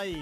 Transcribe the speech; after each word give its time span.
Nei. 0.00 0.16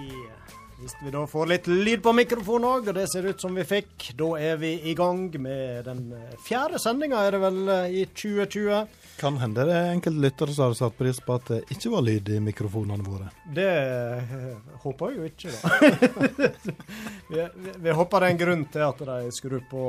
Hvis 0.78 0.94
vi 1.02 1.10
da 1.10 1.20
får 1.26 1.48
litt 1.50 1.66
lyd 1.70 2.00
på 2.02 2.10
mikrofonen 2.14 2.64
òg, 2.66 2.88
og 2.90 2.96
det 2.96 3.04
ser 3.10 3.26
ut 3.28 3.42
som 3.42 3.54
vi 3.54 3.64
fikk, 3.66 4.08
da 4.18 4.28
er 4.38 4.56
vi 4.58 4.72
i 4.90 4.94
gang 4.98 5.20
med 5.42 5.86
den 5.86 6.00
eh, 6.14 6.32
fjerde 6.42 6.80
sendinga, 6.82 7.20
er 7.26 7.36
det 7.36 7.40
vel, 7.42 7.58
eh, 7.74 7.94
i 8.00 8.02
2020. 8.10 8.88
Kan 9.20 9.38
hende 9.42 9.66
det 9.68 9.76
er 9.76 9.90
enkelte 9.92 10.22
lyttere 10.24 10.54
som 10.54 10.68
har 10.68 10.74
satt 10.78 10.96
pris 10.98 11.20
på 11.22 11.36
at 11.38 11.50
det 11.50 11.60
ikke 11.74 11.92
var 11.94 12.06
lyd 12.06 12.30
i 12.34 12.40
mikrofonene 12.42 13.06
våre. 13.06 13.30
Det 13.54 13.68
eh, 13.68 14.74
håper 14.82 15.14
jeg 15.14 15.20
jo 15.20 15.30
ikke, 15.30 15.54
da. 15.54 16.50
vi, 17.30 17.46
vi, 17.46 17.76
vi 17.86 17.96
håper 18.00 18.18
det 18.18 18.32
er 18.32 18.34
en 18.34 18.42
grunn 18.42 18.66
til 18.74 18.86
at 18.88 19.06
de 19.12 19.20
skrur 19.38 19.62
på 19.70 19.84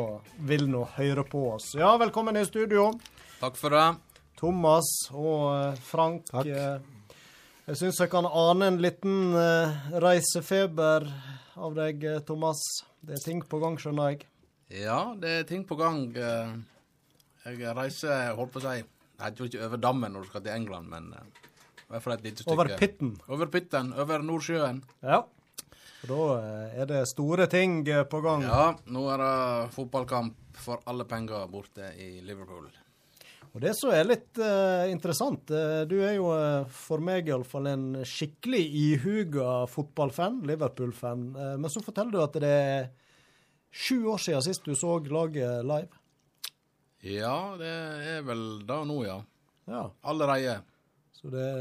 vil 0.52 0.70
nå 0.70 0.86
høre 1.00 1.26
på 1.34 1.48
oss. 1.56 1.72
Ja, 1.78 1.96
velkommen 2.02 2.38
i 2.38 2.46
studio. 2.50 2.92
Takk 3.42 3.58
for 3.58 3.78
det. 3.78 3.90
Thomas 4.38 4.94
og 5.14 5.82
Frank. 5.90 6.30
Takk. 6.30 6.98
Jeg 7.70 7.78
syns 7.78 8.00
jeg 8.02 8.10
kan 8.10 8.26
ane 8.26 8.66
en 8.72 8.80
liten 8.82 9.36
eh, 9.38 9.76
reisefeber 10.02 11.04
av 11.60 11.76
deg, 11.78 12.02
eh, 12.02 12.22
Thomas. 12.26 12.58
Det 13.06 13.14
er 13.20 13.22
ting 13.22 13.44
på 13.46 13.60
gang, 13.62 13.76
skjønner 13.78 14.16
jeg. 14.16 14.24
Ja, 14.82 15.14
det 15.22 15.34
er 15.36 15.46
ting 15.50 15.62
på 15.70 15.78
gang. 15.78 16.08
Eh, 16.18 16.56
Jeg 17.46 17.76
reiser, 17.78 18.34
holdt 18.38 18.52
på 18.54 18.60
å 18.60 18.64
si 18.66 18.82
Jeg 18.82 19.38
jo 19.38 19.46
ikke 19.48 19.62
over 19.68 19.80
dammen 19.82 20.12
når 20.14 20.26
du 20.26 20.30
skal 20.32 20.44
til 20.48 20.54
England, 20.54 20.90
men 20.92 21.08
i 21.14 21.86
hvert 21.94 22.04
fall 22.04 22.14
et 22.18 22.26
lite 22.26 22.42
stykke. 22.42 22.56
Over 22.58 22.74
pitten. 22.80 23.14
Over 23.30 23.50
Pitten. 23.54 23.94
Over 23.94 24.26
Nordsjøen. 24.26 24.82
Ja. 25.04 25.22
Da 26.10 26.20
er 26.74 26.90
det 26.90 27.04
store 27.12 27.46
ting 27.52 27.82
på 27.86 28.22
gang. 28.24 28.46
Ja, 28.48 28.68
nå 28.88 29.06
er 29.14 29.22
det 29.22 29.74
fotballkamp 29.76 30.36
for 30.58 30.82
alle 30.90 31.06
penger 31.06 31.46
borte 31.52 31.92
i 32.00 32.16
Liverpool. 32.24 32.70
Og 33.60 33.66
det 33.66 33.74
som 33.76 33.90
er 33.92 34.06
litt 34.08 34.40
uh, 34.40 34.88
interessant, 34.88 35.50
uh, 35.52 35.82
du 35.84 35.98
er 36.00 36.14
jo 36.16 36.30
uh, 36.32 36.64
for 36.72 37.04
meg 37.04 37.28
iallfall 37.28 37.66
en 37.68 37.82
skikkelig 38.08 38.62
ihuga 38.64 39.66
fotballfan, 39.68 40.38
Liverpool-fan. 40.48 41.26
Men 41.60 41.68
så 41.68 41.84
forteller 41.84 42.16
du 42.16 42.22
at 42.24 42.38
det 42.40 42.54
er 42.54 42.88
sju 43.68 44.08
år 44.14 44.24
siden 44.24 44.46
sist 44.48 44.64
du 44.64 44.72
så 44.80 44.96
laget 45.12 45.68
live. 45.68 45.92
Ja, 47.04 47.58
det 47.60 47.74
er 48.14 48.24
vel 48.30 48.46
da 48.64 48.80
nå, 48.88 49.02
ja. 49.04 49.20
Ja, 49.68 49.84
Allerede. 50.08 50.62
så 51.20 51.28
det, 51.36 51.52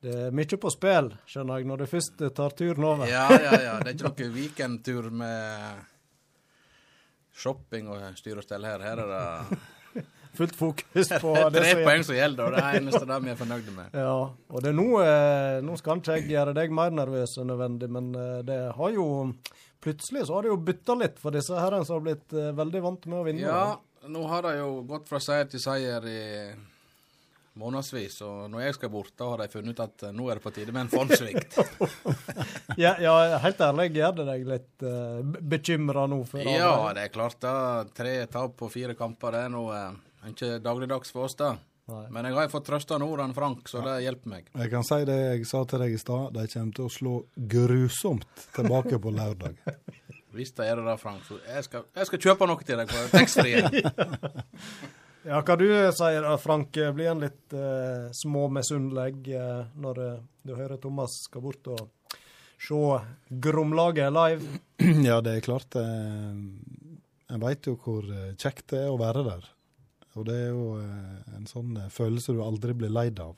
det 0.00 0.18
er 0.24 0.34
mye 0.40 0.62
på 0.64 0.72
spill, 0.72 1.12
skjønner 1.28 1.60
jeg, 1.60 1.68
når 1.68 1.84
du 1.84 1.88
først 1.92 2.28
tar 2.40 2.56
turen 2.56 2.92
over. 2.94 3.12
Ja, 3.12 3.28
ja, 3.28 3.60
ja. 3.60 3.78
Det 3.84 3.92
er 3.92 4.00
ikke 4.00 4.08
noe 4.08 4.34
weekendtur 4.40 5.12
med 5.12 5.86
shopping 7.36 7.92
og 7.92 8.14
styr 8.16 8.40
og 8.40 8.48
stell 8.48 8.64
her. 8.64 8.80
Her 8.80 9.04
er 9.04 9.18
det 9.18 9.64
Fullt 10.36 10.56
fokus 10.56 11.12
på 11.22 11.34
det 11.54 11.62
er 11.62 11.66
tre 11.66 11.84
poeng 11.84 12.06
som 12.06 12.16
gjelder, 12.18 12.46
og 12.46 12.56
det 12.56 12.62
er 12.62 12.76
det 12.76 12.80
eneste 12.82 13.04
det 13.08 13.18
vi 13.24 13.32
er 13.32 13.38
fornøyde 13.40 13.76
med. 13.76 13.96
Ja, 13.96 14.16
og 14.28 14.64
det 14.64 14.72
er 14.72 14.76
nå, 14.76 14.88
eh, 15.02 15.58
nå 15.64 15.78
skal 15.80 16.02
ikke 16.02 16.18
jeg 16.18 16.30
gjøre 16.34 16.56
deg 16.56 16.74
mer 16.76 16.94
nervøs 16.94 17.36
enn 17.40 17.50
nødvendig, 17.52 17.90
men 17.92 18.12
eh, 18.14 18.42
det 18.46 18.60
har 18.76 18.96
jo 18.96 19.08
Plutselig 19.86 20.24
så 20.26 20.34
har 20.34 20.42
det 20.42 20.48
jo 20.48 20.56
bytta 20.66 20.94
litt 20.98 21.18
for 21.20 21.36
disse 21.36 21.54
herrene 21.54 21.86
som 21.86 22.00
har 22.00 22.06
blitt 22.08 22.32
eh, 22.34 22.48
veldig 22.56 22.80
vant 22.82 23.04
med 23.06 23.18
å 23.20 23.26
vinne. 23.26 23.44
Ja, 23.44 24.08
nå 24.10 24.22
har 24.26 24.42
de 24.42 24.56
jo 24.56 24.70
gått 24.88 25.06
fra 25.06 25.20
seier 25.22 25.46
til 25.52 25.62
seier 25.62 26.08
i 26.10 26.22
månedsvis, 27.56 28.18
og 28.26 28.50
når 28.52 28.66
jeg 28.66 28.76
skal 28.76 28.90
bort, 28.92 29.12
da 29.16 29.28
har 29.30 29.42
de 29.42 29.48
funnet 29.52 29.76
ut 29.76 29.82
at 29.84 30.06
nå 30.16 30.26
er 30.28 30.38
det 30.38 30.44
på 30.44 30.52
tide 30.56 30.74
med 30.74 30.86
en 30.86 30.92
fondssvikt. 30.92 31.56
Ja, 32.76 32.90
ja, 33.00 33.38
helt 33.40 33.60
ærlig, 33.64 33.86
gjør 33.96 34.18
det 34.18 34.24
deg 34.28 34.42
litt 34.50 34.82
uh, 34.84 35.22
bekymra 35.24 36.02
nå? 36.12 36.18
For 36.28 36.44
ja, 36.44 36.90
det 36.92 37.06
er 37.06 37.12
klart 37.14 37.38
da. 37.40 37.54
Tre 37.96 38.18
tap 38.28 38.52
på 38.58 38.68
fire 38.68 38.92
kamper, 38.98 39.32
det 39.32 39.46
er 39.46 39.54
noe 39.54 39.78
eh, 39.78 39.94
ikke 40.32 40.58
dagligdags 40.64 41.12
for 41.14 41.28
oss, 41.28 41.36
da. 41.38 41.54
Men 42.10 42.26
jeg 42.26 42.34
har 42.34 42.48
fått 42.50 42.66
fått 42.66 42.90
ord 42.96 43.20
av 43.22 43.32
Frank, 43.36 43.68
så 43.70 43.78
det 43.84 44.00
hjelper 44.02 44.30
meg. 44.32 44.48
Jeg 44.58 44.70
kan 44.72 44.82
si 44.86 44.96
det 45.06 45.16
jeg 45.20 45.46
sa 45.46 45.60
til 45.70 45.84
deg 45.84 45.94
i 45.94 46.00
stad, 46.02 46.32
de 46.34 46.46
kommer 46.50 46.74
til 46.74 46.88
å 46.88 46.90
slå 46.90 47.12
grusomt 47.54 48.26
tilbake 48.56 48.98
på 48.98 49.12
lørdag. 49.14 49.60
Hvis 50.36 50.50
de 50.52 50.66
gjør 50.66 50.82
det 50.82 50.88
da, 50.90 50.96
Frank, 51.00 51.22
så 51.28 51.38
jeg 51.46 51.64
skal, 51.64 51.86
jeg 51.94 52.08
skal 52.10 52.24
kjøpe 52.26 52.48
noe 52.50 52.66
til 52.66 52.82
deg 52.82 52.90
på 52.90 53.08
taxfree. 53.14 53.62
Ja, 55.26 55.40
hva 55.42 55.56
du 55.58 55.64
sier 55.66 56.22
Frank? 56.38 56.76
Blir 56.94 57.08
en 57.10 57.22
litt 57.24 57.54
eh, 57.56 58.04
småmisunnelig 58.14 59.32
eh, 59.34 59.72
når 59.74 59.98
uh, 59.98 60.20
du 60.46 60.52
hører 60.54 60.78
Thomas 60.78 61.16
skal 61.24 61.42
bort 61.42 61.66
og 61.74 62.14
se 62.62 62.78
Gromlaget 63.42 64.14
live? 64.14 64.60
Ja, 65.08 65.18
det 65.26 65.32
er 65.34 65.42
klart. 65.42 65.74
eh, 65.74 66.30
En 67.34 67.42
veit 67.42 67.66
jo 67.66 67.74
hvor 67.82 68.06
eh, 68.06 68.36
kjekt 68.38 68.68
det 68.70 68.84
er 68.84 68.92
å 68.94 69.00
være 69.02 69.24
der. 69.26 69.50
Og 70.16 70.24
det 70.28 70.34
er 70.46 70.50
jo 70.54 70.66
eh, 70.80 71.36
en 71.36 71.46
sånn 71.50 71.76
eh, 71.76 71.90
følelse 71.92 72.32
du 72.36 72.40
aldri 72.44 72.72
blir 72.76 72.92
leid 72.92 73.20
av. 73.20 73.36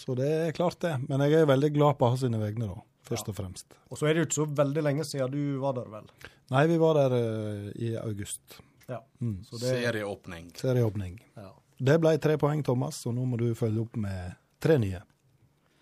Så 0.00 0.14
det 0.16 0.28
er 0.46 0.54
klart, 0.56 0.78
det. 0.80 0.94
Men 1.10 1.20
jeg 1.26 1.40
er 1.42 1.48
veldig 1.50 1.72
glad 1.74 1.98
på 2.00 2.08
hans 2.12 2.22
sine 2.24 2.38
vegne, 2.40 2.70
da. 2.70 2.78
Først 3.10 3.26
Ja. 3.26 3.32
og 3.32 3.36
fremst. 3.40 3.74
Og 3.90 3.98
så 3.98 4.06
er 4.06 4.14
det 4.14 4.22
jo 4.22 4.26
ikke 4.28 4.38
så 4.38 4.46
veldig 4.60 4.82
lenge 4.86 5.04
siden 5.08 5.32
du 5.34 5.58
var 5.58 5.74
der, 5.74 5.88
vel? 5.90 6.06
Nei, 6.54 6.62
vi 6.70 6.76
var 6.78 6.94
der 7.00 7.14
uh, 7.16 7.70
i 7.74 7.94
august. 7.98 8.60
Ja. 8.86 9.00
Mm. 9.20 9.40
Så 9.48 9.58
det, 9.58 9.72
Serieåpning. 9.82 10.50
Serieåpning. 10.58 11.16
ja. 11.36 11.50
Det 11.80 11.94
ble 12.02 12.12
tre 12.20 12.34
poeng, 12.38 12.60
Thomas, 12.62 12.98
og 13.08 13.14
nå 13.16 13.24
må 13.24 13.38
du 13.40 13.48
følge 13.56 13.80
opp 13.82 13.94
med 13.96 14.34
tre 14.60 14.76
nye. 14.78 15.00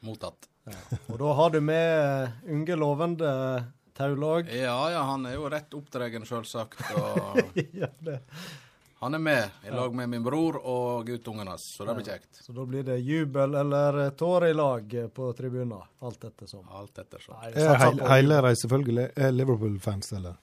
Mottatt. 0.06 0.46
Og 1.08 1.16
da 1.18 1.32
har 1.34 1.50
du 1.50 1.58
med 1.64 2.44
unge, 2.46 2.76
lovende 2.78 3.30
Taulåg. 3.98 4.46
Ja, 4.54 4.76
ja, 4.94 5.02
han 5.08 5.26
er 5.26 5.34
jo 5.34 5.48
rett 5.50 5.74
oppdragen, 5.74 6.22
sjølsagt. 6.28 6.78
Og 6.94 7.40
ja, 7.82 7.88
det. 8.06 8.20
Han 9.00 9.14
er 9.14 9.20
med 9.22 9.50
i 9.64 9.70
lag 9.70 9.94
med 9.94 10.08
min 10.10 10.22
bror 10.26 10.56
og 10.66 11.06
guttungen 11.06 11.46
hans, 11.46 11.68
så 11.76 11.84
det 11.86 11.94
blir 11.98 12.08
kjekt. 12.08 12.40
Så 12.42 12.52
da 12.56 12.64
blir 12.66 12.82
det 12.86 12.96
jubel 13.06 13.54
eller 13.54 14.10
tårer 14.18 14.50
i 14.50 14.56
lag 14.58 14.94
på 15.14 15.28
tribunen, 15.38 15.76
alt 16.02 16.24
ettersom. 16.24 16.66
Alt 16.74 16.98
ettersom. 16.98 17.36
Nei, 17.40 17.52
Er 17.52 17.54
på- 17.54 18.08
de 18.48 18.54
selvfølgelig 18.56 19.08
er 19.16 19.30
Liverpool-fans, 19.32 20.12
eller? 20.18 20.36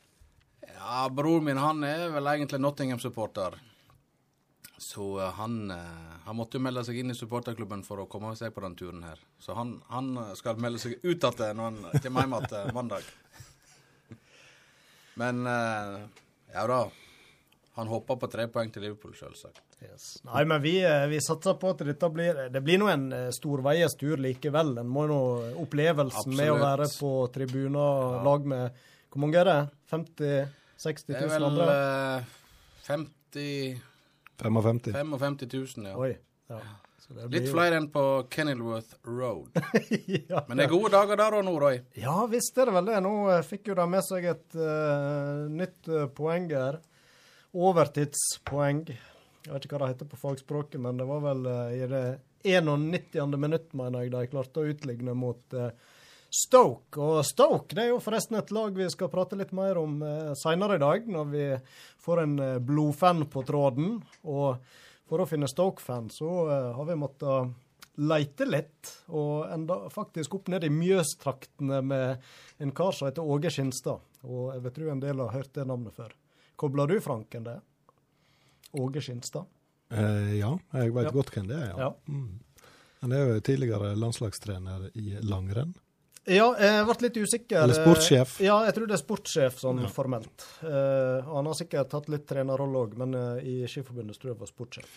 Ja, 0.78 1.10
bror 1.10 1.42
min 1.42 1.58
han 1.58 1.84
er 1.84 2.10
vel 2.14 2.24
egentlig 2.32 2.60
Nottingham-supporter. 2.62 3.60
Så 4.78 5.20
eh, 5.20 5.32
han, 5.34 5.72
eh, 5.72 6.16
han 6.26 6.36
måtte 6.36 6.58
jo 6.60 6.64
melde 6.64 6.84
seg 6.86 6.98
inn 7.00 7.12
i 7.12 7.16
supporterklubben 7.18 7.84
for 7.84 8.04
å 8.04 8.08
komme 8.12 8.36
seg 8.36 8.54
på 8.54 8.62
den 8.62 8.76
turen 8.76 9.04
her. 9.04 9.20
Så 9.40 9.56
han, 9.56 9.82
han 9.90 10.12
skal 10.36 10.60
melde 10.62 10.80
seg 10.84 11.00
ut 11.04 11.24
igjen 11.44 11.58
når 11.58 11.64
han 11.64 12.02
kommer 12.04 12.22
hjem 12.28 12.36
igjen 12.38 12.74
mandag. 12.76 13.04
Men 15.20 15.46
eh, 15.48 16.00
ja 16.54 16.68
da. 16.68 16.82
Han 17.76 17.90
håper 17.92 18.16
på 18.22 18.28
tre 18.32 18.46
poeng 18.48 18.70
til 18.72 18.86
Liverpool, 18.86 19.12
selvsagt. 19.18 19.64
Yes. 19.84 20.22
Nei, 20.24 20.46
men 20.48 20.62
vi, 20.64 20.78
eh, 20.80 21.08
vi 21.12 21.20
satser 21.24 21.58
på 21.60 21.74
at 21.76 21.84
dette 21.84 22.10
blir 22.10 22.46
Det 22.54 22.62
blir 22.64 22.80
nå 22.80 22.88
en 22.88 23.10
eh, 23.12 23.32
storveies 23.36 23.98
tur 24.00 24.22
likevel. 24.24 24.78
En 24.80 24.88
må 24.88 25.04
nå 25.12 25.20
opplevelsen 25.60 26.38
med 26.38 26.54
å 26.54 26.62
være 26.62 26.88
på 26.96 27.12
tribuner 27.36 28.24
lag 28.24 28.48
med 28.48 28.86
Hvor 29.12 29.24
mange 29.26 29.42
er 29.42 29.52
det? 29.52 29.60
50 29.92 30.48
60 30.86 31.12
Det 31.12 31.20
er 31.20 31.30
vel 31.36 31.50
andre? 31.50 31.68
eh, 31.76 32.40
50 32.88 33.84
55. 34.40 34.92
55 34.94 35.38
000, 35.54 35.92
ja. 35.92 35.96
Oi. 35.96 36.16
Ja. 36.52 36.60
Blir 37.06 37.30
Litt 37.30 37.52
flere 37.52 37.78
enn 37.78 37.92
på 37.94 38.02
Kenilworth 38.34 38.96
Road. 39.06 39.54
ja, 40.32 40.42
Men 40.48 40.58
det 40.58 40.66
er 40.66 40.72
gode 40.72 40.90
dager 40.96 41.20
der 41.20 41.36
òg 41.38 41.44
nå, 41.46 41.54
Roy. 41.62 41.78
ja 42.02 42.16
visst 42.32 42.58
er 42.58 42.72
det 42.72 42.74
vel 42.80 42.88
det. 42.90 42.98
Nå 43.06 43.14
eh, 43.30 43.44
fikk 43.46 43.70
jo 43.70 43.78
de 43.78 43.86
med 43.92 44.06
seg 44.08 44.26
et 44.32 44.58
uh, 44.58 45.46
nytt 45.54 45.92
uh, 45.92 46.08
poeng 46.18 46.50
her. 46.50 46.80
Overtidspoeng. 47.56 48.86
Jeg 49.46 49.54
vet 49.54 49.66
ikke 49.68 49.78
hva 49.78 49.86
det 49.86 49.96
heter 49.96 50.10
på 50.12 50.20
fagspråket, 50.20 50.80
men 50.82 51.00
det 51.00 51.08
var 51.08 51.22
vel 51.24 51.46
eh, 51.52 51.76
i 51.80 51.90
det 51.92 52.06
91. 52.46 53.38
minutt, 53.40 53.72
mener 53.74 54.06
jeg, 54.06 54.14
de 54.14 54.28
klarte 54.30 54.62
å 54.62 54.72
utligne 54.74 55.16
mot 55.18 55.56
eh, 55.58 55.72
Stoke. 56.36 57.00
Og 57.00 57.22
Stoke 57.26 57.76
det 57.76 57.86
er 57.86 57.92
jo 57.94 58.02
forresten 58.04 58.38
et 58.40 58.52
lag 58.56 58.76
vi 58.76 58.88
skal 58.92 59.12
prate 59.12 59.38
litt 59.40 59.54
mer 59.56 59.80
om 59.80 60.02
uh, 60.04 60.34
seinere 60.38 60.76
i 60.76 60.84
dag, 60.84 61.06
når 61.08 61.30
vi 61.32 61.46
får 62.04 62.24
en 62.26 62.40
eh, 62.44 62.58
blodfan 62.60 63.26
på 63.32 63.46
tråden. 63.48 64.00
Og 64.28 64.58
for 65.10 65.22
å 65.22 65.30
finne 65.30 65.50
Stoke-fan, 65.50 66.10
så 66.14 66.32
eh, 66.50 66.74
har 66.76 66.90
vi 66.90 67.00
måttet 67.00 67.56
leite 67.96 68.44
litt, 68.50 68.92
og 69.08 69.48
enda 69.48 69.86
faktisk 69.94 70.36
opp 70.36 70.50
ned 70.52 70.66
i 70.68 70.74
Mjøstraktene 70.74 71.80
med 71.86 72.26
en 72.60 72.76
kar 72.76 72.92
som 72.92 73.08
heter 73.08 73.24
Åge 73.24 73.54
Skinstad. 73.56 74.04
Og 74.28 74.52
jeg 74.52 74.66
vil 74.66 74.76
tro 74.76 74.92
en 74.92 75.04
del 75.06 75.24
har 75.24 75.36
hørt 75.38 75.54
det 75.56 75.64
navnet 75.70 75.96
før. 75.96 76.12
Kobler 76.56 76.88
du 76.88 77.00
Franken 77.04 77.44
det? 77.48 77.58
Åge 78.76 79.02
Skinstad? 79.02 79.46
Eh, 79.92 80.36
ja, 80.40 80.58
jeg 80.74 80.94
vet 80.96 81.06
Ja. 81.10 81.12
godt 81.12 81.32
hvem 81.36 81.48
det 81.48 81.56
er, 81.62 81.68
ja. 81.70 81.78
Ja. 81.78 81.94
Mm. 82.10 82.40
Han 83.02 83.12
er 83.12 83.26
jo 83.36 83.40
tidligere 83.46 83.96
landslagstrener 83.96 84.90
i 84.98 85.18
langrenn. 85.22 85.76
Ja, 86.26 86.48
jeg 86.58 86.86
ble 86.88 86.96
litt 87.06 87.18
usikker. 87.22 87.60
Eller 87.62 87.76
sportssjef. 87.78 88.40
Ja, 88.42 88.56
jeg 88.66 88.74
tror 88.74 88.88
det 88.90 88.96
er 88.96 89.02
sportssjef 89.04 89.60
sånn 89.62 89.84
Ja. 89.84 89.88
formelt. 89.94 90.42
Eh, 90.64 91.22
han 91.22 91.46
har 91.46 91.54
sikkert 91.54 91.92
tatt 91.92 92.10
litt 92.10 92.26
trenerrolle 92.26 92.80
òg, 92.82 92.96
men 92.98 93.14
eh, 93.14 93.44
i 93.46 93.68
Skiforbundet 93.70 94.18
tror 94.18 94.32
jeg 94.34 94.40
var 94.40 94.48
sportssjef. 94.50 94.90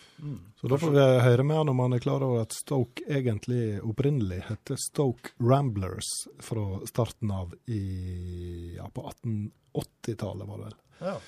Så 0.57 0.69
da 0.73 0.77
får 0.81 0.91
vi 0.91 1.05
høre 1.27 1.45
med 1.45 1.57
han 1.59 1.69
om 1.69 1.79
han 1.85 1.93
er 1.93 1.99
klar 2.01 2.23
over 2.25 2.41
at 2.47 2.53
Stoke 2.57 3.03
egentlig 3.07 3.79
opprinnelig 3.85 4.41
heter 4.49 4.77
Stoke 4.81 5.33
Ramblers 5.39 6.09
fra 6.41 6.81
starten 6.87 7.31
av 7.31 7.53
i, 7.69 8.75
ja, 8.77 8.89
på 8.89 9.05
1880-tallet, 9.13 10.49
var 10.49 10.57
det 10.57 10.65
vel. 10.65 10.75
Ja. 11.01 11.19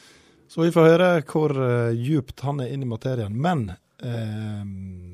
Så 0.51 0.65
vi 0.65 0.73
får 0.75 0.89
høre 0.89 1.09
hvor 1.31 1.53
uh, 1.55 1.93
djupt 1.95 2.43
han 2.43 2.59
er 2.59 2.73
inn 2.75 2.83
i 2.83 2.89
materien. 2.91 3.37
Men 3.39 3.69
eh, 4.03 4.65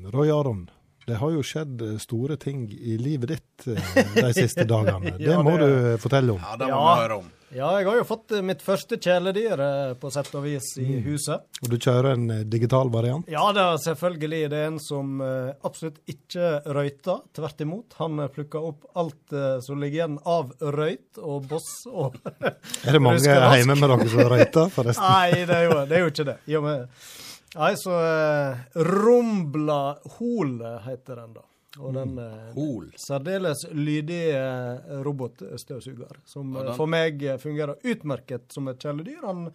Roy 0.09 0.31
Aron, 0.33 0.63
det 1.07 1.15
har 1.21 1.31
jo 1.31 1.41
skjedd 1.45 1.81
eh, 1.85 1.95
store 2.03 2.35
ting 2.41 2.65
i 2.75 2.97
livet 2.99 3.31
ditt 3.35 3.67
eh, 3.71 4.11
de 4.17 4.29
siste 4.35 4.65
dagene. 4.73 5.15
Det 5.17 5.29
Ja, 5.31 5.39
må 5.43 5.55
det- 5.57 5.67
du 5.71 5.97
fortelle 6.03 6.35
om. 6.35 6.43
Ja, 6.43 6.57
det 6.59 6.67
må 6.67 6.77
Ja. 6.77 6.93
vi 6.95 7.01
høre 7.07 7.17
om. 7.23 7.33
Ja, 7.55 7.69
jeg 7.79 7.85
har 7.87 7.95
jo 7.95 8.03
fått 8.03 8.31
eh, 8.35 8.41
mitt 8.43 8.59
første 8.59 8.97
kjæledyr 8.99 9.61
på 10.01 10.09
sett 10.11 10.33
og 10.35 10.43
vis 10.43 10.65
i 10.83 10.97
huset. 11.05 11.45
Og 11.63 11.69
du 11.71 11.77
kjører 11.79 12.09
en 12.17 12.25
digital 12.51 12.89
variant. 12.91 13.23
Ja, 13.31 13.45
det 13.55 13.63
er 13.63 13.77
selvfølgelig. 13.85 14.41
Det 14.51 14.59
er 14.59 14.67
en 14.67 14.79
som 14.83 15.21
absolutt 15.63 16.01
ikke 16.11 16.49
røyter. 16.75 17.21
Tvert 17.39 17.63
imot. 17.63 17.95
Han 18.01 18.19
plukker 18.35 18.67
opp 18.67 18.83
alt 18.99 19.31
som 19.63 19.79
ligger 19.79 20.01
igjen 20.01 20.19
av 20.27 20.51
røyt 20.59 21.21
og 21.23 21.47
boss 21.47 21.69
og 21.87 22.19
Er 22.83 22.91
det 22.97 23.01
mange 23.01 23.23
hjemme 23.31 23.79
med 23.79 23.95
dere 23.95 24.09
som 24.11 24.27
røyter, 24.35 24.67
forresten? 24.75 25.07
Nei, 25.07 25.45
det 25.47 25.55
er 25.61 25.69
jo, 25.69 25.79
det 25.87 25.95
er 26.01 26.03
jo 26.03 26.11
ikke 26.11 26.27
det. 26.33 26.37
I 26.51 26.59
og 26.59 26.67
med 26.67 27.07
Nei, 27.55 27.73
så 27.79 27.93
uh, 27.95 28.57
Rumbla 28.75 29.97
Hol 30.17 30.57
heter 30.83 31.21
den, 31.23 31.37
da. 31.37 31.45
Og 31.77 31.93
den 31.93 32.17
eh, 32.17 32.53
Hol. 32.55 32.87
særdeles 32.97 33.67
lydige 33.69 34.33
eh, 34.39 34.93
robotstøvsuger, 35.05 36.23
som 36.25 36.55
Og 36.57 36.71
eh, 36.71 36.75
for 36.77 36.89
meg 36.89 37.21
eh, 37.21 37.37
fungerer 37.37 37.77
utmerket 37.85 38.47
som 38.55 38.69
et 38.71 38.81
kjæledyr. 38.81 39.19
Han 39.27 39.51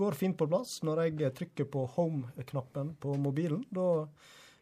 går 0.00 0.16
fint 0.16 0.38
på 0.40 0.46
plass 0.48 0.78
når 0.86 1.02
jeg 1.04 1.18
eh, 1.26 1.32
trykker 1.36 1.68
på 1.68 1.82
home-knappen 1.98 2.94
på 3.02 3.12
mobilen. 3.20 3.66
Da 3.68 4.06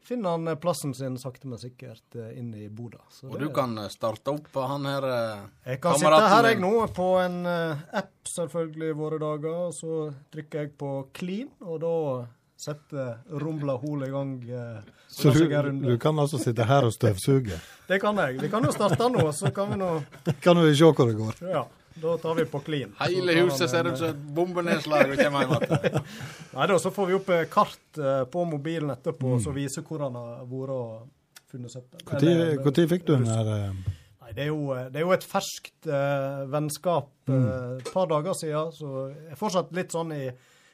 finner 0.08 0.34
han 0.34 0.48
eh, 0.50 0.58
plassen 0.58 0.94
sin 0.96 1.18
sakte, 1.22 1.46
men 1.46 1.60
sikkert 1.62 2.18
eh, 2.18 2.32
inn 2.40 2.50
i 2.58 2.66
boda. 2.68 2.98
Så 3.14 3.30
Og 3.30 3.38
du 3.44 3.46
kan 3.54 3.78
eh, 3.78 3.90
starte 3.94 4.34
opp 4.34 4.50
han 4.58 4.88
her 4.90 5.06
eh, 5.12 5.44
jeg 5.74 5.82
kan 5.84 6.00
sitte 6.02 6.32
her 6.34 6.50
jeg 6.50 6.62
nå 6.64 6.72
på 6.98 7.12
en 7.22 7.38
eh, 7.46 7.86
app 8.02 8.32
selvfølgelig 8.32 8.90
i 8.90 8.98
våre 9.04 9.22
dager, 9.22 9.54
og 9.68 9.76
så 9.76 10.00
trykker 10.34 10.64
jeg 10.66 10.74
på 10.82 10.92
clean, 11.14 11.54
og 11.62 11.78
da 11.84 11.94
setter 12.58 13.19
rumla 13.38 13.76
Hol 13.78 14.02
i 14.06 14.10
gang. 14.10 14.32
eh, 14.50 14.81
Så 15.08 15.31
du, 15.32 15.44
du 15.82 15.96
kan 16.02 16.19
altså 16.19 16.38
sitte 16.43 16.64
her 16.66 16.84
og 16.88 16.93
støvsuge. 16.93 17.58
Det 17.88 18.00
kan 18.02 18.19
jeg. 18.20 18.40
Vi 18.43 18.49
kan 18.52 18.64
jo 18.66 18.72
starte 18.75 19.06
nå, 19.14 19.22
så 19.32 19.50
kan 19.55 19.70
vi 19.72 19.78
nå 19.81 19.90
Kan 20.44 20.58
vi 20.64 20.75
se 20.76 20.84
hvor 20.90 21.06
det 21.08 21.14
går? 21.16 21.38
Ja, 21.55 21.62
da 22.02 22.16
tar 22.20 22.34
vi 22.38 22.44
på 22.50 22.60
clean. 22.66 22.90
Hele 23.00 23.37
huset 23.40 23.70
ser 23.70 23.87
en, 23.87 23.94
ut 23.94 23.99
som 24.02 24.10
et 24.12 24.26
bombenedslag. 24.37 25.14
Nei 26.56 26.66
da, 26.69 26.78
så 26.82 26.90
får 26.94 27.06
vi 27.12 27.16
opp 27.19 27.31
eh, 27.34 27.46
kart 27.50 27.99
eh, 28.02 28.25
på 28.31 28.44
mobilen 28.49 28.90
etterpå 28.94 29.37
Mm. 29.38 29.40
som 29.44 29.54
viser 29.56 29.82
hvor 29.87 30.02
han 30.06 30.14
har 30.19 30.43
vært 30.50 30.75
og 30.75 31.08
funnet 31.50 31.72
søppel. 31.72 32.04
Når 32.04 32.87
fikk 32.93 33.06
du 33.08 33.14
den 33.16 33.26
her 33.31 33.49
eh, 33.54 33.72
Nei, 34.28 34.34
det 34.37 34.43
er, 34.44 34.50
jo, 34.52 34.61
eh, 34.76 34.88
det 34.93 35.00
er 35.00 35.06
jo 35.06 35.14
et 35.16 35.25
ferskt 35.25 35.87
eh, 35.88 36.43
vennskap. 36.52 37.08
Mm. 37.31 37.46
eh, 37.49 37.75
Et 37.81 37.90
par 37.94 38.06
dager 38.11 38.37
siden, 38.37 38.72
så 38.76 38.93
jeg 39.08 39.32
er 39.32 39.40
fortsatt 39.40 39.72
litt 39.76 39.94
sånn 39.96 40.12
i 40.12 40.26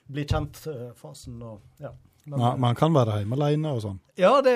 bli 0.07 0.25
kjent-fasen. 0.29 1.39
og 1.43 1.61
ja. 1.81 1.93
Men, 2.27 2.41
man, 2.41 2.61
man 2.61 2.77
kan 2.79 2.95
være 2.97 3.19
hjemme 3.21 3.37
alene 3.37 3.71
og 3.77 3.83
sånn? 3.85 3.99
Ja, 4.17 4.39
det, 4.41 4.55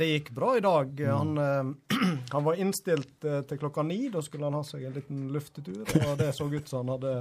det 0.00 0.06
gikk 0.08 0.32
bra 0.34 0.56
i 0.58 0.62
dag. 0.64 0.88
Mm. 0.98 1.12
Han, 1.14 1.38
eh, 1.38 2.16
han 2.34 2.42
var 2.46 2.58
innstilt 2.58 3.22
eh, 3.30 3.40
til 3.46 3.60
klokka 3.60 3.84
ni. 3.86 4.08
Da 4.10 4.18
skulle 4.26 4.48
han 4.48 4.56
ha 4.58 4.64
seg 4.66 4.82
en 4.88 4.96
liten 4.96 5.20
luftetur, 5.30 5.84
og 6.08 6.16
det 6.18 6.32
så 6.34 6.48
ut 6.50 6.68
som 6.72 6.90
han 6.90 6.96
hadde 6.96 7.12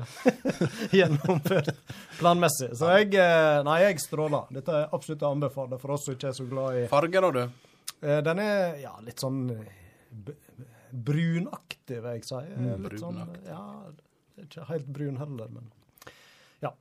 gjennomført 0.98 1.70
planmessig. 2.18 2.72
Så 2.80 2.90
jeg, 2.98 3.12
eh, 3.22 3.60
nei, 3.68 3.78
jeg 3.86 4.02
stråler. 4.02 4.50
Dette 4.58 4.80
er 4.80 4.90
absolutt 4.98 5.28
å 5.28 5.34
anbefale 5.36 5.78
for 5.82 5.94
oss 5.98 6.08
som 6.10 6.18
ikke 6.18 6.32
er 6.32 6.40
så 6.42 6.48
glad 6.50 6.80
i 6.82 6.88
Farger, 6.90 7.28
da, 7.30 7.46
du? 7.46 7.70
Eh, 8.02 8.20
Den 8.26 8.42
er 8.42 8.82
ja, 8.82 8.96
litt 9.06 9.22
sånn 9.22 9.44
eh, 9.54 10.34
brunaktig, 10.94 12.00
vil 12.02 12.18
jeg 12.18 12.26
si. 12.28 12.42
Eh, 12.42 12.58
Mm, 12.58 12.84
litt 12.90 13.00
sånn, 13.02 13.22
brunaktig. 13.22 13.46
ja, 13.50 13.62
er 14.42 14.50
ikke 14.50 14.66
helt 14.74 14.90
brun 14.98 15.18
heller, 15.22 15.54
men 15.54 15.70
ja. 16.66 16.74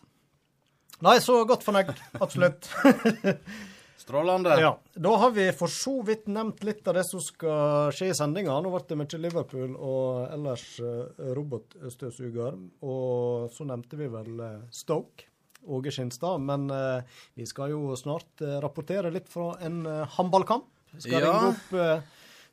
Nei, 1.03 1.17
så 1.23 1.41
godt 1.49 1.65
fornøyd. 1.67 1.91
Absolutt. 2.23 2.69
Strålende. 4.03 4.55
Ja, 4.61 4.71
Da 4.95 5.11
har 5.23 5.31
vi 5.35 5.45
for 5.55 5.71
så 5.71 5.97
vidt 6.07 6.27
nevnt 6.31 6.63
litt 6.67 6.87
av 6.91 6.97
det 6.99 7.05
som 7.07 7.23
skal 7.23 7.93
skje 7.95 8.09
i 8.11 8.15
sendinga. 8.19 8.55
Nå 8.63 8.71
ble 8.73 8.81
det 8.89 8.99
mye 8.99 9.21
Liverpool 9.23 9.77
og 9.79 10.25
ellers 10.35 10.65
eh, 10.83 11.29
robotstøvsuger. 11.39 12.57
Og 12.83 13.53
så 13.55 13.67
nevnte 13.69 13.99
vi 14.01 14.09
vel 14.11 14.43
eh, 14.43 14.57
Stoke, 14.75 15.29
Åge 15.71 15.93
Skinstad. 15.95 16.43
Men 16.43 16.67
eh, 16.75 17.21
vi 17.39 17.47
skal 17.51 17.75
jo 17.75 17.95
snart 17.99 18.43
rapportere 18.65 19.13
litt 19.15 19.31
fra 19.31 19.53
en 19.63 19.85
håndballkamp. 20.17 20.67
Skal 20.99 21.23
Ja. 21.23 21.31
ringe 21.31 21.53
opp 21.55 22.11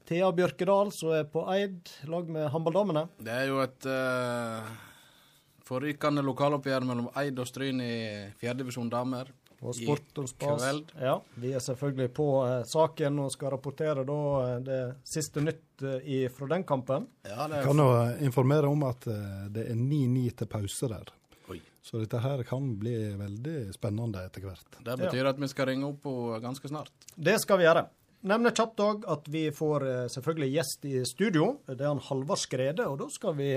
Thea 0.09 0.29
Bjørkedal, 0.33 0.93
som 0.95 1.11
er 1.13 1.25
på 1.29 1.43
Eid, 1.53 1.89
lag 2.09 2.29
med 2.33 2.47
håndballdamene. 2.53 3.07
Det 3.21 3.33
er 3.35 3.49
jo 3.51 3.59
et 3.61 3.85
uh, 3.85 4.69
forrykende 5.69 6.23
lokaloppgjør 6.25 6.87
mellom 6.89 7.11
Eid 7.21 7.39
og 7.39 7.47
Stryn 7.49 7.83
i 7.85 7.93
fjerdedivisjon 8.41 8.89
damer. 8.91 9.29
Og 9.59 9.75
Sport 9.75 10.21
og 10.21 10.29
Spas. 10.31 10.63
Ja, 10.95 11.17
vi 11.35 11.51
er 11.51 11.59
selvfølgelig 11.59 12.13
på 12.15 12.27
eh, 12.45 12.61
saken 12.69 13.17
og 13.25 13.33
skal 13.33 13.51
rapportere 13.57 14.05
da 14.07 14.19
eh, 14.45 14.53
det 14.63 14.79
siste 15.03 15.43
nytt 15.43 15.83
eh, 15.83 16.05
i, 16.07 16.19
fra 16.31 16.47
den 16.53 16.63
kampen. 16.63 17.09
Ja, 17.27 17.43
det 17.43 17.59
Jeg 17.59 17.65
er 17.65 17.67
kan 17.67 17.83
jo 17.83 17.89
informere 18.29 18.71
om 18.71 18.85
at 18.87 19.09
eh, 19.11 19.49
det 19.51 19.67
er 19.67 19.75
9-9 19.75 20.23
til 20.39 20.51
pause 20.55 20.89
der. 20.93 21.11
Oi. 21.51 21.59
Så 21.83 21.99
dette 21.99 22.23
her 22.23 22.45
kan 22.47 22.71
bli 22.79 22.95
veldig 23.19 23.57
spennende 23.75 24.23
etter 24.29 24.47
hvert. 24.47 24.79
Det 24.79 24.95
betyr 25.03 25.33
at 25.33 25.43
vi 25.43 25.51
skal 25.51 25.73
ringe 25.73 25.91
opp 25.91 26.07
henne 26.07 26.39
ganske 26.47 26.71
snart. 26.71 26.95
Det 27.19 27.35
skal 27.43 27.59
vi 27.59 27.67
gjøre. 27.67 27.89
Nevner 28.31 28.51
kjapt 28.51 28.81
òg 28.83 29.05
at 29.11 29.27
vi 29.31 29.45
får 29.55 29.85
eh, 29.87 30.01
selvfølgelig 30.11 30.49
gjest 30.55 30.87
i 30.87 30.97
studio. 31.07 31.53
Det 31.67 31.79
er 31.83 31.91
han 31.91 32.01
Halvard 32.03 32.39
Skrede, 32.41 32.87
og 32.87 32.97
da 32.99 33.11
skal 33.11 33.35
vi 33.37 33.53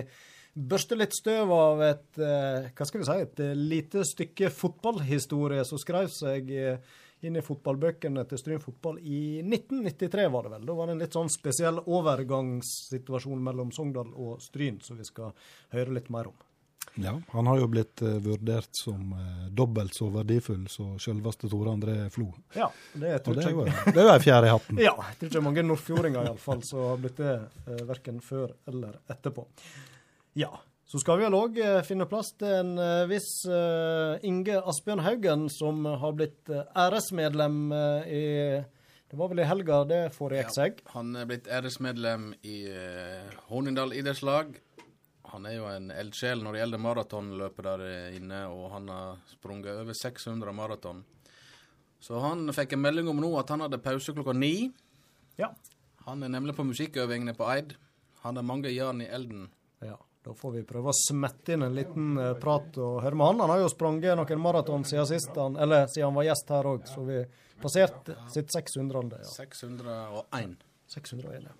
børste 0.54 0.96
litt 0.98 1.14
støv 1.16 1.52
av 1.54 1.82
et 1.86 2.20
eh, 2.20 2.68
hva 2.76 2.88
skal 2.88 3.02
vi 3.02 3.08
si, 3.08 3.16
et 3.24 3.40
eh, 3.40 3.54
lite 3.56 4.04
stykke 4.06 4.50
fotballhistorie 4.52 5.64
som 5.68 5.80
skrev 5.80 6.10
seg 6.12 6.52
eh, 6.52 6.94
inn 7.22 7.38
i 7.38 7.44
fotballbøkene 7.44 8.24
til 8.28 8.40
Stryn 8.40 8.62
fotball 8.62 8.98
i 8.98 9.40
1993, 9.40 10.28
var 10.34 10.46
det 10.46 10.56
vel. 10.56 10.64
Da 10.68 10.76
var 10.76 10.88
det 10.88 10.96
en 10.96 11.02
litt 11.04 11.16
sånn 11.16 11.30
spesiell 11.30 11.78
overgangssituasjon 11.80 13.44
mellom 13.46 13.70
Sogndal 13.74 14.10
og 14.12 14.40
Stryn, 14.42 14.80
som 14.82 14.98
vi 14.98 15.06
skal 15.06 15.30
høre 15.74 15.94
litt 15.94 16.10
mer 16.12 16.32
om. 16.32 16.40
Ja, 16.98 17.14
Han 17.30 17.46
har 17.46 17.60
jo 17.60 17.68
blitt 17.70 18.02
vurdert 18.02 18.74
som 18.76 19.14
dobbelt 19.54 19.94
så 19.96 20.08
verdifull 20.12 20.66
som 20.68 20.98
selveste 21.00 21.48
Tore 21.48 21.70
André 21.72 21.94
Flo. 22.12 22.26
Ja, 22.58 22.66
det 22.98 23.14
tror 23.22 23.38
det 23.38 23.46
jeg 23.46 23.54
jo 23.54 23.68
det 23.70 23.94
er 23.94 24.08
jo 24.08 24.10
ei 24.16 24.24
fjær 24.26 24.48
i 24.48 24.50
hatten. 24.50 24.82
Ja, 24.88 24.96
jeg 24.98 25.20
tror 25.20 25.30
ikke 25.30 25.38
det 25.38 25.44
mange 25.46 25.64
nordfjordinger 25.70 26.26
iallfall 26.26 26.66
som 26.66 26.82
har 26.90 27.00
blitt 27.00 27.22
det, 27.22 27.38
eh, 27.70 27.86
verken 27.88 28.18
før 28.26 28.52
eller 28.68 28.98
etterpå. 29.14 29.46
Ja, 30.38 30.52
så 30.92 30.98
skal 31.00 31.16
vi 31.16 31.24
vel 31.24 31.36
òg 31.38 31.56
eh, 31.56 31.78
finne 31.88 32.04
plass 32.04 32.34
til 32.36 32.50
en 32.52 32.74
eh, 32.76 33.06
viss 33.08 33.46
eh, 33.48 34.18
Inge 34.28 34.58
Asbjørn 34.68 35.00
Haugen, 35.00 35.46
som 35.48 35.86
har 35.88 36.12
blitt 36.18 36.50
æresmedlem 36.52 37.72
i 38.12 38.24
Det 39.08 39.16
var 39.16 39.30
vel 39.30 39.40
i 39.40 39.46
helga 39.48 39.78
det 39.88 40.00
foregikk 40.12 40.52
seg. 40.52 40.82
Han 40.92 41.16
er 41.16 41.30
blitt 41.30 41.48
æresmedlem 41.48 42.34
i 42.44 42.58
Hornindal 43.48 43.96
idrettslag. 43.96 44.52
Han 45.32 45.48
er 45.48 45.56
jo 45.56 45.66
en 45.70 45.88
eldsjel 45.96 46.44
når 46.44 46.52
det 46.52 46.62
gjelder 46.62 46.84
maratonløpet 46.84 47.70
der 47.70 47.88
inne, 48.18 48.44
og 48.52 48.70
han 48.76 48.92
har 48.92 49.24
sprunget 49.32 49.80
over 49.80 49.96
600 49.96 50.56
maraton. 50.56 51.04
Så 52.04 52.20
han 52.20 52.52
fikk 52.52 52.76
en 52.76 52.84
melding 52.84 53.08
om 53.08 53.20
nå 53.24 53.32
at 53.40 53.48
han 53.52 53.64
hadde 53.64 53.80
pause 53.80 54.12
klokka 54.12 54.36
ni. 54.36 54.68
Ja. 55.40 55.54
Han 56.04 56.20
er 56.20 56.36
nemlig 56.36 56.56
på 56.60 56.68
musikkøvingene 56.68 57.32
på 57.36 57.48
Eid. 57.56 57.78
Han 58.26 58.36
har 58.36 58.44
mange 58.44 58.76
jern 58.76 59.00
i 59.00 59.08
elden. 59.08 59.48
ja. 59.80 59.96
Da 60.22 60.34
får 60.38 60.52
vi 60.54 60.60
prøve 60.62 60.92
å 60.92 60.94
smette 60.94 61.56
inn 61.56 61.64
en 61.66 61.74
liten 61.74 62.10
eh, 62.22 62.34
prat 62.38 62.76
og 62.78 63.00
høre 63.02 63.18
med 63.18 63.26
han. 63.26 63.40
Han 63.42 63.50
har 63.50 63.62
jo 63.64 63.70
sprunget 63.72 64.14
noen 64.14 64.42
maraton 64.42 64.84
siden 64.86 65.08
sist, 65.08 65.32
han, 65.34 65.56
eller 65.58 65.88
siden 65.90 66.12
han 66.12 66.18
var 66.20 66.28
gjest 66.28 66.52
her 66.54 66.68
òg, 66.70 66.84
så 66.86 67.02
vi 67.08 67.16
passerte 67.62 68.14
sitt 68.30 68.54
600. 68.54 69.18
Ja. 69.18 69.32
601. 69.32 70.54
601, 70.94 71.48
ja. 71.50 71.56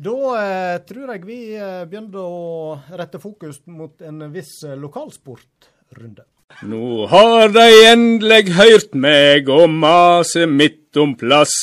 Da 0.00 0.18
eh, 0.42 0.76
tror 0.84 1.14
jeg 1.14 1.24
vi 1.24 1.40
eh, 1.56 1.80
begynner 1.88 2.20
å 2.20 2.76
rette 3.00 3.22
fokus 3.22 3.62
mot 3.72 4.04
en 4.04 4.28
viss 4.34 4.58
lokalsportrunde. 4.84 6.28
Nå 6.68 7.08
har 7.08 7.52
de 7.56 7.66
endelig 7.88 8.52
hørt 8.58 8.92
meg 8.92 9.48
og 9.48 9.70
mase 9.72 10.44
midt 10.44 10.98
om 11.00 11.16
plass. 11.16 11.56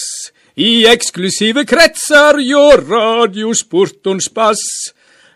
I 0.58 0.88
eksklusive 0.90 1.68
kretser 1.70 2.42
hjå 2.42 2.64
radiosportons 2.82 4.34
pass. 4.34 4.64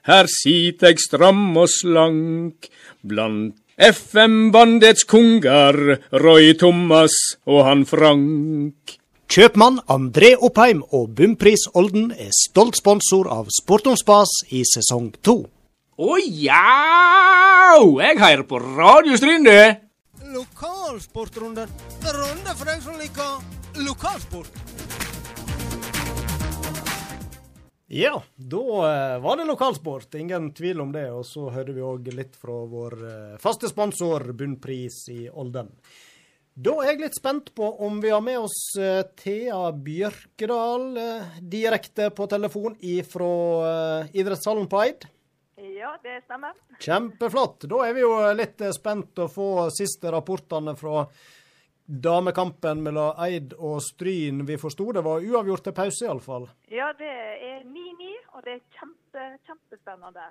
Her 0.07 0.25
sit 0.25 0.81
eg 0.81 0.97
stram 0.97 1.51
og 1.61 1.67
slank 1.69 2.71
blant 3.05 3.57
FM-bandets 3.81 5.05
konger, 5.09 5.77
Roy 6.21 6.51
Thomas 6.57 7.13
og 7.49 7.63
han 7.65 7.85
Frank. 7.89 8.97
Kjøpmann 9.31 9.79
André 9.89 10.33
Oppheim 10.35 10.81
og 10.91 11.13
Bumpris 11.15 11.63
Olden 11.77 12.09
er 12.11 12.33
stolt 12.35 12.81
sponsor 12.81 13.29
av 13.31 13.47
Sport 13.53 13.87
om 13.93 13.95
spas 13.97 14.33
i 14.51 14.65
sesong 14.67 15.13
to. 15.23 15.37
Å 16.01 16.17
ja! 16.25 17.77
Jeg 18.01 18.19
hører 18.19 18.43
på 18.49 18.59
Radio 18.59 19.15
Stryn, 19.21 19.47
Lokalsportrunden. 20.31 21.71
Runde 22.05 22.57
for 22.57 22.67
deg 22.67 22.83
som 22.83 22.97
liker 22.99 23.39
lokalsport. 23.85 24.70
Ja, 27.93 28.23
da 28.35 28.57
eh, 28.57 29.19
var 29.19 29.37
det 29.37 29.45
lokalsport. 29.45 30.15
Ingen 30.15 30.53
tvil 30.53 30.81
om 30.81 30.91
det. 30.91 31.09
Og 31.11 31.25
så 31.27 31.49
hørte 31.51 31.73
vi 31.75 31.83
òg 31.83 32.05
litt 32.15 32.37
fra 32.39 32.53
vår 32.71 32.93
eh, 33.03 33.33
faste 33.43 33.67
sponsor, 33.67 34.29
Bunnpris 34.31 35.01
i 35.11 35.25
Olden. 35.27 35.73
Da 36.55 36.77
er 36.79 36.93
jeg 36.93 37.01
litt 37.01 37.17
spent 37.19 37.51
på 37.55 37.67
om 37.83 37.99
vi 37.99 38.13
har 38.13 38.23
med 38.23 38.45
oss 38.45 38.55
eh, 38.79 39.01
Thea 39.19 39.73
Bjørkedal 39.75 40.87
direkte 41.43 42.07
på 42.15 42.29
telefon 42.31 42.79
fra 43.11 43.33
idrettshallen 44.15 44.71
på 44.71 44.81
Eid. 44.85 45.09
Ja, 45.59 45.91
det 45.99 46.21
stemmer. 46.23 46.55
Kjempeflott. 46.79 47.67
Da 47.67 47.83
er 47.89 47.99
vi 47.99 48.07
jo 48.07 48.15
litt 48.39 48.63
spent 48.71 49.19
å 49.19 49.27
få 49.27 49.67
siste 49.75 50.15
rapportene 50.15 50.79
fra 50.79 51.09
damekampen 51.85 52.83
mellom 52.83 53.17
Eid 53.19 53.55
og 53.57 53.81
Stryn. 53.83 54.45
Vi 54.47 54.57
forsto 54.61 54.91
det 54.95 55.03
var 55.05 55.25
uavgjort 55.25 55.65
til 55.67 55.75
pause, 55.75 56.05
iallfall. 56.05 56.47
Ja, 56.71 56.91
det 56.97 57.09
er 57.09 57.65
9-9, 57.65 58.13
og 58.35 58.45
det 58.45 58.55
er 58.57 58.63
kjempe, 58.77 59.27
kjempespennende. 59.47 60.29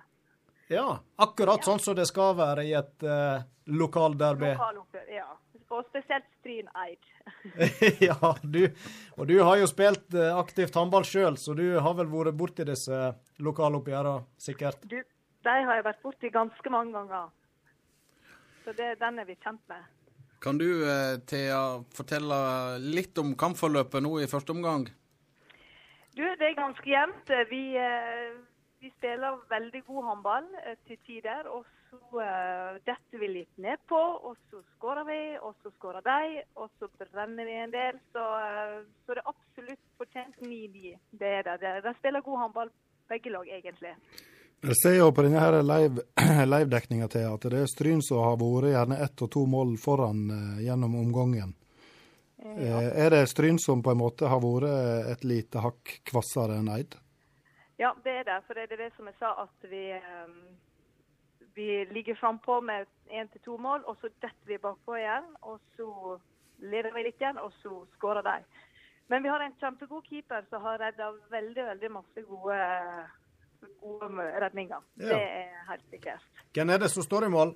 Ja, 0.70 0.86
akkurat 1.18 1.66
sånn 1.66 1.82
som 1.82 1.96
det 1.98 2.06
skal 2.06 2.36
være 2.38 2.64
i 2.68 2.74
et 2.78 3.02
uh, 3.02 3.42
lokalderby. 3.66 4.52
Lokaloppgjør, 4.54 5.08
ja. 5.16 5.28
Og 5.70 5.84
spesielt 5.86 6.26
Stryn 6.40 6.66
Eid. 6.82 7.10
ja, 8.08 8.32
du, 8.42 8.64
og 9.14 9.28
du 9.30 9.36
har 9.38 9.60
jo 9.60 9.68
spilt 9.70 10.14
uh, 10.18 10.32
aktivt 10.38 10.74
håndball 10.78 11.06
sjøl, 11.06 11.38
så 11.38 11.54
du 11.58 11.66
har 11.78 11.94
vel 11.98 12.10
vært 12.10 12.38
borti 12.38 12.66
disse 12.66 13.02
lokaloppgjørene, 13.42 14.24
sikkert? 14.38 14.86
Du, 14.90 14.98
de 15.46 15.54
har 15.66 15.78
jeg 15.78 15.86
vært 15.86 16.02
borti 16.06 16.30
ganske 16.34 16.74
mange 16.74 16.94
ganger. 16.98 17.30
Så 18.64 18.74
det, 18.78 18.92
den 19.00 19.18
er 19.18 19.26
vi 19.26 19.38
kjent 19.42 19.62
med. 19.70 19.86
Kan 20.40 20.58
du, 20.58 20.68
eh, 20.88 21.18
Thea, 21.28 21.82
fortelle 21.92 22.36
litt 22.80 23.18
om 23.20 23.34
kampforløpet 23.36 24.00
nå 24.00 24.14
i 24.22 24.28
første 24.30 24.54
omgang? 24.54 24.86
Du, 26.16 26.22
det 26.24 26.46
er 26.46 26.56
ganske 26.56 26.88
jevnt. 26.88 27.32
Vi, 27.50 27.60
eh, 27.76 28.38
vi 28.80 28.88
spiller 28.96 29.36
veldig 29.50 29.82
god 29.84 30.06
håndball 30.08 30.48
eh, 30.64 30.78
til 30.88 30.96
tider. 31.04 31.44
Og 31.52 31.66
så 31.90 32.22
eh, 32.24 32.80
detter 32.88 33.20
vi 33.20 33.28
litt 33.34 33.60
nedpå, 33.60 34.00
og 34.00 34.38
så 34.48 34.62
skårer 34.78 35.04
vi, 35.10 35.20
og 35.44 35.54
så 35.60 35.74
skårer 35.76 36.08
de. 36.08 36.42
Og 36.56 36.72
så 36.80 36.88
brenner 36.96 37.44
vi 37.44 37.60
en 37.60 37.76
del. 37.76 38.00
Så, 38.16 38.24
eh, 38.40 38.76
så 39.04 39.18
det 39.18 39.20
er 39.20 39.32
absolutt 39.34 39.86
fortjent 40.00 40.40
9-9. 40.40 40.96
Det 41.20 41.34
er 41.36 41.48
det. 41.50 41.60
det. 41.66 41.76
De 41.84 41.94
spiller 42.00 42.24
god 42.24 42.46
håndball, 42.46 42.72
begge 43.12 43.36
lag, 43.36 43.52
egentlig. 43.60 43.92
Jeg 44.60 44.76
ser 44.76 44.96
jo 44.98 45.08
på 45.16 45.22
denne 45.24 45.40
her 45.40 45.62
live- 45.64 46.04
live-dekninga 46.54 47.08
til 47.08 47.24
at 47.30 47.46
det 47.52 47.62
er 47.62 47.70
Stryn 47.70 48.02
som 48.04 48.20
har 48.26 48.36
vært 48.40 48.72
gjerne 48.74 48.98
ett 49.06 49.22
og 49.24 49.30
to 49.32 49.46
mål 49.48 49.76
foran 49.80 50.26
eh, 50.34 50.64
gjennom 50.66 50.98
omgangen. 51.00 51.56
Ja. 52.40 52.78
er 52.80 53.10
det 53.12 53.26
Stryn 53.28 53.58
som 53.60 53.82
på 53.84 53.92
en 53.92 54.00
måte 54.00 54.28
har 54.28 54.40
vært 54.40 55.12
et 55.12 55.24
lite 55.28 55.60
hakk 55.60 55.98
kvassere 56.08 56.56
enn 56.56 56.70
Eid? 56.72 56.96
Ja, 57.80 57.94
det 58.04 58.14
er 58.20 58.24
det. 58.28 58.38
For 58.46 58.56
det 58.56 58.66
er 58.68 58.80
det 58.80 58.90
som 58.96 59.08
jeg 59.08 59.16
sa, 59.20 59.32
at 59.46 59.68
vi, 59.70 59.82
eh, 59.96 60.32
vi 61.56 61.68
ligger 61.92 62.18
frampå 62.20 62.60
med 62.60 62.88
én 63.08 63.28
til 63.32 63.40
to 63.44 63.56
mål, 63.56 63.84
og 63.88 63.96
så 64.00 64.12
detter 64.20 64.52
vi 64.52 64.60
bakpå 64.60 64.98
igjen. 65.00 65.30
Og 65.48 65.60
så 65.76 66.18
leder 66.60 66.92
vi 66.92 67.06
litt 67.06 67.20
igjen, 67.20 67.40
og 67.40 67.52
så 67.62 67.80
skårer 67.96 68.26
de. 68.26 68.36
Men 69.08 69.24
vi 69.24 69.32
har 69.32 69.40
en 69.40 69.56
kjempegod 69.60 70.04
keeper 70.06 70.44
som 70.50 70.62
har 70.62 70.78
redda 70.78 71.08
veldig, 71.32 71.64
veldig 71.72 71.90
masse 71.96 72.22
gode, 72.28 72.58
gode 73.80 74.26
redninger. 74.42 74.82
Ja. 74.96 75.06
Det 75.06 75.22
er 75.22 75.64
helt 75.68 75.86
sikkert. 75.90 76.26
Hvem 76.54 76.70
er 76.70 76.82
det 76.82 76.90
som 76.90 77.02
står 77.06 77.26
i 77.26 77.32
mål? 77.32 77.54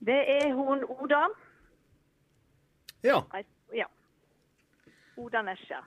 Det 0.00 0.20
er 0.36 0.52
hun 0.56 0.84
Oda. 0.88 1.24
Ja. 3.04 3.22
Ja. 3.74 3.86
Oda 5.16 5.42
Nesja. 5.42 5.82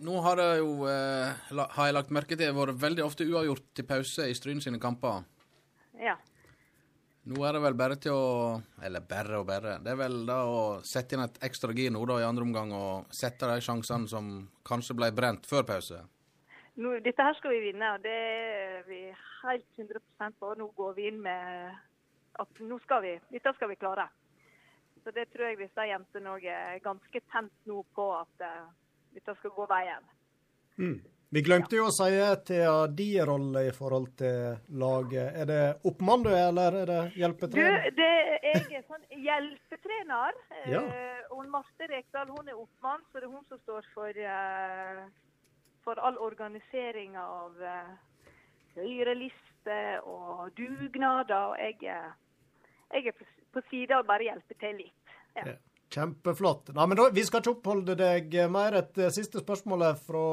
Nå 0.00 0.20
har 0.24 0.36
det 0.36 0.48
jo, 0.58 0.86
eh, 0.88 1.34
har 1.76 1.86
jeg 1.86 1.94
lagt 1.94 2.10
merke 2.10 2.36
til, 2.36 2.54
vært 2.56 2.80
veldig 2.80 3.04
ofte 3.04 3.26
uavgjort 3.28 3.66
til 3.76 3.86
pause 3.86 4.26
i 4.30 4.34
Stryn 4.34 4.62
sine 4.64 4.80
kamper. 4.80 5.22
Ja. 6.00 6.16
Nå 7.28 7.42
er 7.44 7.52
det 7.52 7.60
vel 7.60 7.76
bare 7.76 7.96
til 8.00 8.16
å 8.16 8.60
Eller 8.82 9.04
bare 9.04 9.40
og 9.42 9.48
bare. 9.50 9.76
Det 9.84 9.92
er 9.92 9.98
vel 10.00 10.22
da 10.28 10.38
å 10.48 10.62
sette 10.86 11.16
inn 11.16 11.24
et 11.26 11.36
ekstra 11.44 11.74
gir 11.76 11.92
nå 11.92 12.00
da 12.08 12.16
i 12.22 12.24
andre 12.24 12.46
omgang 12.46 12.72
og 12.72 13.12
sette 13.12 13.48
de 13.50 13.60
sjansene 13.60 14.08
som 14.08 14.30
kanskje 14.64 14.96
ble 14.96 15.10
brent 15.12 15.44
før 15.46 15.66
pause. 15.68 16.00
Nå, 16.80 16.94
dette 17.04 17.26
her 17.26 17.36
skal 17.36 17.52
vi 17.52 17.60
vinne, 17.66 17.92
og 17.92 18.00
det 18.00 18.14
er 18.14 18.84
vi 18.88 19.02
helt 19.42 19.66
100% 19.76 20.38
på. 20.40 20.54
Nå 20.56 20.70
går 20.78 20.96
vi 20.96 21.08
inn 21.10 21.20
med 21.20 21.76
at 22.40 22.62
nå 22.64 22.78
skal 22.86 23.04
vi, 23.04 23.14
dette 23.34 23.52
skal 23.58 23.68
vi 23.68 23.76
klare. 23.76 24.06
Så 25.04 25.12
det 25.16 25.26
tror 25.32 25.50
jeg 25.50 25.60
disse 25.60 25.86
jentene 25.88 26.34
òg 26.34 26.44
er 26.48 26.80
ganske 26.84 27.22
tent 27.32 27.52
nå 27.68 27.82
på 27.96 28.06
at 28.16 28.44
eh, 28.44 28.68
dette 29.16 29.34
skal 29.38 29.54
gå 29.56 29.66
veien. 29.68 30.08
Vi 31.30 31.42
glemte 31.46 31.76
jo 31.78 31.84
å 31.86 31.92
si 31.94 32.08
til 32.48 32.94
din 32.98 33.22
rolle 33.28 33.60
i 33.68 33.70
forhold 33.74 34.08
til 34.18 34.56
laget. 34.82 35.28
Er 35.38 35.46
det 35.46 35.60
oppmann 35.86 36.24
du 36.26 36.30
er, 36.32 36.48
eller 36.48 36.74
er 36.80 36.86
det 36.90 37.00
Du, 37.14 37.18
hjelpetrener? 37.20 37.90
det, 37.94 38.08
jeg 38.42 38.72
er 38.80 38.82
sånn 38.88 39.04
hjelpetrener. 39.14 40.34
eh, 40.64 40.70
Ja. 40.72 40.82
og 41.30 41.46
Marte 41.46 41.86
Rekdal 41.86 42.28
hun 42.34 42.48
er 42.48 42.58
oppmann, 42.58 43.00
så 43.12 43.20
det 43.20 43.28
er 43.28 43.34
hun 43.36 43.44
som 43.48 43.58
står 43.62 43.86
for, 43.94 44.08
eh, 44.10 45.04
for 45.84 45.94
all 46.02 46.18
organiseringa 46.18 47.22
av 47.22 47.52
uh, 47.62 47.94
høyreliste 48.74 49.78
og 50.04 50.50
dugnader. 50.58 51.52
Og 51.52 51.56
jeg, 51.58 51.78
jeg 52.92 53.06
er 53.06 53.12
på, 53.12 53.24
på 53.54 53.62
sida 53.70 53.98
og 54.02 54.06
bare 54.10 54.26
hjelper 54.26 54.58
til 54.60 54.76
litt. 54.82 55.14
Ja. 55.36 55.46
Ja. 55.46 55.54
Kjempeflott. 55.90 56.70
Nei, 56.76 56.86
men 56.86 56.98
da, 57.00 57.08
Vi 57.14 57.24
skal 57.26 57.42
ikke 57.42 57.56
oppholde 57.56 57.96
deg 57.98 58.34
mer. 58.52 58.76
Et 58.78 59.00
eh, 59.02 59.10
siste 59.14 59.42
spørsmål 59.42 59.88
er 59.88 59.96
fra 59.98 60.26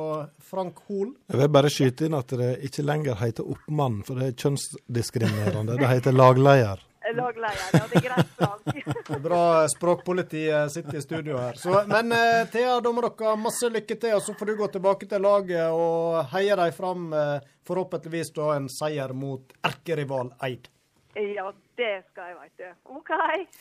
Frank 0.51 0.83
Hoel. 0.87 1.15
Jeg 1.31 1.41
vil 1.41 1.55
bare 1.55 1.71
skyte 1.73 2.05
inn 2.05 2.17
at 2.17 2.35
det 2.37 2.51
ikke 2.67 2.85
lenger 2.85 3.17
heter 3.23 3.47
oppmann, 3.55 4.03
for 4.05 4.21
det 4.21 4.31
er 4.31 4.37
kjønnsdiskriminerende. 4.43 5.79
Det 5.81 5.89
heter 5.95 6.15
lagleder. 6.15 6.83
Lagleder. 7.17 7.59
Ja, 7.71 7.85
det 7.87 7.99
er 8.01 8.05
greit. 8.09 8.31
Frank. 8.35 9.21
Bra 9.27 9.43
språkpolitiet 9.71 10.71
sitter 10.73 10.97
i 10.99 11.01
studio 11.01 11.37
her. 11.39 11.55
Så, 11.55 11.71
men 11.87 12.11
eh, 12.11 12.45
Thea, 12.51 12.77
da 12.83 12.91
må 12.93 13.03
dere 13.05 13.31
ha 13.31 13.35
masse 13.39 13.69
lykke 13.71 13.95
til, 13.95 14.17
og 14.17 14.25
så 14.25 14.35
får 14.37 14.51
du 14.51 14.55
gå 14.59 14.67
tilbake 14.75 15.09
til 15.09 15.23
laget 15.23 15.71
og 15.71 16.19
heie 16.33 16.57
dem 16.59 16.73
fram. 16.75 17.11
Eh, 17.15 17.37
forhåpentligvis 17.67 18.33
da 18.35 18.53
en 18.57 18.67
seier 18.71 19.13
mot 19.15 19.55
erkerival 19.67 20.33
Eid. 20.43 20.67
Ja, 21.17 21.47
det 21.77 21.93
skal 22.11 22.29
jeg, 22.31 22.37
veit 22.41 22.61
du. 22.61 22.67
OK. 22.97 23.11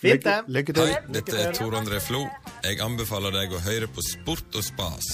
Fint, 0.01 0.25
det. 0.25 0.37
Lykke 0.53 0.77
til. 0.77 0.91
Hei, 0.93 1.01
dette 1.17 1.39
er 1.41 1.57
Tor 1.57 1.77
André 1.79 2.01
Flo. 2.05 2.27
Jeg 2.67 2.81
anbefaler 2.85 3.33
deg 3.35 3.57
å 3.57 3.63
høre 3.65 3.89
på 3.89 4.05
Sport 4.05 4.59
og 4.61 4.67
spas. 4.67 5.09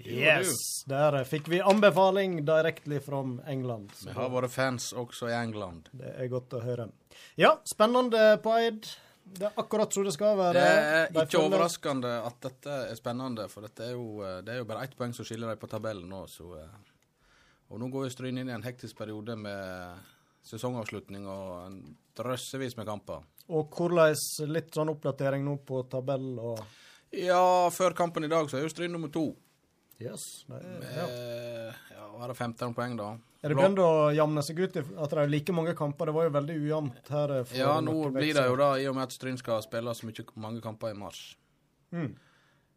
Yes. 0.00 0.54
Der 0.88 1.18
fikk 1.28 1.50
vi 1.52 1.60
anbefaling 1.60 2.40
direkte 2.48 3.02
fra 3.04 3.20
England. 3.46 3.92
Vi 4.06 4.14
har 4.16 4.30
våre 4.32 4.48
fans 4.48 4.92
også 4.96 5.28
i 5.28 5.36
England. 5.36 5.90
det 5.92 6.14
er 6.16 6.30
godt 6.32 6.56
å 6.56 6.62
høre. 6.64 6.88
Ja, 7.38 7.58
spennende 7.68 8.38
på 8.42 8.54
Eid. 8.56 8.88
Det 9.30 9.46
er 9.46 9.58
akkurat 9.60 9.92
som 9.94 10.04
det 10.04 10.14
skal 10.16 10.38
være. 10.38 10.54
Det 10.56 10.70
er 10.70 11.10
ikke 11.12 11.26
de 11.36 11.42
overraskende 11.44 12.14
at 12.26 12.38
dette 12.42 12.78
er 12.88 12.96
spennende, 12.98 13.46
for 13.52 13.62
dette 13.62 13.84
er 13.86 13.92
jo, 13.92 14.22
eh, 14.26 14.40
det 14.42 14.54
er 14.54 14.62
jo 14.64 14.66
bare 14.66 14.88
ett 14.88 14.96
poeng 14.98 15.12
som 15.14 15.28
skiller 15.28 15.52
dem 15.52 15.60
på 15.60 15.68
tabellen 15.70 16.08
nå. 16.10 16.24
Så, 16.26 16.48
eh, 16.58 16.96
og 17.70 17.78
nå 17.78 17.90
går 17.92 18.08
jo 18.08 18.14
Stryn 18.16 18.40
inn 18.40 18.48
i 18.48 18.56
en 18.56 18.66
hektisk 18.66 18.98
periode 18.98 19.36
med 19.38 20.00
sesongavslutning 20.46 21.26
og 21.28 21.66
en 21.66 21.78
drøssevis 22.16 22.76
med 22.78 22.88
kamper. 22.88 23.24
Og 23.50 23.70
hvordan 23.74 24.14
litt 24.52 24.74
sånn 24.74 24.92
oppdatering 24.92 25.44
nå 25.44 25.56
på 25.66 25.82
tabell 25.90 26.32
og 26.38 26.60
Ja, 27.16 27.68
før 27.74 27.94
kampen 27.98 28.24
i 28.24 28.30
dag 28.30 28.46
så 28.50 28.58
er 28.60 28.62
jo 28.66 28.70
Stryn 28.70 28.92
nummer 28.94 29.10
to. 29.10 29.32
Yes. 30.00 30.44
Det 30.48 30.56
er, 30.56 30.84
ja. 30.96 31.06
Eh, 31.10 31.80
ja, 31.96 32.06
var 32.16 32.30
det 32.30 32.36
15 32.38 32.72
poeng, 32.76 32.94
da. 32.96 33.10
Er 33.42 33.52
det 33.52 33.56
begynt 33.58 33.80
å 33.82 34.12
jamne 34.14 34.42
seg 34.44 34.60
ut, 34.62 34.76
at 34.76 35.12
det 35.12 35.18
er 35.18 35.28
like 35.32 35.52
mange 35.52 35.74
kamper? 35.76 36.08
Det 36.08 36.14
var 36.16 36.28
jo 36.28 36.32
veldig 36.38 36.56
ujevnt 36.62 37.10
her. 37.12 37.34
eh, 37.40 37.52
Ja, 37.58 37.74
nå 37.84 37.96
blir 38.14 38.32
det 38.36 38.46
jo 38.46 38.56
det, 38.56 38.70
i 38.84 38.86
og 38.88 38.94
med 38.96 39.02
at 39.08 39.12
Stryn 39.16 39.36
skal 39.40 39.60
spille 39.66 39.92
så 39.96 40.06
mye, 40.08 40.24
mange 40.36 40.62
kamper 40.64 40.94
i 40.94 40.96
mars. 40.96 41.36
Mm. 41.92 42.14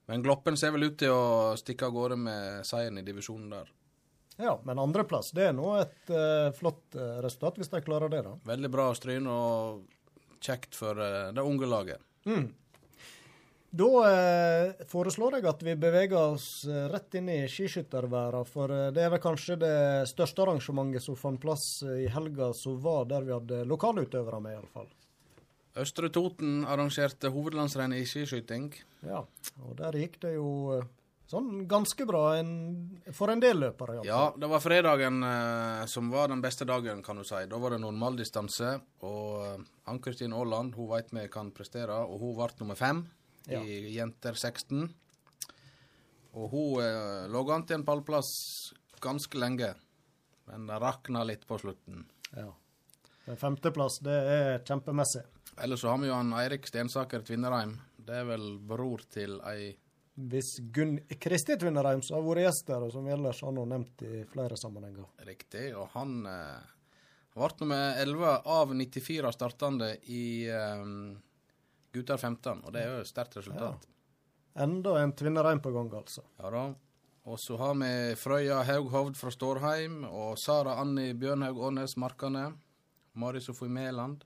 Men 0.07 0.23
Gloppen 0.25 0.57
ser 0.59 0.71
vel 0.75 0.89
ut 0.89 0.97
til 0.99 1.13
å 1.15 1.55
stikke 1.55 1.87
av 1.87 1.93
gårde 1.95 2.17
med 2.19 2.65
seieren 2.67 2.97
i 2.99 3.05
divisjonen 3.07 3.49
der. 3.55 3.69
Ja, 4.37 4.61
men 4.65 4.79
andreplass, 4.79 5.31
det 5.35 5.49
er 5.49 5.53
nå 5.55 5.75
et 5.77 6.09
uh, 6.09 6.49
flott 6.57 6.97
uh, 6.97 7.19
resultat, 7.23 7.59
hvis 7.61 7.69
de 7.69 7.83
klarer 7.85 8.09
det, 8.09 8.23
da. 8.25 8.33
Veldig 8.49 8.71
bra 8.73 8.89
Stryn, 8.97 9.29
og 9.29 9.83
kjekt 10.43 10.77
for 10.77 10.97
uh, 10.97 11.29
det 11.35 11.45
unge 11.45 11.69
laget. 11.69 12.01
Da 13.73 13.87
eh, 14.05 14.83
foreslår 14.85 15.39
jeg 15.39 15.47
at 15.49 15.63
vi 15.65 15.73
beveger 15.81 16.35
oss 16.35 16.67
rett 16.93 17.15
inn 17.17 17.31
i 17.33 17.39
skiskytterværa, 17.49 18.43
for 18.45 18.69
det 18.93 19.01
er 19.01 19.09
vel 19.09 19.21
kanskje 19.23 19.55
det 19.63 19.77
største 20.11 20.43
arrangementet 20.43 21.01
som 21.01 21.17
fant 21.17 21.41
plass 21.41 21.81
i 21.81 22.05
helga 22.13 22.51
som 22.53 22.77
var, 22.83 23.07
der 23.09 23.25
vi 23.25 23.33
hadde 23.33 23.63
lokalutøvere 23.65 24.43
med, 24.45 24.59
iallfall. 24.59 24.91
Østre 25.81 26.11
Toten 26.13 26.61
arrangerte 26.69 27.33
hovedlandsrenn 27.33 27.97
i 27.97 28.03
skiskyting. 28.05 28.69
Ja, 29.09 29.23
og 29.65 29.73
der 29.81 29.97
gikk 29.97 30.19
det 30.21 30.35
jo 30.35 30.83
sånn 31.29 31.63
ganske 31.71 32.05
bra 32.05 32.35
en, 32.37 32.49
for 33.15 33.31
en 33.33 33.39
del 33.41 33.57
løpere. 33.63 34.01
Ja, 34.05 34.33
det 34.37 34.49
var 34.51 34.61
fredagen 34.61 35.23
eh, 35.23 35.85
som 35.89 36.09
var 36.13 36.27
den 36.29 36.41
beste 36.43 36.65
dagen, 36.69 37.01
kan 37.05 37.17
du 37.17 37.23
si. 37.25 37.39
Da 37.49 37.57
var 37.61 37.73
det 37.75 37.81
normaldistanse, 37.83 38.73
og 39.07 39.45
eh, 39.47 39.63
Ann-Kristin 39.89 40.33
Aaland 40.35 40.75
hun 40.77 40.89
veit 40.91 41.13
vi 41.15 41.27
kan 41.33 41.51
prestere, 41.55 41.95
og 42.05 42.19
hun 42.21 42.35
ble 42.39 42.49
nummer 42.61 42.79
fem 42.79 43.05
Ja. 43.49 43.59
i 43.59 43.95
jenter 43.97 44.33
16. 44.39 44.85
Og 46.33 46.49
hun 46.53 46.81
eh, 46.83 47.27
lå 47.31 47.41
an 47.51 47.65
til 47.67 47.79
en 47.79 47.85
pallplass 47.87 48.29
ganske 49.03 49.37
lenge, 49.37 49.73
men 50.47 50.67
det 50.69 50.79
rakna 50.81 51.23
litt 51.27 51.43
på 51.47 51.57
slutten. 51.59 52.05
Ja. 52.35 52.49
Femteplass, 53.39 53.99
det 54.03 54.15
er 54.27 54.63
kjempemessig. 54.67 55.21
Ellers 55.63 55.83
så 55.83 55.91
har 55.93 55.99
vi 56.01 56.07
jo 56.09 56.15
han 56.17 56.31
Eirik 56.35 56.65
Stensaker 56.67 57.21
Tvinnereim. 57.23 57.75
Det 58.03 58.15
er 58.19 58.25
vel 58.27 58.47
bror 58.67 59.03
til 59.13 59.37
ei 59.47 59.75
Hvis 60.13 60.59
Gunn 60.73 60.99
Kristi 61.21 61.55
Tvinnereim, 61.57 62.03
som 62.05 62.19
har 62.19 62.25
vært 62.27 62.45
gjest 62.45 62.67
der, 62.69 62.83
og 62.85 62.91
som 62.93 63.05
vi 63.07 63.13
ellers 63.15 63.41
har 63.41 63.53
noe 63.55 63.65
nevnt 63.69 64.03
i 64.05 64.21
flere 64.29 64.57
sammenhenger. 64.59 65.07
Riktig, 65.25 65.71
og 65.73 65.87
han 65.95 66.19
eh, 66.29 66.73
ble 67.33 67.49
nummer 67.63 67.97
11 68.03 68.35
av 68.57 68.75
94 68.77 69.31
startende 69.33 69.89
i 70.13 70.45
eh, 70.45 70.83
gutter 71.93 72.21
15, 72.21 72.61
og 72.61 72.75
det 72.75 72.83
er 72.83 72.91
jo 72.93 73.01
et 73.01 73.09
sterkt 73.09 73.39
resultat. 73.41 73.89
Enda 74.53 74.99
en 75.01 75.15
Tvinnereim 75.17 75.63
på 75.65 75.71
gang, 75.73 75.89
altså. 75.97 76.21
Ja 76.37 76.51
da. 76.53 76.67
Og 77.23 77.39
så 77.39 77.55
har 77.57 77.73
vi 77.79 77.89
Frøya 78.19 78.59
Haughovd 78.67 79.15
fra 79.15 79.31
Stårheim 79.31 80.01
og 80.09 80.35
Sara 80.37 80.75
Anni 80.81 81.13
Bjørnhaug 81.15 81.61
Årnes 81.69 81.95
Markane. 81.97 82.49
Mari 83.15 83.39
Sofie 83.41 83.71
Mæland 83.71 84.25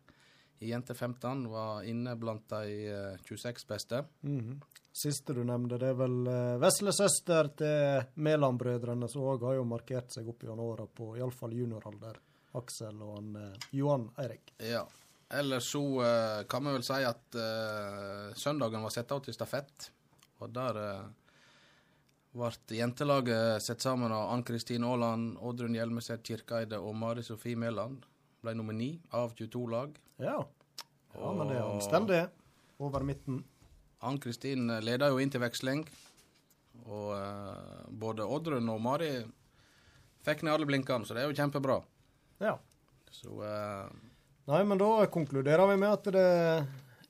i 0.60 0.72
Jente 0.72 0.96
15 0.96 1.46
var 1.52 1.86
inne 1.86 2.16
blant 2.18 2.48
de 2.50 2.88
eh, 2.90 3.20
26 3.28 3.68
beste. 3.70 4.02
Mhm. 4.26 4.58
Siste 4.98 5.36
du 5.38 5.44
nevnte, 5.46 5.78
det 5.78 5.92
er 5.92 5.98
vel 6.00 6.16
uh, 6.26 6.56
vesle 6.62 6.94
søster 6.96 7.52
til 7.60 8.22
Mæland-brødrene, 8.26 9.10
som 9.12 9.28
òg 9.30 9.46
har 9.46 9.60
jo 9.60 9.68
markert 9.70 10.16
seg 10.16 10.30
opp 10.32 10.42
gjennom 10.42 10.72
åra 10.72 10.88
på 10.90 11.12
iallfall 11.20 11.54
junioralder. 11.54 12.18
Aksel 12.58 13.04
og 13.06 13.20
han 13.20 13.36
uh, 13.38 13.68
Johan 13.78 14.10
Eirik. 14.24 14.56
Ja. 14.64 14.88
Ellers 15.30 15.72
så 15.72 16.02
eh, 16.04 16.44
kan 16.48 16.66
vi 16.66 16.74
vel 16.74 16.84
si 16.88 17.04
at 17.04 17.36
eh, 17.36 18.34
søndagen 18.36 18.84
var 18.84 18.94
satt 18.96 19.12
av 19.12 19.24
til 19.26 19.36
stafett. 19.36 19.90
Og 20.40 20.54
der 20.56 20.80
eh, 20.80 21.08
ble 22.38 22.78
jentelaget 22.78 23.64
sett 23.66 23.84
sammen 23.84 24.14
av 24.14 24.32
Ann 24.32 24.46
Kristin 24.48 24.86
Aaland, 24.88 25.36
Oddrun 25.44 25.76
Hjelmeset 25.76 26.24
Kirkeide 26.24 26.80
og 26.80 26.96
Mari 26.96 27.26
Sofie 27.28 27.60
Mæland. 27.60 28.06
Ble 28.44 28.56
nummer 28.56 28.78
ni 28.78 28.94
av 29.12 29.36
22 29.36 29.66
lag. 29.74 30.00
Ja. 30.24 30.40
ja, 31.14 31.34
men 31.34 31.52
det 31.52 31.60
er 31.60 31.68
anstendig. 31.68 32.24
Over 32.80 33.04
midten. 33.04 33.44
Ann 34.06 34.20
Kristin 34.22 34.68
leda 34.84 35.08
jo 35.10 35.18
inn 35.22 35.32
til 35.34 35.42
veksling. 35.42 35.86
Og 36.88 37.14
uh, 37.18 37.86
både 37.90 38.26
Oddrun 38.26 38.70
og 38.70 38.82
Mari 38.84 39.12
fikk 40.28 40.44
ned 40.46 40.54
alle 40.54 40.68
blinkene, 40.70 41.08
så 41.08 41.16
det 41.16 41.24
er 41.24 41.32
jo 41.32 41.38
kjempebra. 41.38 41.80
Ja. 42.44 42.58
Så 43.12 43.40
uh, 43.42 43.88
Nei, 44.48 44.62
men 44.64 44.80
da 44.80 44.92
konkluderer 45.12 45.68
vi 45.74 45.80
med 45.82 45.90
at 45.92 46.06
det, 46.16 46.28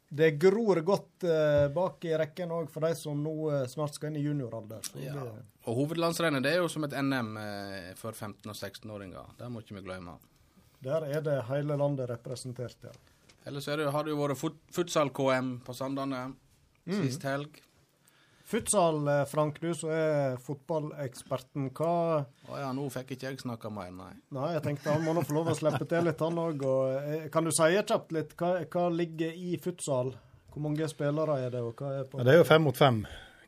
det 0.10 0.32
gror 0.42 0.80
godt 0.88 1.26
uh, 1.28 1.68
bak 1.76 2.08
i 2.08 2.16
rekken 2.18 2.54
òg 2.56 2.72
for 2.74 2.88
de 2.88 2.94
som 2.98 3.20
nå 3.22 3.34
eh, 3.54 3.66
snart 3.70 3.94
skal 3.98 4.10
inn 4.10 4.18
i 4.22 4.24
junioralder. 4.26 4.88
Ja. 5.04 5.14
det- 5.20 5.44
Og 5.68 5.76
hovedlandsrennet 5.84 6.42
det 6.48 6.56
er 6.56 6.64
jo 6.64 6.72
som 6.72 6.88
et 6.88 6.96
NM 6.98 7.36
eh, 7.38 7.92
for 8.00 8.16
15- 8.18 8.48
og 8.50 8.56
16-åringer. 8.56 9.36
Det 9.38 9.52
må 9.54 9.62
ikke 9.62 9.78
vi 9.78 9.84
glemme. 9.86 10.16
Der 10.82 11.06
er 11.12 11.22
det 11.26 11.36
hele 11.52 11.78
landet 11.78 12.10
representert, 12.10 12.78
ja. 12.88 12.96
Ellers 13.48 13.68
er 13.70 13.78
det, 13.84 13.92
har 13.94 14.04
det 14.04 14.12
jo 14.16 14.20
vært 14.24 14.38
fut 14.40 14.58
futsal-KM 14.76 15.58
på 15.68 15.74
Sandane 15.78 16.24
sist 16.88 17.26
helg. 17.28 17.62
Futsal, 18.48 19.02
eh, 19.12 19.26
Frank, 19.28 19.60
du 19.60 19.74
som 19.76 19.92
er 19.92 20.38
fotballeksperten. 20.40 21.68
Hva 21.76 22.24
Å 22.48 22.60
ja, 22.62 22.70
nå 22.72 22.86
fikk 22.94 23.12
ikke 23.18 23.28
jeg 23.28 23.42
snakke 23.42 23.72
mer, 23.74 23.92
nei. 23.92 24.14
Nei, 24.32 24.54
jeg 24.56 24.64
tenkte 24.64 24.94
han 24.94 25.04
må 25.04 25.16
nå 25.18 25.26
få 25.28 25.36
lov 25.36 25.52
å 25.52 25.56
slippe 25.58 25.84
til 25.90 26.08
litt, 26.08 26.24
han 26.24 26.40
òg. 26.40 26.64
Kan 27.34 27.44
du 27.44 27.52
si 27.52 27.68
kjapt 27.76 28.16
litt, 28.16 28.38
hva, 28.40 28.54
hva 28.72 28.86
ligger 28.94 29.36
i 29.36 29.58
futsal? 29.60 30.14
Hvor 30.54 30.64
mange 30.64 30.88
spillere 30.90 31.42
er 31.44 31.52
det, 31.58 31.62
og 31.62 31.76
hva 31.76 31.92
er 32.00 32.08
på 32.08 32.22
Ja, 32.22 32.28
det 32.30 32.38
er 32.38 32.40
jo 32.40 32.48
fem 32.48 32.64
mot 32.64 32.80
fem. 32.80 33.02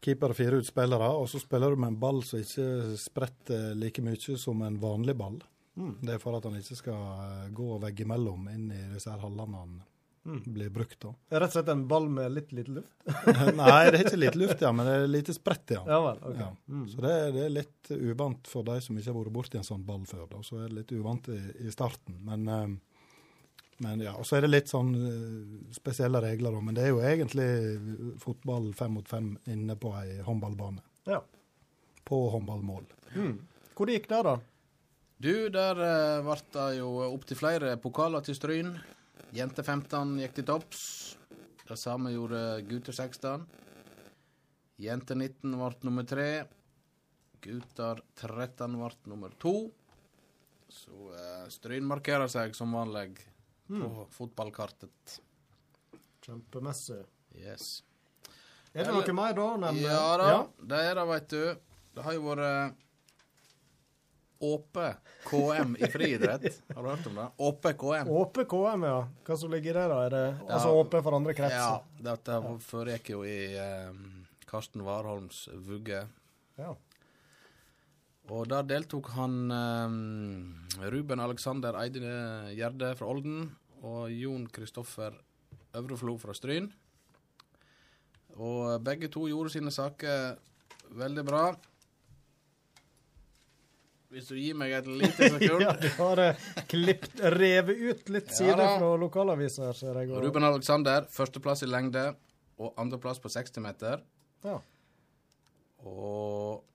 Keeper 0.03 0.31
og 0.33 0.37
fire 0.37 0.59
utspillere. 0.59 1.07
Og 1.15 1.29
så 1.31 1.39
spiller 1.39 1.71
du 1.71 1.79
med 1.79 1.93
en 1.93 2.01
ball 2.01 2.19
som 2.27 2.43
ikke 2.43 2.97
spretter 2.99 3.71
like 3.79 4.03
mye 4.03 4.35
som 4.39 4.61
en 4.67 4.77
vanlig 4.83 5.15
ball. 5.19 5.39
Det 5.79 6.15
er 6.15 6.19
for 6.19 6.35
at 6.35 6.43
han 6.43 6.57
ikke 6.59 6.75
skal 6.75 7.03
eh, 7.23 7.47
gå 7.55 7.77
veggimellom 7.79 8.49
inn 8.51 8.67
i 8.75 8.81
disse 8.91 9.11
her 9.13 9.21
hallene 9.23 9.61
han 9.61 9.77
blir 10.23 10.69
brukt. 10.69 10.99
da. 11.01 11.13
Det 11.29 11.35
er 11.35 11.43
rett 11.43 11.53
og 11.53 11.57
slett 11.59 11.71
en 11.73 11.85
ball 11.87 12.09
med 12.11 12.31
litt 12.33 12.51
lite 12.51 12.73
luft? 12.79 12.93
Nei, 13.59 13.85
det 13.89 13.99
er 13.99 14.03
ikke 14.03 14.19
lite 14.19 14.41
luft, 14.41 14.61
ja, 14.61 14.71
men 14.75 14.85
det 14.87 14.95
er 14.97 15.07
lite 15.07 15.33
sprett 15.35 15.71
i 15.73 15.77
ja. 15.77 15.83
Ja 15.87 15.99
vel. 16.03 16.19
ok. 16.31 16.41
Ja. 16.41 16.49
Så 16.91 17.05
det, 17.05 17.15
det 17.35 17.45
er 17.45 17.55
litt 17.55 17.91
uvant 17.95 18.51
for 18.51 18.67
de 18.67 18.75
som 18.83 18.99
ikke 18.99 19.11
har 19.13 19.17
vært 19.21 19.35
borti 19.39 19.59
en 19.59 19.67
sånn 19.67 19.85
ball 19.87 20.05
før. 20.09 20.27
Da. 20.31 20.43
Så 20.45 20.59
er 20.59 20.67
det 20.67 20.81
litt 20.81 20.93
uvant 20.97 21.31
i, 21.33 21.39
i 21.65 21.71
starten. 21.73 22.19
Men, 22.27 22.45
eh, 22.51 22.67
men 23.85 24.03
ja, 24.03 24.13
og 24.19 24.27
så 24.27 24.37
er 24.37 24.45
det 24.45 24.51
litt 24.51 24.71
sånn 24.71 24.91
eh, 24.99 25.73
spesielle 25.75 26.21
regler, 26.25 26.55
da. 26.57 26.61
Men 26.67 26.77
det 26.77 26.85
er 26.85 26.93
jo 26.93 27.01
egentlig 27.01 27.49
fotball 28.21 28.71
fem 28.77 28.95
mot 28.99 29.09
fem 29.09 29.33
inne 29.49 29.79
på 29.79 29.95
ei 30.01 30.19
håndballbane. 30.27 30.83
Ja. 31.09 31.23
På 32.05 32.25
håndballmål. 32.35 32.85
Hvor 33.75 33.87
det 33.87 33.99
gikk 33.99 34.09
det, 34.11 34.23
da? 34.27 34.37
Du, 35.19 35.33
der 35.51 35.75
ble 36.23 36.35
det 36.53 36.69
jo 36.77 36.93
opptil 37.09 37.35
flere 37.39 37.73
pokaler 37.81 38.23
til 38.23 38.37
Stryn. 38.37 38.77
Jente 39.35 39.61
15 39.61 40.15
gikk 40.23 40.37
til 40.39 40.45
topps. 40.47 40.83
Det 41.69 41.77
samme 41.77 42.09
gjorde 42.13 42.39
gutter 42.65 42.95
16. 42.95 43.43
Jente 44.81 45.17
19 45.17 45.53
ble 45.53 45.69
nummer 45.85 46.07
3. 46.09 46.29
Gutter 47.43 48.01
13 48.17 48.77
ble 48.79 48.89
nummer 49.11 49.35
2. 49.43 49.53
Så 50.69 51.11
uh, 51.13 51.45
Stryn 51.49 51.85
markerer 51.85 52.29
seg 52.31 52.57
som 52.57 52.73
vanlig 52.73 53.19
på 53.69 54.07
fotballkartet. 54.17 55.19
Kjempemessig. 56.25 57.03
Yes. 57.37 57.83
Er 58.73 58.89
det 58.89 58.93
noe 58.93 59.13
mer 59.17 59.33
da? 59.37 59.73
Ja 59.77 60.03
da, 60.17 60.33
det 60.73 60.81
er 60.89 60.97
det, 60.97 61.05
veit 61.09 61.29
du. 61.33 61.43
Det 61.93 62.05
har 62.05 62.17
jo 62.17 62.25
vært 62.31 62.88
Åpe 64.39 64.93
KM 65.27 65.73
i 65.79 65.87
friidrett. 65.91 66.61
Har 66.75 66.83
du 66.83 66.89
hørt 66.89 67.07
om 67.09 67.15
det? 67.19 67.25
Åpe 67.43 67.73
KM. 67.75 68.07
Åpe 68.21 68.45
KM, 68.47 68.83
ja. 68.87 68.99
Hva 69.27 69.35
som 69.37 69.51
ligger 69.51 69.73
i 69.73 69.79
det, 69.79 69.87
da? 69.91 69.97
Er 70.05 70.13
det 70.15 70.21
altså 70.47 70.69
åpe 70.79 71.01
for 71.03 71.17
andre 71.17 71.33
Ja, 71.33 71.39
kretser? 71.41 71.81
dette 72.07 72.37
foregikk 72.63 73.09
jo 73.11 73.23
i 73.27 73.35
eh, 73.59 73.91
Karsten 74.47 74.85
Warholms 74.87 75.41
vugge. 75.67 76.05
Ja. 76.57 76.71
Og 78.29 78.47
der 78.47 78.63
deltok 78.69 79.09
han 79.17 79.35
eh, 79.51 80.87
Ruben 80.93 81.19
Alexander 81.19 81.75
Eide 81.83 81.99
Gjerde 82.55 82.93
fra 82.95 83.09
Olden 83.11 83.49
og 83.83 84.07
Jon 84.13 84.47
Kristoffer 84.55 85.19
Øvreflo 85.75 86.15
fra 86.17 86.33
Stryn. 86.33 86.71
Og 88.39 88.79
begge 88.87 89.09
to 89.11 89.27
gjorde 89.27 89.51
sine 89.51 89.71
saker 89.73 90.37
veldig 90.95 91.25
bra. 91.27 91.43
Hvis 94.09 94.25
du 94.31 94.35
gir 94.39 94.55
meg 94.57 94.71
et 94.73 94.87
lite 94.89 95.27
sekund. 95.35 95.61
ja, 95.67 95.73
du 95.77 95.87
har 95.99 96.21
eh, 96.23 96.45
klippet, 96.71 97.19
revet 97.35 97.77
ut 97.77 98.09
litt 98.09 98.31
sider 98.33 98.57
ja, 98.63 98.71
fra 98.79 98.95
lokalavisa 98.97 99.67
her, 99.67 99.77
ser 99.77 99.99
jeg. 100.01 100.09
og- 100.09 100.23
Ruben 100.25 100.47
Alexander, 100.47 101.05
førsteplass 101.13 101.61
i 101.67 101.69
lengde 101.69 102.07
og 102.59 102.73
andreplass 102.81 103.21
på 103.21 103.29
60 103.29 103.61
meter. 103.63 104.01
Ja. 104.43 104.57
Og 105.85 106.65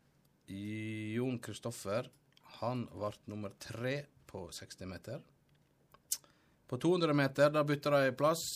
Jon 0.49 1.39
Kristoffer, 1.43 2.07
han 2.61 2.87
ble 2.95 3.11
nummer 3.33 3.53
tre 3.61 3.97
på 4.31 4.47
60 4.55 4.87
meter. 4.89 5.19
På 6.71 6.79
200 6.81 7.13
meter, 7.19 7.51
da 7.53 7.63
bytta 7.67 7.91
de 7.99 8.15
plass. 8.17 8.47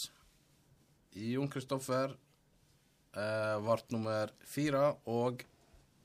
Jon 1.19 1.51
Kristoffer 1.51 2.15
eh, 2.15 3.57
ble 3.67 3.79
nummer 3.93 4.31
fire, 4.49 4.93
og 5.11 5.43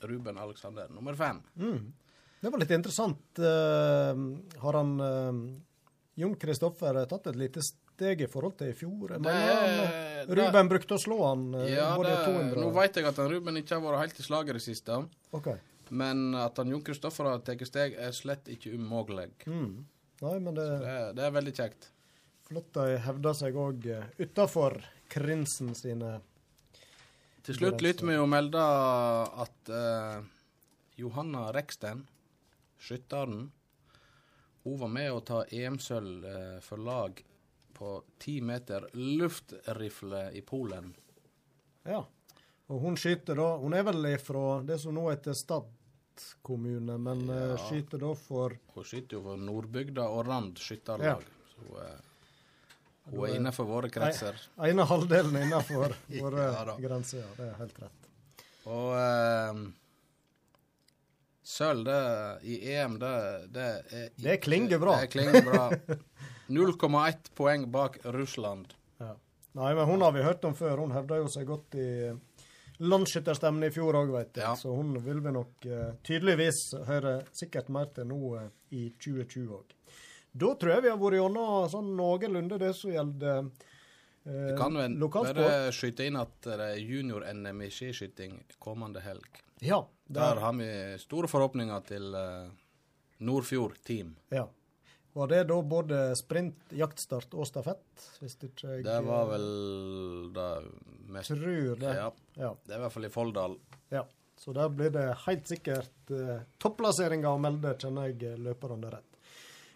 Ruben 0.04 0.38
Alexander 0.42 0.90
nummer 0.92 1.16
fem. 1.16 1.40
Det 2.44 2.52
var 2.52 2.60
litt 2.60 2.74
interessant. 2.76 3.40
eh, 3.40 4.24
har 4.60 4.74
han 4.80 4.90
eh, 5.00 5.38
Jon 6.20 6.36
Kristoffer 6.36 6.98
tatt 7.10 7.30
et 7.32 7.38
lite 7.40 7.64
steg 7.64 8.22
i 8.26 8.28
forhold 8.28 8.58
til 8.60 8.74
i 8.74 8.76
fjor? 8.76 9.14
Det- 9.16 9.32
han, 9.32 10.28
Ruben 10.28 10.52
det- 10.68 10.70
brukte 10.74 10.98
å 10.98 11.02
slå 11.02 11.20
han 11.30 11.46
eh, 11.56 11.70
Ja, 11.78 11.94
det, 12.04 12.18
200 12.28 12.60
nå 12.60 12.74
vet 12.76 13.00
jeg 13.00 13.06
at 13.08 13.22
han 13.22 13.32
Ruben 13.32 13.56
ikke 13.62 13.78
har 13.80 13.86
vært 13.86 14.02
helt 14.04 14.20
i 14.20 14.24
slaget 14.28 14.50
i 14.50 14.60
det 14.60 14.66
siste. 14.66 15.00
Okay. 15.32 15.56
Men 15.90 16.34
at 16.36 16.58
han 16.58 16.70
Jon 16.74 16.82
Kristoffer 16.84 17.30
har 17.30 17.40
tatt 17.40 17.64
steg, 17.68 17.96
er 18.00 18.12
slett 18.12 18.48
ikke 18.52 18.74
umulig. 18.76 19.30
Mm. 19.48 19.86
Nei, 20.24 20.38
men 20.40 20.54
det 20.56 20.68
Det, 20.84 21.16
det 21.16 21.24
er 21.24 21.32
veldig 21.40 21.54
kjekt. 21.56 21.90
flott 22.48 22.74
de 22.76 22.98
hevder 23.00 23.34
seg 23.34 23.56
òg 23.56 23.88
utafor 24.20 24.82
Krinsen 25.10 25.74
sine 25.76 26.20
Til 27.44 27.56
slutt 27.56 27.82
lytter 27.82 28.06
vi 28.08 28.16
jo 28.16 28.26
melde 28.28 28.60
at 29.44 29.70
uh, 29.70 30.22
Johanna 30.98 31.52
Reksten, 31.56 32.06
skytteren, 32.80 33.52
hun 34.64 34.80
var 34.80 34.88
med 34.88 35.12
å 35.12 35.20
ta 35.28 35.44
EM-sølv 35.52 36.26
eh, 36.26 36.60
for 36.64 36.78
lag 36.80 37.18
på 37.74 37.94
ti 38.22 38.38
meter 38.42 38.86
luftrifle 38.94 40.30
i 40.38 40.42
Polen. 40.42 40.94
Ja. 41.84 42.04
Og 42.72 42.80
hun 42.80 42.96
skyter 42.96 43.36
da 43.36 43.58
Hun 43.60 43.74
er 43.76 43.84
vel 43.84 44.06
fra 44.24 44.62
det 44.64 44.78
som 44.80 44.96
nå 44.96 45.10
heter 45.12 45.36
Stad 45.36 45.68
kommune, 46.46 46.96
men 46.98 47.26
eh, 47.30 47.50
Ja. 47.52 47.58
skyter 47.68 48.00
da 48.00 48.14
for 48.16 48.56
Hun 48.76 48.86
skyter 48.88 49.18
jo 49.18 49.24
for 49.26 49.38
Nordbygda 49.42 50.06
og 50.08 50.28
Rand 50.30 50.58
skytterlag. 50.64 51.26
Så 51.52 51.82
eh, 51.84 52.00
hun 53.12 53.26
er 53.28 53.36
innenfor 53.36 53.68
våre 53.68 53.90
kretser. 53.92 54.40
ene 54.64 54.86
halvdelen 54.88 55.36
innenfor 55.42 55.92
våre 56.24 56.46
Ja 56.54 56.78
grenser. 56.80 57.20
Ja, 57.26 57.34
det 57.36 57.50
er 57.50 57.58
helt 57.60 57.80
rett. 57.84 58.08
Og 58.64 58.94
eh, 58.96 59.64
Sølv 61.44 61.90
i 62.48 62.58
EM, 62.72 62.96
det, 63.02 63.16
det 63.52 63.66
er 63.68 64.10
Det 64.16 64.38
klinger 64.46 64.80
bra. 64.80 64.96
Det 65.02 65.12
klinger 65.12 65.44
bra. 65.44 65.66
0,1 66.48 67.32
poeng 67.36 67.72
bak 67.72 67.98
Russland. 68.04 68.74
Ja. 68.98 69.16
Nei, 69.52 69.74
men 69.76 69.86
hun 69.86 70.02
har 70.02 70.12
vi 70.12 70.24
hørt 70.24 70.46
om 70.46 70.56
før. 70.56 70.78
Hun 70.78 70.96
hevda 70.96 71.20
jo 71.22 71.28
seg 71.32 71.48
godt 71.48 71.76
i 71.80 71.90
landsskytterstevnet 72.84 73.70
i 73.70 73.74
fjor 73.74 73.98
òg, 74.00 74.12
veit 74.14 74.38
jeg. 74.38 74.46
Ja. 74.46 74.56
Så 74.58 74.74
hun 74.76 74.96
vil 75.06 75.22
vi 75.24 75.34
nok 75.34 75.68
uh, 75.70 75.94
tydeligvis 76.06 76.66
høre 76.88 77.20
sikkert 77.36 77.70
mer 77.74 77.92
til 77.96 78.10
nå 78.10 78.20
uh, 78.40 78.50
i 78.74 78.88
2020 78.98 79.54
òg. 79.60 79.76
Da 80.34 80.56
tror 80.58 80.76
jeg 80.76 80.86
vi 80.88 80.92
har 80.92 81.00
vært 81.00 81.20
gjennom 81.20 81.70
sånn 81.70 81.94
noenlunde 81.98 82.58
det 82.58 82.72
som 82.74 82.90
gjelder 82.90 83.44
eh, 83.46 84.48
Jeg 84.50 84.56
kan 84.58 84.80
vel 84.80 84.96
bare 85.14 85.50
skyte 85.78 86.08
inn 86.10 86.18
at 86.18 86.48
det 86.48 86.56
er 86.72 86.80
junior-NM 86.82 87.62
i 87.62 87.70
skiskyting 87.70 88.40
kommende 88.58 89.04
helg. 89.06 89.44
Ja, 89.62 89.84
Der 90.14 90.40
har 90.42 90.54
vi 90.58 90.68
store 91.02 91.28
forhåpninger 91.32 91.84
til 91.88 92.14
eh, 92.16 92.50
Nordfjord 93.20 93.80
Team. 93.84 94.16
ja. 94.32 94.48
Var 95.14 95.28
det 95.30 95.44
da 95.46 95.60
både 95.62 95.98
sprint, 96.18 96.56
jaktstart 96.74 97.36
og 97.38 97.46
stafett? 97.46 97.84
Hvis 98.18 98.34
ikke 98.48 98.72
jeg 98.80 98.84
Det 98.88 98.96
var 99.06 99.28
vel 99.30 99.44
det 100.34 100.48
mest 101.14 101.30
tror 101.30 101.76
det. 101.78 101.92
Ja, 102.00 102.08
Ja. 102.40 102.50
det 102.66 102.74
er 102.74 102.80
i 102.80 102.82
hvert 102.82 102.92
fall 102.96 103.06
i 103.06 103.10
Folldal. 103.14 103.58
ja. 103.92 104.04
Så 104.36 104.52
der 104.52 104.68
blir 104.74 104.90
det 104.92 105.04
helt 105.28 105.46
sikkert 105.48 106.10
eh, 106.12 106.40
topplasseringer 106.60 107.30
å 107.30 107.38
melde, 107.40 107.76
kjenner 107.80 108.10
jeg 108.10 108.24
eh, 108.32 108.40
løperne 108.42 108.90
rett. 108.92 109.20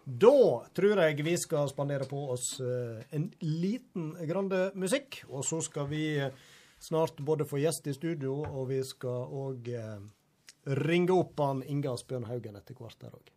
Da 0.03 0.33
tror 0.73 0.97
jeg 1.03 1.21
vi 1.23 1.35
skal 1.37 1.69
spandere 1.69 2.07
på 2.09 2.23
oss 2.33 2.59
eh, 2.59 3.03
en 3.13 3.29
liten 3.45 4.15
grande 4.27 4.71
musikk. 4.73 5.21
Og 5.29 5.45
så 5.45 5.61
skal 5.61 5.85
vi 5.87 6.17
eh, 6.17 6.33
snart 6.81 7.15
både 7.21 7.45
få 7.45 7.61
gjest 7.61 7.87
i 7.87 7.93
studio, 7.93 8.41
og 8.41 8.67
vi 8.73 8.81
skal 8.83 9.29
òg 9.29 9.69
ringe 10.67 11.13
opp 11.15 11.39
han 11.39 11.63
Inge 11.63 11.91
Asbjørn 11.93 12.27
Haugen 12.27 12.55
etter 12.59 12.75
hvert 12.75 12.97
der 12.99 13.13
òg. 13.15 13.33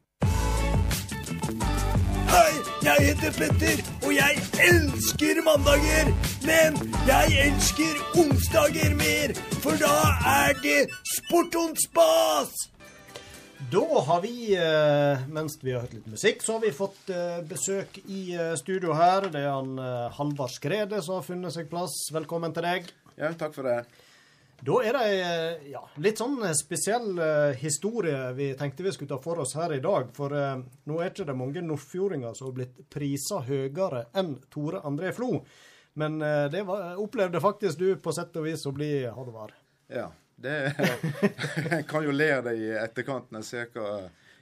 Hei, 2.31 2.53
jeg 2.83 3.05
heter 3.11 3.35
Petter, 3.37 3.81
og 4.07 4.11
jeg 4.15 4.41
elsker 4.65 5.41
mandager. 5.47 6.11
Men 6.47 6.79
jeg 7.07 7.39
elsker 7.47 8.03
onsdager 8.19 8.97
mer, 8.99 9.35
for 9.63 9.79
da 9.79 9.95
er 10.27 10.59
det 10.63 10.81
sport 11.17 11.55
on 11.61 11.75
spas. 11.79 12.55
Da 13.71 13.85
har 14.07 14.23
vi, 14.25 14.55
eh, 14.57 15.27
mens 15.29 15.59
vi 15.63 15.75
har 15.75 15.85
hørt 15.85 15.95
litt 15.95 16.11
musikk, 16.11 16.43
så 16.43 16.57
har 16.57 16.65
vi 16.65 16.75
fått 16.75 17.11
eh, 17.15 17.43
besøk 17.47 18.01
i 18.09 18.33
eh, 18.35 18.55
studio 18.59 18.95
her. 18.97 19.29
Det 19.31 19.45
er 19.45 19.53
han 19.53 19.77
Halvard 20.17 20.55
Skrede 20.55 21.03
som 21.05 21.21
har 21.21 21.27
funnet 21.27 21.55
seg 21.55 21.71
plass. 21.71 21.95
Velkommen 22.15 22.57
til 22.57 22.67
deg. 22.67 22.89
Ja, 23.21 23.31
takk 23.39 23.55
for 23.55 23.69
det. 23.69 23.85
Da 24.61 24.77
er 24.85 24.93
det 24.97 25.03
ei 25.09 25.71
ja, 25.73 25.81
litt 26.05 26.21
sånn 26.21 26.37
spesiell 26.57 27.15
eh, 27.19 27.55
historie 27.63 28.33
vi 28.37 28.51
tenkte 28.61 28.85
vi 28.85 28.93
skulle 28.93 29.09
ta 29.15 29.19
for 29.23 29.41
oss 29.41 29.55
her 29.57 29.73
i 29.73 29.81
dag. 29.81 30.11
For 30.17 30.35
eh, 30.37 30.61
nå 30.91 30.99
er 31.01 31.13
ikke 31.13 31.25
det 31.31 31.37
mange 31.39 31.63
nordfjordinger 31.65 32.35
som 32.37 32.51
har 32.51 32.57
blitt 32.59 32.83
prisa 32.93 33.41
høyere 33.47 34.07
enn 34.21 34.35
Tore 34.53 34.83
André 34.85 35.15
Flo. 35.17 35.39
Men 36.01 36.21
eh, 36.23 36.47
det 36.53 36.63
var, 36.69 36.93
opplevde 37.01 37.41
faktisk 37.41 37.81
du 37.81 37.89
på 38.05 38.13
sett 38.13 38.37
og 38.37 38.45
vis 38.51 38.67
å 38.69 38.75
bli, 38.77 38.91
Halvard. 39.09 39.55
Ja, 39.91 40.11
det 40.41 40.59
Jeg 41.71 41.87
kan 41.89 42.05
jo 42.05 42.13
le 42.15 42.29
av 42.37 42.45
det 42.51 42.59
i 42.61 42.69
etterkant 42.81 43.33
når 43.33 43.43
jeg 43.43 43.49
ser 43.49 43.73
hva 43.75 43.95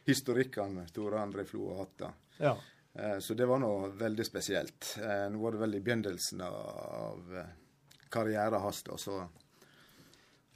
historikken 0.08 0.82
Tore 0.94 1.22
André 1.22 1.46
Flo 1.46 1.70
har 1.70 1.84
hatt. 1.84 1.94
da. 2.02 2.10
Ja. 2.42 2.56
Eh, 2.98 3.18
Så 3.22 3.34
det 3.38 3.46
var 3.46 3.62
noe 3.62 3.92
veldig 3.94 4.26
spesielt. 4.26 4.96
Eh, 4.98 5.28
Nå 5.30 5.38
var 5.42 5.54
det 5.54 5.62
vel 5.62 5.78
i 5.78 5.80
begynnelsen 5.84 6.42
av 6.42 7.38
eh, 7.38 7.54
karrieren 8.10 8.60
hans, 8.66 8.82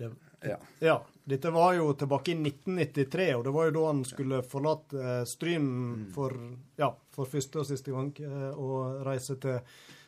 Det, 0.02 0.48
ja. 0.48 0.58
Ja, 0.82 0.98
dette 1.24 1.50
var 1.50 1.74
jo 1.74 1.92
tilbake 1.94 2.32
i 2.32 2.34
1993, 2.34 3.34
og 3.36 3.44
det 3.46 3.50
var 3.54 3.68
jo 3.68 3.74
da 3.76 3.86
han 3.86 4.04
skulle 4.06 4.42
forlate 4.42 4.98
eh, 4.98 5.24
Stryn 5.28 5.66
for, 6.14 6.34
ja, 6.80 6.88
for 7.14 7.30
første 7.30 7.62
og 7.62 7.68
siste 7.68 7.94
gang 7.94 8.10
eh, 8.18 8.48
og 8.58 9.04
reise 9.06 9.36
til 9.42 9.60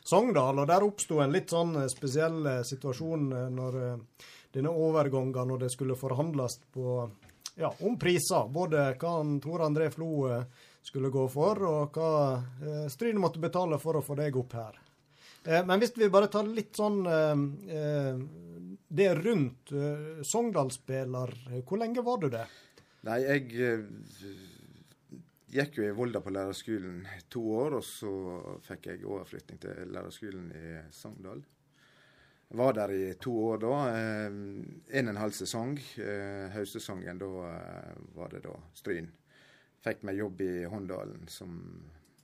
Sogndal. 0.05 0.59
Og 0.59 0.67
der 0.69 0.83
oppsto 0.85 1.21
en 1.23 1.33
litt 1.33 1.53
sånn 1.55 1.75
eh, 1.79 1.89
spesiell 1.91 2.41
eh, 2.51 2.63
situasjon 2.67 3.29
eh, 3.31 3.47
når 3.53 3.79
eh, 3.81 4.27
denne 4.57 4.75
overgangen, 4.75 5.47
når 5.53 5.65
det 5.65 5.71
skulle 5.71 5.97
forhandles 5.99 6.59
på, 6.75 6.99
ja, 7.55 7.71
om 7.87 7.95
priser. 7.99 8.51
Både 8.51 8.89
hva 8.99 9.17
han 9.17 9.37
Tor 9.43 9.63
André 9.65 9.89
Flo 9.91 10.27
skulle 10.85 11.09
gå 11.11 11.25
for, 11.31 11.59
og 11.65 11.97
hva 11.97 12.87
Stryn 12.91 13.19
måtte 13.19 13.41
betale 13.43 13.79
for 13.81 13.99
å 13.99 14.03
få 14.05 14.15
deg 14.19 14.37
opp 14.39 14.55
her. 14.55 14.77
Men 15.67 15.81
hvis 15.81 15.91
vi 15.97 16.07
bare 16.09 16.29
tar 16.31 16.47
litt 16.47 16.77
sånn 16.77 17.01
det 18.95 19.09
rundt 19.19 19.71
uh, 19.75 20.21
Sogndal-spiller, 20.25 21.33
hvor 21.67 21.81
lenge 21.81 22.03
var 22.05 22.21
du 22.21 22.29
det? 22.33 22.45
Nei, 23.05 23.19
jeg 23.21 23.51
eh, 23.61 23.83
gikk 25.53 25.75
jo 25.77 25.83
i 25.85 25.93
Volda 25.93 26.21
på 26.25 26.31
lærerskolen 26.33 27.03
i 27.05 27.19
to 27.29 27.43
år, 27.53 27.75
og 27.77 27.83
så 27.85 28.13
fikk 28.65 28.87
jeg 28.89 29.03
overflytting 29.05 29.59
til 29.61 29.91
lærerskolen 29.93 30.47
i 30.57 30.71
Sogndal. 30.95 31.43
Jeg 32.49 32.57
var 32.61 32.73
der 32.77 32.93
i 32.93 33.03
to 33.21 33.33
år 33.51 33.61
da. 33.61 33.75
eh, 33.91 34.25
En 34.97 35.11
og 35.11 35.13
en 35.13 35.21
halv 35.21 35.37
sesong. 35.37 35.77
Høstsesongen, 36.55 37.21
da 37.21 37.29
var 38.17 38.33
det 38.33 38.41
da 38.47 38.55
Stryn. 38.77 39.11
Fikk 39.85 40.01
meg 40.07 40.17
jobb 40.17 40.41
i 40.41 40.51
Håndalen 40.65 41.27
som 41.29 41.59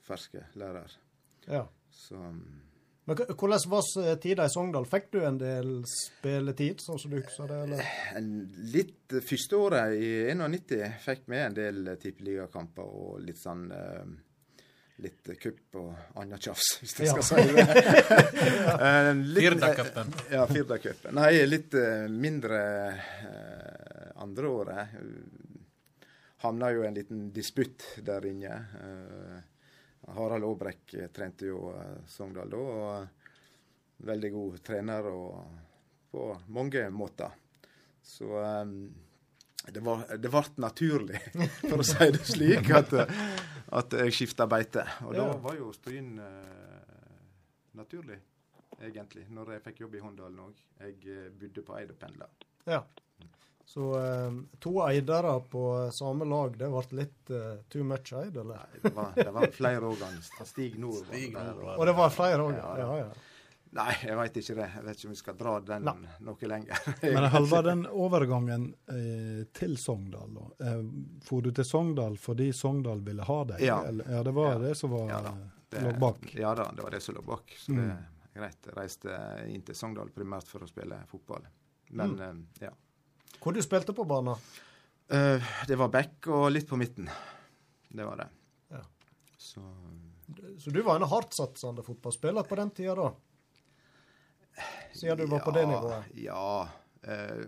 ferske 0.01 0.47
lærer. 0.57 0.97
Ja. 1.45 1.67
Så 1.93 2.17
mm, 2.17 2.61
Men 3.09 3.17
hvordan 3.17 3.63
var 3.71 4.15
tida 4.21 4.45
i 4.45 4.51
Sogndal? 4.53 4.85
Fikk 4.85 5.07
du 5.11 5.19
en 5.25 5.37
del 5.41 5.71
spilletid, 5.89 6.83
sånn 6.83 6.99
som 7.01 7.11
du 7.11 7.17
husker 7.17 7.49
det? 7.49 7.61
eller? 7.65 7.87
litt 8.75 9.15
Første 9.25 9.57
året 9.57 9.95
i 9.97 10.11
91 10.37 10.99
fikk 11.03 11.23
vi 11.31 11.39
en 11.41 11.55
del 11.57 11.89
tippeligakamper 11.99 12.85
og 12.85 13.23
litt 13.25 13.41
sånn 13.41 13.65
eh, 13.75 14.11
Litt 15.01 15.31
kupp 15.41 15.77
og 15.81 16.17
annet 16.21 16.43
tjafs, 16.45 16.75
hvis 16.83 16.93
jeg 16.99 17.07
Ja. 17.09 17.15
skal 17.17 17.25
si 17.25 17.55
det. 17.57 17.65
Eh, 18.85 19.11
Firdacupen. 19.33 20.11
Ja, 20.29 20.43
Firdacupen. 20.45 21.15
Nei, 21.17 21.31
litt 21.49 21.73
eh, 21.73 22.05
mindre 22.05 22.59
eh, 22.93 24.11
andre 24.21 24.51
året. 24.53 24.93
Havna 26.45 26.69
jo 26.75 26.85
en 26.85 26.93
liten 26.99 27.23
disputt 27.33 27.81
der 28.05 28.25
inne. 28.29 28.53
Harald 30.07 30.43
Aabrekk 30.47 30.95
trente 31.13 31.45
jo 31.45 31.69
eh, 31.75 31.99
Sogndal 32.09 32.49
da, 32.49 32.57
og 32.57 33.03
eh, 33.03 33.29
veldig 34.07 34.31
god 34.33 34.57
trener 34.65 35.07
og 35.11 35.35
på 36.11 36.25
mange 36.55 36.87
måter. 36.89 37.31
Så 38.01 38.31
eh, 38.41 38.65
det, 39.71 39.83
var, 39.85 40.07
det 40.17 40.31
ble 40.33 40.43
naturlig, 40.63 41.21
for 41.69 41.83
å 41.83 41.85
si 41.85 42.09
det 42.15 42.23
slik, 42.25 42.71
at, 42.73 42.95
at 43.77 43.93
jeg 44.01 44.15
skifta 44.17 44.47
beite. 44.49 44.87
Og 45.05 45.13
da 45.13 45.27
Ja. 45.27 45.37
var 45.43 45.59
jo 45.59 45.69
Stryn 45.75 46.15
uh, 46.17 46.25
naturlig, 47.77 48.17
egentlig, 48.81 49.27
når 49.29 49.53
jeg 49.53 49.63
fikk 49.69 49.83
jobb 49.85 49.95
i 49.99 50.01
Håndalen 50.01 50.41
òg. 50.47 50.65
Jeg 50.81 50.97
uh, 51.05 51.29
bodde 51.37 51.63
på 51.67 51.77
Eid 51.77 51.93
og 51.93 51.99
pendla. 52.01 52.27
Ja. 52.65 52.81
Så 53.65 53.93
eh, 53.95 54.31
to 54.59 54.73
eidere 54.87 55.39
på 55.49 55.91
samme 55.93 56.25
lag, 56.27 56.57
det 56.57 56.67
ble 56.69 56.97
litt 56.99 57.29
eh, 57.31 57.57
too 57.69 57.83
much 57.83 58.13
eid, 58.13 58.35
eller? 58.37 58.59
Det 58.81 58.93
var, 58.95 59.11
det 59.15 59.31
var 59.31 59.47
flere 59.55 59.79
ganger. 59.99 60.45
Stig 60.45 60.79
Nord 60.79 61.05
var 61.05 61.13
Stig 61.15 61.33
der. 61.33 61.43
Nord 61.53 61.63
og- 61.63 61.79
Og 61.79 61.85
det 61.85 61.93
var 61.95 62.09
flere 62.09 62.39
òg? 62.47 62.55
Ja, 62.57 62.77
Ja, 62.77 62.87
ja. 62.97 62.97
ja. 63.05 63.11
Nei, 63.73 63.93
jeg 64.03 64.17
veit 64.17 64.35
ikke 64.35 64.55
det. 64.57 64.65
Jeg 64.75 64.83
vet 64.83 64.97
ikke 64.97 65.07
om 65.07 65.11
vi 65.13 65.15
skal 65.21 65.35
dra 65.39 65.51
den 65.63 65.85
Nei. 65.87 65.93
noe 66.19 66.47
lenger. 66.51 66.79
Men 67.03 67.23
Halvard, 67.31 67.63
den 67.69 67.85
overgangen 67.87 68.65
eh, 68.91 69.45
til 69.55 69.77
Sogndal, 69.79 70.33
da. 70.35 70.47
Eh, 70.67 70.81
for 71.23 71.39
du 71.41 71.51
til 71.55 71.63
Sogndal 71.63 72.17
fordi 72.19 72.49
Sogndal 72.51 72.99
ville 72.99 73.23
ha 73.23 73.37
deg? 73.53 73.61
Ja. 73.63 73.77
Eller, 73.87 74.11
ja 74.11 74.23
det 74.27 74.33
var 74.35 74.51
Ja. 74.51 74.59
det 74.59 74.75
som 74.75 74.91
var 74.91 75.07
Ja 75.07 75.21
da. 75.21 75.31
eh, 75.71 75.83
lå 75.87 75.93
bak? 76.03 76.27
Ja 76.35 76.51
da, 76.59 76.67
det 76.75 76.83
var 76.83 76.91
det 76.91 76.99
som 77.01 77.15
lå 77.15 77.21
bak. 77.23 77.55
Så 77.57 77.71
det 77.71 77.79
Mm. 77.79 77.91
er 78.35 78.39
greit. 78.41 78.57
Jeg 78.67 78.75
reiste 78.75 79.21
inn 79.47 79.61
til 79.61 79.75
Sogndal 79.75 80.09
primært 80.11 80.47
for 80.51 80.59
å 80.59 80.67
spille 80.67 80.99
fotball. 81.07 81.47
Men 81.91 82.17
Mm. 82.17 82.21
eh, 82.59 82.65
ja. 82.67 82.71
Hvor 83.39 83.53
du 83.53 83.61
spilte 83.61 83.93
på 83.93 84.03
banen? 84.05 84.35
Uh, 85.11 85.41
det 85.67 85.75
var 85.79 85.89
back 85.91 86.27
og 86.27 86.51
litt 86.51 86.67
på 86.69 86.77
midten. 86.79 87.09
Det 87.91 88.05
var 88.05 88.17
det. 88.21 88.27
Ja. 88.71 88.81
Så 89.37 89.61
Så 90.59 90.71
du 90.71 90.81
var 90.81 90.95
en 90.95 91.07
hardtsatsende 91.09 91.83
fotballspiller 91.83 92.43
på 92.47 92.55
den 92.55 92.69
tida, 92.71 92.95
da? 92.95 93.11
Siden 94.93 95.17
du 95.17 95.25
var 95.31 95.39
på 95.39 95.51
det 95.55 95.65
nivået? 95.67 96.03
Ja. 96.21 96.69
Eh, 97.03 97.45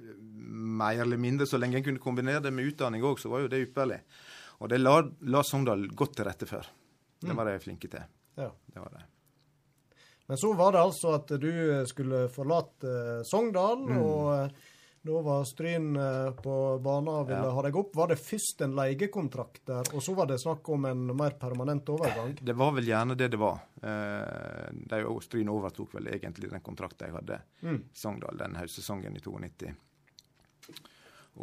mer 0.81 1.01
eller 1.03 1.17
mindre, 1.17 1.45
så 1.45 1.59
lenge 1.61 1.77
en 1.77 1.83
kunne 1.85 2.01
kombinere 2.01 2.41
det 2.41 2.51
med 2.53 2.65
utdanning 2.71 3.03
òg, 3.05 3.19
så 3.21 3.29
var 3.29 3.43
jo 3.43 3.49
det 3.51 3.59
ypperlig. 3.67 3.99
Og 4.63 4.69
det 4.71 4.79
la, 4.81 4.95
la 5.29 5.43
Sogndal 5.45 5.85
godt 5.93 6.15
til 6.17 6.25
rette 6.25 6.47
for. 6.49 6.65
Det 7.21 7.29
Mm. 7.29 7.35
var 7.37 7.45
de 7.45 7.59
flinke 7.59 7.87
til. 7.91 8.03
Ja. 8.37 8.49
Det 8.73 8.79
var 8.81 8.89
det. 8.89 9.03
Men 10.27 10.37
så 10.37 10.53
var 10.55 10.71
det 10.71 10.79
altså 10.81 11.13
at 11.15 11.27
du 11.39 11.85
skulle 11.85 12.29
forlate 12.29 12.87
eh, 13.19 13.23
Sogndal, 13.23 13.77
Mm. 13.85 13.97
og 13.97 14.45
eh, 14.45 14.49
da 15.03 15.21
var 15.21 15.43
Stryn 15.43 15.95
eh, 15.99 16.29
på 16.39 16.53
banen 16.83 17.09
og 17.11 17.27
ville 17.27 17.43
Ja. 17.43 17.51
ha 17.51 17.61
deg 17.65 17.75
opp. 17.75 17.95
Var 17.95 18.07
det 18.13 18.19
først 18.23 18.61
en 18.63 18.75
leiekontrakt 18.77 19.65
der, 19.67 19.83
og 19.93 20.01
så 20.01 20.13
var 20.15 20.27
det 20.31 20.37
snakk 20.39 20.69
om 20.71 20.85
en 20.87 21.01
mer 21.17 21.31
permanent 21.39 21.89
overgang? 21.91 22.35
Det 22.39 22.55
var 22.55 22.71
vel 22.71 22.85
gjerne 22.87 23.17
det 23.19 23.27
det 23.33 23.39
var. 23.41 23.59
Eh, 23.83 24.69
de, 24.71 25.01
Stryn 25.25 25.49
overtok 25.51 25.93
vel 25.97 26.07
egentlig 26.07 26.49
den 26.51 26.61
kontrakten 26.63 27.07
jeg 27.09 27.15
hadde 27.17 27.41
Mm. 27.63 27.81
i 27.83 27.99
Sogndal 27.99 28.37
den 28.37 28.55
høstsesongen 28.55 29.15
i 29.15 29.19
92. 29.19 29.73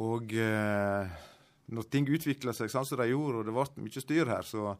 Og 0.01 0.33
eh, 0.33 1.09
når 1.71 1.91
ting 1.91 2.07
utvikla 2.09 2.53
seg 2.57 2.71
sånn 2.73 2.87
som 2.87 2.99
de 2.99 3.11
gjorde, 3.11 3.43
og 3.43 3.45
det 3.45 3.53
ble 3.55 3.85
mye 3.85 4.01
styr 4.05 4.27
her, 4.31 4.43
så 4.47 4.77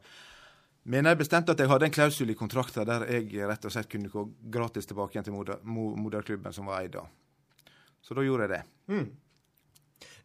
mener 0.85 1.11
jeg 1.13 1.19
bestemt 1.21 1.49
at 1.53 1.59
jeg 1.61 1.69
hadde 1.69 1.85
en 1.85 1.91
klausul 1.93 2.29
i 2.31 2.35
kontrakten 2.39 2.87
der 2.87 3.05
jeg 3.11 3.29
rett 3.47 3.65
og 3.67 3.71
slett 3.75 3.89
kunne 3.91 4.09
gå 4.09 4.25
gratis 4.49 4.87
tilbake 4.89 5.13
igjen 5.19 5.27
til 5.29 5.33
moder, 5.37 5.59
moderklubben 5.63 6.51
som 6.55 6.65
var 6.65 6.81
eid 6.81 6.95
da. 6.97 7.05
Så 8.01 8.17
da 8.17 8.25
gjorde 8.25 8.47
jeg 8.47 8.55
det. 8.57 8.63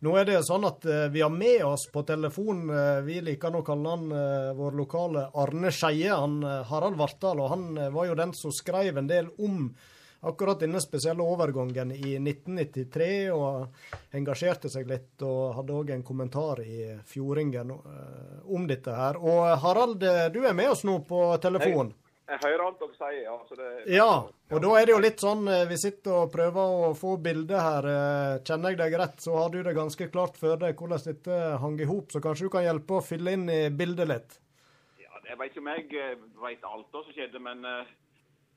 Nå 0.04 0.12
er 0.20 0.26
det 0.28 0.42
sånn 0.44 0.66
at 0.68 0.84
uh, 0.84 1.06
vi 1.12 1.22
har 1.24 1.32
med 1.32 1.64
oss 1.64 1.86
på 1.92 2.02
telefon, 2.08 2.66
uh, 2.68 3.00
vi 3.06 3.20
liker 3.24 3.52
nå 3.52 3.62
å 3.62 3.66
kalle 3.66 3.94
han 3.94 4.06
uh, 4.12 4.52
vår 4.56 4.76
lokale 4.76 5.26
Arne 5.40 5.72
Skeie, 5.72 6.12
han 6.12 6.42
Harald 6.68 6.98
Vartdal, 7.00 7.40
og 7.40 7.52
han 7.54 7.68
var 7.94 8.10
jo 8.10 8.16
den 8.18 8.34
som 8.36 8.52
skrev 8.52 9.00
en 9.00 9.08
del 9.08 9.30
om 9.40 9.70
akkurat 10.26 10.60
denne 10.60 10.80
spesielle 10.82 11.22
overgangen 11.22 11.92
i 11.94 12.16
1993, 12.18 13.08
og 13.32 14.16
engasjerte 14.16 14.68
seg 14.72 14.88
litt, 14.90 15.14
og 15.22 15.54
hadde 15.60 15.76
òg 15.76 15.92
en 15.94 16.04
kommentar 16.04 16.62
i 16.64 16.96
Fjordingen 17.06 17.70
om 17.70 18.64
dette 18.66 18.96
her. 18.96 19.20
Og 19.20 19.52
Harald, 19.62 20.00
du 20.00 20.40
er 20.42 20.56
med 20.56 20.72
oss 20.72 20.82
nå 20.88 20.96
på 21.06 21.28
telefon. 21.44 21.92
Jeg 22.26 22.40
hører 22.42 22.62
alt 22.64 22.80
dere 22.80 22.96
sier. 22.98 23.20
ja. 23.22 23.34
Det, 23.58 23.66
Ja, 23.94 24.08
og 24.50 24.62
da 24.62 24.70
er 24.80 24.86
det 24.86 24.94
jo 24.94 25.02
litt 25.02 25.22
sånn, 25.22 25.44
eh, 25.48 25.66
vi 25.70 25.76
sitter 25.78 26.24
og 26.24 26.32
prøver 26.32 26.72
å 26.88 26.94
få 26.98 27.16
bildet 27.22 27.60
her. 27.62 27.86
eh, 27.86 28.38
Kjenner 28.42 28.74
jeg 28.74 28.78
deg 28.80 28.96
rett, 28.98 29.20
så 29.22 29.36
har 29.36 29.50
du 29.50 29.62
det 29.62 29.76
ganske 29.76 30.08
klart 30.10 30.36
for 30.36 30.56
deg 30.56 30.74
hvordan 30.76 31.04
dette 31.04 31.38
hang 31.62 31.78
i 31.78 31.86
hop, 31.86 32.10
så 32.10 32.20
kanskje 32.20 32.48
du 32.48 32.50
kan 32.50 32.66
hjelpe 32.66 32.98
å 32.98 33.04
fylle 33.04 33.36
inn 33.38 33.48
i 33.48 33.70
bildet 33.70 34.08
litt? 34.08 34.40
ja, 34.98 35.12
jeg 35.28 35.38
vet 35.38 35.50
ikke 35.52 35.62
om 35.62 35.70
jeg 35.70 35.86
eh, 36.02 36.16
vet 36.42 36.64
alt 36.64 36.90
det 36.92 37.04
som 37.04 37.12
skjedde, 37.14 37.38
men 37.38 37.62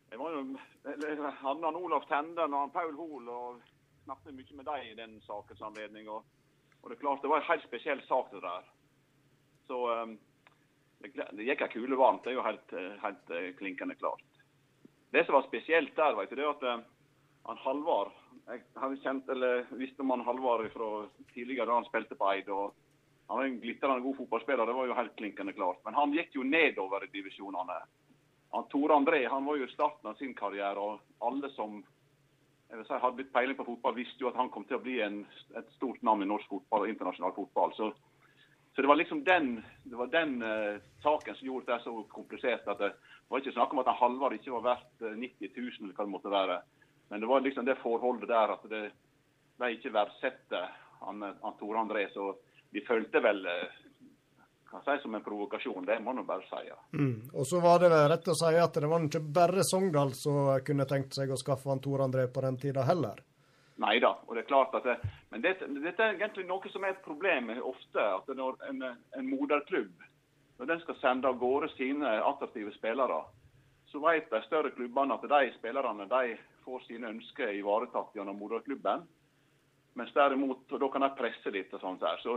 jeg 0.09 0.17
var 0.17 0.31
jo 0.33 0.41
Hannan 0.89 1.35
han 1.43 1.63
han 1.63 1.75
Olaf 1.75 2.07
Tenden 2.09 2.53
og 2.53 2.73
Paul 2.73 2.95
Hoel 2.97 3.29
og 3.29 3.61
snakket 4.05 4.33
mye 4.33 4.57
med 4.57 4.65
dem 4.65 4.87
i 4.89 4.95
den 4.97 5.21
sakens 5.21 5.61
anledning. 5.61 6.09
Og, 6.09 6.23
og 6.81 6.89
det 6.89 6.97
er 6.97 7.01
klart, 7.03 7.21
det 7.21 7.29
var 7.29 7.43
en 7.43 7.51
helt 7.51 7.67
spesiell 7.67 8.01
sak 8.07 8.31
det 8.33 8.41
der. 8.41 8.65
Så 9.69 9.77
eh, 9.93 10.15
det, 10.99 11.45
gikk 11.47 11.61
ei 11.63 11.71
kule 11.73 11.97
det 12.23 12.31
er 12.31 12.35
jo 12.37 12.45
helt, 12.45 12.73
eh, 12.73 12.95
helt 13.03 13.31
eh, 13.31 13.51
klinkende 13.59 13.95
klart. 13.95 14.23
Det 15.11 15.25
som 15.25 15.37
var 15.37 15.47
spesielt 15.47 15.95
der, 15.95 16.15
vet 16.15 16.29
du, 16.29 16.35
det 16.35 16.49
at 16.49 16.63
eh, 16.63 16.81
han 17.49 17.61
Halvard 17.65 18.11
Jeg 18.49 18.63
hadde 18.81 18.97
kjent, 19.03 19.29
eller 19.29 19.67
visste 19.77 20.01
om 20.01 20.09
han 20.09 20.25
Halvard 20.25 20.65
fra 20.73 21.07
tidligere 21.33 21.67
da 21.69 21.75
han 21.77 21.85
spilte 21.85 22.15
på 22.17 22.31
Eid. 22.31 22.49
og 22.49 22.73
Han 23.27 23.37
var 23.37 23.45
en 23.45 23.59
glitrende 23.61 24.01
god 24.01 24.15
fotballspiller, 24.17 24.65
det 24.65 24.73
var 24.73 24.87
jo 24.89 24.97
helt 24.97 25.15
klinkende 25.15 25.53
klart. 25.53 25.77
Men 25.85 25.93
han 25.93 26.13
gikk 26.13 26.33
jo 26.33 26.43
nedover 26.43 27.05
i 27.05 27.11
divisjonene. 27.13 27.77
Han 28.57 28.65
Tore 28.71 28.97
André 28.97 29.21
han 29.29 29.45
var 29.45 29.59
jo 29.61 29.67
starten 29.69 30.09
av 30.09 30.17
sin 30.17 30.33
karriere, 30.33 30.81
og 30.81 30.99
alle 31.21 31.51
som 31.53 31.83
jeg 32.69 32.77
vil 32.77 32.85
si, 32.85 32.97
hadde 33.01 33.21
litt 33.21 33.33
peiling 33.33 33.57
på 33.57 33.65
fotball, 33.65 33.95
visste 33.97 34.21
jo 34.23 34.29
at 34.29 34.37
han 34.37 34.49
kom 34.53 34.65
til 34.69 34.77
å 34.77 34.81
bli 34.81 34.99
en, 35.01 35.23
et 35.57 35.69
stort 35.77 36.01
navn 36.05 36.25
i 36.25 36.29
norsk 36.29 36.49
fotball 36.49 36.85
og 36.85 36.91
internasjonal 36.91 37.33
fotball. 37.37 37.73
Så, 37.77 37.91
så 38.79 38.81
det 38.81 38.87
var 38.87 38.95
liksom 38.95 39.23
den, 39.23 39.63
var 39.83 40.07
den 40.07 40.43
uh, 40.43 40.79
saken 41.03 41.35
som 41.35 41.47
gjorde 41.47 41.73
det 41.73 41.83
så 41.83 42.03
komplisert. 42.03 42.67
at 42.67 42.77
Det 42.79 42.93
var 43.27 43.41
ikke 43.41 43.51
snakk 43.51 43.73
om 43.73 43.81
at 43.83 43.89
Halvard 43.99 44.37
ikke 44.37 44.53
var 44.53 44.63
verdt 44.63 45.01
eh, 45.03 45.17
90 45.19 45.49
000, 45.57 45.73
eller 45.81 45.97
hva 45.97 46.05
det 46.05 46.13
måtte 46.13 46.31
være. 46.31 46.55
Men 47.09 47.19
det 47.19 47.27
var 47.27 47.43
liksom 47.43 47.65
det 47.67 47.75
forholdet 47.81 48.31
der 48.31 48.53
at 48.55 48.63
det 48.71 48.79
ble 49.59 49.73
ikke 49.75 49.91
verdsettet 49.91 50.79
han, 51.01 51.27
han 51.27 51.57
Tore 51.59 51.83
André. 51.83 52.05
Så 52.13 52.29
vi 52.71 52.85
følte 52.87 53.19
vel 53.19 53.43
eh, 53.51 53.83
kan 54.71 54.87
si 54.87 54.95
som 55.03 55.19
en 55.19 55.27
provokasjon, 55.27 55.83
det 55.83 55.99
må 55.99 56.13
man 56.13 56.31
bare 56.31 56.47
si. 56.47 56.63
ja. 56.71 56.79
Mm. 56.95 57.35
Og 57.35 57.51
så 57.51 57.59
var 57.59 57.83
det 57.83 57.91
rett 57.91 58.31
å 58.31 58.39
si 58.45 58.55
at 58.63 58.79
det 58.79 58.93
var 58.95 59.03
ikke 59.03 59.25
bare 59.41 59.67
Sogndal 59.73 60.15
som 60.15 60.55
kunne 60.63 60.87
tenkt 60.87 61.19
seg 61.19 61.35
å 61.35 61.41
skaffe 61.43 61.67
han 61.67 61.83
Tor 61.83 62.07
André 62.07 62.29
på 62.31 62.47
den 62.47 62.63
tida 62.63 62.87
heller. 62.87 63.19
Nei 63.79 63.95
da. 64.03 64.11
Og 64.27 64.35
det 64.35 64.43
er 64.43 64.49
klart 64.49 64.73
at 64.75 64.87
det, 64.87 64.97
men 65.31 65.43
dette, 65.43 65.67
dette 65.79 66.03
er 66.03 66.17
egentlig 66.17 66.45
noe 66.49 66.71
som 66.73 66.83
er 66.83 66.97
et 66.97 67.05
problem 67.05 67.51
ofte. 67.63 68.03
at 68.03 68.31
Når 68.35 68.59
en, 68.69 68.83
en 69.15 69.29
moderklubb 69.29 70.07
når 70.59 70.65
den 70.67 70.79
skal 70.83 70.97
sende 70.99 71.27
av 71.29 71.37
gårde 71.39 71.69
sine 71.71 72.09
attraktive 72.27 72.73
spillere, 72.75 73.21
så 73.87 73.99
vet 74.03 74.27
de 74.29 74.41
større 74.43 74.73
klubbene 74.75 75.15
at 75.15 75.27
de 75.31 75.53
spillerne 75.55 76.07
de 76.11 76.33
får 76.65 76.81
sine 76.83 77.07
ønsker 77.13 77.53
ivaretatt 77.55 78.11
gjennom 78.15 78.35
moderklubben. 78.37 79.05
Mens 79.95 80.11
derimot, 80.13 80.65
og 80.67 80.81
da 80.83 80.89
kan 80.91 81.05
de 81.05 81.09
presse 81.15 81.53
litt 81.55 81.71
og 81.73 81.81
sånt 81.81 82.03
der. 82.03 82.19
Så 82.19 82.35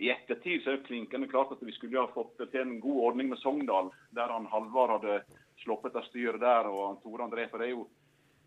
i 0.00 0.08
ettertid 0.14 0.64
så 0.64 0.72
er 0.72 0.80
det 0.80 0.88
klinkende 0.88 1.28
klart 1.28 1.52
at 1.52 1.62
vi 1.62 1.74
skulle 1.76 2.00
ha 2.00 2.08
fått 2.14 2.40
til 2.40 2.62
en 2.62 2.80
god 2.80 3.04
ordning 3.10 3.28
med 3.28 3.40
Sogndal, 3.42 3.92
der 4.16 4.32
han 4.32 4.48
Halvard 4.48 4.96
hadde 4.96 5.20
sluppet 5.60 6.00
av 6.00 6.08
styret 6.08 6.40
der, 6.40 6.72
og 6.72 7.02
Tore 7.04 7.28
André. 7.28 7.50
For 7.52 7.60
det 7.60 7.68
er 7.68 7.76
jo 7.76 7.84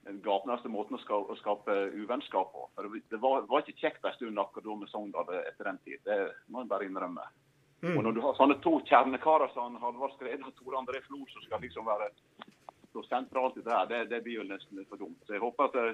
den 0.07 0.21
gapneste 0.25 0.69
måten 0.71 0.97
å 0.97 1.01
skape, 1.03 1.33
å 1.33 1.37
skape 1.37 1.77
uvennskap 1.93 2.51
på. 2.53 2.65
For 2.75 2.89
det, 2.97 3.19
var, 3.21 3.45
var 3.49 3.61
ikke 3.61 3.83
kjekt 3.83 4.05
en 4.05 4.15
stund 4.17 4.41
akkurat 4.41 4.65
da 4.65 4.77
med 4.79 4.89
Sogndal 4.89 5.33
etter 5.43 5.69
den 5.69 5.81
tid. 5.85 6.01
Det 6.07 6.19
må 6.49 6.63
jeg 6.63 6.71
bare 6.71 6.87
innrømme. 6.89 7.25
Og 7.81 8.03
når 8.05 8.13
du 8.13 8.21
har 8.21 8.37
sånne 8.37 8.59
to 8.61 8.75
kjernekarer 8.85 9.49
som 9.55 9.77
Halvard 9.81 10.13
Skrede 10.13 10.45
og 10.45 10.53
Tore 10.57 10.77
André 10.77 11.01
Flo, 11.05 11.23
som 11.31 11.45
skal 11.45 11.63
liksom 11.65 11.87
være 11.89 12.11
så 12.91 13.03
sentralt 13.07 13.57
i 13.57 13.63
det 13.65 13.73
her, 13.73 13.87
det, 13.89 14.01
det 14.11 14.19
blir 14.25 14.41
jo 14.41 14.49
nesten 14.49 14.83
for 14.89 15.01
dumt. 15.01 15.17
Så 15.25 15.33
jeg 15.33 15.41
håper 15.41 15.69
at 15.69 15.77
det, 15.77 15.85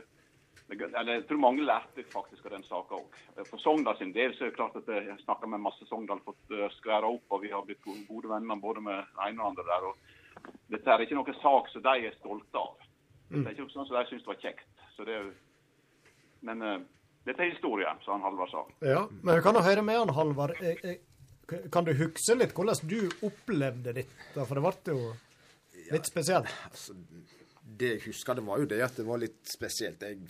det, 0.68 0.90
eller 0.90 1.14
jeg 1.14 1.28
tror 1.30 1.40
mange 1.44 1.64
lærte 1.64 2.04
faktisk 2.12 2.48
av 2.50 2.58
den 2.58 2.66
saka 2.68 3.00
òg. 3.00 3.22
For 3.48 3.64
Sogndal 3.64 4.00
sin 4.00 4.12
del 4.16 4.36
så 4.36 4.48
er 4.48 4.52
det 4.52 4.58
klart 4.58 4.76
at 4.80 4.92
jeg 4.92 5.16
snakka 5.24 5.48
med 5.52 5.64
masse 5.64 5.88
Sogndal, 5.88 6.24
fått 6.28 6.56
skværa 6.80 7.08
opp, 7.08 7.28
og 7.32 7.44
vi 7.46 7.54
har 7.54 7.64
blitt 7.68 7.86
gode 7.86 8.34
venner 8.34 8.60
både 8.60 8.84
med 8.84 9.20
ene 9.28 9.44
og 9.44 9.54
andre 9.54 9.68
der. 9.70 9.88
og 9.92 10.52
Dette 10.74 10.92
er 10.92 11.06
ikke 11.06 11.20
noen 11.20 11.40
sak 11.40 11.72
som 11.72 11.88
de 11.88 11.96
er 12.10 12.20
stolte 12.20 12.64
av. 12.64 12.87
Det 13.30 13.44
er 13.44 13.56
ikke 13.56 13.68
sånn 13.74 13.88
som 13.90 13.98
de 13.98 14.06
syns 14.10 14.28
var 14.28 14.40
kjekt. 14.42 14.86
Så 14.96 15.06
det 15.08 15.16
er, 15.18 15.26
jo- 15.28 16.46
men 16.48 16.62
uh, 16.64 16.78
dette 17.28 17.44
er 17.44 17.52
historien, 17.52 18.00
som 18.06 18.16
han 18.16 18.24
Halvard 18.24 18.52
sa. 18.54 18.64
Ja, 18.88 19.02
men 19.12 19.36
vi 19.36 19.44
kan 19.44 19.58
jo 19.58 19.64
høre 19.66 19.84
med 19.84 20.00
han 20.00 20.14
Halvard. 20.16 20.56
Eh, 20.62 20.80
eh, 20.84 21.04
Kan 21.72 21.86
du 21.88 21.94
huske 21.96 22.36
litt 22.36 22.54
hvordan 22.56 22.88
du 22.88 23.10
opplevde 23.24 23.94
dette? 23.96 24.34
For 24.36 24.56
det 24.56 24.64
ble 24.64 24.96
jo 24.96 25.12
litt 25.94 26.08
spesielt. 26.10 26.52
Altså, 26.68 26.96
det 27.78 27.92
jeg 27.94 28.02
husker, 28.08 28.36
det 28.36 28.44
var 28.48 28.60
jo 28.60 28.68
det 28.68 28.82
at 28.84 28.96
det 29.00 29.06
var 29.08 29.20
litt 29.22 29.44
spesielt. 29.48 30.04
Jeg, 30.04 30.24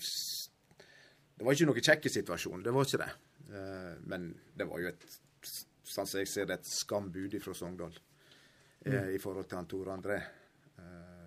det 1.37 1.45
var 1.45 1.57
ikke 1.57 1.69
noe 1.69 1.85
kjekk 1.85 2.09
situasjon, 2.13 2.65
det 2.65 2.73
var 2.73 2.85
ikke 2.85 3.01
det. 3.03 3.09
Eh, 3.49 3.93
men 4.09 4.27
det 4.57 4.67
var 4.69 4.81
jo 4.81 4.91
et, 4.91 5.07
sånn 5.87 6.09
som 6.09 6.21
jeg 6.21 6.29
ser 6.29 6.49
det, 6.49 6.59
et 6.59 6.69
skambud 6.69 7.37
fra 7.41 7.53
Sogndal 7.57 7.93
mm. 8.85 9.13
i 9.13 9.21
forhold 9.21 9.49
til 9.49 9.61
han 9.61 9.69
Tore 9.69 9.93
André. 9.93 10.19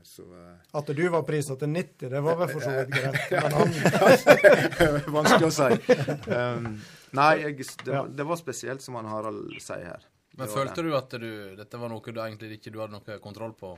Eh, 0.00 0.04
så 0.04 0.22
eh, 0.22 0.56
At 0.72 0.86
du 0.86 1.08
var 1.08 1.22
prisa 1.22 1.56
til 1.56 1.68
90, 1.68 2.08
det 2.08 2.20
var 2.20 2.38
vel 2.40 2.52
for 2.52 2.64
så 2.64 2.76
vidt 2.78 2.94
greit. 2.94 3.30
Men 3.30 3.52
han, 3.58 5.10
Vanskelig 5.16 5.48
å 5.48 5.54
si. 5.54 5.96
Um, 6.30 6.70
nei, 7.16 7.32
jeg, 7.44 7.68
det, 7.84 8.04
det 8.16 8.28
var 8.28 8.40
spesielt, 8.40 8.84
som 8.84 8.98
han 9.00 9.10
Harald 9.10 9.56
sier 9.60 9.86
her. 9.92 10.06
Men 10.36 10.46
Det 10.46 10.54
følte 10.54 10.82
det. 10.82 10.88
du 10.88 10.96
at 10.96 11.18
du, 11.20 11.32
dette 11.58 11.80
var 11.80 11.90
noe 11.92 12.14
du 12.14 12.20
egentlig 12.22 12.56
ikke 12.58 12.72
du 12.72 12.80
hadde 12.80 12.96
noe 12.96 13.18
kontroll 13.22 13.52
på? 13.58 13.74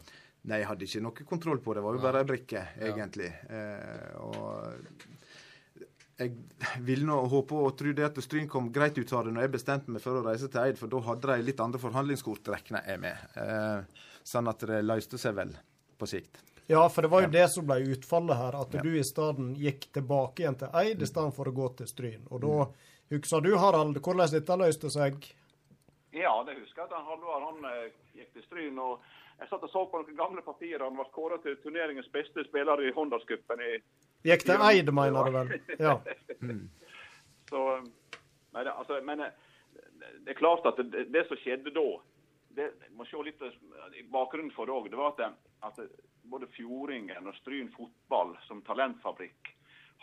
Nei, 0.51 0.59
jeg 0.61 0.69
hadde 0.69 0.87
ikke 0.87 1.03
noe 1.05 1.27
kontroll 1.27 1.61
på 1.63 1.75
det. 1.75 1.83
Var 1.85 1.97
jo 1.97 2.03
bare 2.03 2.23
ei 2.23 2.29
brikke, 2.29 2.63
egentlig. 2.83 3.31
Eh, 3.51 4.13
og 4.23 5.03
jeg 6.19 6.35
vil 6.85 7.07
nå 7.07 7.17
håpe 7.33 7.57
og 7.57 7.75
tro 7.79 7.95
det 7.97 8.05
at 8.07 8.19
Stryn 8.23 8.51
kom 8.51 8.69
greit 8.75 8.99
ut 8.99 9.13
av 9.17 9.27
det 9.27 9.35
når 9.35 9.47
jeg 9.47 9.55
bestemte 9.55 9.95
meg 9.95 10.03
for 10.05 10.19
å 10.19 10.25
reise 10.27 10.51
til 10.51 10.63
Eid, 10.63 10.79
for 10.79 10.93
da 10.93 11.01
hadde 11.09 11.31
de 11.31 11.47
litt 11.49 11.63
andre 11.63 11.81
forhandlingskort, 11.83 12.53
regner 12.53 12.85
jeg 12.91 13.03
med. 13.03 13.29
Eh, 13.43 14.09
sånn 14.29 14.51
at 14.51 14.67
det 14.69 14.83
løste 14.85 15.19
seg 15.19 15.39
vel 15.39 15.55
på 16.03 16.09
sikt. 16.11 16.43
ja, 16.71 16.83
for 16.89 17.03
det 17.07 17.11
var 17.13 17.23
jo 17.27 17.31
det 17.33 17.47
som 17.53 17.67
ble 17.69 17.79
utfallet 17.95 18.37
her. 18.39 18.57
At 18.63 18.75
du 18.83 18.91
i 18.99 19.05
stedet 19.05 19.49
gikk 19.61 19.89
tilbake 19.97 20.43
igjen 20.45 20.59
til 20.61 20.75
Eid 20.83 21.03
i 21.03 21.09
stedet 21.11 21.35
for 21.37 21.49
å 21.51 21.55
gå 21.57 21.69
til 21.81 21.89
Stryn. 21.91 22.27
Og 22.31 22.43
da 22.45 22.67
husker 23.15 23.43
du, 23.45 23.51
Harald, 23.61 23.99
hvordan 24.03 24.31
dette 24.33 24.57
løste 24.61 24.91
seg? 24.95 25.19
Ja, 26.13 26.33
det 26.47 26.59
husker 26.61 26.83
jeg 26.85 26.91
at 26.91 26.95
han 26.99 27.07
Halvard 27.09 27.45
han 27.49 27.67
eh, 27.73 27.91
gikk 28.21 28.33
til 28.37 28.45
Stryn. 28.47 28.79
og 28.79 29.01
Jeg 29.41 29.49
satt 29.51 29.63
og 29.67 29.71
så 29.73 29.83
på 29.91 30.01
noen 30.03 30.17
gamle 30.19 30.43
papirer. 30.45 30.85
Han 30.85 30.97
ble 30.99 31.07
kåret 31.17 31.43
til 31.47 31.57
turneringens 31.65 32.09
beste 32.13 32.45
spiller 32.49 32.83
i 32.85 32.93
Håndalscupen. 32.97 33.63
i 33.65 33.73
Gikk 34.29 34.45
til 34.47 34.61
Eid, 34.69 34.91
mener 34.95 35.29
du 35.29 35.39
vel? 35.39 35.55
Ja. 35.81 35.97
Så, 37.53 37.63
eh, 37.77 37.83
nei, 38.55 38.65
det, 38.65 38.73
altså, 38.73 39.01
men 39.05 39.21
eh, 39.21 39.33
det 40.25 40.35
er 40.35 40.39
klart 40.39 40.67
at 40.71 40.79
det, 40.93 41.07
det 41.13 41.25
som 41.29 41.37
skjedde 41.43 41.73
da 41.75 41.87
det, 42.57 42.69
jeg 42.85 42.93
må 42.97 43.05
se 43.09 43.21
litt 43.25 43.41
i 43.97 44.05
bakgrunnen 44.13 44.53
for 44.55 44.69
det 44.69 44.75
òg. 44.77 44.91
Det 44.93 45.01
var 45.01 45.15
at, 45.15 45.21
det- 45.25 45.52
at 45.63 45.79
både 46.31 46.49
Fjordingen 46.57 47.29
og 47.29 47.37
Stryn 47.41 47.71
fotball 47.75 48.35
som 48.47 48.63
talentfabrikk 48.67 49.53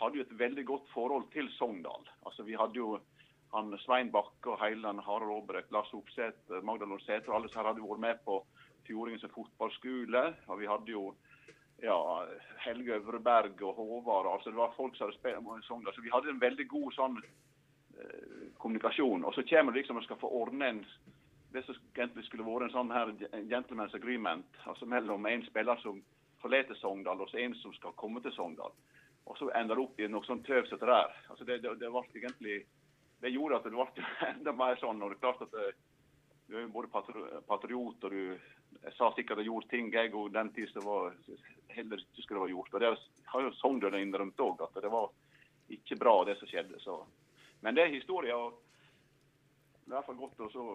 hadde 0.00 0.20
jo 0.20 0.24
et 0.24 0.38
veldig 0.38 0.64
godt 0.68 0.86
forhold 0.94 1.26
til 1.34 1.48
Sogndal. 1.58 2.06
Altså 2.26 2.42
Vi 2.42 2.56
hadde 2.56 2.78
jo 2.78 3.00
han 3.54 3.74
Svein 3.82 4.12
Bakke 4.14 4.52
og 4.52 4.60
Heiland, 4.62 5.00
Harald 5.02 5.32
Aabrek, 5.34 5.70
Lars 5.74 5.90
Opseth, 5.94 6.52
Magdalene 6.62 7.00
Sæter. 7.02 7.32
Alle 7.34 7.48
disse 7.48 7.58
hadde 7.58 7.82
vært 7.82 8.04
med 8.04 8.22
på 8.24 8.38
Fjordingen 8.86 9.20
som 9.20 9.32
fotballskole. 9.34 10.22
Og 10.46 10.60
vi 10.60 10.70
hadde 10.70 10.94
jo 10.94 11.02
ja, 11.82 11.98
Helge 12.64 12.94
Øvreberg 13.00 13.62
og 13.62 13.74
Håvard. 13.74 14.30
altså 14.32 14.50
Det 14.50 14.56
var 14.56 14.76
folk 14.76 14.96
som 14.96 15.08
hadde 15.08 15.18
spilt 15.18 15.50
i 15.58 15.66
Sogndal. 15.66 15.94
Så 15.94 16.04
vi 16.06 16.14
hadde 16.14 16.30
en 16.30 16.40
veldig 16.40 16.68
god 16.68 16.92
sånn 16.94 17.18
eh, 17.20 18.46
kommunikasjon. 18.62 19.24
Og 19.24 19.34
så 19.34 19.44
kommer 19.50 19.74
det 19.74 19.82
liksom 19.82 19.98
og 19.98 20.06
skal 20.06 20.22
få 20.22 20.30
ordne 20.42 20.70
en 20.70 20.84
det 21.52 21.62
som 21.66 21.74
egentlig 21.94 22.24
skulle 22.28 22.46
vært 22.46 22.68
en 22.68 22.74
sånn 22.74 22.92
her 22.94 23.10
gentleman's 23.50 23.94
agreement, 23.96 24.46
altså 24.70 24.86
mellom 24.86 25.26
en 25.26 25.42
spiller 25.46 25.80
som 25.82 25.98
forlater 26.40 26.78
Sogndal, 26.78 27.20
og 27.20 27.34
en 27.34 27.54
som 27.58 27.74
skal 27.74 27.96
komme 27.98 28.22
til 28.22 28.32
Sogndal. 28.36 28.74
Og 29.28 29.38
så 29.38 29.50
ender 29.58 29.76
det 29.76 29.84
opp 29.84 30.00
i 30.00 30.08
noe 30.08 30.26
sånn 30.26 30.42
det 30.46 30.78
der. 30.80 31.16
Altså 31.28 31.44
det, 31.44 31.60
det, 31.62 31.74
det 31.80 31.90
egentlig 31.90 32.62
det 33.20 33.34
gjorde 33.34 33.56
at 33.56 33.64
det 33.64 33.74
ble 33.74 34.06
enda 34.32 34.52
mer 34.56 34.78
sånn. 34.80 35.02
og 35.02 35.10
det 35.10 35.18
er 35.18 35.24
klart 35.26 35.42
at 35.42 35.56
Du 36.50 36.56
er 36.58 36.66
både 36.66 36.88
patriot 37.46 38.04
og 38.04 38.10
du 38.10 38.38
Jeg 38.82 38.94
sa 38.96 39.10
sikkert 39.14 39.38
jeg 39.38 39.46
gjorde 39.46 39.68
ting 39.68 39.92
jeg 39.92 40.14
og 40.14 40.32
den 40.32 40.50
tid 40.54 40.70
som 40.70 40.84
var 40.86 41.14
heller 41.68 41.98
ikke 42.00 42.22
skulle 42.22 42.40
vært 42.40 42.54
gjort. 42.54 42.74
og 42.74 42.80
Det 42.80 42.92
har 43.32 43.42
jo 43.42 43.52
Sogndal 43.58 43.98
innrømt 43.98 44.40
òg, 44.40 44.62
at 44.62 44.82
det 44.82 44.90
var 44.90 45.10
ikke 45.68 45.98
bra 45.98 46.24
det 46.24 46.38
som 46.38 46.48
skjedde. 46.48 46.80
så 46.80 47.04
Men 47.60 47.74
det 47.74 47.84
er 47.84 47.94
historie. 47.94 48.34
og 48.34 48.62
Det 49.84 49.92
er 49.92 49.92
i 49.92 49.96
hvert 49.98 50.06
fall 50.06 50.22
godt 50.22 50.40
å 50.40 50.50
så 50.50 50.66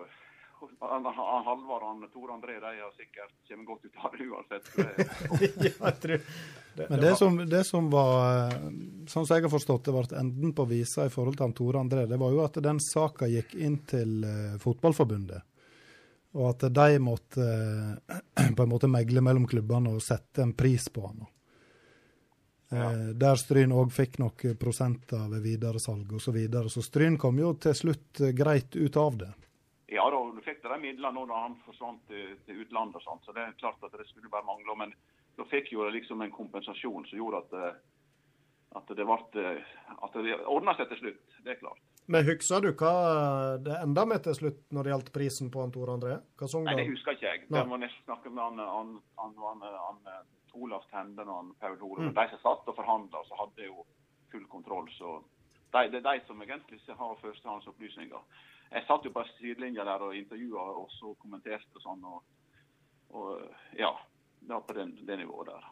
Halvard 0.60 1.84
og 2.04 2.12
Tor 2.14 2.32
André 2.34 2.60
de 2.60 2.72
har 2.82 2.92
sikkert 2.96 3.34
kommer 3.48 3.66
godt 3.66 3.86
ut 3.86 3.98
av 4.04 4.14
det 4.16 4.28
uansett. 4.30 4.70
Ja, 5.66 5.72
jeg 5.90 6.00
tror 6.02 6.22
det, 6.76 6.90
Men 6.90 7.00
det 7.00 7.16
som, 7.16 7.38
det 7.50 7.64
som 7.64 7.90
var, 7.92 8.48
eh, 8.48 8.64
sånn 9.08 9.26
som 9.26 9.36
jeg 9.36 9.46
har 9.46 9.52
forstått 9.52 9.88
det, 9.88 9.94
ble 9.96 10.20
enden 10.20 10.54
på 10.56 10.66
visa 10.68 11.06
i 11.08 11.14
forhold 11.14 11.38
til 11.40 11.54
Tore 11.56 11.84
André, 11.84 12.06
det 12.10 12.20
var 12.20 12.34
jo 12.34 12.42
at 12.44 12.60
den 12.64 12.82
saka 12.84 13.30
gikk 13.32 13.56
inn 13.56 13.78
til 13.88 14.26
eh, 14.28 14.58
Fotballforbundet. 14.60 15.46
Og 16.36 16.50
at 16.50 16.68
de 16.76 17.00
måtte 17.00 17.46
eh, 17.46 18.52
på 18.58 18.66
en 18.66 18.74
måte 18.74 18.92
megle 18.92 19.24
mellom 19.24 19.48
klubbene 19.48 19.96
og 19.96 20.04
sette 20.04 20.44
en 20.44 20.56
pris 20.58 20.90
på 20.92 21.08
han. 21.08 21.26
Ja. 22.76 22.88
der 23.14 23.38
Stryn 23.38 23.72
òg 23.78 23.92
fikk 23.94 24.18
noen 24.20 24.56
prosenter 24.60 25.28
ved 25.30 25.44
videresalg 25.46 26.10
osv. 26.18 26.24
Så, 26.26 26.32
videre. 26.34 26.72
så 26.74 26.82
Stryn 26.84 27.16
kom 27.22 27.38
jo 27.40 27.54
til 27.62 27.76
slutt 27.78 28.24
greit 28.36 28.76
ut 28.76 28.98
av 29.00 29.20
det. 29.22 29.30
Fikk 30.46 30.62
de 30.64 30.78
midlene 30.82 31.16
nå 31.18 31.26
da 31.30 31.42
han 31.48 31.58
forsvant 31.66 32.04
til, 32.10 32.36
til 32.46 32.62
utlandet 32.64 33.00
og 33.00 33.06
sånt, 33.06 33.26
så 33.26 33.34
det 33.36 33.44
er 33.44 33.58
klart 33.60 33.84
at 33.86 33.96
det 33.98 34.08
skulle 34.10 34.32
bare 34.32 34.46
mangle. 34.48 34.78
Men 34.78 34.94
da 35.40 35.48
fikk 35.50 35.74
jo 35.74 35.84
det 35.86 35.96
liksom 35.98 36.22
en 36.22 36.34
kompensasjon 36.34 37.08
som 37.10 37.20
gjorde 37.20 37.42
at, 37.44 37.58
eh, 37.60 37.82
at 38.80 38.94
det 38.94 39.08
ble 39.08 39.18
At 40.06 40.16
det 40.16 40.40
ordna 40.46 40.76
seg 40.78 40.90
til 40.92 41.02
slutt. 41.04 41.38
Det 41.44 41.56
er 41.56 41.60
klart. 41.62 41.82
Men 42.08 42.26
husker 42.28 42.62
du 42.62 42.70
hva 42.78 43.58
det 43.66 43.80
enda 43.82 44.06
med 44.06 44.22
til 44.28 44.36
slutt 44.38 44.60
når 44.76 44.84
det 44.84 44.92
gjaldt 44.94 45.14
prisen 45.14 45.50
på 45.54 45.64
han 45.64 45.74
Tor 45.74 45.90
André? 45.96 46.20
Hva 46.38 46.50
sang 46.50 46.68
Nei, 46.68 46.76
det 46.78 46.90
husker 46.92 47.18
ikke 47.18 47.32
jeg. 47.32 47.46
Det 47.50 47.64
må 47.66 47.80
nesten 47.82 48.06
snakke 48.06 48.30
med 48.30 48.44
han, 48.44 48.62
han, 48.62 48.92
han, 49.22 49.38
han, 49.42 49.64
han, 49.88 50.28
Olaf 50.56 50.86
Tenden 50.92 51.30
og 51.32 51.40
han 51.40 51.54
Paul 51.62 51.80
Hore. 51.82 52.06
Mm. 52.06 52.14
De 52.18 52.28
som 52.34 52.44
satt 52.44 52.70
og 52.70 52.78
forhandla, 52.78 53.24
så 53.26 53.40
hadde 53.42 53.72
jo 53.72 53.88
full 54.32 54.46
kontroll. 54.52 54.92
Så 54.94 55.18
de, 55.74 55.88
det 55.92 56.04
er 56.04 56.06
de 56.12 56.22
som 56.28 56.44
egentlig 56.46 56.80
har 56.88 57.18
førstehåndsopplysninger. 57.24 58.44
Jeg 58.76 58.84
satt 58.88 59.06
jo 59.08 59.14
på 59.16 59.24
sidelinja 59.38 59.86
der 59.88 60.04
og 60.04 60.16
intervjua 60.18 60.66
og 60.82 60.90
så 60.98 61.14
kommenterte 61.22 61.80
og 61.80 61.86
sånn. 61.86 62.04
Og, 62.10 62.20
og 63.16 63.78
ja, 63.80 63.94
var 64.50 64.66
på 64.68 64.76
den, 64.78 64.98
det 65.08 65.20
nivået 65.22 65.54
der. 65.54 65.70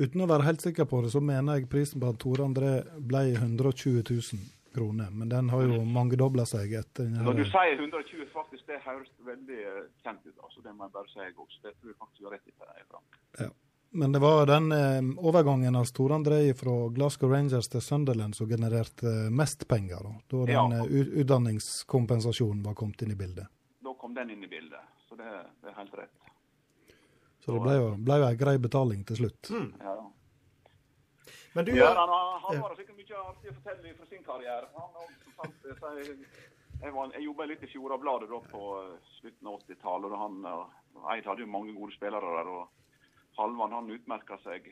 Uten 0.00 0.24
å 0.24 0.30
være 0.30 0.46
helt 0.48 0.64
sikker 0.64 0.88
på 0.88 1.02
det, 1.04 1.12
så 1.12 1.20
mener 1.22 1.58
jeg 1.58 1.68
prisen 1.70 2.00
på 2.02 2.10
Tore 2.18 2.46
André 2.48 2.72
ble 2.96 3.26
120 3.36 4.00
000 4.08 4.48
kroner. 4.74 5.10
Men 5.12 5.28
den 5.28 5.50
har 5.52 5.66
jo 5.66 5.80
mangedobla 5.84 6.46
seg 6.48 6.72
etter 6.80 7.08
den 7.10 7.24
Når 7.26 7.42
du 7.42 7.44
sier 7.48 7.74
120, 7.76 8.26
faktisk, 8.32 8.66
det 8.70 8.80
høres 8.86 9.10
veldig 9.26 9.60
kjent 10.04 10.24
ut. 10.26 10.36
altså 10.44 10.64
Det 10.64 10.74
må 10.74 10.86
jeg 10.86 10.94
bare 10.96 11.12
si 11.12 11.20
jeg 11.20 11.36
også. 11.36 11.60
Det 11.66 11.74
tror 11.76 11.92
jeg 11.92 11.98
faktisk 11.98 12.22
du 12.22 12.28
har 12.30 12.36
rett 12.38 12.48
i. 12.48 12.56
Frank. 12.90 13.20
Ja. 13.40 13.50
Men 13.92 14.12
det 14.12 14.18
var 14.22 14.46
den 14.46 14.72
eh, 14.72 15.00
overgangen 15.18 15.74
av 15.76 15.84
Tore 15.90 16.14
André 16.14 16.54
fra 16.54 16.74
Glasgow 16.94 17.30
Rangers 17.32 17.66
til 17.68 17.82
Sunderland 17.82 18.36
som 18.38 18.46
genererte 18.48 19.06
eh, 19.10 19.30
mest 19.34 19.64
penger. 19.68 20.04
Da, 20.06 20.12
da 20.30 20.44
den 20.46 20.54
Ja. 20.54 20.84
eh, 20.84 20.92
u- 20.92 21.10
utdanningskompensasjonen 21.24 22.62
var 22.62 22.74
kommet 22.78 23.02
inn 23.02 23.10
i 23.10 23.18
bildet. 23.18 23.46
Da 23.82 23.94
kom 23.98 24.14
den 24.14 24.30
inn 24.30 24.44
i 24.44 24.46
bildet. 24.46 24.80
Så 25.08 25.16
det, 25.18 25.26
det 25.62 25.72
er 25.72 25.74
helt 25.80 25.94
rett. 25.98 26.14
Så 27.44 27.52
det 27.56 27.60
ble 27.64 27.74
jo, 27.80 27.88
ble 27.98 28.18
jo 28.22 28.28
ei 28.28 28.36
grei 28.38 28.56
betaling 28.62 29.02
til 29.08 29.16
slutt. 29.24 29.50
Ja, 29.50 29.94
ja. 29.96 30.06
Men 31.54 31.64
du, 31.66 31.72
Ja, 31.74 31.88
han, 31.98 32.08
har- 32.14 32.40
han 32.46 32.60
har 32.62 32.76
sikkert 32.78 32.94
mye 33.00 33.22
artig 33.26 33.50
å 33.50 33.54
fortelle 33.58 33.94
fra 33.98 34.06
sin 34.06 34.22
karriere. 34.22 34.68
Han 34.76 34.90
har 34.94 35.02
også, 35.02 35.22
som 35.24 35.32
sagt, 35.40 35.64
jeg, 35.98 36.18
jeg, 36.84 36.92
var, 36.94 37.10
jeg 37.16 37.24
jobba 37.26 37.46
litt 37.50 37.64
i 37.66 37.70
Fjordabladet 37.72 38.28
da 38.30 38.38
på 38.52 38.60
eh, 38.84 38.92
slutten 39.18 39.50
av 39.50 39.58
80-tallet. 39.64 40.12
og 40.14 40.20
han, 40.22 40.44
eh, 40.46 41.10
Eid 41.16 41.26
hadde 41.26 41.42
jo 41.42 41.50
mange 41.50 41.74
gode 41.74 41.96
spillere 41.98 42.36
der. 42.38 42.52
og 42.54 42.68
Halvard 43.40 43.72
han 43.72 43.90
utmerka 43.94 44.36
seg. 44.44 44.68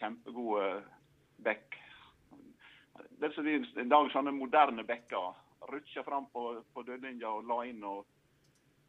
Kjempegod 0.00 0.84
bekk. 1.44 1.76
Det 3.20 3.28
er 3.28 3.42
de, 3.44 3.56
I 3.82 3.88
dag 3.88 4.10
sånne 4.12 4.32
moderne 4.32 4.84
bekker. 4.88 5.34
Rutsja 5.70 6.04
fram 6.06 6.28
på, 6.32 6.48
på 6.72 6.84
dødlinja 6.86 7.28
og 7.28 7.48
la 7.48 7.62
inn. 7.68 7.82
og 7.84 8.04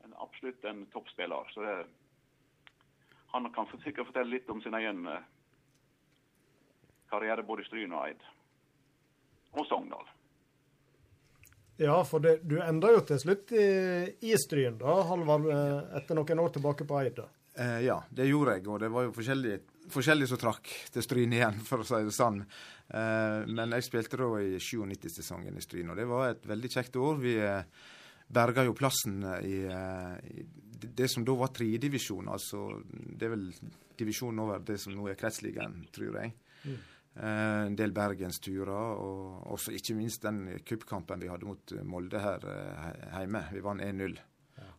en, 0.05 0.13
Absolutt 0.23 0.63
en 0.65 0.85
toppspiller. 0.93 1.51
så 1.53 1.61
det 1.61 1.85
Han 3.31 3.51
kan 3.53 3.67
sikkert 3.83 4.07
fortelle 4.07 4.31
litt 4.31 4.49
om 4.49 4.61
sin 4.61 4.73
egen 4.73 5.07
eh, 5.07 5.23
karriere 7.09 7.43
både 7.43 7.61
i 7.61 7.67
Stryn 7.67 7.95
og 7.95 8.05
Eid. 8.07 8.23
Og 9.51 9.65
Sogndal. 9.67 10.07
Ja, 11.77 11.99
for 12.05 12.23
det, 12.23 12.39
du 12.47 12.55
enda 12.63 12.89
jo 12.95 13.03
til 13.05 13.19
slutt 13.21 13.51
i, 13.51 13.67
i 14.25 14.37
Stryn, 14.39 14.79
da, 14.79 14.95
Halvard, 15.11 15.49
eh, 15.51 15.97
etter 15.99 16.17
noen 16.17 16.41
år 16.45 16.55
tilbake 16.55 16.87
på 16.87 17.01
Eid. 17.01 17.19
da. 17.19 17.27
Eh, 17.57 17.79
ja, 17.87 17.97
det 18.09 18.27
gjorde 18.29 18.57
jeg, 18.57 18.67
og 18.69 18.79
det 18.83 18.89
var 18.93 19.07
jo 19.07 19.13
forskjellige, 19.15 19.61
forskjellig 19.89 20.27
som 20.29 20.39
trakk 20.41 20.71
til 20.93 21.05
Stryn 21.05 21.33
igjen, 21.33 21.61
for 21.67 21.81
å 21.81 21.87
si 21.87 22.01
det 22.05 22.13
sånn. 22.15 22.43
Eh, 22.43 23.47
men 23.49 23.73
jeg 23.77 23.87
spilte 23.87 24.19
da 24.21 24.29
i 24.43 24.59
97-sesongen 24.61 25.57
i 25.57 25.63
Stryn, 25.65 25.89
og 25.93 25.97
det 25.97 26.05
var 26.09 26.33
et 26.33 26.45
veldig 26.49 26.71
kjekt 26.75 26.99
år. 27.01 27.17
Vi 27.23 27.33
eh, 27.41 27.87
berga 28.27 28.67
jo 28.67 28.77
plassen 28.77 29.23
i, 29.41 29.63
eh, 29.65 30.13
i 30.37 30.45
det 30.77 31.09
som 31.09 31.25
da 31.25 31.33
var 31.39 31.49
tredjedivisjon, 31.55 32.29
altså 32.29 32.67
det 32.85 33.25
er 33.25 33.33
vel 33.33 33.49
divisjonen 33.97 34.43
over 34.43 34.61
det 34.61 34.77
som 34.81 34.93
nå 34.93 35.07
er 35.09 35.17
kretsligaen, 35.17 35.79
tror 35.95 36.21
jeg. 36.21 36.35
Mm. 36.67 36.77
Eh, 37.17 37.59
en 37.71 37.77
del 37.79 37.95
bergensturer, 37.97 39.01
og 39.01 39.51
også 39.57 39.73
ikke 39.73 39.97
minst 39.97 40.29
den 40.29 40.59
cupkampen 40.61 41.25
vi 41.25 41.33
hadde 41.33 41.49
mot 41.49 41.77
Molde 41.89 42.21
her 42.21 42.49
eh, 42.53 42.89
hjemme. 43.17 43.47
Vi 43.55 43.65
vant 43.65 43.81
1-0. 43.81 44.19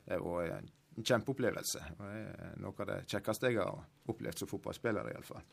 Det 0.08 0.16
var 0.22 0.52
en 0.54 0.70
kjempeopplevelse. 1.04 1.84
og 1.98 2.04
det 2.06 2.18
er 2.18 2.58
Noe 2.62 2.74
av 2.84 2.90
det 2.90 2.98
kjekkeste 3.10 3.52
jeg 3.52 3.60
har 3.60 4.10
opplevd 4.12 4.42
som 4.42 4.50
fotballspiller, 4.50 5.12
iallfall. 5.12 5.46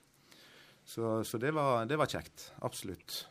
Så, 0.86 1.24
så 1.26 1.40
det, 1.42 1.54
var, 1.56 1.86
det 1.90 1.98
var 1.98 2.10
kjekt. 2.10 2.52
Absolutt. 2.66 3.24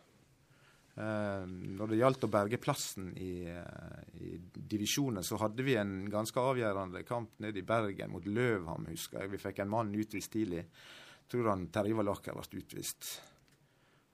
Eh, 0.94 1.44
når 1.46 1.90
det 1.90 1.98
gjaldt 1.98 2.26
å 2.26 2.30
berge 2.30 2.58
plassen 2.62 3.12
i, 3.18 3.46
eh, 3.50 4.02
i 4.22 4.36
divisjonen, 4.54 5.24
så 5.26 5.38
hadde 5.42 5.66
vi 5.66 5.74
en 5.78 6.04
ganske 6.10 6.38
avgjørende 6.38 7.02
kamp 7.06 7.38
nede 7.42 7.62
i 7.62 7.66
Bergen 7.66 8.12
mot 8.14 8.26
Løvham, 8.26 8.86
husker 8.90 9.22
jeg. 9.22 9.34
Vi 9.34 9.42
fikk 9.42 9.62
en 9.62 9.72
mann 9.74 9.94
utvist 9.94 10.34
tidlig. 10.34 10.64
Jeg 10.66 11.30
tror 11.34 11.50
han 11.50 11.68
Terje 11.74 11.98
Valaker 11.98 12.36
ble 12.38 12.62
utvist. 12.62 13.08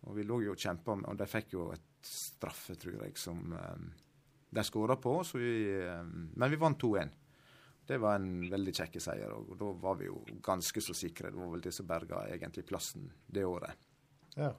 Og 0.09 0.17
vi 0.17 0.25
lå 0.25 0.41
jo 0.47 0.55
og 0.55 0.61
kjempa, 0.61 0.97
og 1.05 1.19
de 1.21 1.29
fikk 1.29 1.57
jo 1.59 1.69
et 1.75 1.89
straffe, 2.07 2.77
tror 2.81 3.03
jeg, 3.05 3.17
som 3.21 3.53
eh, 3.53 3.89
de 4.51 4.65
skåra 4.65 4.97
på. 4.97 5.19
Vi, 5.37 5.53
eh, 5.81 6.05
men 6.05 6.51
vi 6.51 6.61
vant 6.61 6.81
2-1. 6.81 7.13
Det 7.91 7.97
var 7.99 8.21
en 8.21 8.45
veldig 8.47 8.73
kjekk 8.77 9.01
seier, 9.03 9.33
og 9.35 9.49
da 9.59 9.69
var 9.83 9.97
vi 9.99 10.07
jo 10.07 10.21
ganske 10.47 10.83
så 10.85 10.95
sikre. 10.95 11.33
Det 11.33 11.41
var 11.41 11.49
vel 11.57 11.65
det 11.65 11.73
som 11.75 11.89
berga 11.89 12.21
egentlig 12.31 12.63
plassen 12.69 13.09
det 13.27 13.43
året. 13.43 13.89
Ja. 14.37 14.53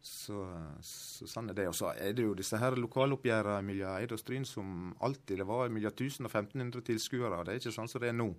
Så, 0.00 0.38
så 0.80 1.28
sånn 1.28 1.52
er 1.52 1.58
det. 1.58 1.66
Og 1.68 1.76
så 1.76 1.92
er 1.92 2.16
det 2.16 2.24
jo 2.24 2.32
disse 2.38 2.56
her 2.56 2.78
lokaloppgjørene 2.80 3.60
mellom 3.68 3.98
Eid 4.00 4.16
og 4.16 4.22
Stryn 4.22 4.48
som 4.48 4.94
alltid 5.04 5.42
Det 5.42 5.46
var 5.50 5.68
mellom 5.68 5.92
1000 5.92 6.24
og 6.24 6.32
1500 6.32 6.86
tilskuere. 6.88 7.44
Det 7.44 7.52
er 7.52 7.60
ikke 7.60 7.76
sånn 7.76 7.92
som 7.92 8.00
det 8.00 8.14
er 8.14 8.16
nå. 8.16 8.30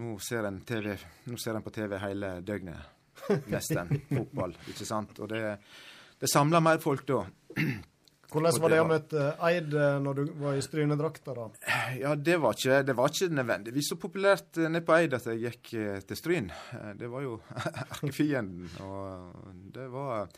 Nå 0.00 0.16
ser 0.24 0.48
en, 0.48 0.62
TV, 0.64 0.96
nå 1.28 1.36
ser 1.38 1.60
en 1.60 1.66
på 1.66 1.76
TV 1.76 1.98
hele 2.02 2.38
døgnet. 2.40 2.88
Nesten. 3.52 3.92
Fotball, 4.16 4.56
ikke 4.72 4.88
sant. 4.88 5.20
Og 5.20 5.28
det, 5.30 5.44
det 6.24 6.32
samler 6.32 6.64
mer 6.64 6.80
folk 6.82 7.04
da. 7.12 7.20
Hvordan 8.34 8.56
var 8.64 8.72
det 8.72 8.78
å 8.82 8.86
møte 8.88 9.24
Eid 9.46 9.74
eh, 9.78 9.96
når 10.02 10.18
du 10.18 10.22
var 10.42 10.56
i 10.58 10.62
Strynedrakta, 10.64 11.34
da? 11.36 11.44
Ja, 12.00 12.14
det 12.18 12.34
var 12.42 12.56
ikke, 12.56 12.80
det 12.86 12.96
var 12.98 13.12
ikke 13.12 13.28
nødvendigvis 13.30 13.92
så 13.92 13.98
populært 14.00 14.58
eh, 14.58 14.66
nede 14.66 14.82
på 14.86 14.96
Eid 14.96 15.14
at 15.14 15.28
jeg 15.30 15.42
gikk 15.44 15.70
eh, 15.78 16.00
til 16.08 16.18
Stryn. 16.18 16.50
Det 16.98 17.10
var 17.12 17.22
jo 17.22 17.36
erkefienden. 17.84 18.66
Og 18.82 19.54
det 19.74 19.88
var 19.92 20.28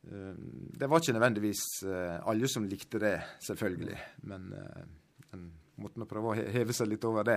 Det 0.00 0.88
var 0.88 1.02
ikke 1.02 1.12
nødvendigvis 1.12 1.62
alle 1.84 2.48
som 2.48 2.64
likte 2.64 2.98
det, 3.02 3.18
selvfølgelig. 3.44 3.98
Men 4.30 4.46
en 5.34 5.42
måtte 5.76 6.00
nå 6.00 6.06
prøve 6.08 6.30
å 6.30 6.46
heve 6.54 6.72
seg 6.72 6.88
litt 6.88 7.04
over 7.04 7.26
det. 7.26 7.36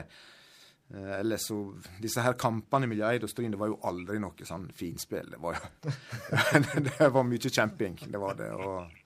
Eller 0.93 1.41
så 1.41 1.58
Disse 2.00 2.24
her 2.24 2.38
kampene 2.39 2.88
mellom 2.88 3.10
Eid 3.10 3.26
og 3.26 3.32
Stryn, 3.32 3.52
det 3.52 3.60
var 3.60 3.74
jo 3.74 3.82
aldri 3.89 4.22
noe 4.22 4.47
sånn 4.47 4.70
finspill. 4.78 5.34
Det 5.34 5.41
var 5.43 5.58
jo 5.58 5.93
Det 6.88 7.10
var 7.18 7.28
mye 7.28 7.52
kjemping, 7.52 8.00
det 8.08 8.22
var 8.22 8.39
det. 8.39 8.52
Og, 8.56 9.03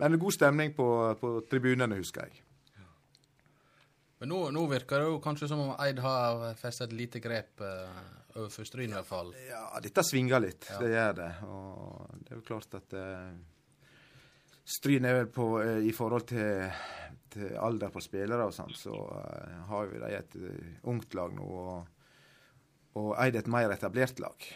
men 0.00 0.20
god 0.20 0.36
stemning 0.36 0.72
på, 0.76 0.86
på 1.20 1.34
tribunene, 1.50 1.98
husker 2.00 2.28
jeg. 2.28 2.44
Men 4.20 4.28
nå, 4.34 4.40
nå 4.52 4.66
virker 4.68 5.00
det 5.00 5.06
jo 5.08 5.20
kanskje 5.24 5.48
som 5.48 5.62
om 5.64 5.70
Eid 5.80 6.00
har 6.04 6.42
festet 6.60 6.90
et 6.90 6.96
lite 6.98 7.22
grep 7.24 7.62
eh, 7.64 8.00
overfor 8.36 8.66
Stryn 8.68 8.92
i 8.92 8.98
hvert 8.98 9.08
fall. 9.08 9.30
Ja, 9.48 9.62
dette 9.80 10.04
svinger 10.04 10.42
litt. 10.44 10.66
Ja. 10.68 10.80
Det 10.82 10.90
gjør 10.92 11.14
det. 11.22 11.30
Og 11.48 12.18
det 12.18 12.34
er 12.34 12.36
jo 12.36 12.44
klart 12.50 12.76
at 12.76 12.96
eh, 13.00 13.30
Stryn 14.70 15.08
er 15.08 15.22
vel 15.22 15.30
på 15.32 15.46
eh, 15.62 15.80
I 15.88 15.94
forhold 15.96 16.28
til, 16.28 16.68
til 17.32 17.56
alder 17.56 17.94
på 17.94 18.02
spillere 18.04 18.50
og 18.50 18.52
sånn, 18.54 18.76
så 18.76 18.92
eh, 19.22 19.56
har 19.70 19.88
vi 19.88 20.02
de 20.04 20.12
et 20.18 20.36
eh, 20.36 20.76
ungt 20.92 21.16
lag 21.16 21.32
nå. 21.40 21.48
Og, 21.64 22.20
og 23.00 23.10
Eid 23.24 23.40
et 23.40 23.48
mer 23.50 23.72
etablert 23.72 24.20
lag. 24.20 24.50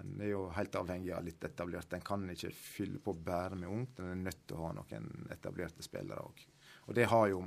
En 0.00 0.20
er 0.20 0.28
jo 0.32 0.42
helt 0.52 0.74
avhengig 0.76 1.12
av 1.16 1.24
litt 1.24 1.44
etablert. 1.44 1.92
En 1.96 2.04
kan 2.04 2.26
ikke 2.30 2.50
fylle 2.54 2.98
på 3.00 3.14
bare 3.24 3.56
med 3.56 3.68
ungt, 3.70 3.98
en 4.00 4.10
er 4.12 4.20
nødt 4.26 4.42
til 4.46 4.58
å 4.58 4.66
ha 4.66 4.72
noen 4.76 5.06
etablerte 5.32 5.82
spillere 5.82 6.20
òg. 6.20 6.42
Og 6.88 6.94
det 6.98 7.06
har 7.08 7.30
jo 7.32 7.44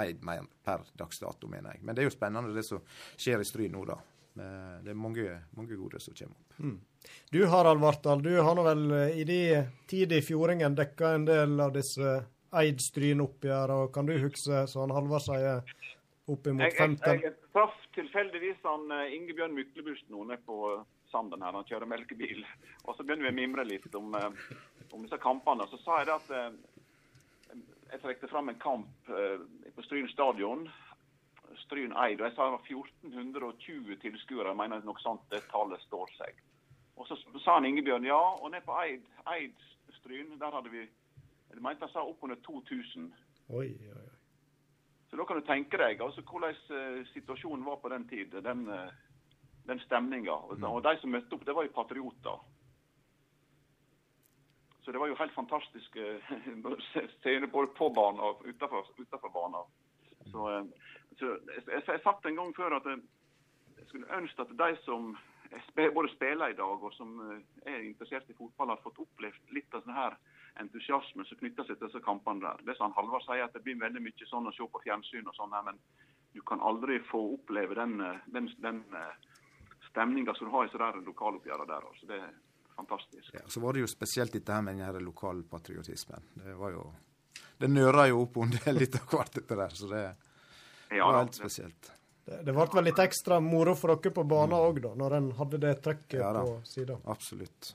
Eid 0.00 0.22
mer 0.24 0.46
per 0.64 0.80
dags 0.96 1.18
dato, 1.20 1.48
mener 1.50 1.74
jeg. 1.74 1.82
Men 1.84 1.94
det 1.94 2.00
er 2.00 2.06
jo 2.08 2.14
spennende 2.14 2.54
det 2.56 2.62
som 2.64 2.80
skjer 3.20 3.42
i 3.42 3.44
Stry 3.44 3.66
nå, 3.68 3.82
da. 3.84 3.98
Eh, 4.40 4.78
Det 4.86 4.94
er 4.94 4.96
mange, 4.96 5.26
mange 5.58 5.76
gode 5.76 6.00
som 6.00 6.14
kommer 6.16 6.38
opp. 6.38 6.78
Du 7.30 7.40
Harald 7.46 7.80
Vartdal, 7.82 8.22
du 8.24 8.30
har 8.40 8.54
nå 8.56 8.62
vel 8.64 8.84
eh, 8.96 9.18
i 9.20 9.24
de 9.28 9.40
tid 9.90 10.12
i 10.16 10.22
Fjordingen 10.24 10.74
dekka 10.78 11.14
en 11.18 11.26
del 11.28 11.60
av 11.60 11.74
disse 11.76 12.14
Eid-Stryn-oppgjør, 12.52 13.70
og 13.76 13.92
kan 13.94 14.06
du 14.08 14.14
huske, 14.18 14.62
som 14.70 14.86
han 14.86 14.94
Halvard 14.96 15.22
sier, 15.26 15.60
oppimot 16.30 16.64
Jeg, 16.64 16.72
jeg, 16.78 16.96
15? 16.96 17.20
jeg 17.26 17.34
traff 17.52 17.76
tilfeldigvis 17.98 18.64
han 18.64 18.90
eh, 18.96 19.12
Ingebjørn 19.18 19.54
Myklebust 19.58 20.08
nå 20.08 20.24
nede 20.30 20.40
på 20.46 20.78
Sanden 21.10 21.42
her. 21.42 21.52
Han 21.52 21.66
kjører 21.68 21.88
melkebil. 21.90 22.44
Og 22.84 22.96
så 22.96 23.04
begynner 23.04 23.28
vi 23.28 23.32
å 23.32 23.38
mimre 23.40 23.64
litt 23.66 23.94
om, 23.98 24.14
eh, 24.14 24.30
om 24.92 25.02
disse 25.04 25.18
kampene. 25.22 25.66
Så 25.70 25.80
sa 25.84 26.00
jeg 26.00 26.10
det 26.10 26.16
at 26.16 26.30
eh, 26.36 27.58
jeg 27.92 28.02
trekte 28.04 28.30
fram 28.30 28.48
en 28.48 28.60
kamp 28.62 29.10
eh, 29.10 29.42
på 29.74 29.86
Stryn 29.86 30.08
stadion. 30.12 30.68
Stryn 31.64 31.96
Eid. 31.96 32.20
Og 32.20 32.28
jeg 32.28 32.36
sa 32.36 32.46
det 32.46 32.56
var 32.56 32.68
1420 32.68 33.98
tilskuere. 34.04 34.52
Jeg 34.52 34.60
mener 34.62 34.86
nok 34.86 35.02
sånt 35.02 35.26
det 35.34 35.42
tallet 35.50 35.82
står 35.88 36.14
seg. 36.18 36.38
Og 37.00 37.08
så 37.08 37.16
sa 37.40 37.56
han 37.56 37.66
Ingebjørn 37.66 38.04
ja, 38.04 38.20
og 38.20 38.50
ned 38.52 38.62
på 38.66 38.76
Eid, 38.82 39.06
Eid 39.32 39.68
Stryn, 40.00 40.34
der 40.38 40.52
hadde 40.52 40.72
vi 40.72 40.84
Jeg 41.50 41.62
mente 41.64 41.82
han 41.82 41.90
sa 41.90 42.04
oppunder 42.06 42.38
2000. 42.46 43.08
Oi, 43.50 43.66
oi, 43.66 43.94
oi. 43.96 44.10
Så 45.10 45.18
da 45.18 45.24
kan 45.26 45.40
du 45.40 45.42
tenke 45.42 45.80
deg 45.80 45.98
altså, 46.04 46.22
hvordan 46.22 47.06
situasjonen 47.10 47.64
var 47.66 47.80
på 47.82 47.90
den 47.90 48.04
tid. 48.06 48.36
Den, 48.44 48.68
den 49.70 49.82
stemninga. 49.86 50.34
Og, 50.34 50.58
og 50.66 50.82
de 50.84 50.96
som 51.00 51.14
møtte 51.14 51.36
opp, 51.36 51.46
det 51.46 51.54
var 51.56 51.66
jo 51.66 51.76
patrioter. 51.76 52.42
Så 54.82 54.92
det 54.92 55.00
var 55.00 55.10
jo 55.10 55.18
helt 55.18 55.34
fantastisk 55.34 55.96
eh, 55.96 56.30
scene 57.20 57.46
både 57.46 57.72
på 57.78 57.90
banen 57.94 58.20
og 58.26 58.44
utenfor, 58.46 58.88
utenfor 58.98 59.32
banen. 59.34 59.74
Så, 60.32 60.46
eh, 60.50 60.64
så 61.18 61.34
jeg, 61.34 61.64
jeg, 61.66 61.82
jeg 61.86 62.04
satt 62.04 62.26
en 62.26 62.40
gang 62.40 62.54
før 62.56 62.78
at 62.80 62.88
jeg, 62.88 63.02
jeg 63.78 63.90
skulle 63.90 64.16
ønske 64.20 64.46
at 64.46 64.56
de 64.62 64.70
som 64.86 65.12
både 65.94 66.10
spiller 66.14 66.52
i 66.52 66.58
dag 66.58 66.84
og 66.88 66.92
som 66.96 67.16
eh, 67.28 67.72
er 67.72 67.86
interessert 67.86 68.30
i 68.30 68.38
fotball, 68.38 68.72
har 68.72 68.82
fått 68.84 69.02
opplevd 69.04 69.54
litt 69.56 69.74
av 69.74 69.84
sånn 69.84 69.98
her 69.98 70.16
entusiasme 70.60 71.24
som 71.28 71.38
knytter 71.38 71.66
seg 71.66 71.78
til 71.78 71.86
disse 71.86 72.02
kampene 72.04 72.42
der. 72.42 72.64
Det 72.66 72.76
som 72.78 72.94
Halvard 72.96 73.22
sier, 73.26 73.44
at 73.44 73.54
det 73.54 73.62
blir 73.66 73.78
veldig 73.80 74.02
mye 74.02 74.30
sånn 74.32 74.48
å 74.48 74.54
se 74.56 74.66
på 74.66 74.82
fjernsyn 74.86 75.28
og 75.28 75.36
sånn, 75.36 75.54
men 75.66 75.78
du 76.34 76.40
kan 76.46 76.62
aldri 76.62 76.98
få 77.10 77.20
oppleve 77.36 77.76
den, 77.78 77.98
den, 78.34 78.50
den, 78.62 78.82
den 78.90 79.29
stemninga 79.90 80.34
som 80.34 80.48
du 80.48 80.54
har 80.54 80.66
i 80.66 80.72
sånne 80.72 81.04
lokaloppgjørene 81.06 81.68
der. 81.68 81.86
Altså. 81.90 82.08
Det 82.08 82.18
er 82.18 82.32
fantastisk. 82.76 83.30
Ja, 83.34 83.44
så 83.46 83.60
var 83.60 83.76
det 83.76 83.84
jo 83.84 83.90
spesielt 83.90 84.32
dette 84.32 84.56
her 84.56 84.64
med 84.64 84.78
den 84.78 84.86
her 84.86 85.00
lokalpatriotismen. 85.04 86.34
Det 86.34 86.56
var 86.58 86.76
jo 86.76 86.90
Det 87.60 87.68
nøra 87.68 88.06
jo 88.08 88.22
opp 88.22 88.36
under 88.40 88.72
litt 88.80 88.94
av 88.96 89.08
hvert, 89.12 89.34
dette 89.36 89.56
der. 89.56 89.74
Så 89.76 89.88
det 89.90 90.04
det 90.90 91.00
var 91.00 91.18
helt 91.18 91.34
spesielt. 91.34 91.92
Det, 92.24 92.40
det 92.42 92.52
ble 92.52 92.64
vel 92.74 92.84
litt 92.88 92.98
ekstra 92.98 93.38
moro 93.40 93.76
for 93.78 93.94
dere 93.94 94.12
på 94.14 94.24
banen 94.26 94.56
òg, 94.56 94.80
da, 94.82 94.90
når 94.98 95.14
en 95.18 95.28
hadde 95.38 95.60
det 95.62 95.74
trøkket 95.84 96.18
Ja 96.18 96.32
på 96.34 96.56
sida. 96.66 96.96
Absolutt. 97.12 97.74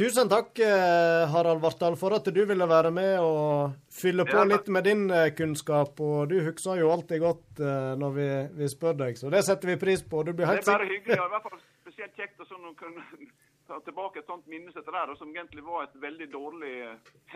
Tusen 0.00 0.30
takk, 0.32 0.58
eh, 0.58 1.28
Harald 1.28 1.60
Vartdal, 1.60 1.92
for 2.00 2.14
at 2.16 2.24
du 2.32 2.38
ville 2.48 2.64
være 2.64 2.88
med 2.88 3.18
og 3.20 3.74
fylle 3.92 4.24
på 4.24 4.38
Ja, 4.38 4.44
litt 4.48 4.68
med 4.72 4.86
din 4.88 5.02
eh, 5.12 5.26
kunnskap. 5.36 5.98
Og 6.00 6.30
du 6.30 6.38
husker 6.40 6.78
jo 6.80 6.88
alltid 6.88 7.20
godt 7.20 7.60
eh, 7.60 7.88
når 8.00 8.14
vi, 8.14 8.28
vi 8.62 8.68
spør 8.72 8.94
deg, 8.96 9.18
så 9.20 9.28
det 9.34 9.42
setter 9.44 9.68
vi 9.68 9.74
pris 9.82 10.00
på. 10.00 10.22
Det 10.24 10.32
er 10.38 10.62
bare 10.64 10.86
hyggelig. 10.88 11.18
og 11.20 11.26
i 11.26 11.32
hvert 11.34 11.44
fall 11.50 11.60
spesielt 11.82 12.16
kjekt 12.16 12.40
å 12.40 12.46
sånn, 12.48 12.70
kunne 12.78 13.04
ta 13.68 13.76
tilbake 13.84 14.22
et 14.22 14.30
sånt 14.32 14.48
minne 14.48 14.72
som 14.72 14.86
der, 14.88 15.12
som 15.20 15.34
egentlig 15.34 15.64
var 15.66 15.84
et 15.84 15.98
veldig 16.06 16.28
dårlig, 16.32 16.72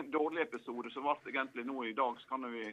en 0.01 0.09
dårlig 0.15 0.41
episode. 0.47 0.89
som 0.95 1.05
ble 1.05 1.35
egentlig 1.35 1.67
nå 1.69 1.83
i 1.85 1.93
dag, 1.93 2.17
så 2.17 2.31
kan 2.31 2.47
vi, 2.49 2.71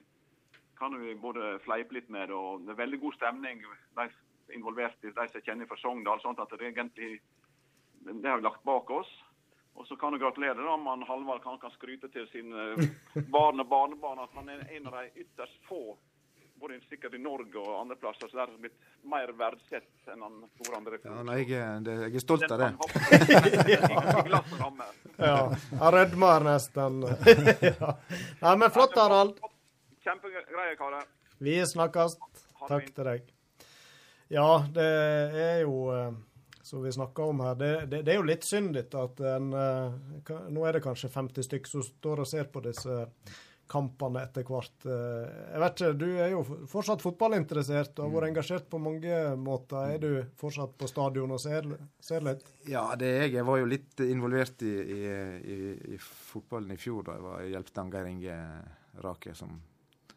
kan 0.81 0.97
vi 1.03 1.13
både 1.27 1.59
fleipe 1.67 1.99
litt 1.99 2.09
med 2.09 2.33
det, 2.33 2.39
og 2.39 2.65
det 2.65 2.73
er 2.73 2.81
veldig 2.81 3.03
god 3.03 3.19
stemning. 3.19 3.61
De 4.01 4.09
involverte, 4.57 5.13
de 5.13 5.29
som 5.35 5.45
kjenner 5.45 5.69
fra 5.69 5.77
Sogndal, 5.85 6.25
sånn 6.25 6.41
at 6.41 6.57
det 6.57 6.73
egentlig 6.73 7.19
det 8.09 8.25
har 8.25 8.41
vi 8.41 8.49
lagt 8.49 8.65
bak 8.65 8.89
oss. 8.91 9.13
Og 9.75 9.87
så 9.89 9.97
kan 9.97 10.13
du 10.13 10.19
gratulere 10.21 10.55
da, 10.61 10.75
om 10.75 10.87
han 10.87 11.03
Halvard 11.09 11.43
kan, 11.43 11.57
kan 11.59 11.71
skryte 11.75 12.09
til 12.13 12.27
sine 12.33 12.75
barn 13.33 13.61
og 13.63 13.69
barnebarn 13.71 14.21
at 14.21 14.35
han 14.37 14.49
er 14.53 14.67
en 14.77 14.87
av 14.91 14.99
de 15.01 15.23
ytterst 15.25 15.57
få 15.69 15.97
både 16.63 16.77
sikkert 16.87 17.15
i 17.17 17.19
Norge 17.19 17.59
og 17.59 17.81
andre 17.81 17.97
plasser, 17.99 18.29
så 18.31 18.37
det 18.37 18.43
har 18.45 18.53
blitt 18.63 18.77
mer 19.11 19.33
verdsett 19.35 20.11
enn 20.13 20.21
han 20.23 20.37
store 20.61 20.77
andre. 20.79 20.99
Ja, 21.03 21.23
nei, 21.27 21.39
jeg, 21.41 21.57
er- 21.59 21.81
det, 21.83 21.97
jeg 22.05 22.21
er 22.21 22.23
stolt 22.23 22.45
av 22.55 22.61
det. 22.61 22.69
Ja, 25.19 25.53
han 25.81 25.93
rødmer 25.97 26.41
nesten. 26.47 27.01
ja. 27.73 27.91
Nei, 28.45 28.55
men 28.63 28.71
flott, 28.71 28.95
Harald. 28.97 29.41
Kjempegreie, 30.05 30.77
karer. 30.79 31.05
Vi 31.43 31.57
snakkes. 31.67 32.15
Takk 32.69 32.93
til 32.95 33.09
deg. 33.11 33.27
Ja, 34.33 34.47
det 34.73 34.87
er 35.43 35.59
jo 35.65 35.75
eh, 35.93 36.13
som 36.73 36.81
vi 36.83 36.93
snakka 36.93 37.25
om 37.29 37.41
her, 37.45 37.55
det, 37.61 37.71
det, 37.93 37.99
det 38.07 38.15
er 38.15 38.17
jo 38.23 38.29
litt 38.31 38.47
synd 38.49 38.79
at 38.81 39.19
en 39.29 39.53
eh, 39.53 40.37
Nå 40.49 40.63
er 40.65 40.79
det 40.79 40.85
kanskje 40.87 41.11
50 41.13 41.45
stykk 41.45 41.67
som 41.69 41.83
står 41.85 42.23
og 42.25 42.29
ser 42.31 42.47
på 42.49 42.63
disse 42.65 42.95
kampene 43.73 44.23
etter 44.25 44.45
hvert. 44.49 44.87
Eh, 44.89 45.35
Jeg 45.53 45.61
vet 45.63 45.83
ikke, 45.83 45.99
Du 46.01 46.07
er 46.25 46.31
jo 46.33 46.41
fortsatt 46.73 47.05
fotballinteressert 47.05 48.01
og 48.01 48.07
har 48.07 48.15
vært 48.15 48.31
engasjert 48.31 48.71
på 48.73 48.81
mange 48.81 49.19
måter. 49.41 49.93
Er 49.99 50.01
du 50.01 50.11
fortsatt 50.41 50.73
på 50.81 50.89
stadion 50.89 51.37
og 51.37 51.43
ser, 51.45 51.69
ser 52.01 52.25
litt? 52.25 52.45
Ja, 52.69 52.87
det 52.97 53.11
er 53.11 53.21
jeg. 53.27 53.35
Jeg 53.37 53.49
var 53.49 53.61
jo 53.61 53.69
litt 53.69 54.05
involvert 54.07 54.65
i, 54.65 54.73
i, 54.97 55.03
i, 55.57 55.59
i 55.93 56.01
fotballen 56.01 56.73
i 56.73 56.81
fjor 56.81 57.05
da 57.05 57.19
jeg 57.19 57.27
var 57.29 57.45
hjelpte 57.53 57.87
Geir 57.93 58.11
Inge 58.15 58.41
Rake 59.05 59.37
som 59.37 59.61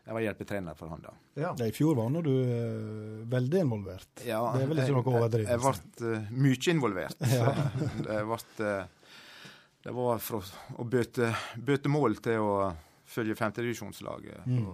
Jeg 0.05 0.13
var 0.13 0.21
hjelpetrener 0.21 0.77
for 0.77 0.93
han 0.93 1.01
da. 1.01 1.13
Ja. 1.41 1.51
I 1.65 1.71
fjor 1.73 1.97
var 1.97 2.11
nå 2.13 2.21
du 2.25 2.33
eh, 2.33 3.23
veldig 3.31 3.61
involvert. 3.65 4.11
Ja, 4.21 4.43
det 4.53 4.65
er 4.65 4.69
vel 4.69 4.81
ikke 4.83 4.93
noe 4.93 5.01
Jeg, 5.01 5.19
overdrivelse? 5.19 5.55
jeg 5.55 5.63
ble 5.65 6.11
uh, 6.13 6.27
mye 6.45 6.73
involvert. 6.75 7.23
det, 8.05 8.19
ble, 8.29 8.39
eh, 8.69 9.13
det 9.87 9.95
var 9.97 10.21
fra 10.21 10.41
å 10.77 10.87
bøte, 10.89 11.31
bøte 11.57 11.91
mål 11.91 12.19
til 12.27 12.45
å 12.45 12.55
følge 13.09 13.37
femtedivisjonslaget. 13.39 14.45
Mm. 14.45 14.69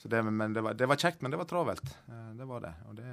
Det, 0.00 0.24
men 0.24 0.56
det 0.56 0.64
var, 0.64 0.76
det 0.80 0.88
var 0.88 1.00
kjekt, 1.00 1.20
men 1.20 1.32
det 1.32 1.40
var 1.40 1.48
travelt. 1.48 1.96
Det 2.36 2.48
var 2.48 2.64
det. 2.64 2.72
Og 2.88 2.96
det 2.96 3.08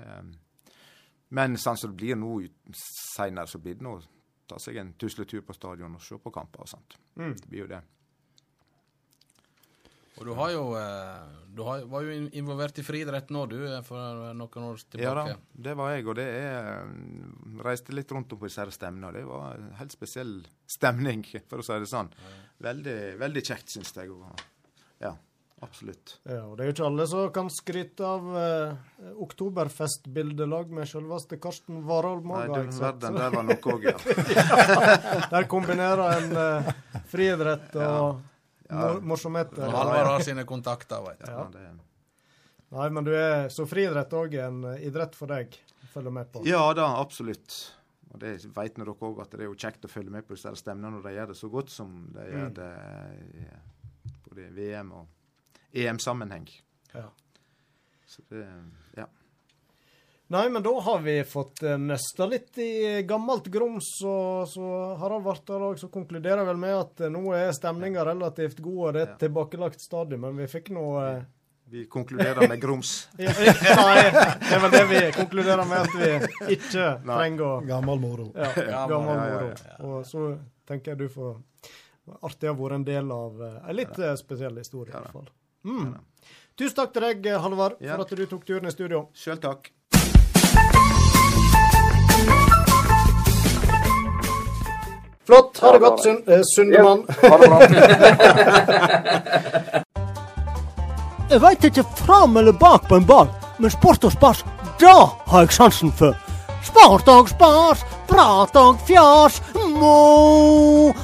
men 1.36 1.58
sånn 1.60 1.76
som 1.76 1.92
det 1.92 2.00
blir 2.00 2.16
nå 2.16 2.38
seinere, 2.72 3.50
så 3.52 3.60
blir 3.60 3.76
det 3.76 3.84
nå 3.84 3.98
ta 4.48 4.60
seg 4.64 4.80
en 4.80 4.94
tusletur 5.00 5.44
på 5.44 5.56
stadion 5.56 5.98
og 5.98 6.04
se 6.04 6.16
på 6.24 6.32
kamper 6.32 6.64
og 6.64 6.70
sånt. 6.72 6.96
Mm. 7.20 7.34
Det 7.36 7.50
blir 7.52 7.66
jo 7.66 7.72
det. 7.74 7.82
Og 10.18 10.26
du 10.26 10.34
har 10.38 10.54
jo 10.54 10.64
eh, 10.80 11.36
Du 11.58 11.64
har, 11.66 11.84
var 11.90 12.06
jo 12.06 12.16
involvert 12.38 12.78
i 12.82 12.86
friidrett 12.86 13.32
nå, 13.34 13.46
du, 13.50 13.58
eh, 13.66 13.82
for 13.86 14.34
noen 14.38 14.66
år 14.70 14.82
tilbake. 14.84 15.06
Ja 15.06 15.14
da, 15.18 15.38
det 15.68 15.78
var 15.78 15.94
jeg, 15.96 16.08
og 16.08 16.18
det 16.20 16.28
er 16.38 16.84
mm, 16.90 17.62
Reiste 17.66 17.96
litt 17.98 18.12
rundt 18.14 18.34
om 18.34 18.42
på 18.42 18.50
disse 18.50 18.66
stevnene, 18.76 19.10
og 19.10 19.18
det 19.18 19.24
var 19.30 19.56
en 19.58 19.72
helt 19.80 19.96
spesiell 19.96 20.36
stemning, 20.70 21.24
for 21.50 21.64
å 21.64 21.66
si 21.66 21.80
det 21.82 21.90
sånn. 21.90 22.12
Veldig, 22.62 22.98
veldig 23.22 23.44
kjekt, 23.46 23.74
syns 23.74 23.94
jeg. 23.98 24.14
Og, 24.14 24.44
ja, 25.02 25.14
absolutt. 25.66 26.18
Ja, 26.30 26.44
og 26.46 26.56
Det 26.58 26.64
er 26.66 26.70
jo 26.70 26.76
ikke 26.76 26.88
alle 26.92 27.08
som 27.10 27.28
kan 27.34 27.50
skryte 27.54 28.06
av 28.06 28.30
eh, 28.42 29.12
oktoberfestbildelag 29.26 30.74
med 30.78 30.90
selveste 30.90 31.42
Karsten 31.42 31.82
Warholm. 31.90 32.30
Nei, 32.34 32.48
du 32.54 32.78
verden, 32.78 33.18
der 33.18 33.34
var 33.34 33.46
noe 33.50 33.74
òg, 33.74 33.86
ja. 33.90 33.98
Der 35.34 35.50
kombinerer 35.50 36.18
en 36.22 36.42
eh, 36.46 36.74
friidrett 37.10 37.74
og 37.82 38.22
mor 38.70 39.02
morsomheter. 39.14 39.64
Og 39.68 39.76
Halvard 39.78 40.12
har 40.12 40.26
sine 40.26 40.44
kontakter, 40.48 41.04
veit 41.06 41.22
du. 41.24 41.32
ja 41.32 41.76
Nei, 42.68 42.90
men 42.92 43.06
du 43.08 43.14
er, 43.16 43.48
så 43.54 43.64
friidrett 43.64 44.12
òg 44.12 44.34
en 44.44 44.64
eh, 44.74 44.82
idrett 44.90 45.14
for 45.16 45.32
deg 45.32 45.54
å 45.56 45.88
følge 45.94 46.12
med 46.12 46.32
på. 46.34 46.42
ja 46.48 46.66
da, 46.76 46.90
absolutt. 47.00 47.56
Og 48.12 48.20
det 48.20 48.34
vet 48.56 48.76
dere 48.76 48.92
òg, 48.96 49.22
at 49.24 49.32
det 49.32 49.46
er 49.46 49.50
jo 49.50 49.56
kjekt 49.56 49.86
å 49.88 49.92
følge 49.92 50.12
med 50.12 50.28
på 50.28 50.36
disse 50.36 50.52
stevnene 50.60 50.92
når 50.98 51.06
de 51.08 51.14
gjør 51.16 51.32
det 51.32 51.38
så 51.40 51.50
godt 51.54 51.72
som 51.72 51.94
de 52.16 52.26
gjør 52.28 52.52
det 52.58 52.72
i 53.40 53.46
både 54.28 54.48
i 54.48 54.52
VM 54.58 54.92
og 55.00 55.08
EM-sammenheng. 55.78 56.48
Ja. 56.94 57.08
Så 58.08 58.24
det 58.32 58.44
Ja. 58.98 59.08
Nei, 60.28 60.50
men 60.52 60.64
da 60.64 60.74
har 60.84 61.00
vi 61.06 61.16
fått 61.24 61.62
nøsta 61.80 62.26
litt 62.28 62.58
i 62.60 63.02
gammelt 63.08 63.48
grums, 63.48 63.94
og 64.04 64.50
så 64.52 64.72
Harald 65.00 65.24
Vartdal 65.24 65.70
òg, 65.70 65.80
så 65.80 65.88
konkluderer 65.92 66.44
vel 66.50 66.60
med 66.60 66.76
at 66.76 67.06
eh, 67.06 67.14
nå 67.14 67.32
er 67.38 67.54
stemninga 67.56 68.04
relativt 68.10 68.60
god, 68.60 68.82
og 68.82 68.94
det 68.98 69.02
er 69.02 69.08
et 69.08 69.18
tilbakelagt 69.24 69.84
stadium, 69.84 70.26
men 70.28 70.44
vi 70.44 70.50
fikk 70.52 70.74
nå 70.76 70.86
eh, 71.04 71.24
Vi 71.72 71.86
konkluderer 71.92 72.48
med 72.48 72.60
grums. 72.62 73.08
ja, 73.24 73.32
Nei, 73.32 74.04
det 74.12 74.52
er 74.56 74.62
vel 74.66 74.76
det 74.76 74.84
vi 74.92 75.02
konkluderer 75.16 75.68
med, 75.68 75.88
at 75.88 75.96
vi 75.96 76.56
ikke 76.58 76.92
trenger 77.08 77.48
å 77.48 77.56
Gammel 77.68 78.00
moro. 78.04 78.30
Ja, 78.36 78.52
gammel 78.88 79.16
ja, 79.16 79.26
moro. 79.34 79.50
Og 79.88 80.06
så 80.08 80.30
tenker 80.68 80.94
jeg 80.94 81.06
du 81.06 81.10
får 81.12 81.38
Artig 82.22 82.48
å 82.48 82.54
ha 82.54 82.60
vært 82.60 82.78
en 82.78 82.86
del 82.88 83.12
av 83.12 83.42
eh, 83.44 83.58
en 83.68 83.76
litt 83.76 84.00
eh, 84.00 84.16
spesiell 84.20 84.60
historie, 84.62 84.94
i 84.94 84.96
hvert 84.96 85.12
fall. 85.12 85.28
Mm. 85.68 85.96
Tusen 86.58 86.78
takk 86.80 86.94
til 86.96 87.08
deg, 87.10 87.28
eh, 87.34 87.42
Halvard, 87.44 87.82
for 87.82 88.06
at 88.06 88.16
du 88.20 88.26
tok 88.32 88.48
turen 88.48 88.70
i 88.70 88.76
studio. 88.76 89.08
Sjøl 89.18 89.42
takk. 89.44 89.72
Flott. 95.28 95.58
Ha 95.62 95.72
det 95.72 95.80
godt. 95.80 96.04
Sund 96.04 96.30
eh, 96.30 96.40
Sundemann. 96.56 97.06
Ha 97.22 97.38
det 97.38 97.50
bra. 97.50 97.62
Jeg 101.28 101.42
veit 101.44 101.66
ikke 101.68 101.84
fram 102.00 102.38
eller 102.40 102.56
bak 102.56 102.86
på 102.88 102.96
en 102.96 103.04
ball, 103.06 103.28
men 103.60 103.68
sport 103.72 104.06
og 104.08 104.12
spas, 104.14 104.46
da 104.80 104.94
har 105.28 105.42
jeg 105.44 105.52
sansen 105.58 105.92
for. 105.92 106.16
Sport 106.64 107.08
og 107.12 107.28
spas, 107.28 107.84
prat 108.08 108.56
og 108.56 108.80
fjas, 108.88 109.42
moro. 109.76 110.96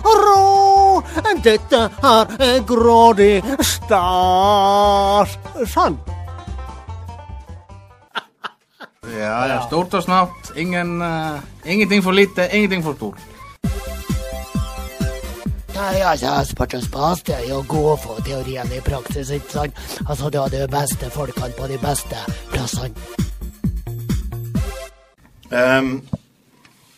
Dette 1.43 1.91
her 2.05 2.25
er 2.39 2.63
grådig 2.63 3.43
stas. 3.59 5.35
Sann. 5.67 5.99
Ja, 9.11 9.43
ja. 9.51 9.59
Stort 9.67 9.93
og 9.93 10.03
snart, 10.07 10.55
Ingen, 10.55 11.01
uh, 11.01 11.39
ingenting 11.65 12.03
for 12.03 12.11
lite, 12.15 12.47
ingenting 12.55 12.83
for 12.83 12.93
stort. 12.95 13.32
Nei, 15.73 16.01
altså, 16.05 16.35
sport 16.45 16.73
og 16.77 16.83
spas 16.85 17.23
det 17.25 17.35
er 17.39 17.47
jo 17.49 17.63
god 17.67 17.87
å 17.93 17.97
få 17.97 18.17
teorien 18.25 18.69
i 18.73 18.81
praksis, 18.85 19.31
ikke 19.33 19.51
sant? 19.55 19.79
Altså, 20.05 20.29
du 20.29 20.37
har 20.37 20.53
de 20.53 20.67
beste 20.69 21.09
folkene 21.13 21.53
på 21.57 21.69
de 21.71 21.79
beste 21.81 22.19
plassene. 22.53 22.93
Um, 25.53 26.01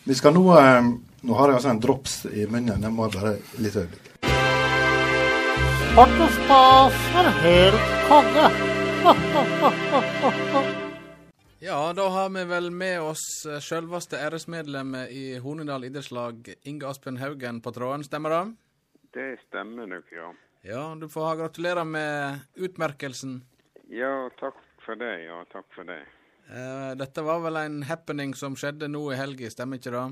vi 0.04 0.14
skal 0.16 0.32
nå 0.32 0.44
um, 0.56 0.94
Nå 1.26 1.34
har 1.34 1.50
jeg 1.50 1.58
altså 1.58 1.70
en 1.72 1.80
drops 1.82 2.12
i 2.30 2.44
munnen. 2.46 2.84
Jeg 2.86 2.92
må 2.94 3.08
bare 3.10 3.32
litt 3.58 3.74
øyeblikk. 3.74 4.12
Spas 6.36 6.98
er 7.18 7.30
helt 7.42 7.86
konge. 8.06 8.46
Ja, 11.66 11.92
da 11.96 12.08
har 12.14 12.30
vi 12.30 12.44
vel 12.46 12.70
med 12.70 13.00
oss 13.00 13.24
eh, 13.48 13.58
selveste 13.64 14.20
æresmedlemmet 14.22 15.10
i 15.10 15.24
Hornindal 15.42 15.88
idrettslag, 15.88 16.52
Inge 16.68 16.86
Aspen 16.86 17.18
Haugen, 17.18 17.58
på 17.64 17.72
tråden. 17.74 18.04
Stemmer 18.06 18.30
det? 18.34 18.44
Det 19.16 19.38
stemmer 19.46 19.86
nok, 19.88 20.12
ja. 20.12 20.34
Ja, 20.66 20.94
du 21.00 21.08
får 21.08 21.24
ha 21.24 21.34
gratulerer 21.38 21.84
med 21.88 22.40
utmerkelsen. 22.54 23.38
Ja, 23.88 24.30
takk 24.36 24.58
for 24.84 24.98
det. 25.00 25.22
Ja, 25.24 25.38
takk 25.52 25.72
for 25.72 25.88
det. 25.88 26.02
Eh, 26.50 26.90
dette 27.00 27.24
var 27.24 27.40
vel 27.40 27.56
en 27.56 27.80
happening 27.88 28.34
som 28.36 28.58
skjedde 28.60 28.90
nå 28.92 29.00
i 29.14 29.16
helga, 29.16 29.48
stemmer 29.50 29.80
ikke 29.80 29.94
det? 29.94 30.04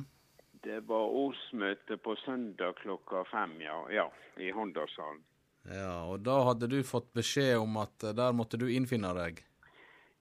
Det 0.64 0.80
var 0.88 1.12
årsmøte 1.20 2.00
på 2.00 2.16
søndag 2.24 2.80
klokka 2.80 3.26
fem, 3.28 3.58
ja. 3.66 3.76
Ja, 3.92 4.08
i 4.40 4.48
Håndalshallen. 4.56 5.20
Ja, 5.68 5.92
og 6.08 6.24
da 6.24 6.40
hadde 6.48 6.72
du 6.72 6.80
fått 6.84 7.12
beskjed 7.12 7.58
om 7.60 7.76
at 7.84 8.08
eh, 8.08 8.16
der 8.16 8.32
måtte 8.32 8.56
du 8.56 8.70
innfinne 8.72 9.12
deg. 9.20 9.44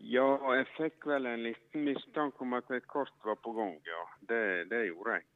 Ja, 0.03 0.27
jeg 0.57 0.67
fikk 0.75 1.07
vel 1.07 1.31
en 1.31 1.47
liten 1.47 1.87
mistanke 1.87 2.43
om 2.43 2.59
at 2.59 2.67
et 2.75 2.91
kort 2.91 3.15
var 3.23 3.39
på 3.39 3.55
gang, 3.55 3.77
ja. 3.87 4.07
Det, 4.27 4.45
det 4.75 4.89
gjorde 4.89 5.21
jeg. 5.21 5.29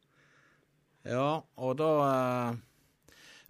Ja, 1.16 1.30
og 1.56 1.78
da 1.80 1.94
eh, 2.12 2.66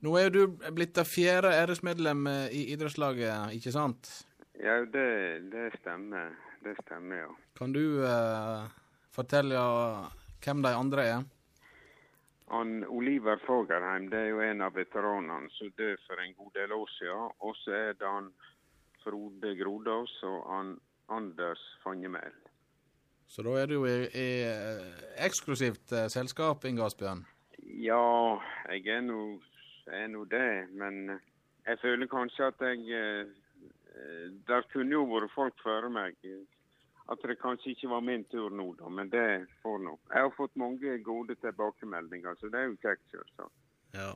Nå 0.06 0.14
er 0.18 0.28
jo 0.28 0.34
du 0.34 0.74
blitt 0.78 0.94
det 0.94 1.08
fjerde 1.10 1.50
æresmedlemmet 1.58 2.54
i 2.54 2.68
idrettslaget, 2.74 3.56
ikke 3.58 3.74
sant? 3.74 4.12
Ja, 4.62 4.84
det, 4.86 5.08
det 5.54 5.72
stemmer. 5.80 6.36
Det 6.62 6.76
stemmer, 6.84 7.24
ja. 7.24 7.32
Kan 7.58 7.74
du 7.74 8.04
eh, 8.06 8.68
fortelle 9.14 9.58
hvem 10.44 10.62
de 10.66 10.74
andre 10.74 11.06
er? 11.06 11.26
Han 12.52 12.86
Oliver 12.88 13.42
Fagerheim 13.44 14.08
det 14.12 14.20
er 14.20 14.30
jo 14.32 14.44
en 14.46 14.62
av 14.64 14.78
veteranene 14.78 15.50
som 15.58 15.72
døde 15.78 15.98
for 16.06 16.22
en 16.24 16.36
god 16.38 16.54
del 16.56 16.76
år 16.78 16.94
siden. 16.96 17.34
Og 17.44 17.58
så 17.64 17.74
er 17.76 17.98
det 18.00 18.08
han 18.08 18.30
Frode 19.04 19.56
Grodås 19.60 20.14
og 20.24 20.38
han 20.52 20.76
Anders 21.10 21.64
Fangemel. 21.84 22.38
Så 23.28 23.44
da 23.44 23.58
er 23.60 23.68
du 23.68 23.82
i, 23.84 23.98
i 24.08 24.30
eh, 24.48 25.04
eksklusivt 25.26 25.92
eh, 25.92 26.08
selskap, 26.12 26.64
Inge 26.66 26.86
Asbjørn? 26.86 27.26
Ja, 27.84 28.38
jeg 28.72 28.88
er 28.94 29.04
nå 29.04 29.20
er 29.94 30.08
nå 30.12 30.26
det, 30.26 30.68
men 30.72 31.20
jeg 31.68 31.80
føler 31.82 32.08
kanskje 32.12 32.48
at 32.48 32.62
jeg 32.62 32.86
eh, 32.96 33.28
eh, 33.96 34.28
Der 34.48 34.62
kunne 34.74 34.92
jo 34.92 35.04
vært 35.10 35.34
folk 35.36 35.56
før 35.64 35.90
meg. 35.90 36.16
eh, 36.24 36.46
At 37.12 37.22
det 37.24 37.38
kanskje 37.40 37.72
ikke 37.72 37.90
var 37.90 38.02
min 38.04 38.24
tur 38.28 38.50
nå, 38.52 38.74
da, 38.80 38.90
men 38.90 39.10
det 39.10 39.48
får 39.64 39.78
nå. 39.80 39.94
Jeg 40.12 40.22
har 40.26 40.34
fått 40.36 40.56
mange 40.60 40.98
gode 41.04 41.36
tilbakemeldinger, 41.40 42.36
så 42.36 42.50
det 42.52 42.60
er 42.60 42.66
jo 42.68 42.76
kjekt, 42.84 43.06
selvsagt. 43.12 43.54
Ja. 43.96 44.10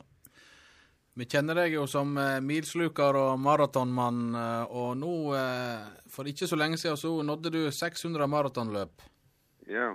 Vi 1.16 1.24
kjenner 1.28 1.54
deg 1.56 1.72
jo 1.74 1.86
som 1.88 2.16
eh, 2.20 2.38
milsluker 2.44 3.16
og 3.16 3.40
maratonmann, 3.40 4.34
eh, 4.36 4.64
og 4.76 4.96
nå, 5.00 5.14
eh, 5.36 5.88
for 6.08 6.28
ikke 6.28 6.48
så 6.48 6.56
lenge 6.56 6.76
siden, 6.80 6.96
så 7.00 7.14
nådde 7.24 7.52
du 7.52 7.62
600 7.72 8.28
maratonløp. 8.28 9.02
Ja. 9.68 9.94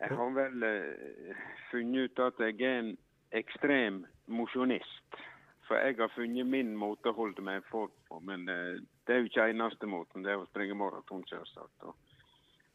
Jeg 0.00 0.16
har 0.16 0.30
vel 0.36 0.62
eh, 0.68 1.36
funnet 1.70 2.10
ut 2.10 2.20
at 2.26 2.40
jeg 2.44 2.60
er 2.60 2.78
en 2.82 2.92
ekstrem 3.32 4.02
mosjonist. 4.26 5.20
For 5.66 5.82
jeg 5.82 5.98
har 5.98 6.12
funnet 6.14 6.46
min 6.46 6.74
måte 6.78 7.10
å 7.10 7.16
holde 7.16 7.42
meg 7.42 7.62
i 7.62 7.68
form 7.70 7.94
på. 8.08 8.20
Men 8.26 8.46
eh, 8.50 8.82
det 9.06 9.14
er 9.14 9.22
jo 9.22 9.30
ikke 9.30 9.48
eneste 9.50 9.88
måten. 9.90 10.22
Det 10.22 10.34
er 10.34 10.42
å 10.42 10.50
springe 10.50 10.76
maraton, 10.78 11.24
selvsagt. 11.30 11.88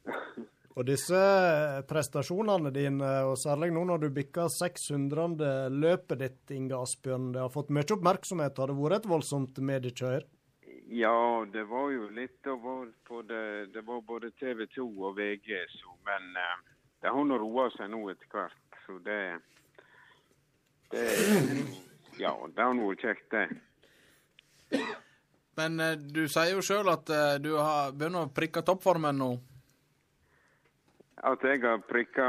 Og 0.79 0.85
disse 0.87 1.17
prestasjonene 1.89 2.71
dine, 2.71 3.07
og 3.27 3.33
særlig 3.41 3.73
nå 3.75 3.81
når 3.89 4.05
du 4.05 4.13
bikker 4.15 4.47
600. 4.55 5.67
løpet 5.67 6.21
ditt, 6.21 6.53
Inge 6.55 6.77
Asbjørn, 6.79 7.33
det 7.35 7.41
har 7.43 7.51
fått 7.51 7.73
mye 7.75 7.91
oppmerksomhet. 7.91 8.61
Har 8.61 8.71
det 8.71 8.77
vært 8.77 9.01
et 9.01 9.09
voldsomt 9.11 9.59
mediekjør? 9.59 10.23
Ja, 10.91 11.43
det 11.51 11.65
var 11.67 11.91
jo 11.91 12.07
litt 12.11 12.39
på 12.43 13.21
det 13.27 13.71
Det 13.71 13.83
var 13.87 14.01
både 14.03 14.31
TV 14.39 14.65
2 14.75 14.87
og 15.07 15.19
VG, 15.19 15.51
så, 15.75 15.91
men 16.07 16.39
eh, 16.39 16.57
det 17.03 17.11
har 17.11 17.27
nå 17.27 17.37
roa 17.39 17.67
seg 17.75 17.91
nå 17.91 18.05
etter 18.11 18.31
hvert. 18.31 18.79
Så 18.85 18.97
det 19.03 19.19
Det 20.91 21.05
Ja, 22.19 22.35
det 22.55 22.61
er 22.61 22.73
noe 22.77 22.95
kjekt, 22.99 23.31
det. 23.31 23.47
Men 25.55 25.79
eh, 25.79 25.95
du 25.95 26.25
sier 26.31 26.53
jo 26.55 26.63
sjøl 26.63 26.89
at 26.91 27.09
eh, 27.11 27.37
du 27.43 27.53
har 27.57 27.95
begynner 27.95 28.27
å 28.27 28.33
prikke 28.35 28.63
toppformen 28.65 29.17
nå. 29.19 29.31
At 31.21 31.43
jeg 31.45 31.61
har 31.61 31.77
prikka 31.85 32.25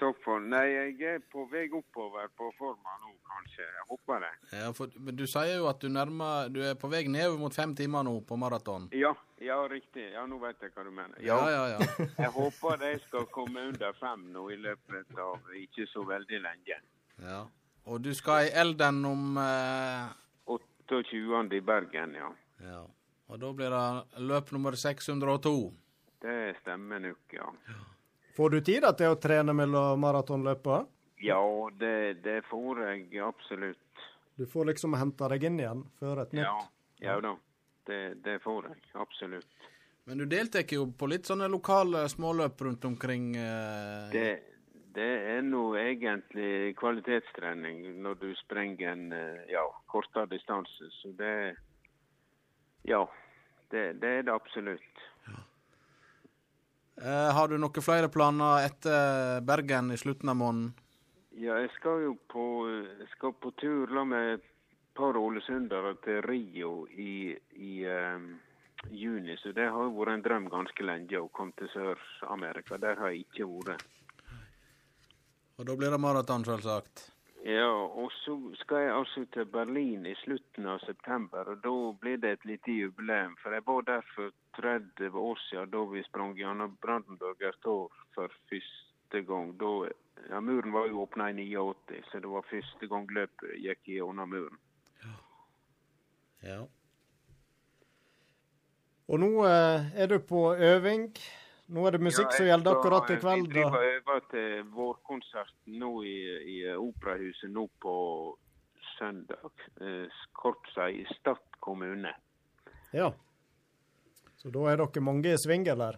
toppformen? 0.00 0.50
Nei, 0.52 0.66
jeg 0.68 1.14
er 1.14 1.22
på 1.32 1.46
vei 1.48 1.64
oppover 1.72 2.28
på 2.36 2.50
forma 2.58 2.98
nå, 3.00 3.14
kanskje. 3.24 3.64
Jeg 3.64 3.86
håper 3.88 4.20
det. 4.26 4.32
Ja, 4.58 4.68
for, 4.76 4.92
men 5.00 5.16
du 5.16 5.24
sier 5.30 5.54
jo 5.62 5.70
at 5.70 5.80
du 5.80 5.88
nærmer 5.88 6.50
Du 6.52 6.60
er 6.60 6.76
på 6.76 6.90
vei 6.92 7.06
nedover 7.08 7.40
mot 7.40 7.56
fem 7.56 7.72
timer 7.78 8.04
nå 8.04 8.18
på 8.28 8.36
maraton. 8.36 8.90
Ja, 8.92 9.14
ja, 9.40 9.62
riktig. 9.70 10.10
Ja, 10.12 10.26
nå 10.28 10.42
vet 10.44 10.60
jeg 10.60 10.74
hva 10.76 10.84
du 10.84 10.92
mener. 10.92 11.16
Ja, 11.24 11.40
ja, 11.48 11.64
ja. 11.72 11.88
jeg 12.26 12.32
håper 12.36 12.80
de 12.84 12.94
skal 13.06 13.28
komme 13.32 13.68
under 13.72 13.96
fem 14.00 14.28
nå 14.36 14.48
i 14.52 14.60
løpet 14.60 15.20
av 15.24 15.56
ikke 15.64 15.88
så 15.92 16.04
veldig 16.08 16.44
lenge. 16.44 16.80
ja. 17.24 17.44
Og 17.84 18.00
du 18.00 18.14
skal 18.16 18.46
i 18.48 18.52
Elden 18.56 19.02
om 19.04 19.36
eh, 19.36 20.12
28. 20.46 21.56
i 21.56 21.60
Bergen, 21.60 22.14
ja. 22.16 22.30
Ja. 22.64 22.82
Og 23.28 23.40
da 23.40 23.50
blir 23.56 23.72
det 23.72 24.22
løp 24.24 24.52
nummer 24.52 24.76
602. 24.76 25.54
Det 26.24 26.56
stemmer 26.62 27.00
nok, 27.04 27.34
ja. 27.36 27.48
Får 28.36 28.50
du 28.50 28.60
tid 28.64 28.86
til 28.98 29.12
å 29.12 29.18
trene 29.20 29.52
mellom 29.56 30.00
maratonløpene? 30.00 30.86
Ja, 31.24 31.40
det, 31.80 32.22
det 32.24 32.40
får 32.48 32.80
jeg 32.88 33.20
absolutt. 33.24 33.78
Du 34.36 34.46
får 34.50 34.72
liksom 34.72 34.96
hente 34.98 35.28
deg 35.30 35.44
inn 35.46 35.60
igjen 35.60 35.84
før 36.00 36.24
et 36.24 36.32
nytt? 36.34 36.48
Ja, 36.48 36.64
ja 37.04 37.20
da. 37.22 37.36
Det, 37.86 38.00
det 38.24 38.38
får 38.42 38.70
jeg 38.72 38.80
absolutt. 38.98 39.68
Men 40.04 40.20
du 40.20 40.26
deltar 40.28 40.64
jo 40.68 40.88
på 40.92 41.08
litt 41.08 41.28
sånne 41.28 41.46
lokale 41.48 42.02
småløp 42.12 42.60
rundt 42.66 42.84
omkring. 42.84 43.30
Eh, 43.40 44.10
Det, 44.12 44.26
det 44.94 45.10
er 45.34 45.42
nå 45.42 45.62
egentlig 45.78 46.74
kvalitetstrening 46.78 47.82
når 48.02 48.20
du 48.20 48.28
sprenger 48.44 48.92
en 48.92 49.12
eh, 49.12 49.42
ja, 49.50 49.64
kortere 49.90 50.30
distanse. 50.30 50.90
Så 51.00 51.12
det 51.18 51.56
Ja, 52.84 53.02
det, 53.70 54.00
det 54.00 54.08
er 54.18 54.22
det 54.22 54.32
absolutt. 54.32 55.04
eh, 57.00 57.30
har 57.36 57.48
du 57.48 57.58
noen 57.58 57.82
flere 57.82 58.08
planer 58.12 58.66
etter 58.68 59.40
Bergen 59.40 59.90
i 59.90 60.00
slutten 60.00 60.28
av 60.28 60.36
måneden? 60.36 60.74
Ja, 61.34 61.56
jeg 61.58 61.70
skal 61.74 62.04
jo 62.04 62.16
på, 62.30 62.44
skal 63.16 63.32
på 63.42 63.50
tur 63.58 63.90
la 63.90 64.04
med 64.06 64.34
et 64.36 64.50
par 64.94 65.16
ålesundere 65.18 65.96
til 66.04 66.22
Rio 66.22 66.86
i, 66.86 67.34
i 67.56 67.72
um, 67.86 68.28
juni. 68.90 69.34
Så 69.42 69.50
det 69.52 69.66
har 69.66 69.88
jo 69.88 69.96
vært 69.96 70.14
en 70.14 70.22
drøm 70.22 70.46
ganske 70.52 70.86
lenge 70.86 71.18
å 71.18 71.32
komme 71.34 71.56
til 71.58 71.70
Sør-Amerika. 71.72 72.78
Der 72.78 73.00
har 73.00 73.10
jeg 73.10 73.26
ikke 73.26 73.48
vært. 73.50 73.82
Og 75.56 75.66
da 75.66 75.76
blir 75.76 75.90
det 75.90 76.00
maraton, 76.02 76.44
selvsagt. 76.44 77.10
Ja, 77.44 77.68
og 77.68 78.12
så 78.12 78.34
skal 78.56 78.76
jeg 78.76 78.94
altså 78.96 79.24
til 79.32 79.44
Berlin 79.52 80.06
i 80.06 80.14
slutten 80.22 80.66
av 80.66 80.78
september. 80.86 81.50
og 81.52 81.58
Da 81.62 81.74
blir 82.00 82.16
det 82.16 82.30
et 82.32 82.46
lite 82.48 82.72
jubileum. 82.72 83.36
For 83.42 83.52
jeg 83.52 83.66
var 83.66 83.82
der 83.82 84.06
for 84.14 84.30
30 84.56 85.18
år 85.18 85.38
siden 85.48 85.70
da 85.70 85.82
vi 85.92 86.02
sprang 86.08 86.32
gjennom 86.38 86.78
Brandenburger 86.82 87.52
Tor 87.62 87.92
for 88.14 88.32
første 88.48 89.22
gang. 89.28 89.52
Da, 89.60 89.90
ja, 90.30 90.40
Muren 90.40 90.72
var 90.72 90.88
jo 90.88 91.02
åpna 91.02 91.30
i 91.30 91.34
89, 91.54 92.02
så 92.10 92.20
det 92.20 92.32
var 92.32 92.48
første 92.50 92.88
gang 92.88 93.10
løpet 93.10 93.60
gikk 93.60 93.92
gjennom 93.92 94.28
muren. 94.28 94.58
Ja. 95.04 95.14
ja. 96.48 96.60
Og 99.08 99.20
nå 99.20 99.30
eh, 99.44 99.92
er 100.00 100.06
du 100.08 100.18
på 100.18 100.54
øving. 100.56 101.10
Nå 101.66 101.86
er 101.88 101.96
det 101.96 102.04
musikk 102.04 102.28
Ja, 102.28 102.36
som 102.36 102.46
gjelder 102.46 102.76
akkurat 102.76 103.10
i 103.10 103.16
kveld. 103.22 103.46
Vi 103.48 103.54
driver 103.54 103.78
og 103.78 103.90
øver 103.90 104.24
til 104.30 104.64
vårkonserten 104.74 105.78
nå 105.80 105.92
i, 106.04 106.18
i 106.54 106.56
Operahuset 106.76 107.50
nå 107.50 107.68
på 107.80 107.94
søndag. 108.98 109.64
Eh, 109.80 110.24
kort 110.32 110.68
sagt 110.74 110.94
i 110.94 111.06
Stad 111.14 111.40
kommune. 111.60 112.12
Ja. 112.92 113.12
Så 114.36 114.52
da 114.52 114.66
er 114.68 114.76
dere 114.82 115.00
mange 115.00 115.32
i 115.32 115.38
sving, 115.40 115.64
eller? 115.72 115.96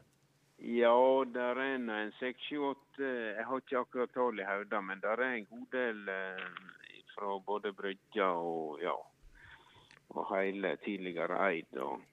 Ja, 0.63 0.95
der 1.35 1.59
er 1.59 1.75
en, 1.75 1.91
en 1.91 2.13
seks, 2.17 2.47
sju, 2.49 2.63
åtte 2.71 3.09
Jeg 3.37 3.45
har 3.45 3.61
ikke 3.61 3.83
akkurat 3.83 4.13
tall 4.15 4.41
i 4.41 4.47
hodet, 4.47 4.85
men 4.85 5.03
der 5.03 5.21
er 5.21 5.35
en 5.35 5.49
god 5.51 5.67
del 5.75 6.09
eh, 6.09 6.47
fra 7.13 7.39
både 7.45 7.73
Brygja 7.77 8.31
og 8.39 8.81
ja, 8.81 8.95
og 10.15 10.31
hele 10.31 10.77
tidligere 10.85 11.43
Eid 11.51 11.83
og. 11.83 12.05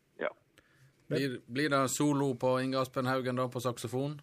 Blir, 1.14 1.40
blir 1.46 1.70
det 1.70 1.88
solo 1.94 2.34
på 2.36 2.58
Inge 2.62 2.82
Aspen 2.82 3.06
Haugen 3.06 3.38
da, 3.38 3.48
på 3.52 3.62
saksofon? 3.62 4.18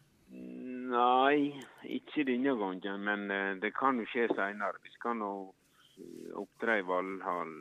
Nei, 0.90 1.54
ikke 1.86 2.24
denne 2.26 2.56
gangen, 2.58 3.02
men 3.06 3.30
eh, 3.30 3.54
det 3.62 3.70
kan 3.76 4.00
jo 4.00 4.06
skje 4.10 4.26
seinere. 4.34 4.80
Vi 4.82 4.90
skal 4.96 5.18
nå 5.20 5.30
eh, 5.46 6.32
opptre 6.40 6.80
i 6.80 6.84
Valhall 6.86 7.52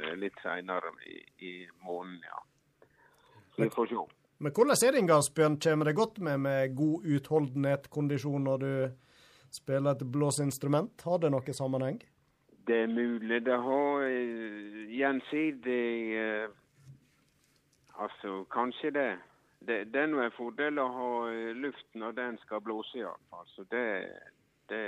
eh, 0.00 0.14
litt 0.20 0.40
seinere 0.40 0.94
i, 1.04 1.18
i 1.44 1.52
måneden, 1.84 2.22
ja. 2.24 2.40
Så 3.54 3.66
vi 3.66 3.70
får 3.74 3.92
se. 3.92 4.06
Men 4.44 4.56
hvordan 4.56 4.74
er 4.74 4.96
det, 4.96 5.04
Inge 5.04 5.20
Asbjørn? 5.20 5.60
Kommer 5.62 5.90
det 5.90 5.96
godt 6.00 6.18
med 6.24 6.40
med 6.46 6.74
god 6.76 7.04
utholdenhet, 7.04 7.90
kondisjon, 7.92 8.48
når 8.48 8.64
du 8.64 8.72
spiller 9.52 9.92
et 9.92 10.08
blåseinstrument? 10.16 11.04
Har 11.04 11.20
det 11.22 11.30
noe 11.36 11.54
sammenheng? 11.54 12.00
Det 12.64 12.80
er 12.86 12.88
mulig 12.88 13.42
det 13.44 13.60
har 13.60 14.08
gjensidig 14.88 15.84
Altså, 18.02 18.44
kanskje 18.52 18.90
det. 18.90 19.10
Det, 19.64 19.78
det 19.94 20.00
er 20.00 20.10
nå 20.10 20.20
en 20.20 20.34
fordel 20.36 20.78
å 20.82 20.88
ha 20.92 21.10
eh, 21.30 21.54
luft 21.56 21.86
når 21.96 22.16
den 22.18 22.38
skal 22.42 22.60
blåse, 22.64 22.98
iallfall. 23.00 23.46
Så 23.54 23.64
det, 23.72 23.86
det 24.68 24.84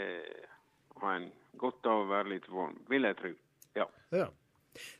har 1.01 1.21
en 1.21 1.31
godt 1.61 1.87
av 1.89 2.03
å 2.03 2.11
være 2.11 2.35
litt 2.35 2.49
varm, 2.53 2.77
vil 2.91 3.09
jeg 3.09 3.19
tro. 3.21 3.33
Ja. 3.79 3.87
Ja. 4.13 4.27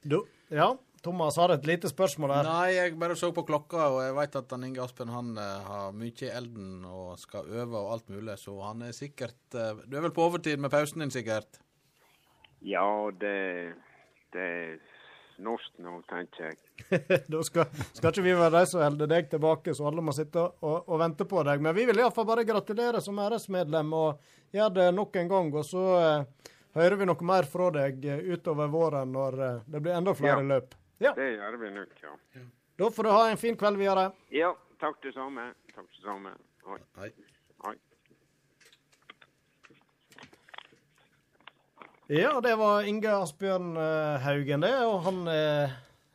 Du, 0.01 0.23
ja, 0.49 0.71
Thomas 1.05 1.37
har 1.37 1.53
et 1.53 1.67
lite 1.69 1.91
spørsmål 1.91 2.33
her. 2.35 2.49
Nei, 2.49 2.71
jeg 2.75 2.97
bare 2.99 3.17
så 3.19 3.29
på 3.35 3.45
klokka, 3.47 3.91
og 3.93 4.01
jeg 4.03 4.17
vet 4.17 4.39
at 4.41 4.55
han 4.55 4.65
Inge 4.67 4.83
Aspen 4.83 5.13
han 5.13 5.37
eh, 5.39 5.69
har 5.69 5.93
mye 5.97 6.25
i 6.25 6.33
elden 6.33 6.87
og 6.89 7.19
skal 7.21 7.47
øve 7.47 7.79
og 7.83 7.93
alt 7.95 8.11
mulig, 8.15 8.39
så 8.41 8.57
han 8.65 8.87
er 8.87 8.97
sikkert 8.97 9.55
eh, 9.55 9.85
Du 9.85 9.99
er 9.99 10.07
vel 10.09 10.15
på 10.17 10.25
overtid 10.27 10.63
med 10.63 10.73
pausen 10.73 11.05
din, 11.05 11.13
sikkert? 11.15 11.61
Ja, 12.65 12.87
det, 13.21 13.77
det 14.35 14.49
norsk 15.43 15.79
nå, 15.85 15.99
tenker 16.11 16.51
jeg. 16.51 16.57
da 17.33 17.43
skal, 17.45 17.67
skal 17.97 18.11
ikke 18.13 18.25
vi 18.27 18.35
være 18.39 18.61
de 18.61 18.67
som 18.71 18.83
holder 18.85 19.11
deg 19.11 19.29
tilbake, 19.33 19.75
så 19.75 19.87
alle 19.91 20.05
må 20.05 20.15
sitte 20.17 20.43
og, 20.43 20.77
og 20.89 21.01
vente 21.03 21.27
på 21.29 21.43
deg. 21.47 21.63
Men 21.65 21.75
vi 21.77 21.87
vil 21.89 22.01
iallfall 22.03 22.27
bare 22.29 22.45
gratulere 22.49 23.01
som 23.05 23.19
æresmedlem 23.23 23.93
og 23.97 24.21
gjøre 24.57 24.75
det 24.81 24.89
nok 24.97 25.17
en 25.23 25.29
gang. 25.33 25.51
Og 25.61 25.65
så 25.69 25.85
eh, 26.01 26.51
hører 26.79 26.97
vi 27.01 27.09
noe 27.11 27.29
mer 27.33 27.49
fra 27.51 27.71
deg 27.75 28.05
eh, 28.05 28.23
utover 28.37 28.69
våren 28.73 29.13
når 29.15 29.41
eh, 29.49 29.59
det 29.75 29.83
blir 29.85 29.97
enda 29.99 30.15
flere 30.17 30.41
Ja. 30.43 30.49
løp. 30.55 30.75
Ja. 31.03 31.13
Det 31.17 31.27
gjør 31.35 31.59
vi 31.61 31.71
nok, 31.77 31.97
ja. 32.03 32.15
Da 32.81 32.89
får 32.93 33.05
du 33.05 33.11
ha 33.13 33.25
en 33.31 33.41
fin 33.41 33.57
kveld 33.57 33.77
videre. 33.81 34.11
Ja, 34.33 34.55
takk 34.81 35.03
det 35.05 35.13
samme. 35.17 35.51
Takk 35.75 35.89
det 35.93 36.03
samme. 36.05 36.33
Hei. 36.67 36.79
Hei. 37.01 37.11
Hei. 37.67 37.75
Ja, 42.07 42.41
det 42.41 42.55
var 42.57 42.87
Inge 42.87 43.11
Asbjørn 43.11 43.73
eh, 43.77 44.21
Haugen, 44.23 44.63
det. 44.63 44.75
Og 44.87 45.01
han 45.09 45.25
er 45.31 45.73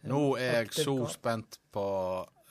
Nå 0.07 0.21
er 0.39 0.53
jeg 0.55 0.69
aktiv 0.69 0.87
så 0.87 1.09
spent 1.11 1.57
på 1.75 1.87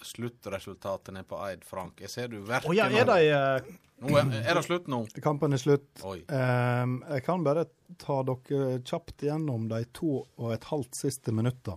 sluttresultatet 0.05 1.14
nede 1.16 1.28
på 1.28 1.38
Eid, 1.47 1.64
Frank. 1.64 2.03
Jeg 2.05 2.12
ser 2.12 2.28
du 2.32 2.38
verken 2.45 2.70
oh, 2.70 2.76
ja, 2.76 2.88
er 2.93 3.09
de 3.09 3.30
eh, 3.32 3.70
nå 4.01 4.16
er, 4.16 4.28
er 4.45 4.57
det 4.57 4.64
slutt 4.64 4.86
nå? 4.93 5.03
Kampen 5.24 5.57
er 5.57 5.61
slutt. 5.61 5.88
Oi. 6.09 6.22
Ehm, 6.32 7.01
jeg 7.05 7.24
kan 7.26 7.45
bare 7.45 7.66
ta 8.01 8.20
dere 8.28 8.78
kjapt 8.84 9.24
gjennom 9.24 9.66
de 9.72 9.82
to 9.97 10.22
og 10.24 10.53
et 10.55 10.68
halvt 10.70 11.01
siste 11.01 11.34
minutta. 11.36 11.76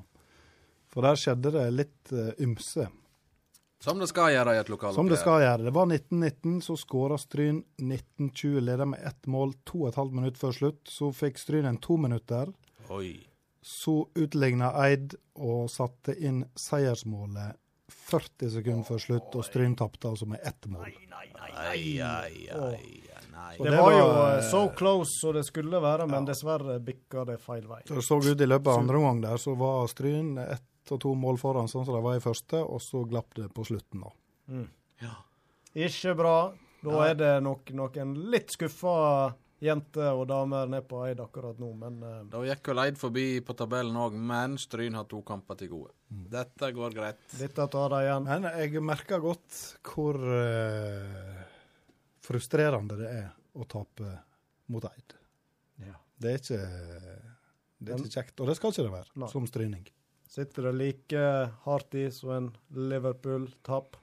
For 0.93 1.03
der 1.03 1.20
skjedde 1.20 1.51
det 1.55 1.66
litt 1.74 2.14
ymse. 2.14 2.38
ymse. 2.45 2.88
Som 3.84 3.99
det 3.99 4.07
skal 4.07 4.31
gjøre 4.31 4.53
i 4.55 4.59
et 4.61 4.69
lokaloppgjør. 4.71 4.95
Som 4.95 5.09
det 5.11 5.17
skal 5.19 5.41
gjøre. 5.43 5.65
Det 5.67 5.73
var 5.75 5.89
1919, 5.91 6.61
så 6.63 6.77
skåra 6.79 7.17
Stryn 7.19 7.57
19-20, 7.81 8.61
leda 8.63 8.86
med 8.88 9.03
ett 9.03 9.27
mål 9.27 9.51
to 9.67 9.81
og 9.84 9.89
et 9.89 9.99
halvt 9.99 10.15
minutt 10.21 10.39
før 10.39 10.55
slutt. 10.55 10.81
Så 10.88 11.09
fikk 11.11 11.41
Stryn 11.41 11.67
en 11.67 11.81
to 11.84 11.97
minutter. 11.99 12.53
Oi. 12.95 13.17
Så 13.63 14.05
utligna 14.15 14.71
Eid 14.86 15.17
og 15.36 15.67
satte 15.71 16.15
inn 16.15 16.45
seiersmålet 16.55 17.59
40 17.91 18.55
sekunder 18.55 18.88
før 18.88 19.03
slutt, 19.03 19.36
og 19.36 19.45
Stryn 19.47 19.75
tapte 19.79 20.07
altså 20.09 20.27
med 20.31 20.39
ett 20.47 20.65
mål. 20.71 20.88
Nei, 20.88 20.95
nei, 21.11 21.27
nei, 21.43 22.31
Nei. 22.55 22.81
nei, 23.36 23.55
Det 23.59 23.69
det 23.69 23.79
var 23.84 23.93
jo 23.93 24.09
eh, 24.23 24.43
so 24.47 24.65
close 24.77 25.19
som 25.19 25.36
det 25.36 25.43
skulle 25.47 25.84
være, 25.84 26.07
men 26.07 26.27
dessverre 26.27 26.79
bikka 26.84 27.27
det 27.27 27.39
feil 27.43 27.67
vei. 27.67 27.81
Det 27.88 28.03
så 28.03 28.19
ut 28.23 28.31
i 28.31 28.47
løpet 28.47 28.71
av 28.71 28.79
andre 28.79 28.99
omgang 29.01 29.23
der, 29.27 29.43
så 29.43 29.55
var 29.59 29.88
Stryn 29.91 30.38
ett 30.39 30.69
og 30.91 30.99
to 31.05 31.13
mål 31.15 31.39
foran, 31.39 31.69
sånn 31.71 31.86
som 31.88 31.95
de 31.95 32.01
var 32.03 32.17
i 32.17 32.23
første, 32.23 32.59
og 32.59 32.81
så 32.84 33.05
glapp 33.07 33.38
det 33.39 33.47
på 33.55 33.63
slutten, 33.67 34.03
da. 34.03 34.11
Ikke 35.73 36.13
bra. 36.17 36.38
Da 36.84 37.05
er 37.07 37.15
det 37.15 37.31
nok 37.45 37.71
noen 37.77 38.11
litt 38.34 38.51
skuffa 38.53 38.97
jenter 39.63 40.17
og 40.17 40.25
damer 40.27 40.67
nede 40.67 40.84
på 40.88 40.99
Eid 41.07 41.21
akkurat 41.23 41.59
nå, 41.61 41.69
men 41.79 42.01
uh... 42.03 42.17
Da 42.31 42.41
gikk 42.43 42.67
vel 42.73 42.81
Eid 42.84 42.99
forbi 42.99 43.25
på 43.45 43.55
tabellen 43.57 43.95
òg, 43.99 44.17
men 44.19 44.57
Stryn 44.59 44.97
har 44.99 45.07
to 45.09 45.21
kamper 45.25 45.59
til 45.61 45.71
gode. 45.71 45.93
Dette 46.34 46.69
går 46.75 46.95
greit. 46.97 47.23
dette 47.39 47.67
tar 47.71 47.95
de 47.95 48.01
igjen. 48.03 48.27
Men 48.27 48.49
jeg 48.59 48.84
merker 48.84 49.23
godt 49.23 49.61
hvor 49.88 50.19
uh, 50.19 51.41
frustrerende 52.27 52.99
det 52.99 53.09
er 53.23 53.31
å 53.55 53.67
tape 53.69 54.17
mot 54.73 54.84
Eid. 54.91 55.15
Ja. 55.88 55.95
Det 56.19 56.36
er 56.36 56.43
ikke, 56.43 56.61
det 57.79 57.95
er 57.95 58.03
ikke 58.03 58.15
kjekt, 58.19 58.39
og 58.39 58.51
det 58.51 58.59
skal 58.59 58.75
ikke 58.75 58.88
det 58.89 58.95
være, 58.99 59.13
Nei. 59.23 59.31
som 59.31 59.47
stryning. 59.47 59.88
Sitter 60.34 60.63
det 60.63 60.71
like 60.73 61.49
hardt 61.63 61.95
i 61.95 62.11
som 62.11 62.29
en 62.29 62.45
Liverpool-tap? 62.89 63.97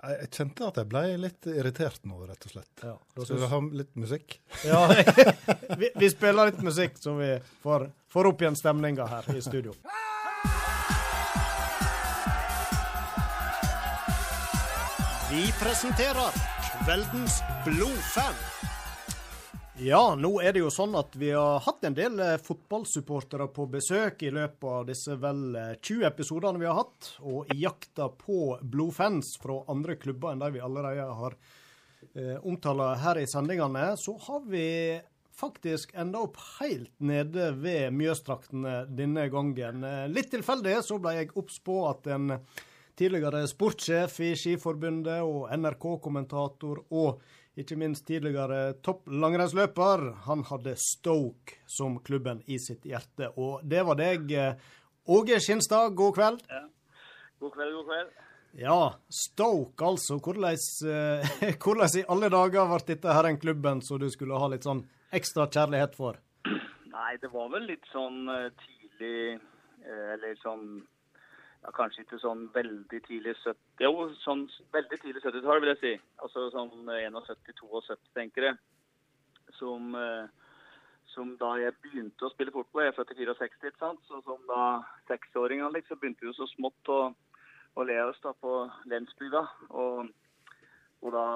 Jeg, 0.00 0.28
kjente 0.32 0.64
at 0.64 0.78
jeg 0.80 0.88
ble 0.88 1.02
litt 1.20 1.48
irritert 1.52 2.06
nå, 2.08 2.16
rett 2.24 2.46
og 2.48 2.52
slett. 2.54 2.70
Ja, 2.80 2.94
Skal 3.10 3.26
Skal 3.26 3.40
vi 3.42 3.48
ha 3.50 3.58
litt 3.82 3.90
musikk? 4.00 4.38
Ja, 4.64 4.78
vi, 5.82 5.90
vi 6.00 6.08
spiller 6.08 6.48
litt 6.48 6.62
musikk, 6.64 6.96
så 6.96 7.12
vi 7.18 7.28
får, 7.60 7.84
får 8.08 8.30
opp 8.30 8.40
igjen 8.40 8.56
stemninga 8.56 9.04
her 9.10 9.28
i 9.36 9.42
studio. 9.44 9.76
Vi 15.28 15.44
presenterer 15.60 16.40
Kveldens 16.86 17.42
blodfan. 17.68 18.40
Ja, 19.80 20.12
nå 20.12 20.34
er 20.44 20.52
det 20.52 20.60
jo 20.60 20.68
sånn 20.68 20.92
at 20.98 21.14
vi 21.16 21.30
har 21.32 21.62
hatt 21.64 21.86
en 21.88 21.94
del 21.96 22.18
eh, 22.20 22.34
fotballsupportere 22.44 23.46
på 23.48 23.64
besøk 23.72 24.20
i 24.28 24.32
løpet 24.36 24.66
av 24.68 24.82
disse 24.90 25.14
vel 25.16 25.54
eh, 25.56 25.70
20 25.80 26.04
episodene 26.10 26.60
vi 26.60 26.68
har 26.68 26.76
hatt. 26.82 27.08
Og 27.24 27.48
i 27.54 27.62
jakta 27.62 28.10
på 28.12 28.58
blodfans 28.60 29.38
fra 29.40 29.62
andre 29.72 29.96
klubber 29.96 30.34
enn 30.34 30.42
de 30.44 30.50
vi 30.58 30.60
allerede 30.66 31.06
har 31.22 31.38
eh, 32.12 32.36
omtala 32.44 32.90
her 33.00 33.22
i 33.22 33.24
sendingene, 33.30 33.86
så 33.96 34.18
har 34.26 34.44
vi 34.52 34.66
faktisk 35.40 35.96
enda 35.96 36.26
opp 36.26 36.36
helt 36.58 36.92
nede 37.00 37.48
ved 37.56 37.96
Mjøstraktene 37.96 38.82
denne 38.92 39.30
gangen. 39.32 39.80
Eh, 39.80 40.06
Litt 40.12 40.28
tilfeldig 40.36 40.76
så 40.84 41.00
ble 41.00 41.22
jeg 41.22 41.32
obs 41.40 41.56
på 41.64 41.86
at 41.88 42.12
en 42.12 42.34
tidligere 43.00 43.46
sportssjef 43.48 44.20
i 44.28 44.34
Skiforbundet 44.36 45.22
og 45.24 45.48
NRK-kommentator 45.56 46.84
og 46.90 47.22
ikke 47.58 47.76
minst 47.78 48.06
tidligere 48.06 48.74
topp 48.84 49.08
langrennsløper, 49.10 50.04
han 50.26 50.44
hadde 50.46 50.76
Stoke 50.78 51.58
som 51.66 51.98
klubben 52.06 52.44
i 52.46 52.60
sitt 52.62 52.86
hjerte. 52.86 53.32
Og 53.36 53.64
det 53.66 53.82
var 53.86 53.98
deg, 53.98 54.30
eh, 54.32 54.54
Åge 55.10 55.40
Skinstad. 55.40 55.94
God 55.98 56.14
kveld. 56.14 56.44
God 57.40 57.52
kveld, 57.56 57.74
god 57.74 57.86
kveld. 57.88 58.12
Ja, 58.60 58.94
Stoke 59.08 59.84
altså. 59.84 60.18
Hvordan, 60.18 60.54
eh, 60.86 61.56
hvordan 61.62 61.98
i 61.98 62.06
alle 62.08 62.30
dager 62.30 62.70
ble 62.70 62.80
dette 62.86 63.18
her 63.18 63.26
en 63.26 63.40
klubben 63.40 63.82
som 63.82 63.98
du 63.98 64.08
skulle 64.10 64.38
ha 64.38 64.50
litt 64.50 64.66
sånn 64.66 64.84
ekstra 65.12 65.48
kjærlighet 65.50 65.96
for? 65.98 66.20
Nei, 66.90 67.16
det 67.22 67.32
var 67.32 67.50
vel 67.50 67.66
litt 67.70 67.86
sånn 67.90 68.28
eh, 68.28 68.50
tidlig 68.62 69.40
Eller 69.80 70.34
sånn 70.42 70.82
ja, 71.60 71.72
Kanskje 71.76 72.04
ikke 72.04 72.18
sånn 72.22 72.46
veldig 72.54 73.00
tidlig 73.06 73.36
70 73.42 73.84
Jo, 73.84 74.06
sånn 74.22 74.46
veldig 74.74 74.98
tidlig 75.02 75.22
70-tall, 75.24 75.62
vil 75.62 75.72
jeg 75.74 75.80
si. 75.80 75.94
Altså 76.24 76.48
sånn 76.54 76.70
71-72, 76.88 77.98
tenker 78.16 78.48
jeg. 78.48 78.60
Som, 79.58 79.94
eh, 79.98 80.28
som 81.12 81.34
da 81.40 81.52
jeg 81.60 81.76
begynte 81.84 82.26
å 82.26 82.32
spille 82.32 82.54
fotball. 82.54 82.86
Jeg 82.86 82.94
er 82.94 82.98
født 82.98 83.12
i 83.12 83.28
64, 83.28 83.72
ikke 83.72 83.82
sant. 83.82 84.00
Så 84.08 84.22
som 84.24 84.40
da 84.48 84.64
seksåringene 85.10 85.74
liksom, 85.76 86.00
begynte 86.00 86.28
vi 86.28 86.36
så 86.38 86.48
smått 86.54 86.92
å, 86.92 87.00
å 87.76 87.88
le 87.88 87.98
oss 88.06 88.20
da 88.24 88.32
på 88.40 88.54
lensbygda. 88.88 89.44
Og, 89.70 90.12
og 91.04 91.16
da, 91.16 91.26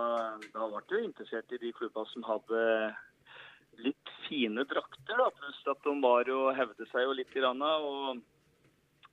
da 0.54 0.70
ble 0.70 0.84
jeg 0.88 1.10
interessert 1.10 1.52
i 1.52 1.60
de 1.60 1.74
klubbene 1.76 2.12
som 2.14 2.24
hadde 2.30 2.62
litt 3.82 4.12
fine 4.28 4.64
drakter, 4.70 5.18
da, 5.18 5.28
pluss 5.34 5.64
at 5.68 5.82
de 5.84 5.94
var 6.00 6.28
jo, 6.30 6.46
hevde 6.54 6.86
seg 6.90 7.04
jo 7.04 7.16
litt 7.18 7.32
i 7.36 7.42
randa, 7.42 7.76
og 7.82 8.22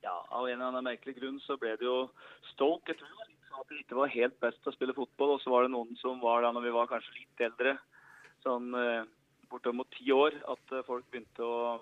ja, 0.01 0.15
av 0.29 0.47
en 0.47 0.55
eller 0.55 0.71
annen 0.71 0.87
merkelig 0.89 1.19
grunn 1.19 1.39
så 1.43 1.57
ble 1.61 1.75
det 1.79 1.85
jo 1.85 2.09
Stoke, 2.53 2.93
jeg 2.93 2.99
tror 2.99 3.11
det 3.11 3.19
var 3.19 3.31
at 3.61 3.71
det 3.71 3.81
ikke 3.83 3.99
var 3.99 4.13
helt 4.13 4.37
best 4.41 4.67
å 4.67 4.73
spille 4.75 4.95
fotball. 4.97 5.35
Og 5.35 5.41
så 5.43 5.53
var 5.53 5.65
det 5.65 5.73
noen 5.73 5.97
som 6.01 6.21
var 6.23 6.45
da 6.45 6.51
når 6.55 6.67
vi 6.67 6.75
var 6.75 6.89
kanskje 6.91 7.17
litt 7.19 7.45
eldre, 7.47 7.75
sånn 8.45 8.73
eh, 8.77 9.09
bortimot 9.51 9.89
ti 9.97 10.11
år, 10.15 10.37
at 10.49 10.75
eh, 10.75 10.85
folk 10.87 11.07
begynte 11.11 11.45
å 11.45 11.79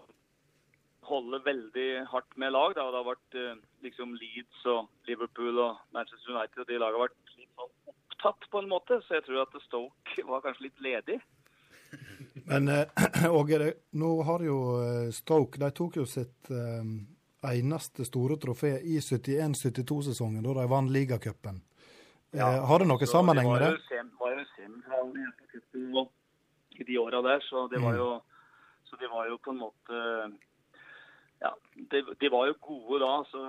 holde 1.10 1.40
veldig 1.46 1.90
hardt 2.12 2.38
med 2.42 2.54
lag. 2.54 2.76
Da. 2.78 2.90
Det 2.90 3.02
har 3.02 3.10
vært 3.10 3.40
eh, 3.40 3.60
liksom 3.86 4.16
Leeds 4.20 4.66
og 4.74 4.90
Liverpool 5.10 5.62
og 5.64 5.84
Manchester 5.96 6.36
United, 6.36 6.64
og 6.64 6.72
de 6.72 6.80
lagene 6.82 7.00
har 7.00 7.08
vært 7.08 7.36
litt 7.38 7.54
sånn 7.56 7.94
opptatt 7.94 8.50
på 8.52 8.64
en 8.64 8.72
måte. 8.72 9.00
Så 9.06 9.20
jeg 9.20 9.28
tror 9.28 9.46
at 9.46 9.62
Stoke 9.68 10.26
var 10.32 10.44
kanskje 10.46 10.68
litt 10.68 10.84
ledig. 10.84 11.20
Men 12.50 12.70
Åge, 13.40 13.72
nå 13.98 14.10
har 14.26 14.44
jo 14.46 14.58
Stoke 15.14 15.58
De 15.62 15.70
tok 15.74 15.96
jo 15.98 16.04
sitt 16.06 16.52
eneste 17.44 18.06
store 18.06 18.36
trofé 18.38 18.80
i 18.84 18.98
71-72-sesongen, 19.00 20.44
da 20.44 20.54
de 20.62 20.68
vant 20.70 20.92
ligacupen. 20.92 21.62
Eh, 22.34 22.66
har 22.68 22.80
det 22.80 22.88
noe 22.88 23.00
så 23.08 23.14
sammenheng 23.20 23.48
med 23.50 23.62
var 23.62 23.72
det? 23.78 23.82
sem- 23.90 24.12
var 24.20 24.36
jo 24.36 24.44
semifinalen 24.56 26.10
i 26.80 26.84
de 26.84 26.98
åra 27.00 27.22
der, 27.24 27.40
så 27.50 27.68
det 27.72 27.82
var 27.82 27.94
Mm. 27.94 27.98
jo 28.00 28.22
så 28.90 28.98
de 29.00 29.08
var 29.08 29.28
jo 29.30 29.38
på 29.38 29.52
en 29.52 29.60
måte 29.60 30.34
Ja, 31.42 31.54
de, 31.76 32.02
de 32.20 32.28
var 32.30 32.48
jo 32.48 32.54
gode 32.60 33.00
da, 33.00 33.24
så, 33.32 33.40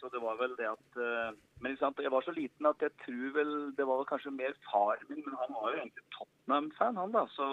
så 0.00 0.08
det 0.10 0.20
var 0.20 0.34
vel 0.36 0.56
det 0.58 0.66
at 0.66 0.96
eh, 0.98 1.32
Men 1.60 1.76
sant, 1.78 1.96
jeg 2.02 2.10
var 2.10 2.22
så 2.22 2.32
liten 2.34 2.66
at 2.66 2.80
jeg 2.80 2.90
tror 3.04 3.32
vel 3.36 3.72
Det 3.76 3.86
var 3.86 4.04
kanskje 4.04 4.32
mer 4.34 4.52
far 4.66 4.98
min, 5.08 5.22
men 5.24 5.36
han 5.38 5.54
var 5.54 5.70
jo 5.70 5.78
egentlig 5.78 6.02
Tottenham-fan, 6.10 6.96
han 6.96 7.12
da. 7.12 7.26
Så 7.36 7.46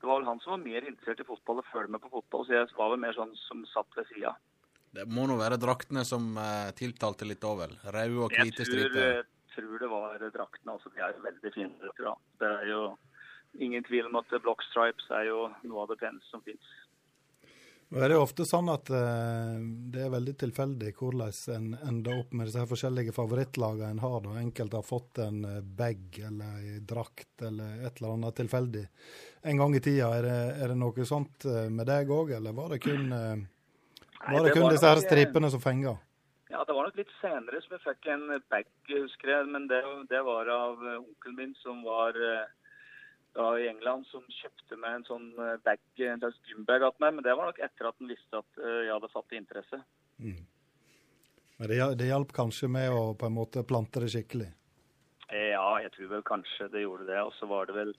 det 0.00 0.06
var 0.06 0.18
vel 0.20 0.26
han 0.28 0.40
som 0.40 0.50
var 0.50 0.58
mer 0.66 0.84
interessert 0.84 1.20
i 1.20 1.24
fotball 1.24 1.58
og 1.58 1.64
følge 1.72 1.88
med 1.90 2.00
på 2.04 2.10
fotball, 2.10 2.44
så 2.46 2.52
jeg 2.52 2.68
var 2.76 2.90
vel 2.90 3.00
mer 3.00 3.12
sånn 3.16 3.32
som 3.48 3.64
satt 3.72 3.88
ved 3.96 4.06
sida. 4.12 4.36
Det 4.94 5.04
må 5.12 5.26
nå 5.28 5.36
være 5.38 5.60
draktene 5.60 6.04
som 6.08 6.30
eh, 6.40 6.70
tiltalte 6.78 7.28
litt 7.28 7.44
òg, 7.44 7.62
vel? 7.64 7.76
Røde 7.88 8.24
og 8.24 8.34
hvite 8.34 8.66
striper. 8.66 9.04
jeg 9.18 9.26
tror 9.54 9.84
det 9.84 9.90
var 9.92 10.24
draktene. 10.24 10.74
altså 10.74 10.92
De 10.94 11.04
er 11.04 11.14
jo 11.16 11.24
veldig 11.26 11.54
fine. 11.54 11.92
da. 12.00 12.14
Det 12.40 12.52
er 12.62 12.68
jo 12.72 12.82
ingen 13.58 13.84
tvil 13.84 14.08
om 14.08 14.20
at 14.20 14.36
Block 14.42 14.62
Stripes 14.70 15.08
er 15.14 15.28
jo 15.30 15.48
noe 15.64 15.84
av 15.84 15.92
det 15.92 16.00
peneste 16.00 16.30
som 16.32 16.44
fins. 16.46 16.76
Nå 17.88 18.02
er 18.04 18.10
det 18.10 18.18
jo 18.18 18.24
ofte 18.26 18.44
sånn 18.44 18.66
at 18.68 18.90
eh, 18.92 19.54
det 19.88 20.02
er 20.04 20.10
veldig 20.12 20.34
tilfeldig 20.42 20.90
hvordan 20.98 21.30
en 21.54 21.68
ender 21.88 22.18
opp 22.20 22.34
med 22.36 22.50
disse 22.50 22.60
her 22.60 22.68
forskjellige 22.68 23.14
favorittlagene 23.16 23.94
en 23.94 24.02
har. 24.02 24.18
da. 24.26 24.34
Enkelte 24.42 24.76
har 24.76 24.84
fått 24.84 25.20
en 25.24 25.38
eh, 25.48 25.62
bag 25.62 26.18
eller 26.28 26.58
en 26.58 26.82
drakt 26.84 27.46
eller 27.48 27.86
et 27.88 28.02
eller 28.02 28.18
annet 28.18 28.36
tilfeldig. 28.42 28.84
En 29.48 29.62
gang 29.62 29.76
i 29.78 29.80
tida, 29.80 30.10
er 30.18 30.28
det, 30.28 30.36
er 30.60 30.74
det 30.74 30.76
noe 30.82 31.06
sånt 31.08 31.48
eh, 31.48 31.70
med 31.72 31.88
deg 31.88 32.12
òg, 32.12 32.34
eller 32.36 32.58
var 32.58 32.74
det 32.74 32.82
kun, 32.84 33.08
eh, 33.08 33.46
Nei, 34.18 34.34
var 34.34 34.44
det 34.44 34.50
det 34.50 34.58
kun 34.58 34.70
disse 34.72 34.88
her 34.88 35.00
eh, 35.00 35.06
stripene 35.06 35.50
som 35.52 35.62
fenga? 35.62 35.94
Ja, 36.48 36.62
det 36.64 36.74
var 36.74 36.88
nok 36.88 36.96
litt 36.98 37.10
senere 37.20 37.60
som 37.62 37.74
jeg 37.76 37.84
fikk 37.84 38.08
en 38.12 38.26
bag, 38.50 38.68
husker 38.90 39.34
jeg. 39.34 39.48
Men 39.52 39.68
det, 39.70 39.82
det 40.10 40.22
var 40.26 40.50
av 40.52 40.84
eh, 40.84 41.00
onkelen 41.02 41.38
min 41.38 41.56
som 41.60 41.82
var 41.86 42.16
eh, 42.16 42.46
da 43.38 43.48
i 43.60 43.68
England, 43.70 44.06
som 44.10 44.24
kjøpte 44.40 44.78
meg 44.80 44.98
en 44.98 45.08
sånn 45.08 45.26
eh, 45.44 45.56
bag, 45.64 45.82
en 46.08 46.22
slags 46.22 46.38
gymbag 46.50 46.86
av 46.88 47.02
meg. 47.04 47.18
Men 47.18 47.26
det 47.26 47.36
var 47.38 47.50
nok 47.50 47.60
etter 47.62 47.90
at 47.90 47.98
han 48.00 48.10
visste 48.10 48.40
at 48.40 48.62
eh, 48.62 48.78
jeg 48.88 48.94
hadde 48.96 49.12
fattet 49.12 49.40
interesse. 49.42 49.82
Mm. 50.18 50.40
Men 51.58 51.70
det, 51.70 51.78
det 52.00 52.08
hjalp 52.10 52.32
kanskje 52.34 52.70
med 52.70 52.90
å 52.94 53.02
på 53.18 53.28
en 53.28 53.36
måte 53.36 53.66
plante 53.66 54.02
det 54.02 54.12
skikkelig? 54.14 54.50
Eh, 55.28 55.52
Ja, 55.52 55.68
jeg 55.82 55.92
tror 55.94 56.12
vel 56.16 56.26
kanskje 56.26 56.70
det 56.72 56.84
gjorde 56.86 57.08
det. 57.10 57.20
Og 57.22 57.34
så 57.36 57.48
var 57.50 57.68
det 57.68 57.76
vel 57.76 57.94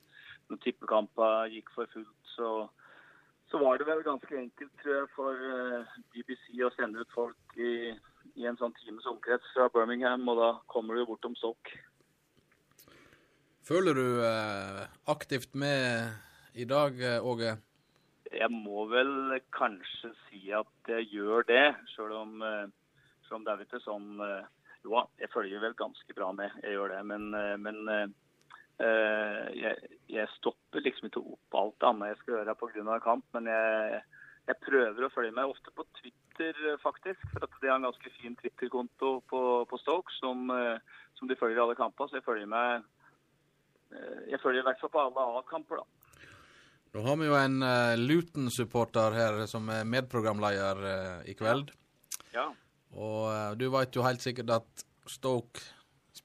når 0.49 0.61
tippekampa 0.63 1.29
gikk 1.53 1.69
for 1.75 1.89
fullt, 1.93 2.15
så, 2.33 2.49
så 3.51 3.57
var 3.57 3.77
det 3.77 3.87
vel 3.89 4.03
ganske 4.05 4.37
enkelt, 4.37 4.73
tror 4.81 4.95
jeg, 4.95 5.09
for 5.15 5.45
eh, 5.51 5.93
BBC 6.13 6.61
å 6.65 6.71
sende 6.75 7.01
ut 7.01 7.15
folk 7.15 7.57
i, 7.57 7.93
i 8.37 8.45
en 8.49 8.57
sånn 8.59 8.75
times 8.77 9.07
omkrets 9.09 9.47
fra 9.55 9.69
Birmingham, 9.73 10.27
og 10.29 10.37
da 10.41 10.49
kommer 10.69 10.99
du 10.99 11.07
bortom 11.09 11.37
Stoke. 11.39 11.79
Føler 13.69 13.97
du 13.97 14.21
eh, 14.25 14.85
aktivt 15.13 15.53
med 15.53 16.13
i 16.57 16.65
dag, 16.65 16.95
eh, 17.01 17.25
Åge? 17.25 17.57
Jeg 18.29 18.49
må 18.53 18.85
vel 18.89 19.35
kanskje 19.53 20.09
si 20.27 20.49
at 20.53 20.89
jeg 20.89 21.09
gjør 21.13 21.45
det, 21.49 21.65
selv 21.95 22.15
om, 22.17 22.41
eh, 22.45 22.65
selv 23.27 23.39
om 23.39 23.45
det 23.45 23.53
er 23.53 23.65
ikke 23.65 23.81
sånn 23.85 24.09
Jo 24.79 24.93
da, 24.93 25.01
jeg 25.19 25.29
følger 25.33 25.59
vel 25.59 25.73
ganske 25.75 26.13
bra 26.15 26.29
med, 26.31 26.53
jeg 26.63 26.77
gjør 26.77 26.93
det. 26.93 26.99
Men, 27.09 27.25
men 27.59 28.13
jeg, 28.79 29.75
jeg 30.07 30.31
stopper 30.37 30.79
liksom 30.85 31.09
ikke 31.09 31.19
opp 31.19 31.55
alt 31.59 31.85
annet 31.89 32.13
jeg 32.13 32.19
skal 32.21 32.35
gjøre 32.37 32.55
pga. 32.61 32.99
kamp. 33.03 33.25
Men 33.35 33.49
jeg, 33.51 33.99
jeg 34.49 34.57
prøver 34.65 35.05
å 35.05 35.11
følge 35.13 35.33
med, 35.35 35.51
ofte 35.51 35.73
på 35.75 35.85
Twitter 35.99 36.55
eh, 36.71 36.79
faktisk. 36.81 37.21
For 37.33 37.45
at 37.45 37.57
de 37.61 37.69
har 37.69 37.77
en 37.77 37.85
ganske 37.89 38.13
fin 38.17 38.37
Twitter-konto 38.39 39.11
på, 39.29 39.41
på 39.69 39.79
Stoke 39.81 40.13
som, 40.17 40.49
eh, 40.53 41.01
som 41.19 41.29
de 41.29 41.37
følger 41.37 41.59
i 41.59 41.63
alle 41.65 41.77
kamper. 41.77 42.09
Så 42.09 42.19
jeg 42.19 42.25
følger 42.25 42.49
med 42.49 42.87
eh, 43.93 44.33
Jeg 44.33 44.41
følger 44.41 44.63
i 44.63 44.67
hvert 44.69 44.81
fall 44.81 44.93
på 44.95 45.03
alle 45.05 45.27
A-kamper, 45.41 45.83
da. 45.83 45.87
Nå 46.89 47.03
har 47.05 47.19
vi 47.21 47.27
jo 47.27 47.35
en 47.37 47.59
uh, 47.61 47.93
Luton-supporter 48.01 49.13
her 49.13 49.35
som 49.45 49.67
er 49.69 49.83
medprogramleder 49.85 50.79
uh, 50.81 51.19
i 51.29 51.35
kveld. 51.37 51.69
Ja. 52.33 52.47
Og 52.97 53.27
uh, 53.29 53.51
du 53.53 53.67
vet 53.69 53.93
jo 53.93 54.01
helt 54.01 54.25
sikkert 54.25 54.55
at 54.55 54.81
Stoke 55.05 55.61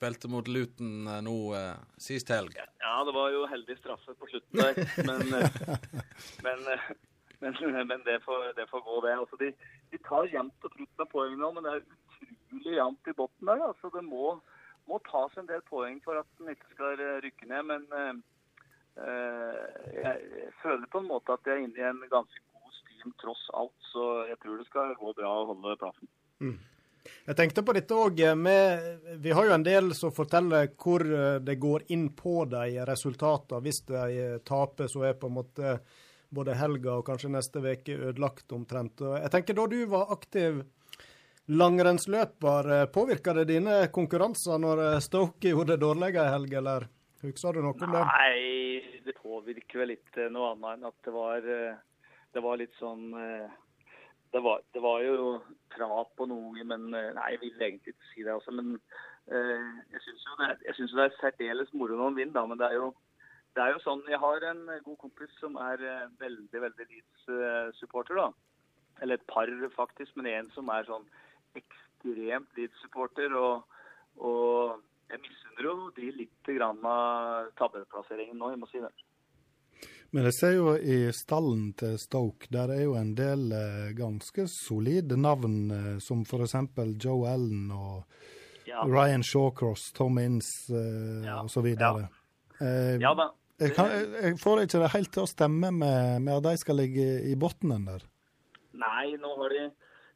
spilte 0.05 0.29
mot 0.29 0.49
Luton 0.49 1.07
eh, 1.07 1.21
nå 1.25 1.55
eh, 1.57 1.77
sist 1.97 2.29
helg. 2.29 2.57
Ja, 2.81 3.05
det 3.05 3.15
var 3.17 3.31
jo 3.33 3.47
heldig 3.49 3.77
straffe 3.79 4.15
på 4.15 4.29
slutten 4.29 4.61
der, 4.61 4.77
men, 5.09 5.23
eh, 5.39 5.61
men, 6.45 6.65
men, 7.41 7.87
men 7.89 8.05
det, 8.05 8.21
får, 8.25 8.53
det 8.57 8.67
får 8.71 8.81
gå, 8.85 9.01
det. 9.07 9.15
Altså, 9.17 9.37
de, 9.41 9.53
de 9.93 10.01
tar 10.05 10.29
jevnt 10.33 10.69
og 10.69 10.75
trutt 10.75 11.01
med 11.01 11.11
poeng 11.13 11.39
nå, 11.41 11.53
men 11.57 11.65
det 11.65 11.73
er 11.73 11.87
utrolig 11.87 12.77
jevnt 12.77 13.09
i 13.09 13.17
bunnen 13.17 13.51
der. 13.51 13.65
Altså, 13.71 13.93
det 13.97 14.05
må, 14.05 14.35
må 14.91 15.01
tas 15.09 15.41
en 15.41 15.49
del 15.49 15.65
poeng 15.71 16.01
for 16.05 16.21
at 16.21 16.29
den 16.39 16.53
ikke 16.53 16.75
skal 16.75 17.05
rykke 17.25 17.51
ned. 17.55 17.71
Men 17.73 17.89
eh, 19.01 19.65
jeg, 20.03 20.53
føler 20.61 20.93
på 20.93 21.01
en 21.01 21.11
måte 21.15 21.39
at 21.39 21.49
jeg 21.49 21.63
er 21.63 21.65
inne 21.65 21.81
i 21.81 21.89
en 21.89 22.05
ganske 22.13 22.45
god 22.53 22.79
stim 22.83 23.17
tross 23.25 23.49
alt, 23.57 23.91
så 23.95 24.27
jeg 24.29 24.41
tror 24.45 24.61
det 24.61 24.69
skal 24.69 24.95
gå 25.01 25.17
bra 25.17 25.33
å 25.41 25.51
holde 25.55 25.81
plassen. 25.81 26.13
Jeg 27.25 27.37
tenkte 27.37 27.65
på 27.65 27.75
dette 27.77 27.97
òg. 27.97 28.23
Vi 29.21 29.35
har 29.37 29.49
jo 29.49 29.55
en 29.55 29.67
del 29.67 29.93
som 29.97 30.13
forteller 30.15 30.71
hvor 30.81 31.05
eh, 31.05 31.41
det 31.45 31.59
går 31.61 31.87
inn 31.93 32.09
på 32.17 32.45
de 32.49 32.85
resultatene. 32.89 33.61
Hvis 33.65 33.83
de 33.91 34.05
eh, 34.23 34.39
taper, 34.45 34.89
så 34.89 35.09
er 35.11 35.19
på 35.21 35.29
en 35.29 35.39
måte 35.41 35.79
både 36.35 36.57
helga 36.59 36.97
og 36.99 37.07
kanskje 37.07 37.31
neste 37.31 37.61
uke 37.63 37.99
ødelagt 38.11 38.53
omtrent. 38.53 39.05
Jeg 39.21 39.31
tenker 39.31 39.55
Da 39.55 39.67
du 39.71 39.85
var 39.87 40.11
aktiv 40.17 40.65
langrennsløper, 41.47 42.81
eh, 42.81 42.87
påvirka 42.87 43.33
det 43.33 43.45
dine 43.45 43.89
konkurranser 43.93 44.59
når 44.59 44.85
eh, 44.85 45.01
Stoke 45.05 45.49
gjorde 45.49 45.75
det 45.75 45.83
dårligere 45.85 46.25
i 46.25 46.33
helg, 46.33 46.55
eller 46.61 46.87
husker 47.23 47.53
du 47.53 47.61
noe 47.65 47.77
om 47.77 47.93
det? 47.93 48.05
Nei, 48.09 49.01
det 49.05 49.17
påvirker 49.21 49.83
vel 49.83 49.97
ikke 49.99 50.31
noe 50.33 50.55
annet 50.55 50.79
enn 50.79 50.89
at 50.89 50.97
det 51.05 51.13
var, 51.13 51.51
eh, 51.57 51.77
det 52.33 52.45
var 52.45 52.61
litt 52.61 52.81
sånn 52.81 53.13
eh, 53.21 53.53
det 54.35 54.43
var, 54.43 54.63
det 54.75 54.83
var 54.83 55.03
jo 55.07 55.27
prat 55.71 56.09
på 56.19 56.27
noe, 56.27 56.65
men 56.67 56.89
eh, 56.91 57.13
nei, 57.15 57.27
jeg 57.35 57.41
vil 57.45 57.61
egentlig 57.63 57.93
ikke 57.95 58.09
si 58.11 58.25
det. 58.27 58.35
også, 58.35 58.55
Men 58.59 58.73
eh, 59.31 59.69
jeg 59.95 60.03
syns 60.03 60.25
jo, 60.27 60.39
jo 60.91 60.99
det 60.99 61.05
er 61.05 61.19
særdeles 61.21 61.71
moro 61.73 61.95
når 61.95 62.09
man 62.11 62.19
vinner, 62.19 62.35
da. 62.41 62.47
Men 62.51 62.59
det 62.59 62.71
er 62.71 62.81
jo 62.81 62.89
det 63.55 63.63
er 63.63 63.71
jo 63.71 63.83
sånn, 63.85 64.03
Jeg 64.11 64.19
har 64.19 64.43
en 64.51 64.65
god 64.83 64.97
kompis 64.99 65.31
som 65.39 65.55
er 65.63 65.79
eh, 65.87 66.09
veldig 66.19 66.63
veldig 66.67 66.87
Leeds-supporter. 66.91 68.19
da. 68.19 68.33
Eller 69.03 69.21
et 69.21 69.29
par, 69.31 69.51
faktisk, 69.77 70.17
men 70.17 70.27
en 70.33 70.51
som 70.55 70.69
er 70.75 70.91
sånn 70.91 71.07
ekstremt 71.61 72.59
Leeds-supporter. 72.59 73.39
Og, 73.39 73.79
og 74.19 74.83
jeg 75.13 75.23
misunner 75.23 75.69
jo 75.71 75.77
de 75.95 76.11
litt 76.19 76.51
grann 76.51 76.83
av 76.83 77.53
tabellplasseringen 77.61 78.43
nå, 78.43 78.51
jeg 78.51 78.63
må 78.65 78.71
si 78.73 78.83
det. 78.83 78.91
Men 80.15 80.29
jeg 80.29 80.35
ser 80.37 80.53
jo 80.55 80.73
i 80.79 80.97
stallen 81.11 81.73
til 81.79 81.97
Stoke, 81.99 82.47
der 82.55 82.71
er 82.71 82.85
jo 82.85 82.93
en 82.95 83.17
del 83.19 83.49
eh, 83.51 83.89
ganske 83.99 84.45
solide 84.51 85.17
navn, 85.19 85.57
eh, 85.75 85.97
som 85.99 86.21
f.eks. 86.23 86.55
Joe 87.03 87.27
Allen 87.33 87.71
og 87.75 88.05
Ja. 88.65 88.81
Ryan 88.89 89.23
Shawcross, 89.27 89.91
Tom 89.93 90.17
Inns 90.23 90.71
eh, 90.71 91.25
Ja. 91.27 91.43
osv. 91.43 91.67
Eh, 91.67 92.97
Ja 93.03 93.11
da. 93.19 93.27
jeg, 93.61 93.75
kan, 93.75 93.91
jeg, 94.23 94.39
får 94.41 94.63
ikke 94.63 94.81
det 94.85 94.93
helt 94.95 95.13
til 95.13 95.23
å 95.27 95.31
stemme 95.31 95.71
med, 95.75 96.23
med 96.23 96.33
at 96.39 96.47
de 96.47 96.57
skal 96.63 96.79
ligge 96.79 97.09
i 97.29 97.35
bunnen 97.35 97.85
der. 97.91 98.07
Nei, 98.73 99.17
nå 99.21 99.35
har 99.43 99.51
de, 99.53 99.67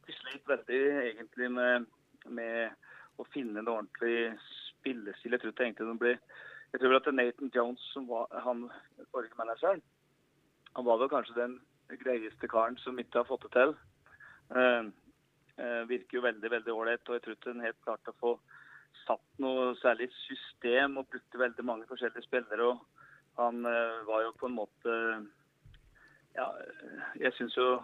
de 0.07 0.14
slitt 0.16 0.46
veldig 0.49 0.80
egentlig 1.11 1.51
med, 1.59 1.90
med 2.30 2.70
å 3.18 3.26
finne 3.34 3.61
en 3.61 3.68
ordentlig 3.74 4.30
spillestil. 4.78 5.34
Jeg 5.34 5.42
tror 5.42 5.59
egentlig 5.66 5.90
de 5.90 5.99
blir 6.07 6.18
Jeg 6.72 6.80
tror 6.80 6.92
vel 6.92 7.00
at 7.00 7.14
Nathan 7.14 7.52
Jones, 7.54 7.80
som 7.92 8.08
var 8.08 8.28
han 8.44 8.66
forrige 9.12 9.38
manageren, 9.38 9.82
han 10.76 10.84
var 10.84 10.98
vel 11.00 11.08
kanskje 11.08 11.36
den 11.38 11.54
greieste 12.02 12.48
karen 12.48 12.76
som 12.82 12.98
ikke 13.00 13.22
har 13.22 13.28
fått 13.28 13.46
det 13.46 13.52
til. 13.56 13.74
Uh, 14.52 14.90
uh, 15.60 15.82
virker 15.88 16.18
jo 16.18 16.24
veldig 16.26 16.50
veldig 16.50 16.74
ålreit, 16.74 17.08
og 17.08 17.16
jeg 17.16 17.24
tror 17.24 17.36
ikke 17.36 17.54
han 17.54 17.64
helt 17.64 17.80
klarte 17.86 18.12
å 18.12 18.20
få 18.20 18.34
satt 19.06 19.40
noe 19.42 19.72
særlig 19.80 20.10
system 20.26 21.00
og 21.00 21.08
brukte 21.08 21.40
veldig 21.40 21.64
mange 21.64 21.88
forskjellige 21.88 22.28
spillere. 22.28 22.68
og 22.68 23.40
Han 23.40 23.64
uh, 23.64 24.04
var 24.10 24.26
jo 24.26 24.36
på 24.40 24.50
en 24.50 24.58
måte 24.60 25.00
Ja, 26.36 26.46
jeg 27.18 27.32
syns 27.34 27.56
jo 27.56 27.80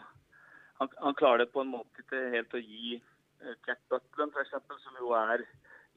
han, 0.78 0.90
han 1.00 1.16
klarer 1.18 1.48
på 1.50 1.62
en 1.64 1.72
måte 1.72 2.02
ikke 2.04 2.20
helt 2.34 2.54
å 2.54 2.60
gi 2.60 3.00
Jack 3.66 3.80
Butland, 3.90 4.34
f.eks., 4.34 4.52
som 4.84 5.00
jo 5.00 5.10
er 5.16 5.42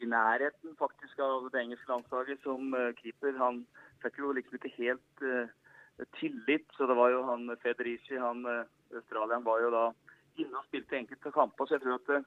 i 0.03 0.09
nærheten 0.09 0.75
faktisk 0.79 1.19
av 1.23 1.49
det 1.53 1.61
engelske 1.61 1.91
landslaget 1.91 2.43
som 2.43 2.73
eh, 2.77 2.93
keeper. 2.99 3.37
Han 3.41 3.63
fikk 4.03 4.19
jo 4.21 4.33
liksom 4.35 4.59
ikke 4.59 4.73
helt 4.77 5.23
eh, 5.25 5.53
tillit, 6.19 6.67
så 6.77 6.87
det 6.89 6.97
var 6.97 7.13
jo 7.13 7.23
han 7.25 7.49
Federici, 7.63 8.17
han 8.21 8.43
uh, 8.45 8.67
australieren, 8.93 9.45
var 9.45 9.63
jo 9.63 9.71
da 9.73 9.85
inne 10.37 10.59
og 10.59 10.67
spilte 10.67 10.99
enkelte 10.99 11.31
kamper. 11.33 11.65
Så 11.65 11.77
jeg 11.77 11.81
tror 11.81 11.97
at 11.97 12.11
det, 12.11 12.19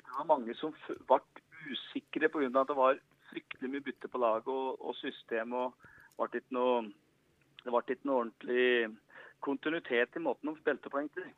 det 0.00 0.14
var 0.16 0.30
mange 0.30 0.56
som 0.56 0.72
ble 0.88 1.20
usikre 1.68 2.30
pga. 2.32 2.48
at 2.48 2.72
det 2.72 2.78
var 2.78 3.02
fryktelig 3.28 3.70
mye 3.70 3.84
bytte 3.84 4.08
på 4.08 4.22
laget 4.22 4.48
og, 4.48 4.80
og 4.80 4.96
system. 4.96 5.52
og 5.52 5.76
ble 6.16 6.40
ikke 6.40 6.56
noe, 6.56 6.84
Det 7.64 7.72
ble 7.72 7.82
ikke 7.84 8.08
noe 8.08 8.20
ordentlig 8.22 8.96
kontinuitet 9.44 10.16
i 10.16 10.24
måten 10.24 10.50
de 10.50 10.60
spilte 10.60 10.88
på, 10.88 11.00
egentlig. 11.00 11.32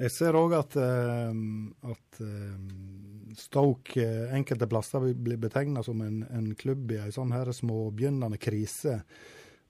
Jeg 0.00 0.12
ser 0.14 0.36
òg 0.38 0.54
at, 0.56 0.76
eh, 0.80 1.40
at 1.92 2.20
eh, 2.24 2.54
Stoke 3.36 4.02
eh, 4.02 4.34
enkelte 4.34 4.66
plasser 4.66 5.00
vil 5.00 5.14
bli 5.14 5.36
betegna 5.36 5.82
som 5.82 6.00
en, 6.00 6.22
en 6.30 6.54
klubb 6.54 6.92
i 6.92 7.00
ei 7.04 7.12
sånn 7.14 7.32
her 7.34 7.52
småbegynnende 7.54 8.40
krise. 8.40 9.00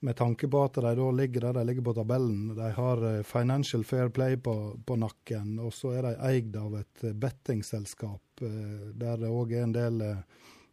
Med 0.01 0.17
tanke 0.17 0.49
på 0.49 0.63
at 0.65 0.79
de 0.81 0.95
da 0.97 1.09
ligger 1.13 1.45
der 1.45 1.59
de 1.59 1.65
ligger 1.69 1.85
på 1.85 1.95
tabellen. 1.99 2.55
De 2.57 2.71
har 2.77 3.05
eh, 3.09 3.23
Financial 3.27 3.85
Fair 3.85 4.09
Play 4.09 4.39
på, 4.41 4.57
på 4.87 4.97
nakken, 4.97 5.59
og 5.61 5.75
så 5.77 5.95
er 5.99 6.09
de 6.09 6.15
eid 6.31 6.57
av 6.57 6.79
et 6.81 7.05
eh, 7.05 7.17
bettingselskap 7.27 8.27
der 8.41 9.19
det 9.21 9.29
òg 9.29 9.51
er 9.53 9.67
en 9.67 9.73
del 9.75 9.99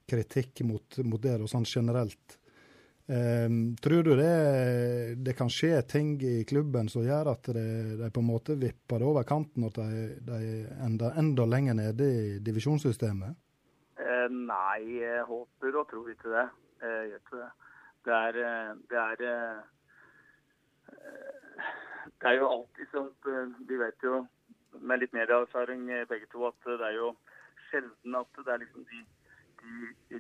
kritikk 0.08 0.62
mot, 0.64 1.00
mot 1.04 1.20
det 1.20 1.34
og 1.44 1.50
sånn 1.52 1.66
generelt. 1.68 2.38
Eh, 3.08 3.50
tror 3.82 4.04
du 4.04 4.16
det, 4.20 5.16
det 5.24 5.34
kan 5.38 5.48
skje 5.48 5.82
ting 5.88 6.18
i 6.20 6.44
klubben 6.48 6.90
som 6.92 7.06
gjør 7.06 7.30
at 7.32 7.50
de, 7.56 8.10
på 8.12 8.20
en 8.24 8.28
måte 8.28 8.58
vipper 8.60 9.00
det 9.00 9.08
over 9.08 9.24
kanten, 9.28 9.64
og 9.64 9.72
at 9.72 9.80
de, 9.80 10.08
de 10.28 10.40
er 10.68 11.22
enda, 11.22 11.46
lenger 11.48 11.78
nede 11.80 12.08
i 12.08 12.40
divisjonssystemet? 12.44 13.38
Eh, 14.04 14.28
nei, 14.28 14.82
jeg 15.00 15.24
håper 15.30 15.80
og 15.80 15.88
tror 15.92 16.12
ikke 16.12 16.34
det. 16.36 16.50
Jeg 16.84 17.10
gjør 17.14 17.24
ikke 17.24 17.42
det. 17.46 17.50
Det 18.08 18.16
er, 18.16 18.42
eh, 18.44 18.76
det 18.92 19.00
er 19.04 19.24
eh, 19.28 19.64
eh, 20.94 21.64
Det 22.22 22.30
er 22.30 22.38
jo 22.38 22.48
alltid 22.48 22.92
sånn 22.94 23.10
eh, 23.28 23.56
Vi 23.68 23.80
vet 23.82 24.06
jo 24.06 24.22
med 24.80 25.02
litt 25.02 25.16
medieerfaring 25.16 25.90
eh, 25.92 26.06
begge 26.08 26.30
to 26.32 26.46
at 26.48 26.70
det 26.70 26.86
er 26.88 26.96
jo 26.96 27.10
sjelden 27.68 28.16
at 28.16 28.40
det 28.40 28.54
er 28.54 28.62
liksom 28.62 28.86
de, 28.88 29.02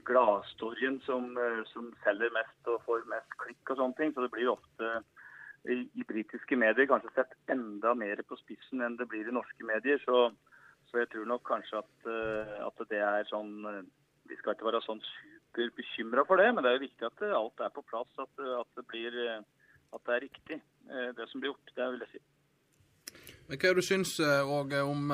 gladstoryen 0.07 0.99
som, 1.05 1.37
eh, 1.37 1.63
som 1.73 1.93
selger 2.03 2.31
mest 2.33 2.71
og 2.71 2.81
får 2.85 3.05
mest 3.11 3.37
klikk 3.43 3.71
og 3.71 3.79
sånne 3.79 3.97
ting. 3.99 4.13
Så 4.13 4.23
det 4.23 4.31
blir 4.31 4.51
ofte 4.51 4.91
i, 5.67 5.83
i 5.99 6.03
britiske 6.07 6.55
medier 6.59 6.87
kanskje 6.89 7.13
sett 7.15 7.35
enda 7.51 7.93
mer 7.93 8.21
på 8.27 8.37
spissen 8.39 8.83
enn 8.83 8.97
det 8.99 9.09
blir 9.11 9.27
i 9.27 9.35
norske 9.35 9.67
medier. 9.67 9.99
Så, 10.05 10.29
så 10.89 11.03
jeg 11.03 11.11
tror 11.13 11.27
nok 11.31 11.45
kanskje 11.47 11.81
at, 11.83 11.95
eh, 12.07 12.55
at 12.67 12.87
det 12.91 13.03
er 13.03 13.31
sånn 13.31 13.55
eh, 13.65 13.85
Vi 14.27 14.35
skal 14.35 14.57
ikke 14.57 14.67
være 14.67 14.83
sånn 14.83 14.99
superbekymra 15.07 16.25
for 16.27 16.35
det, 16.35 16.49
men 16.51 16.59
det 16.63 16.71
er 16.71 16.75
jo 16.75 16.83
viktig 16.83 17.05
at 17.07 17.21
alt 17.31 17.61
er 17.63 17.69
på 17.71 17.83
plass. 17.87 18.09
At, 18.19 18.33
at, 18.43 18.67
det, 18.75 18.83
blir, 18.91 19.15
at 19.95 20.01
det 20.03 20.15
er 20.17 20.25
riktig, 20.25 20.57
det 21.15 21.27
som 21.31 21.39
blir 21.39 21.53
gjort. 21.53 21.71
Det 21.77 21.87
vil 21.93 22.03
jeg 22.03 22.11
si. 22.11 22.19
Men 23.47 23.61
hva 23.61 23.69
er 23.69 23.77
det 23.77 23.85
du 23.85 23.87
syns 23.87 24.11
Åge, 24.19 24.81
om 24.83 25.07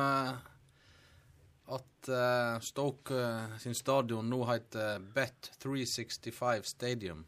at 1.71 2.09
uh, 2.11 2.59
Stoke 2.59 3.15
uh, 3.15 3.55
sin 3.57 3.75
stadion 3.75 4.27
nå 4.29 4.41
heter 4.49 4.99
Bet365 5.15 6.67
Stadium? 6.67 7.23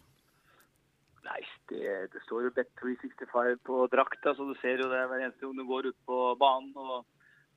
Nei, 1.25 1.41
det, 1.71 2.11
det 2.13 2.21
står 2.25 2.47
jo 2.47 2.55
Bet365 2.57 3.61
på 3.65 3.85
drakta, 3.91 4.35
så 4.35 4.45
du 4.45 4.53
ser 4.61 4.83
jo 4.83 4.89
det 4.91 5.05
hver 5.09 5.23
eneste 5.23 5.45
gang 5.45 5.55
du 5.57 5.65
går 5.69 5.89
ut 5.91 6.01
på 6.05 6.19
banen. 6.39 6.73
og 6.75 7.05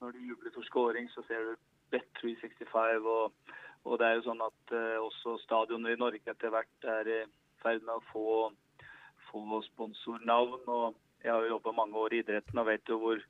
Når 0.01 0.15
du 0.15 0.29
jubler 0.31 0.55
for 0.55 0.69
scoring, 0.71 1.11
så 1.11 1.25
ser 1.27 1.51
du 1.51 1.57
Bet365. 1.93 3.05
Og, 3.05 3.53
og 3.85 3.99
det 3.99 4.07
er 4.07 4.17
jo 4.17 4.29
sånn 4.31 4.47
at 4.47 4.75
uh, 4.77 4.97
også 5.03 5.37
stadioner 5.43 5.97
i 5.97 6.01
Norge 6.01 6.31
etter 6.31 6.55
hvert 6.55 6.91
er 6.97 7.13
i 7.13 7.21
ferd 7.63 7.85
med 7.85 7.99
å 7.99 8.07
få, 8.13 8.27
få 9.29 9.63
sponsornavn. 9.73 10.63
og 10.67 10.95
Jeg 11.25 11.35
har 11.35 11.43
jo 11.43 11.57
jobba 11.57 11.75
mange 11.83 11.99
år 11.99 12.15
i 12.15 12.23
idretten 12.23 12.63
og 12.63 12.71
vet 12.71 12.89
jo 12.89 13.03
hvor 13.03 13.25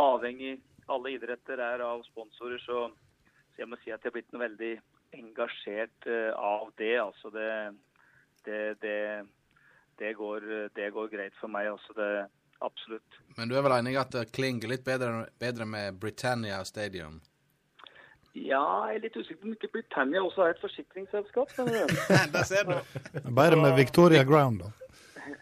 avhengig 0.00 0.56
alle 0.92 1.14
idretter 1.14 1.60
er 1.62 1.84
av 1.84 2.02
sponsorer. 2.08 2.60
Så, 2.64 2.88
så 3.54 3.64
jeg 3.64 3.70
må 3.70 3.78
si 3.82 3.92
at 3.92 4.02
jeg 4.02 4.10
har 4.10 4.16
blitt 4.18 4.34
noe 4.34 4.44
veldig 4.44 4.74
engasjert 5.14 6.10
eh, 6.10 6.30
av 6.34 6.72
det. 6.80 6.96
altså 6.98 7.30
det, 7.34 7.50
det, 8.44 8.60
det 8.82 8.98
det 9.98 10.16
går, 10.18 10.40
det 10.74 10.88
går 10.90 11.08
greit 11.12 11.36
for 11.38 11.46
meg 11.46 11.68
Altså 11.70 11.94
det 11.94 12.08
absolutt. 12.64 13.20
Men 13.36 13.50
du 13.50 13.56
er 13.58 13.62
vel 13.66 13.76
enig 13.76 13.94
i 13.94 14.00
at 14.00 14.10
det 14.14 14.30
klinger 14.34 14.70
litt 14.72 14.84
bedre, 14.86 15.26
bedre 15.38 15.66
med 15.68 15.98
Britannia 16.00 16.62
Stadium? 16.64 17.20
Ja, 18.34 18.90
jeg 18.90 18.98
er 18.98 19.02
litt 19.04 19.16
usikker 19.18 19.42
på 19.42 19.46
om 19.50 19.54
ikke 19.54 19.70
Britannia 19.76 20.22
også 20.24 20.46
er 20.46 20.54
et 20.54 20.62
forsikringsselskap. 20.62 21.52
Der 21.58 22.46
ser 22.50 22.66
du. 22.66 22.74
Bare 23.36 23.58
med 23.60 23.76
Victoria 23.78 24.24
Ground, 24.26 24.64
da. 24.64 24.72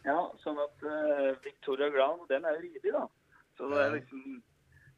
Ja, 0.05 0.19
sånn 0.43 0.59
at 0.61 0.85
uh, 0.85 1.31
Victoria 1.45 1.89
Ground, 1.95 2.27
den 2.29 2.45
er 2.45 2.59
jo 2.59 2.65
rivig, 2.67 2.93
da. 2.93 3.07
Så 3.57 3.71
det 3.71 3.81
er 3.81 3.95
liksom 3.97 4.27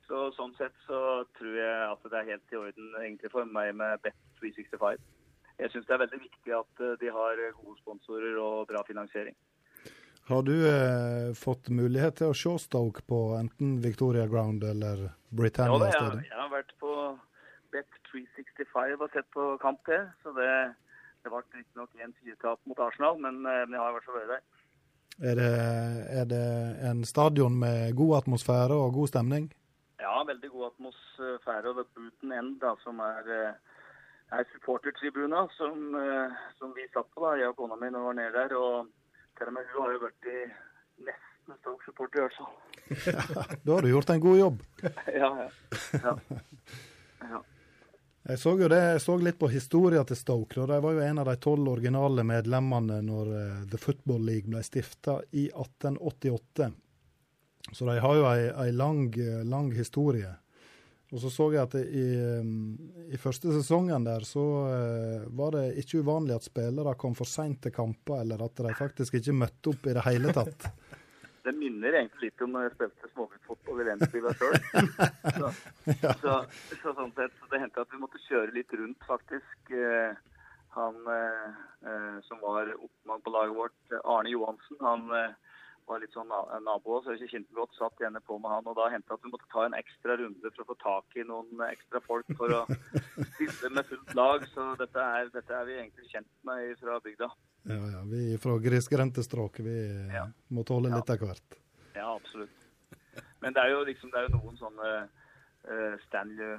så 0.09 0.29
sånn 0.37 0.55
sett 0.59 0.75
så 0.87 1.01
tror 1.39 1.57
jeg 1.59 1.89
at 1.89 2.07
det 2.11 2.21
er 2.21 2.31
helt 2.35 2.55
i 2.55 2.61
orden 2.61 2.95
egentlig 3.01 3.33
for 3.33 3.49
meg 3.49 3.73
med 3.79 4.03
Bet365. 4.05 5.03
Jeg 5.63 5.71
syns 5.71 5.87
det 5.89 5.95
er 5.95 6.03
veldig 6.03 6.21
viktig 6.23 6.55
at 6.57 6.83
eh, 6.83 6.97
de 7.01 7.11
har 7.15 7.43
gode 7.61 7.77
sponsorer 7.83 8.39
og 8.43 8.67
bra 8.71 8.83
finansiering. 8.87 9.37
Har 10.29 10.43
du 10.43 10.55
eh, 10.67 11.35
fått 11.37 11.69
mulighet 11.69 12.17
til 12.21 12.33
å 12.33 12.37
se 12.39 12.55
Stoke 12.63 13.05
på 13.09 13.21
enten 13.37 13.77
Victoria 13.85 14.25
Ground 14.31 14.65
eller 14.65 15.11
Britannia 15.29 15.91
Ja, 15.91 16.01
jeg, 16.01 16.25
jeg 16.31 16.39
har 16.39 16.51
vært 16.53 16.73
på 16.81 16.95
Bet365 17.75 19.05
og 19.05 19.11
sett 19.13 19.29
på 19.37 19.51
kamp 19.63 19.83
til, 19.89 20.07
så 20.25 20.33
det, 20.39 20.51
det 21.21 21.33
ble 21.33 21.43
riktignok 21.45 21.93
1-4-tap 22.09 22.63
mot 22.71 22.81
Arsenal, 22.87 23.21
men 23.21 23.45
eh, 23.45 23.65
jeg 23.67 23.81
har 23.83 23.93
i 23.93 23.99
hvert 23.99 24.09
fall 24.09 24.21
vært 24.23 24.33
der. 24.37 24.47
Er 25.15 25.39
det, 25.39 25.51
er 26.11 26.25
det 26.27 26.47
en 26.89 27.05
stadion 27.07 27.55
med 27.61 27.93
god 27.95 28.23
atmosfære 28.23 28.75
og 28.75 28.97
god 28.97 29.13
stemning? 29.13 29.53
Ja, 30.05 30.25
veldig 30.29 30.51
god 30.53 30.67
atmosfære. 30.73 31.71
Og 31.71 31.79
det 31.79 31.85
er 31.85 31.93
Booten 31.97 32.33
End, 32.39 32.59
da, 32.61 32.75
som 32.85 33.01
er, 33.01 33.31
eh, 33.37 33.55
er 34.39 34.49
supportertribuna 34.53 35.47
som, 35.59 35.95
eh, 36.01 36.35
som 36.59 36.75
vi 36.77 36.85
satt 36.93 37.09
på, 37.15 37.25
da, 37.25 37.37
jeg 37.41 37.49
og 37.49 37.57
kona 37.57 37.79
mi, 37.81 37.89
når 37.91 38.01
vi 38.01 38.11
var 38.11 38.19
nede 38.21 38.35
der. 38.37 38.57
Og 38.57 38.89
til 39.39 39.49
og 39.49 39.55
med 39.57 39.73
hun 39.73 39.83
har 39.85 39.97
jo 39.97 40.03
vært 40.05 40.29
i 40.35 40.43
nesten 41.09 41.59
Stoke-supporter, 41.63 42.19
i 42.19 42.25
hvert 42.27 42.37
fall. 42.37 42.53
Da 43.65 43.73
har 43.73 43.83
du 43.83 43.89
gjort 43.89 44.11
en 44.11 44.21
god 44.21 44.39
jobb. 44.39 44.63
ja, 45.23 45.31
ja. 45.41 45.49
ja. 46.05 46.15
ja. 47.33 47.43
Jeg 48.25 48.39
så 48.41 48.55
jo 48.57 48.69
det, 48.73 48.81
jeg 48.81 49.01
så 49.05 49.19
litt 49.21 49.41
på 49.41 49.49
historien 49.53 50.07
til 50.09 50.17
Stoke. 50.17 50.61
og 50.61 50.69
De 50.69 50.79
var 50.85 50.93
jo 50.97 51.03
en 51.05 51.19
av 51.21 51.29
de 51.29 51.37
tolv 51.37 51.69
originale 51.69 52.25
medlemmene 52.25 53.03
når 53.05 53.35
eh, 53.41 53.67
The 53.73 53.81
Football 53.81 54.25
League 54.25 54.53
ble 54.53 54.63
stifta 54.65 55.19
i 55.33 55.49
1888. 55.49 56.71
Så 57.73 57.87
de 57.89 57.99
har 58.01 58.17
jo 58.19 58.25
ei, 58.29 58.49
ei 58.67 58.73
lang, 58.77 59.07
lang 59.49 59.71
historie. 59.75 60.35
Og 61.15 61.21
så 61.23 61.31
så 61.31 61.47
jeg 61.55 61.63
at 61.63 61.75
i, 61.79 62.05
eh, 62.19 62.47
i 63.15 63.19
første 63.21 63.53
sesongen 63.55 64.07
der 64.07 64.25
så 64.27 64.43
eh, 64.67 65.27
var 65.39 65.55
det 65.55 65.79
ikke 65.85 66.01
uvanlig 66.03 66.35
at 66.35 66.49
spillere 66.49 66.97
kom 66.99 67.15
for 67.15 67.29
seint 67.29 67.61
til 67.63 67.75
kamper, 67.75 68.25
eller 68.25 68.43
at 68.49 68.59
de 68.59 68.75
faktisk 68.75 69.21
ikke 69.21 69.37
møtte 69.45 69.71
opp 69.71 69.87
i 69.87 69.95
det 69.95 70.05
hele 70.09 70.35
tatt. 70.35 70.69
Det 71.45 71.53
minner 71.53 71.93
egentlig 71.93 72.31
litt 72.31 72.41
om 72.41 72.55
når 72.55 72.63
jeg 72.65 72.73
spilte 72.73 73.09
småguttfotball 73.11 73.81
i 73.83 73.85
Lensbygda 73.85 74.31
sjøl. 74.39 74.55
Så, 75.37 75.51
så, 76.23 76.37
så 76.81 76.95
sånn 76.97 77.11
sett, 77.19 77.35
så 77.37 77.51
det 77.51 77.61
hendte 77.61 77.83
at 77.85 77.93
vi 77.93 78.01
måtte 78.01 78.21
kjøre 78.25 78.55
litt 78.55 78.73
rundt, 78.73 79.05
faktisk. 79.05 79.59
Eh, 79.69 80.15
Han 80.75 80.97
eh, 81.07 81.51
eh, 81.87 82.17
som 82.25 82.41
var 82.41 82.73
oppmann 82.75 83.21
på 83.21 83.31
laget 83.31 83.57
vårt, 83.59 83.77
Arne 84.09 84.33
Johansen, 84.33 84.81
han 84.81 85.05
eh, 85.15 85.37
var 85.87 86.01
litt 86.01 86.15
sånn 86.17 86.29
na- 86.33 86.59
nabo, 86.65 87.01
så 87.05 87.13
jeg 87.17 87.29
kjente 87.31 87.53
godt, 87.57 87.75
satt 87.77 88.01
gjerne 88.01 88.21
på 88.25 88.39
med 88.41 88.51
han. 88.51 88.67
Og 88.71 88.77
da 88.79 88.87
hendte 88.93 89.11
det 89.11 89.19
at 89.19 89.25
vi 89.27 89.33
måtte 89.35 89.51
ta 89.53 89.65
en 89.67 89.77
ekstra 89.77 90.17
runde 90.21 90.53
for 90.55 90.65
å 90.65 90.69
få 90.71 90.77
tak 90.83 91.17
i 91.21 91.25
noen 91.29 91.65
ekstra 91.69 92.01
folk 92.07 92.31
for 92.39 92.55
å 92.57 92.63
stille 93.35 93.71
med 93.75 93.89
fullt 93.91 94.15
lag. 94.17 94.47
Så 94.55 94.69
dette 94.81 95.05
er, 95.19 95.29
dette 95.35 95.59
er 95.59 95.69
vi 95.69 95.77
egentlig 95.81 96.09
kjent 96.13 96.31
med 96.49 96.79
fra 96.81 96.99
bygda. 97.05 97.29
Ja, 97.69 97.81
ja, 97.97 98.03
Vi 98.09 98.37
fra 98.41 98.59
grisgrendte 98.61 99.25
strøk, 99.25 99.61
vi 99.65 99.77
ja. 100.13 100.27
må 100.53 100.65
tåle 100.69 100.93
litt 100.93 101.11
av 101.13 101.21
hvert. 101.25 101.61
Ja, 101.95 102.11
absolutt. 102.15 102.65
Men 103.41 103.53
det 103.55 103.63
er 103.63 103.75
jo 103.75 103.85
liksom 103.87 104.11
det 104.11 104.19
er 104.21 104.29
jo 104.29 104.39
noen 104.41 104.57
sånne 104.59 104.89
uh, 105.69 105.95
Stanley 106.09 106.57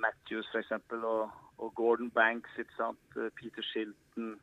Matthews 0.00 0.48
f.eks. 0.52 0.70
Og, 1.00 1.32
og 1.60 1.74
Gordon 1.76 2.10
Banks, 2.14 2.52
ikke 2.60 2.76
sant? 2.76 3.00
eh, 3.16 3.28
Peter 3.36 3.64
Shilton, 3.72 4.38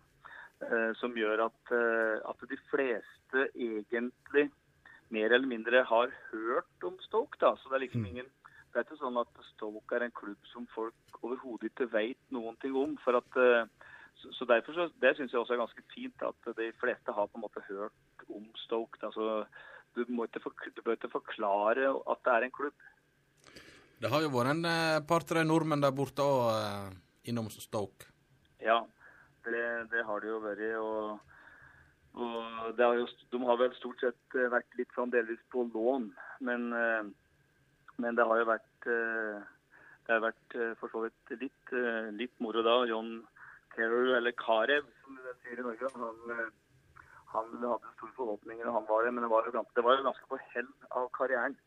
som 0.98 1.14
gjør 1.14 1.46
at, 1.46 1.72
eh, 1.72 2.18
at 2.26 2.50
de 2.50 2.58
fleste 2.72 3.44
egentlig 3.54 4.48
mer 5.14 5.32
eller 5.32 5.48
mindre 5.48 5.84
har 5.86 6.12
hørt 6.32 6.84
om 6.84 6.98
Stoke. 7.06 7.38
da, 7.40 7.56
så 7.56 7.70
Det 7.70 7.76
er 7.76 7.86
liksom 7.86 8.06
ingen 8.06 8.30
det 8.74 8.84
er 8.84 8.86
ikke 8.86 9.00
sånn 9.00 9.18
at 9.18 9.40
Stoke 9.56 9.96
er 9.96 10.04
en 10.06 10.12
klubb 10.12 10.50
som 10.52 10.68
folk 10.74 11.22
overhodet 11.24 11.72
ikke 11.72 11.88
vet 11.92 12.20
noen 12.30 12.58
ting 12.62 12.76
om. 12.76 12.98
for 13.04 13.18
at 13.18 13.38
eh, 13.38 13.66
så, 14.18 14.46
derfor 14.46 14.74
så, 14.74 14.90
Det 15.02 15.16
syns 15.16 15.32
jeg 15.32 15.40
også 15.40 15.54
er 15.54 15.64
ganske 15.64 15.84
fint 15.94 16.22
at 16.22 16.52
de 16.58 16.72
fleste 16.82 17.14
har 17.14 17.28
på 17.28 17.38
en 17.38 17.46
måte 17.46 17.64
hørt 17.70 18.28
om 18.30 18.46
Stoke. 18.66 19.00
Altså, 19.02 19.46
du, 19.96 20.06
må 20.10 20.26
ikke 20.26 20.42
du 20.76 20.82
bør 20.82 20.98
ikke 20.98 21.10
forklare 21.10 21.90
at 21.90 22.24
det 22.26 22.34
er 22.34 22.44
en 22.44 22.52
klubb. 22.52 22.74
Det 23.98 24.10
har 24.10 24.22
jo 24.22 24.30
vært 24.30 24.54
en 24.54 24.66
eh, 24.66 25.00
par-tre 25.08 25.44
nordmenn 25.46 25.82
der 25.82 25.96
borte 25.96 26.22
òg 26.22 26.94
innom 27.26 27.50
Stoke. 27.50 28.06
Ja, 28.62 28.84
det, 29.54 29.68
det 29.92 30.04
har 30.08 30.22
det 30.24 30.32
jo 30.32 30.40
vært. 30.44 30.64
Og, 30.82 31.38
og 32.18 32.78
det 32.78 32.86
har 32.86 32.98
jo, 32.98 33.06
de 33.32 33.42
har 33.46 33.60
vel 33.62 33.76
stort 33.78 34.02
sett 34.04 34.38
eh, 34.38 34.50
vært 34.54 34.80
litt 34.80 34.94
sånn 34.98 35.14
delvis 35.14 35.42
på 35.54 35.68
lån. 35.74 36.10
Men, 36.48 36.68
eh, 36.74 37.10
men 38.02 38.18
det 38.18 38.26
har 38.30 38.42
jo 38.42 38.50
vært 38.50 38.90
eh, 38.94 39.46
det 40.08 40.16
har 40.16 40.24
vært 40.24 40.56
for 40.80 40.94
så 40.94 41.02
vidt 41.04 41.34
litt, 41.42 41.72
litt 42.16 42.38
moro 42.40 42.62
da. 42.64 42.78
John 42.88 43.26
Carew, 43.74 44.14
eller 44.16 44.32
Carew, 44.40 44.86
som 45.04 45.18
de 45.20 45.34
sier 45.42 45.60
i 45.60 45.66
Norge, 45.66 45.90
han, 46.00 46.46
han 47.34 47.50
hadde 47.60 47.92
store 47.98 48.16
forhåpninger, 48.16 48.70
han 48.72 48.88
var 48.88 49.04
det. 49.04 49.12
Men 49.12 49.26
det 49.26 49.32
var 49.34 49.50
jo 49.50 49.52
ganske, 49.58 49.76
det 49.76 49.84
var 49.84 49.98
jo 49.98 50.06
ganske 50.06 50.30
på 50.32 50.40
hell 50.54 50.70
av 50.96 51.10
karrieren. 51.18 51.58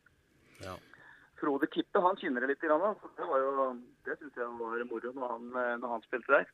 Ja. 0.63 0.73
Frode 1.37 1.69
Kippe 1.69 2.01
han 2.01 2.17
kjenner 2.17 2.41
det 2.41 2.55
litt. 2.55 2.65
Grann, 2.65 2.97
så 2.97 3.13
det 3.19 3.29
var 3.29 3.45
jo, 3.45 3.69
det 4.09 4.17
syns 4.17 4.41
jeg 4.41 4.57
var 4.57 4.89
moro 4.89 5.13
når 5.13 5.35
han, 5.35 5.47
når 5.83 5.93
han 5.93 6.09
spilte 6.09 6.33
der. 6.39 6.49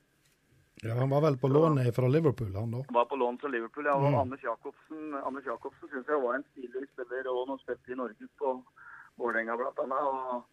Ja, 0.86 0.94
Han 0.94 1.10
var 1.10 1.22
vel 1.22 1.38
på 1.38 1.48
lån 1.48 1.80
fra 1.94 2.08
Liverpool, 2.08 2.56
han 2.56 2.72
da? 2.72 2.84
Var 2.90 3.06
på 3.06 3.16
lån 3.16 3.38
fra 3.42 3.50
Liverpool. 3.50 3.86
ja, 3.86 3.96
og 3.96 4.12
Mm. 4.12 4.20
Anders 4.22 4.44
Jacobsen 4.44 5.16
Anders 5.26 5.46
Jacobsen 5.46 5.90
syns 5.90 6.08
jeg 6.08 6.22
var 6.22 6.36
en 6.36 6.46
stilig 6.52 6.88
spiller, 6.94 7.30
og 7.32 7.48
han 7.50 7.60
spilte 7.60 7.92
i 7.92 7.96
Norge 7.96 8.28
på 8.38 8.64
Vålerenga 9.18 9.56
bl.a. 9.58 10.00
Og, 10.06 10.44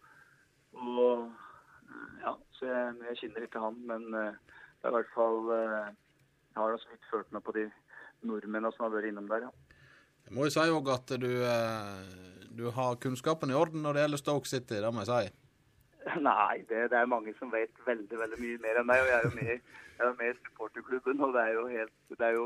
og 0.73 1.31
ja, 2.23 2.33
så 2.57 2.65
jeg, 2.65 2.95
jeg 3.09 3.17
kjenner 3.21 3.45
ikke 3.45 3.61
han, 3.61 3.77
men 3.85 4.07
uh, 4.13 4.33
det 4.81 4.89
er 4.89 4.93
i 4.93 4.97
hvert 4.97 5.13
fall 5.13 5.39
uh, 5.51 5.93
Jeg 6.55 6.61
har 6.61 6.71
da 6.71 6.81
så 6.81 6.89
vidt 6.89 7.09
følt 7.11 7.31
meg 7.35 7.43
på 7.45 7.53
de 7.55 7.69
nordmennene 8.25 8.71
som 8.73 8.87
har 8.87 8.95
vært 8.95 9.11
innom 9.11 9.29
der, 9.29 9.45
ja. 9.45 9.79
Jeg 10.25 10.33
må 10.33 10.47
jo 10.47 10.53
si 10.55 10.59
òg 10.73 10.87
at 10.89 11.11
du, 11.21 11.31
uh, 11.45 12.01
du 12.49 12.71
har 12.73 12.97
kunnskapen 12.97 13.51
i 13.53 13.57
orden 13.59 13.85
når 13.85 13.93
det 13.93 14.05
gjelder 14.05 14.23
Stoke 14.23 14.49
City, 14.49 14.79
det 14.81 14.93
må 14.93 15.05
jeg 15.05 15.11
si. 15.11 15.44
Nei, 16.29 16.63
det, 16.69 16.89
det 16.91 16.97
er 16.97 17.05
mange 17.11 17.33
som 17.39 17.51
vet 17.51 17.81
veldig 17.85 18.19
veldig 18.19 18.39
mye 18.39 18.59
mer 18.63 18.79
enn 18.79 18.87
meg. 18.87 19.01
og 19.01 19.09
Jeg 19.09 19.17
er 19.17 19.25
jo 19.25 19.33
med, 19.35 19.51
jeg 19.97 20.07
er 20.07 20.19
med 20.19 20.31
i 20.31 20.37
supporterklubben, 20.45 21.23
og 21.25 21.33
det 21.35 21.41
er 21.41 21.73
helt, 21.73 21.97
det 22.09 22.27
er 22.27 22.37
jo 22.37 22.45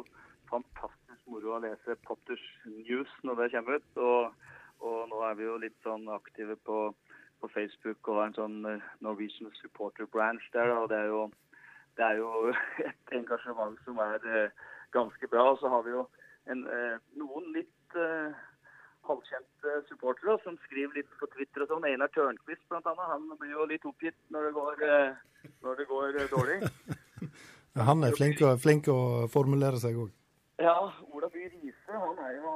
fantastisk 0.50 1.28
moro 1.30 1.56
å 1.56 1.62
lese 1.64 1.98
Potters 2.08 2.46
News 2.66 3.12
når 3.24 3.44
det 3.44 3.52
kommer 3.56 3.78
ut. 3.78 4.02
Og, 4.08 4.50
og 4.90 4.98
nå 5.12 5.22
er 5.28 5.38
vi 5.38 5.46
jo 5.46 5.60
litt 5.62 5.78
sånn 5.86 6.08
aktive 6.14 6.58
på, 6.66 6.80
på 7.42 7.52
Facebook 7.54 8.10
og 8.10 8.22
har 8.22 8.32
en 8.32 8.40
sånn 8.40 8.58
eh, 8.70 8.90
Norwegian 9.06 9.54
supporter 9.60 10.10
branch 10.10 10.50
der. 10.56 10.74
og 10.74 10.90
det 10.90 11.04
er 11.04 11.14
jo, 11.14 11.24
det 12.00 12.08
er 12.08 12.22
jo 12.24 12.54
et 12.90 13.18
engasjement 13.22 13.78
som 13.86 14.02
er 14.06 14.26
eh, 14.26 14.66
ganske 14.96 15.30
bra. 15.30 15.52
Og 15.54 15.62
så 15.62 15.72
har 15.76 15.86
vi 15.86 15.94
jo 15.94 16.08
en, 16.50 16.66
eh, 16.66 16.98
noen 17.22 17.52
litt 17.54 17.76
halvkjente 19.10 19.76
supportere 19.90 20.38
som 20.44 20.58
skriver 20.66 21.02
litt 21.02 21.12
på 21.20 21.30
Twitter 21.34 21.66
og 21.66 21.74
sånn. 21.74 21.88
Einar 21.90 22.12
Tørnquist 22.16 22.78
annet, 22.78 23.04
han 23.12 23.28
blir 23.42 23.56
jo 23.56 23.68
litt 23.70 23.88
oppgitt 23.90 24.18
når 24.34 24.50
det 24.50 24.54
går, 24.58 24.84
eh, 24.88 25.50
når 25.66 25.82
det 25.82 25.88
går 25.90 26.20
eh, 26.20 26.30
dårlig. 26.34 26.60
Han 27.90 28.04
er 28.04 28.16
flink, 28.18 28.42
flink 28.60 28.88
å 28.92 29.28
formulere 29.32 29.80
seg 29.80 29.96
òg. 30.02 30.10
Ja, 30.60 30.76
Ola 31.16 31.30
By 31.32 31.46
Riise, 31.48 31.94
han 31.94 32.18
er 32.26 32.34
jo, 32.36 32.56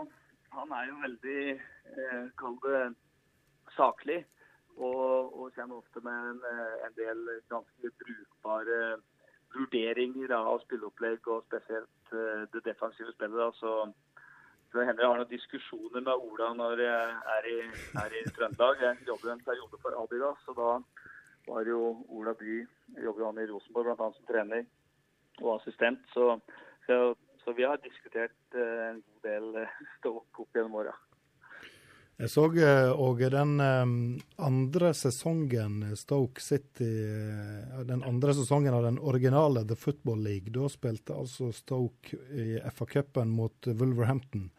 han 0.52 0.72
er 0.76 0.88
jo 0.90 0.96
veldig, 1.00 1.44
eh, 1.94 2.24
kall 2.42 2.58
det, 2.66 2.82
saklig. 3.78 4.24
Og, 4.74 5.30
og 5.38 5.54
kommer 5.54 5.78
ofte 5.78 6.02
med 6.04 6.32
en, 6.32 6.42
eh, 6.50 6.74
en 6.88 6.96
del 6.98 7.22
ganske 7.54 7.92
brukbare 8.02 8.80
vurderinger 9.54 10.34
av 10.36 10.64
spilleopplegg, 10.66 11.30
og 11.30 11.46
spesielt 11.46 12.16
eh, 12.18 12.44
det 12.54 12.64
defensive 12.66 13.14
spillet. 13.14 13.38
da, 13.38 13.52
så 13.62 13.74
det 14.74 14.88
hender 14.88 15.04
jeg 15.04 15.12
har 15.12 15.20
noen 15.22 15.30
diskusjoner 15.30 16.02
med 16.02 16.28
Ola 16.28 16.48
når 16.58 16.80
jeg 16.82 17.10
er 17.36 17.48
i, 17.52 17.58
er 18.02 18.16
i 18.18 18.24
Trøndelag. 18.34 18.82
Jeg 18.82 19.08
jobber 19.08 19.34
en 19.34 19.44
periode 19.46 19.80
for 19.84 19.98
Adidas, 20.02 20.40
så 20.48 20.56
da 20.58 20.70
var 21.48 21.68
jo 21.68 21.82
Ola 22.10 22.34
By 22.40 22.64
jobber 23.04 23.28
han 23.28 23.42
i 23.44 23.48
Rosenborg 23.52 23.94
annet 23.94 24.18
som 24.18 24.28
trener 24.30 24.66
og 25.42 25.56
assistent. 25.60 26.02
Så, 26.14 26.40
så, 26.88 27.00
så 27.44 27.54
vi 27.58 27.66
har 27.68 27.82
diskutert 27.84 28.58
eh, 28.58 28.86
en 28.90 29.02
god 29.02 29.28
del 29.28 29.64
eh, 29.64 29.82
Stoke 30.00 30.46
opp 30.46 30.58
gjennom 30.58 30.80
åra. 30.82 30.96
Jeg 32.22 32.30
så 32.30 32.44
òg 32.46 33.24
den 33.34 33.54
eh, 33.62 33.94
andre 34.46 34.94
sesongen 34.98 35.96
Stoke 35.98 36.42
City 36.42 36.92
Den 37.90 38.04
andre 38.06 38.36
sesongen 38.38 38.74
av 38.74 38.86
den 38.86 39.00
originale 39.02 39.66
The 39.70 39.78
Football 39.78 40.26
League. 40.26 40.54
Da 40.54 40.70
spilte 40.70 41.18
altså 41.18 41.52
Stoke 41.54 42.18
i 42.34 42.58
FA-cupen 42.74 43.34
mot 43.34 43.70
Wolverhampton 43.70 44.52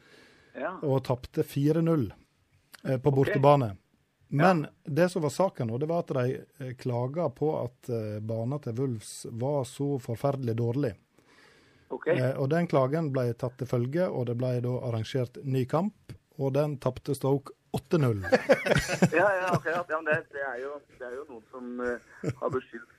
Ja. 0.55 0.77
og 0.83 1.01
tapte 1.07 1.43
4-0 1.43 2.13
eh, 2.85 2.99
på 3.03 3.11
bortebane. 3.11 3.75
Men 4.35 4.67
det 4.85 5.09
som 5.09 5.23
var 5.23 5.31
saken, 5.31 5.69
nå, 5.69 5.79
det 5.79 5.87
var 5.87 6.03
at 6.03 6.09
de 6.17 6.39
eh, 6.59 6.75
klaga 6.75 7.29
på 7.31 7.53
at 7.61 7.89
eh, 7.89 8.21
banen 8.21 8.59
til 8.65 8.75
Wulfs 8.81 9.27
var 9.31 9.65
så 9.65 9.99
forferdelig 10.03 10.57
dårlig. 10.59 10.91
Okay. 11.89 12.19
Eh, 12.19 12.33
og 12.41 12.49
Den 12.51 12.67
klagen 12.67 13.13
ble 13.15 13.29
tatt 13.39 13.55
til 13.61 13.71
følge, 13.71 14.09
og 14.09 14.27
det 14.27 14.35
ble 14.41 14.57
da 14.65 14.73
arrangert 14.89 15.39
ny 15.45 15.63
kamp. 15.71 16.17
Og 16.43 16.51
den 16.57 16.81
tapte 16.83 17.15
Stoke 17.15 17.55
8-0. 17.79 18.25
ja, 19.21 19.29
ja, 19.39 19.53
okay, 19.55 19.71
ja, 19.71 20.01
men 20.01 20.11
det, 20.11 20.19
det, 20.35 20.43
er 20.49 20.59
jo, 20.65 20.73
det 20.99 21.07
er 21.07 21.15
jo 21.15 21.25
noen 21.29 21.47
som 21.55 22.35
har 22.41 22.55
beskyldt 22.57 22.93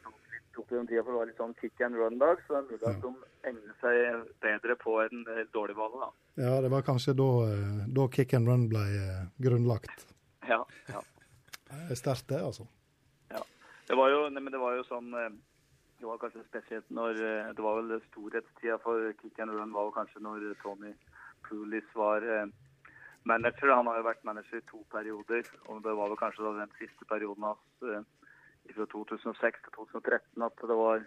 Litt 0.55 0.63
opp 0.63 0.69
gjennom 0.71 0.87
tida 0.87 1.01
for 1.03 1.11
å 1.11 1.17
var 1.19 1.27
litt 1.27 1.39
sånn 1.41 1.53
kick 1.59 1.81
and 1.83 1.97
run-dag, 1.99 2.39
så 2.45 2.53
det 2.53 2.59
er 2.59 2.67
mulig 2.69 2.87
at 2.87 3.01
de 3.03 3.09
egner 3.49 3.73
seg 3.81 4.19
bedre 4.45 4.75
på 4.79 4.93
en 5.03 5.25
eh, 5.33 5.41
dårlig 5.51 5.75
bane. 5.75 5.99
da. 5.99 6.07
Ja, 6.39 6.53
det 6.63 6.69
var 6.71 6.85
kanskje 6.87 7.11
da, 7.19 7.27
eh, 7.49 7.81
da 7.97 8.05
kick 8.07 8.33
and 8.37 8.47
run 8.47 8.63
ble 8.71 8.83
eh, 9.01 9.25
grunnlagt. 9.43 10.05
Ja, 10.47 10.61
ja. 10.87 11.01
Det 11.67 11.91
er 11.91 11.99
sterkt, 11.99 12.29
det, 12.29 12.39
altså. 12.39 12.69
Det 13.85 13.97
var 13.99 14.09
jo, 14.09 14.21
men 14.31 14.47
det 14.49 14.57
var 14.57 14.73
jo 14.73 14.83
sånn 14.87 15.11
Det 15.11 16.07
var 16.07 16.17
kanskje 16.17 16.41
spesielt 16.47 16.87
når 16.89 17.19
Det 17.53 17.61
var 17.61 17.75
vel 17.77 17.99
storhetstida 18.07 18.79
for 18.81 19.11
kick 19.19 19.37
and 19.43 19.53
run 19.53 19.75
var 19.75 19.91
kanskje 19.93 20.23
når 20.25 20.55
Tony 20.63 20.95
Poolis 21.45 21.85
var 21.93 22.25
manager. 23.23 23.75
Han 23.75 23.85
har 23.91 23.99
jo 23.99 24.07
vært 24.07 24.23
manager 24.25 24.57
i 24.57 24.65
to 24.71 24.81
perioder, 24.89 25.45
og 25.67 25.83
det 25.83 25.93
var 25.99 26.09
vel 26.09 26.17
kanskje 26.17 26.55
den 26.63 26.73
siste 26.79 27.05
perioden 27.05 27.45
hans 27.45 28.07
fra 28.73 28.87
2006 28.91 29.61
til 29.65 29.75
2013 29.77 30.47
at 30.47 30.65
det 30.69 30.77
var 30.79 31.05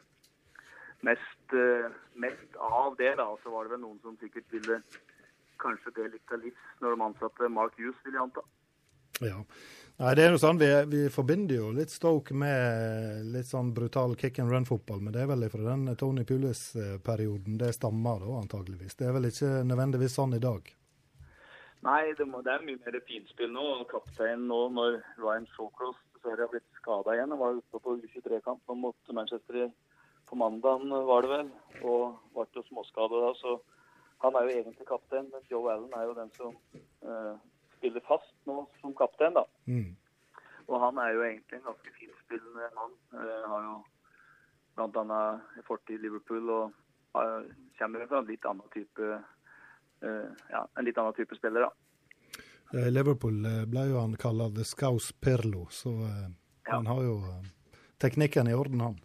mest, 1.07 1.55
eh, 1.55 1.91
mest 2.15 2.57
av 2.57 2.97
det. 2.97 3.17
da, 3.17 3.37
Så 3.43 3.51
var 3.51 3.65
det 3.65 3.75
vel 3.77 3.81
noen 3.81 3.99
som 4.03 4.17
sikkert 4.17 4.47
ville 4.53 4.83
kanskje 5.59 5.95
det 5.95 6.13
litt 6.13 6.33
av 6.33 6.41
livs 6.43 6.65
når 6.81 6.95
de 6.95 7.03
ansatte 7.03 7.49
Mark 7.51 7.75
Hughes, 7.79 7.99
vil 8.05 8.15
jeg 8.15 8.23
anta. 8.23 8.43
Ja. 9.21 9.43
Nei, 9.99 10.15
det 10.15 10.25
er 10.25 10.31
jo 10.31 10.39
sånn, 10.39 10.61
vi, 10.61 10.69
vi 10.87 11.01
forbinder 11.11 11.57
jo 11.57 11.73
litt 11.75 11.91
Stoke 11.91 12.35
med 12.35 13.33
litt 13.35 13.49
sånn 13.49 13.73
brutal 13.75 14.15
kick 14.15 14.39
and 14.39 14.53
run-fotball, 14.53 15.01
men 15.03 15.13
det 15.13 15.25
er 15.25 15.31
vel 15.33 15.49
fra 15.51 15.65
den 15.73 15.97
Tony 15.99 16.23
Pulis-perioden 16.23 17.59
det 17.59 17.73
stammer 17.75 18.23
da, 18.23 18.37
antageligvis. 18.39 18.95
Det 18.95 19.09
er 19.09 19.17
vel 19.17 19.27
ikke 19.33 19.65
nødvendigvis 19.67 20.15
sånn 20.15 20.37
i 20.39 20.43
dag. 20.45 20.71
Nei, 21.83 22.13
det, 22.19 22.27
må, 22.31 22.45
det 22.47 22.55
er 22.55 22.63
mye 22.67 22.79
mer 22.79 23.01
finspill 23.07 23.51
nå. 23.55 23.67
Kapteinen 23.91 24.47
nå, 24.51 24.61
når 24.75 25.01
Ryan 25.19 25.51
Shawcross 25.57 25.99
dessverre 26.19 26.47
har 26.47 26.51
blitt 26.51 26.81
skada 26.81 27.15
igjen, 27.15 27.31
Jeg 27.31 27.39
var 27.39 27.59
ute 27.59 27.81
på 27.81 27.95
U23-kamp 28.03 28.75
mot 28.75 29.13
Manchester 29.15 29.71
på 30.29 30.37
mandagen, 30.37 30.91
var 30.91 31.23
det 31.23 31.31
vel, 31.31 31.51
og 31.85 32.19
ble 32.35 32.47
jo 32.55 32.65
småskada 32.67 33.23
da. 33.23 33.31
Så 33.39 33.55
han 34.25 34.35
er 34.35 34.45
jo 34.45 34.57
egentlig 34.57 34.87
kaptein, 34.87 35.31
men 35.33 35.47
Joe 35.51 35.73
Allen 35.73 35.95
er 35.95 36.05
jo 36.05 36.17
den 36.19 36.31
som 36.37 36.57
uh, 37.07 37.39
spiller 37.79 38.05
fast 38.05 38.35
nå 38.51 38.67
som 38.81 38.95
kaptein, 38.99 39.39
da. 39.39 39.47
Mm. 39.71 39.95
Og 40.69 40.81
han 40.83 40.99
er 41.01 41.15
jo 41.15 41.25
egentlig 41.25 41.61
en 41.61 41.71
ganske 41.71 41.95
finspillende 41.97 42.69
mann. 42.77 42.99
Uh, 43.15 43.47
har 43.49 43.65
jo 43.71 43.77
bl.a. 44.77 45.23
fortid 45.67 45.97
i 45.97 46.03
Liverpool 46.03 46.51
og 46.51 46.75
uh, 47.17 47.47
kommer 47.79 48.07
fra 48.11 48.21
en 48.21 48.29
litt 48.29 48.45
annen 48.47 48.75
type 48.75 49.09
uh, 49.09 50.29
ja, 50.51 50.67
en 50.67 50.85
litt 50.85 50.99
annen 50.99 51.17
type 51.17 51.39
spiller, 51.39 51.69
da. 51.69 51.88
I 52.77 52.91
Liverpool 52.93 53.45
eh, 53.49 53.63
ble 53.71 53.87
jo 53.89 54.01
han 54.03 54.17
kalla 54.21 54.51
The 54.53 54.65
Scouse 54.65 55.15
Perlo, 55.21 55.67
så 55.73 55.93
eh, 56.05 56.25
han 56.69 56.89
har 56.91 57.05
jo 57.05 57.21
eh, 57.31 57.77
teknikken 58.01 58.51
i 58.51 58.57
orden, 58.57 58.83
han. 58.85 58.99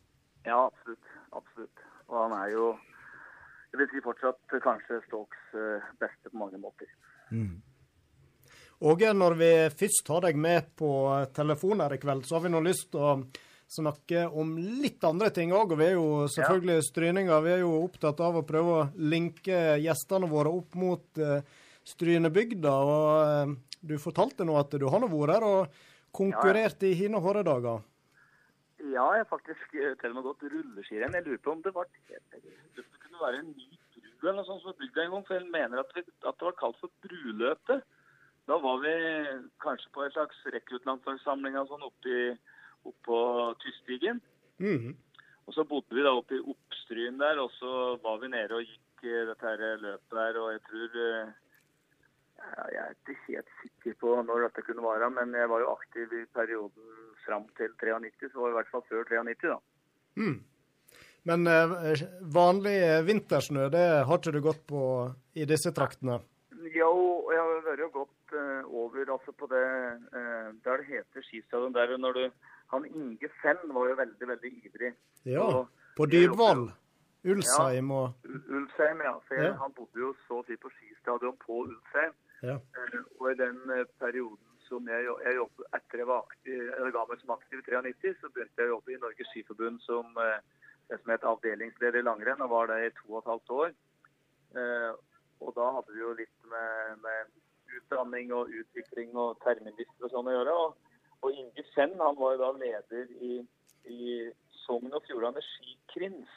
Ja, 0.43 0.65
absolutt. 0.65 1.13
absolutt. 1.31 1.85
Og 2.11 2.17
han 2.25 2.35
er 2.41 2.49
jo 2.51 2.73
jeg 3.73 3.79
vil 3.81 3.89
si 3.89 4.01
fortsatt 4.05 4.53
kanskje 4.61 4.99
Stokes 5.07 5.53
eh, 5.57 5.85
beste 5.97 6.29
på 6.29 6.37
mange 6.37 6.59
måter. 6.61 6.89
Mm. 7.33 7.55
Åge, 8.85 9.13
når 9.17 9.35
vi 9.39 9.49
først 9.73 10.11
har 10.13 10.27
deg 10.27 10.37
med 10.37 10.67
på 10.77 10.91
telefon 11.33 11.81
her 11.81 11.95
i 11.95 11.97
kveld, 12.01 12.27
så 12.27 12.37
har 12.37 12.43
vi 12.43 12.51
nå 12.53 12.61
lyst 12.61 12.91
til 12.93 13.01
å 13.01 13.15
snakke 13.73 14.27
om 14.29 14.51
litt 14.59 15.01
andre 15.07 15.31
ting 15.33 15.55
òg. 15.55 15.73
Og 15.73 15.79
vi 15.79 15.87
er 15.87 15.95
jo 15.95 16.27
selvfølgelig 16.29 16.85
stryninger. 16.85 17.45
Vi 17.47 17.53
er 17.55 17.63
jo 17.63 17.71
opptatt 17.79 18.21
av 18.21 18.37
å 18.37 18.45
prøve 18.45 18.75
å 18.75 18.87
linke 18.99 19.79
gjestene 19.81 20.29
våre 20.29 20.51
opp 20.53 20.77
mot 20.77 21.23
uh, 21.23 21.39
Strynebygda. 21.87 22.71
Og 22.71 23.09
eh, 23.27 23.55
du 23.83 23.97
fortalte 23.99 24.45
nå 24.47 24.55
at 24.59 24.71
du 24.79 24.87
har 24.89 25.03
vært 25.11 25.35
her 25.35 25.47
og 25.47 25.81
konkurrert 26.15 26.83
i 26.87 26.93
hine 26.93 27.19
hårde 27.19 27.43
Ja, 28.83 29.05
jeg 29.15 29.23
har 29.23 29.29
faktisk 29.29 29.73
eh, 29.75 29.95
til 30.01 30.11
og 30.11 30.15
med 30.19 30.27
gått 30.27 30.43
rulleskirenn. 30.53 31.15
Jeg 31.17 31.25
lurer 31.25 31.41
på 31.43 31.51
om 31.55 31.61
det 31.63 31.73
var 31.75 31.87
det 31.89 32.85
kunne 33.01 33.21
være 33.21 33.39
en 33.43 33.51
ny 33.55 33.69
bru 34.19 34.29
eller 34.29 34.39
noe 34.41 34.47
sånt 34.47 34.61
som 34.63 34.71
var 34.71 34.79
bygd 34.79 34.97
en 35.03 35.11
gang. 35.15 35.25
For 35.27 35.37
jeg 35.39 35.49
mener 35.51 35.79
at, 35.83 35.91
vi, 35.95 36.03
at 36.03 36.37
det 36.39 36.47
var 36.49 36.57
kalt 36.59 36.79
for 36.81 36.91
Bruløpet. 37.05 37.83
Da 38.47 38.57
var 38.59 38.81
vi 38.83 38.93
kanskje 39.63 39.91
på 39.95 40.03
en 40.03 40.11
slags 40.11 40.41
rekruttlandslagssamling 40.51 41.55
sånn 41.69 41.85
oppe 41.87 42.11
i- 42.11 42.37
oppe 42.83 42.99
på 43.07 43.19
Tystvigen. 43.63 44.19
Mhm. 44.59 44.95
Og 45.47 45.53
så 45.55 45.63
bodde 45.67 45.95
vi 45.95 46.03
da 46.03 46.11
oppe 46.15 46.35
i 46.37 46.43
Oppstryn 46.51 47.17
der, 47.19 47.39
og 47.39 47.51
så 47.59 47.97
var 48.03 48.19
vi 48.21 48.29
nede 48.31 48.55
og 48.55 48.63
gikk 48.63 49.03
eh, 49.07 49.25
dette 49.27 49.43
her 49.47 49.77
løpet 49.79 50.11
der. 50.19 50.39
Og 50.39 50.51
jeg 50.53 50.61
tror 50.67 51.33
Jeg 52.53 52.79
er 52.83 52.93
ikke 52.93 53.15
helt 53.27 53.51
sikker 53.61 53.93
på 54.01 54.15
når 54.27 54.47
dette 54.47 54.61
kunne 54.67 54.83
være, 54.85 55.09
men 55.15 55.33
jeg 55.37 55.49
var 55.49 55.63
jo 55.63 55.71
aktiv 55.73 56.11
i 56.13 56.25
perioden 56.35 56.89
fram 57.25 57.45
til 57.57 57.71
93, 57.79 58.31
så 58.33 58.39
var 58.39 58.49
det 58.49 58.53
i 58.53 58.57
hvert 58.59 58.71
fall 58.73 58.83
før 58.89 59.03
93, 59.09 59.47
da. 59.49 59.57
Mm. 60.21 60.35
Men 61.23 61.47
eh, 61.47 62.03
vanlig 62.35 62.75
vintersnø, 63.07 63.69
det 63.71 63.85
har 64.05 64.19
ikke 64.19 64.33
du 64.35 64.41
gått 64.43 64.63
på 64.67 64.83
i 65.39 65.45
disse 65.49 65.71
traktene? 65.75 66.19
Jo, 66.75 66.91
jeg 67.31 67.39
har 67.39 67.63
vært 67.69 67.85
og 67.87 67.95
gått 68.01 68.35
eh, 68.37 68.61
over 68.83 69.09
altså 69.15 69.31
på 69.39 69.47
det 69.51 69.63
eh, 69.63 70.49
der 70.67 70.83
det 70.83 70.89
heter 70.91 71.25
skistadion 71.25 71.73
der. 71.75 71.95
når 71.97 72.13
du, 72.19 72.23
Han 72.75 72.85
Inge 72.85 73.29
Fenn 73.41 73.59
var 73.71 73.89
jo 73.89 73.95
veldig, 73.99 74.27
veldig 74.33 74.51
ivrig. 74.67 74.93
Ja, 75.25 75.43
Og 75.43 75.67
på 75.97 76.05
Dybvoll? 76.11 76.69
Ulsheim 77.23 77.91
og 77.95 78.11
ja, 78.27 78.39
Ulsheim, 78.57 78.99
ja. 79.05 79.13
For 79.27 79.35
jeg, 79.39 79.45
Ja. 79.47 79.53
han 79.61 79.71
bodde 79.77 79.99
jo 79.99 80.09
så 80.27 80.41
å 80.41 80.45
si 80.47 80.57
på 80.59 80.67
skistadion 80.75 81.37
på 81.39 81.61
Ulsheim. 81.63 82.11
Ja. 82.43 82.57
Eh, 82.59 82.99
Og 83.19 83.29
i 83.31 83.37
den 83.39 83.61
eh, 83.71 83.85
perioden 84.01 84.49
som 84.67 84.87
jeg, 84.89 85.05
jeg 85.25 85.35
jobbet 85.37 85.77
etter 85.77 86.01
jeg 86.01 86.09
var 86.09 86.25
aktiv, 86.25 86.59
jeg 86.69 86.93
ga 86.95 87.05
meg 87.09 87.21
som 87.21 87.33
aktiv 87.35 87.61
i 87.61 87.65
93, 87.69 88.13
så 88.19 88.31
begynte 88.33 88.63
jeg 88.63 88.71
å 88.71 88.75
jobbe 88.77 88.93
i 88.93 88.99
Norges 89.01 89.31
Skiforbund 89.31 89.81
som 89.85 90.17
eh, 90.23 90.39
det 90.89 90.99
som 91.01 91.13
het 91.13 91.27
avdelingsleder 91.27 92.01
i 92.01 92.05
langrenn, 92.05 92.41
og 92.43 92.51
var 92.51 92.71
det 92.71 92.79
i 92.87 92.93
to 92.97 93.13
og 93.13 93.21
et 93.21 93.29
halvt 93.31 93.53
år. 93.55 93.73
Og 95.43 95.53
da 95.55 95.67
hadde 95.77 95.93
vi 95.95 96.01
jo 96.01 96.11
litt 96.17 96.49
med, 96.51 96.99
med 97.03 97.77
utdanning 97.77 98.33
og 98.35 98.51
utvikling 98.51 99.15
og 99.17 99.39
terminlister 99.43 100.07
og 100.07 100.11
sånn 100.13 100.29
å 100.29 100.35
gjøre. 100.35 100.55
Og, 100.65 100.91
og 101.23 101.39
Inge 101.39 101.65
Fenn 101.71 101.95
han 101.99 102.19
var 102.19 102.35
jo 102.35 102.41
da 102.43 102.51
leder 102.59 103.15
i, 103.23 103.39
i 103.87 104.09
Sogn 104.65 104.91
og 104.93 105.07
Fjordane 105.07 105.41
skikrins. 105.47 106.35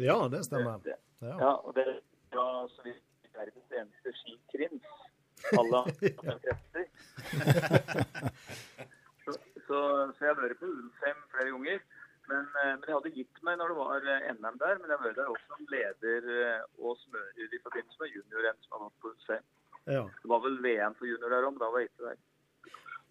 Ja, 0.00 0.20
det 0.28 0.44
stemmer. 0.48 0.84
Ja. 0.88 0.98
Ja, 1.24 1.52
og 1.64 1.74
det 1.78 1.88
var 2.36 2.68
så 2.74 2.84
vidt 2.86 3.02
verdens 3.34 3.74
eneste 3.80 4.14
skikrins. 4.20 4.92
Alle 5.60 5.82
andre 5.84 6.10
krefter. 6.20 6.86
så, 9.24 9.36
så, 9.66 9.78
så 10.14 10.24
jeg 10.24 10.30
har 10.30 10.40
vært 10.40 10.60
på 10.62 10.70
Ulfheim 10.70 11.20
flere 11.34 11.52
ganger. 11.52 11.84
Men, 12.28 12.44
eh, 12.60 12.72
men 12.78 12.86
jeg 12.88 12.96
hadde 12.96 13.16
gitt 13.18 13.40
meg 13.44 13.58
når 13.60 13.72
det 13.72 13.78
var 13.80 14.06
eh, 14.12 14.28
NM 14.32 14.60
der. 14.60 14.78
Men 14.80 14.90
jeg 14.90 14.96
har 14.96 15.06
vært 15.06 15.18
der 15.20 15.32
også 15.32 15.56
som 15.56 15.72
leder 15.72 16.28
eh, 16.34 16.68
og 16.80 17.00
smører 17.02 17.56
i 17.56 17.64
forbindelse 17.64 18.00
med 18.00 18.14
junior-NM 18.14 18.60
som 18.64 18.76
har 18.76 18.86
vært 18.86 19.02
på 19.02 19.12
Ulfheim. 19.12 19.48
Ja. 19.84 20.04
Det 20.22 20.30
var 20.32 20.40
vel 20.46 20.62
VM 20.64 20.94
for 20.96 21.10
junior 21.10 21.34
der 21.34 21.44
òg, 21.44 21.52
men 21.52 21.60
da 21.60 21.72
var 21.72 21.84
jeg 21.84 21.92
ikke 21.92 22.12
der. 22.12 22.22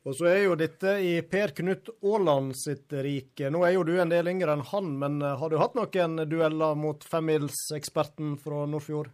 Og 0.03 0.15
så 0.17 0.25
er 0.27 0.39
jo 0.41 0.55
dette 0.59 0.93
i 0.99 1.11
Per 1.31 1.53
Knut 1.55 1.91
Aaland 2.03 2.57
sitt 2.59 2.91
rike. 3.05 3.47
Nå 3.53 3.61
er 3.63 3.77
jo 3.77 3.86
du 3.88 3.93
en 4.01 4.11
del 4.11 4.27
yngre 4.34 4.57
enn 4.57 4.65
han, 4.73 4.89
men 4.99 5.21
har 5.23 5.53
du 5.53 5.55
hatt 5.61 5.77
noen 5.79 6.25
dueller 6.27 6.75
mot 6.75 7.05
femmilseksperten 7.07 8.34
fra 8.41 8.65
Nordfjord? 8.67 9.13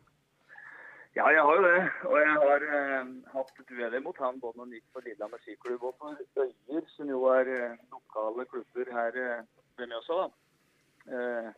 Ja, 1.20 1.28
jeg 1.36 1.42
har 1.44 1.56
jo 1.56 1.64
det. 1.64 1.80
Og 2.08 2.14
jeg 2.22 2.36
har 2.42 2.64
eh, 2.76 3.08
hatt 3.34 3.58
dueller 3.70 4.04
mot 4.04 4.20
han 4.24 4.38
både 4.40 4.56
når 4.56 4.66
han 4.66 4.76
gikk 4.78 4.86
for 4.94 5.04
Lillehammer 5.04 5.42
skiklubb 5.44 5.82
og 5.90 5.98
for 6.00 6.44
Øyer, 6.44 6.86
som 6.94 7.10
jo 7.12 7.26
er 7.34 7.50
eh, 7.56 7.82
lokale 7.92 8.46
klubber 8.48 8.92
her 8.96 9.18
eh, 9.24 9.42
ved 9.76 9.90
Mjøsa. 9.92 10.20
da. 10.22 11.18
Eh, 11.18 11.50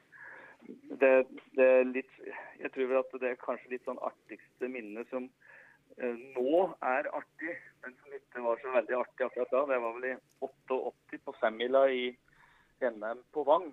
det, 1.04 1.12
det 1.58 1.68
er 1.76 1.86
litt 1.90 2.18
Jeg 2.62 2.72
tror 2.74 2.90
vel 2.90 3.00
at 3.04 3.14
det 3.22 3.30
er 3.30 3.44
kanskje 3.44 3.74
litt 3.76 3.86
sånn 3.86 4.02
artigste 4.08 4.70
minnet 4.72 5.14
som 5.14 5.30
eh, 6.00 6.18
nå 6.40 6.64
er 6.94 7.12
artig, 7.22 7.54
men 7.86 7.94
som 8.00 8.18
ikke 8.18 8.48
var 8.48 8.64
så 8.64 8.74
veldig 8.80 8.98
artig 9.04 9.28
akkurat 9.28 9.54
da. 9.54 9.64
Det 9.76 9.82
var 9.86 9.98
vel 10.00 10.10
i 10.10 10.16
88 10.50 11.22
på 11.28 11.38
femmila 11.38 11.86
i 11.86 12.08
NM 12.82 13.22
på 13.30 13.46
Vang, 13.46 13.70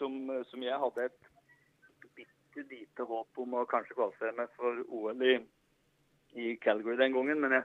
som, 0.00 0.16
som 0.48 0.64
jeg 0.64 0.80
hadde 0.86 1.10
et 1.10 1.31
bitte 2.54 2.74
lite 2.74 3.02
håp 3.02 3.38
om 3.38 3.54
å 3.54 3.66
kanskje 3.66 3.96
kvalifisere 3.96 4.36
meg 4.36 4.50
for 4.56 4.82
OL 4.88 5.22
i, 5.24 5.36
i 6.36 6.56
Calgary 6.60 6.96
den 6.96 7.14
gangen. 7.16 7.40
Men 7.40 7.56
jeg, 7.56 7.64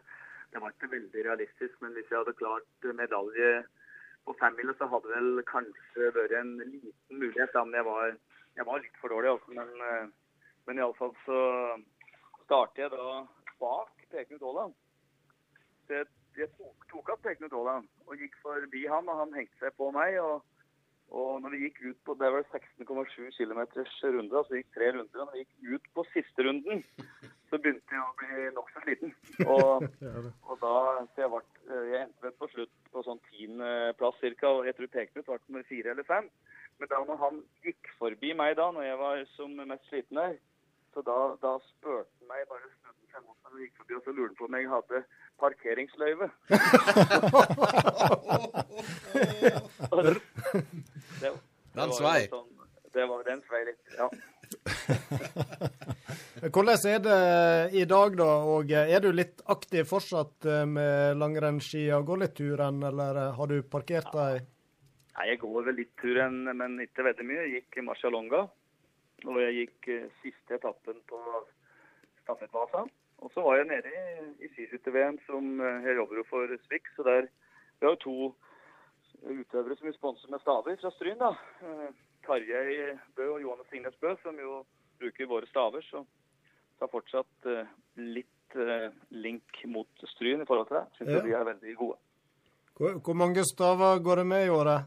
det 0.53 0.61
var 0.63 0.73
ikke 0.73 0.91
veldig 0.91 1.25
realistisk. 1.27 1.75
Men 1.81 1.93
hvis 1.95 2.09
jeg 2.09 2.19
hadde 2.19 2.37
klart 2.39 2.89
medalje 2.95 3.63
på 4.25 4.35
femmila, 4.39 4.75
så 4.77 4.87
hadde 4.91 5.11
det 5.11 5.19
vel 5.19 5.43
kanskje 5.47 6.11
vært 6.15 6.35
en 6.39 6.55
liten 6.63 7.19
mulighet. 7.19 7.53
Da. 7.53 7.63
Men 7.63 7.81
jeg 7.81 7.87
var, 7.89 8.17
jeg 8.59 8.67
var 8.69 8.83
litt 8.83 8.99
for 9.01 9.15
dårlig, 9.15 9.31
også. 9.35 9.55
Men, 9.59 9.73
eh, 9.89 10.51
men 10.67 10.81
iallfall 10.81 11.15
så 11.25 11.41
starter 12.45 12.87
jeg 12.87 12.95
da 12.95 13.23
bak 13.59 14.07
Per 14.11 14.27
Knut 14.29 14.43
Aaland. 14.43 14.75
Så 15.87 16.03
jeg, 16.37 16.51
tok, 16.59 16.87
tok 16.91 17.15
opp 17.15 17.23
Per 17.25 17.49
Aaland 17.51 17.87
og 18.07 18.21
gikk 18.21 18.35
forbi 18.43 18.85
han, 18.87 19.09
og 19.09 19.25
han 19.25 19.35
hengte 19.35 19.59
seg 19.63 19.75
på 19.79 19.91
meg. 19.95 20.19
og 20.23 20.43
og 21.15 21.41
når 21.41 21.53
vi 21.53 21.59
gikk 21.63 21.77
ut 21.85 21.99
på 22.03 22.13
det 22.19 22.29
var 22.33 22.43
16,7 22.51 23.29
km 23.37 23.61
runde, 24.03 24.37
altså 24.37 24.51
vi 24.51 24.59
gikk 24.59 24.73
tre 24.75 24.87
runder. 24.91 25.19
Og 25.19 25.25
når 25.25 25.33
vi 25.33 25.43
gikk 25.43 25.55
ut 25.73 25.85
på 25.95 26.03
siste 26.11 26.39
runden, 26.43 26.83
så 27.49 27.59
begynte 27.63 27.95
jeg 27.95 28.03
å 28.03 28.17
bli 28.19 28.31
nokså 28.57 28.83
sliten. 28.83 29.11
Og, 29.45 29.69
og 30.49 30.55
da 30.63 30.73
så 31.13 31.23
jeg, 31.23 31.31
ble, 31.31 31.41
jeg 31.93 32.01
endte 32.01 32.25
vel 32.27 32.35
på 32.41 32.51
slutt 32.51 32.75
på 32.91 33.05
sånn 33.07 33.23
tiendeplass 33.29 34.19
ca. 34.41 34.47
Og 34.51 34.67
jeg 34.67 34.75
tror 34.75 34.93
Peknut 34.97 35.29
ble 35.29 35.39
nummer 35.45 35.65
fire 35.71 35.95
eller 35.95 36.07
fem. 36.09 36.27
Men 36.77 36.91
da 36.91 36.97
når 37.07 37.17
han 37.23 37.35
gikk 37.65 37.83
forbi 38.01 38.29
meg 38.37 38.51
da, 38.59 38.67
når 38.75 38.83
jeg 38.89 38.97
var 38.99 39.15
som 39.37 39.51
mest 39.63 39.87
sliten 39.87 40.19
der, 40.19 40.35
så 40.93 40.99
da, 41.07 41.19
da 41.39 41.51
spurte 41.71 42.11
han 42.19 42.27
meg 42.33 42.41
bare 42.51 42.67
snudde 42.67 43.05
seg 43.13 43.21
mot 43.23 43.37
meg 43.45 43.51
og 43.53 43.63
gikk 43.63 43.75
forbi, 43.79 43.93
og 43.95 44.03
så 44.03 44.11
lurte 44.11 44.33
han 44.33 44.39
på 44.41 44.47
om 44.49 44.55
jeg 44.59 44.73
hadde 44.75 44.99
parkeringsløyve. 45.39 46.27
Den 51.77 51.93
svei. 51.95 52.19
Sånn, 52.31 52.49
det 52.97 53.05
var, 53.09 53.23
den 53.27 53.41
svei 53.45 53.63
litt, 53.67 53.81
ja. 53.97 54.09
Hvordan 56.53 56.85
er 56.89 56.99
det 57.03 57.17
i 57.77 57.83
dag, 57.89 58.15
da? 58.17 58.29
Og 58.55 58.71
er 58.71 59.01
du 59.03 59.09
litt 59.13 59.41
aktiv 59.49 59.87
fortsatt 59.89 60.45
eh, 60.45 60.63
med 60.69 61.17
langrennsski 61.21 61.87
og 61.97 62.07
går 62.11 62.23
litt 62.23 62.35
turen, 62.37 62.79
eller 62.89 63.19
eh, 63.23 63.33
har 63.37 63.51
du 63.51 63.57
parkert 63.65 64.09
deg? 64.13 64.45
Nei, 65.17 65.25
Jeg 65.31 65.41
går 65.41 65.65
vel 65.65 65.79
litt 65.81 65.93
turen, 66.01 66.43
men 66.57 66.77
ikke 66.83 67.05
veldig 67.07 67.25
mye. 67.25 67.43
Jeg 67.47 67.61
gikk 67.61 67.81
Marcialonga, 67.87 68.43
og 69.25 69.39
jeg 69.41 69.55
gikk 69.61 69.91
eh, 69.95 70.09
siste 70.21 70.57
etappen 70.59 71.01
på 71.09 71.21
stafettvasa. 72.23 72.85
Og 73.25 73.33
så 73.33 73.41
var 73.41 73.57
jeg 73.57 73.69
nede 73.71 73.89
i, 73.89 74.27
i 74.45 74.51
skiskytter-VM, 74.53 75.17
som 75.25 75.57
eh, 75.57 75.87
jeg 75.89 75.97
jobber 75.97 76.21
jo 76.21 76.27
for 76.29 76.57
Swix. 76.67 76.93
Så 76.95 77.05
der 77.07 77.29
vi 77.79 77.85
har 77.85 77.95
jo 77.95 78.03
to 78.03 78.17
utøvere 79.25 79.75
som 79.77 79.87
vi 79.89 79.93
sponser 79.97 80.29
med 80.31 80.41
staver 80.41 80.77
fra 80.81 80.91
Stryn. 80.95 81.17
da. 81.19 81.31
Eh, 81.61 81.89
Tarjei 82.27 82.97
Bø 83.15 83.29
og 83.35 83.41
Johannes 83.41 83.69
Signes 83.71 83.95
Bø, 84.01 84.15
som 84.23 84.37
jo 84.39 84.63
bruker 84.99 85.29
våre 85.29 85.47
staver. 85.47 85.81
Så 85.89 86.03
det 86.03 86.85
har 86.85 86.91
fortsatt 86.91 87.45
eh, 87.49 87.69
litt 87.97 88.55
eh, 88.55 88.89
link 89.09 89.63
mot 89.65 90.05
Stryn 90.15 90.41
i 90.43 90.45
forhold 90.49 90.67
til 90.69 90.77
det. 90.79 90.85
Syns 90.99 91.15
Ja. 91.15 91.21
de 91.25 91.33
er 91.33 91.47
veldig 91.53 91.75
gode. 91.79 91.97
Hvor, 92.77 92.99
hvor 93.01 93.15
mange 93.17 93.41
staver 93.43 93.99
går 94.05 94.15
det 94.21 94.25
med 94.29 94.45
i 94.45 94.49
året? 94.53 94.85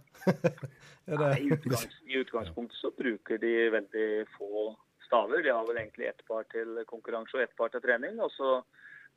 er 1.11 1.17
det? 1.19 1.31
I, 1.43 1.49
utgangs, 1.57 1.97
I 2.07 2.21
utgangspunktet 2.23 2.79
så 2.79 2.93
bruker 2.95 3.39
de 3.43 3.55
veldig 3.75 4.27
få 4.37 4.77
staver. 5.09 5.43
De 5.43 5.51
har 5.51 5.67
vel 5.67 5.81
egentlig 5.83 6.07
ett 6.07 6.23
par 6.29 6.45
til 6.53 6.85
konkurranse 6.87 7.35
og 7.35 7.43
ett 7.43 7.57
par 7.59 7.73
til 7.75 7.83
trening. 7.83 8.21
Og 8.23 8.31
så 8.31 8.61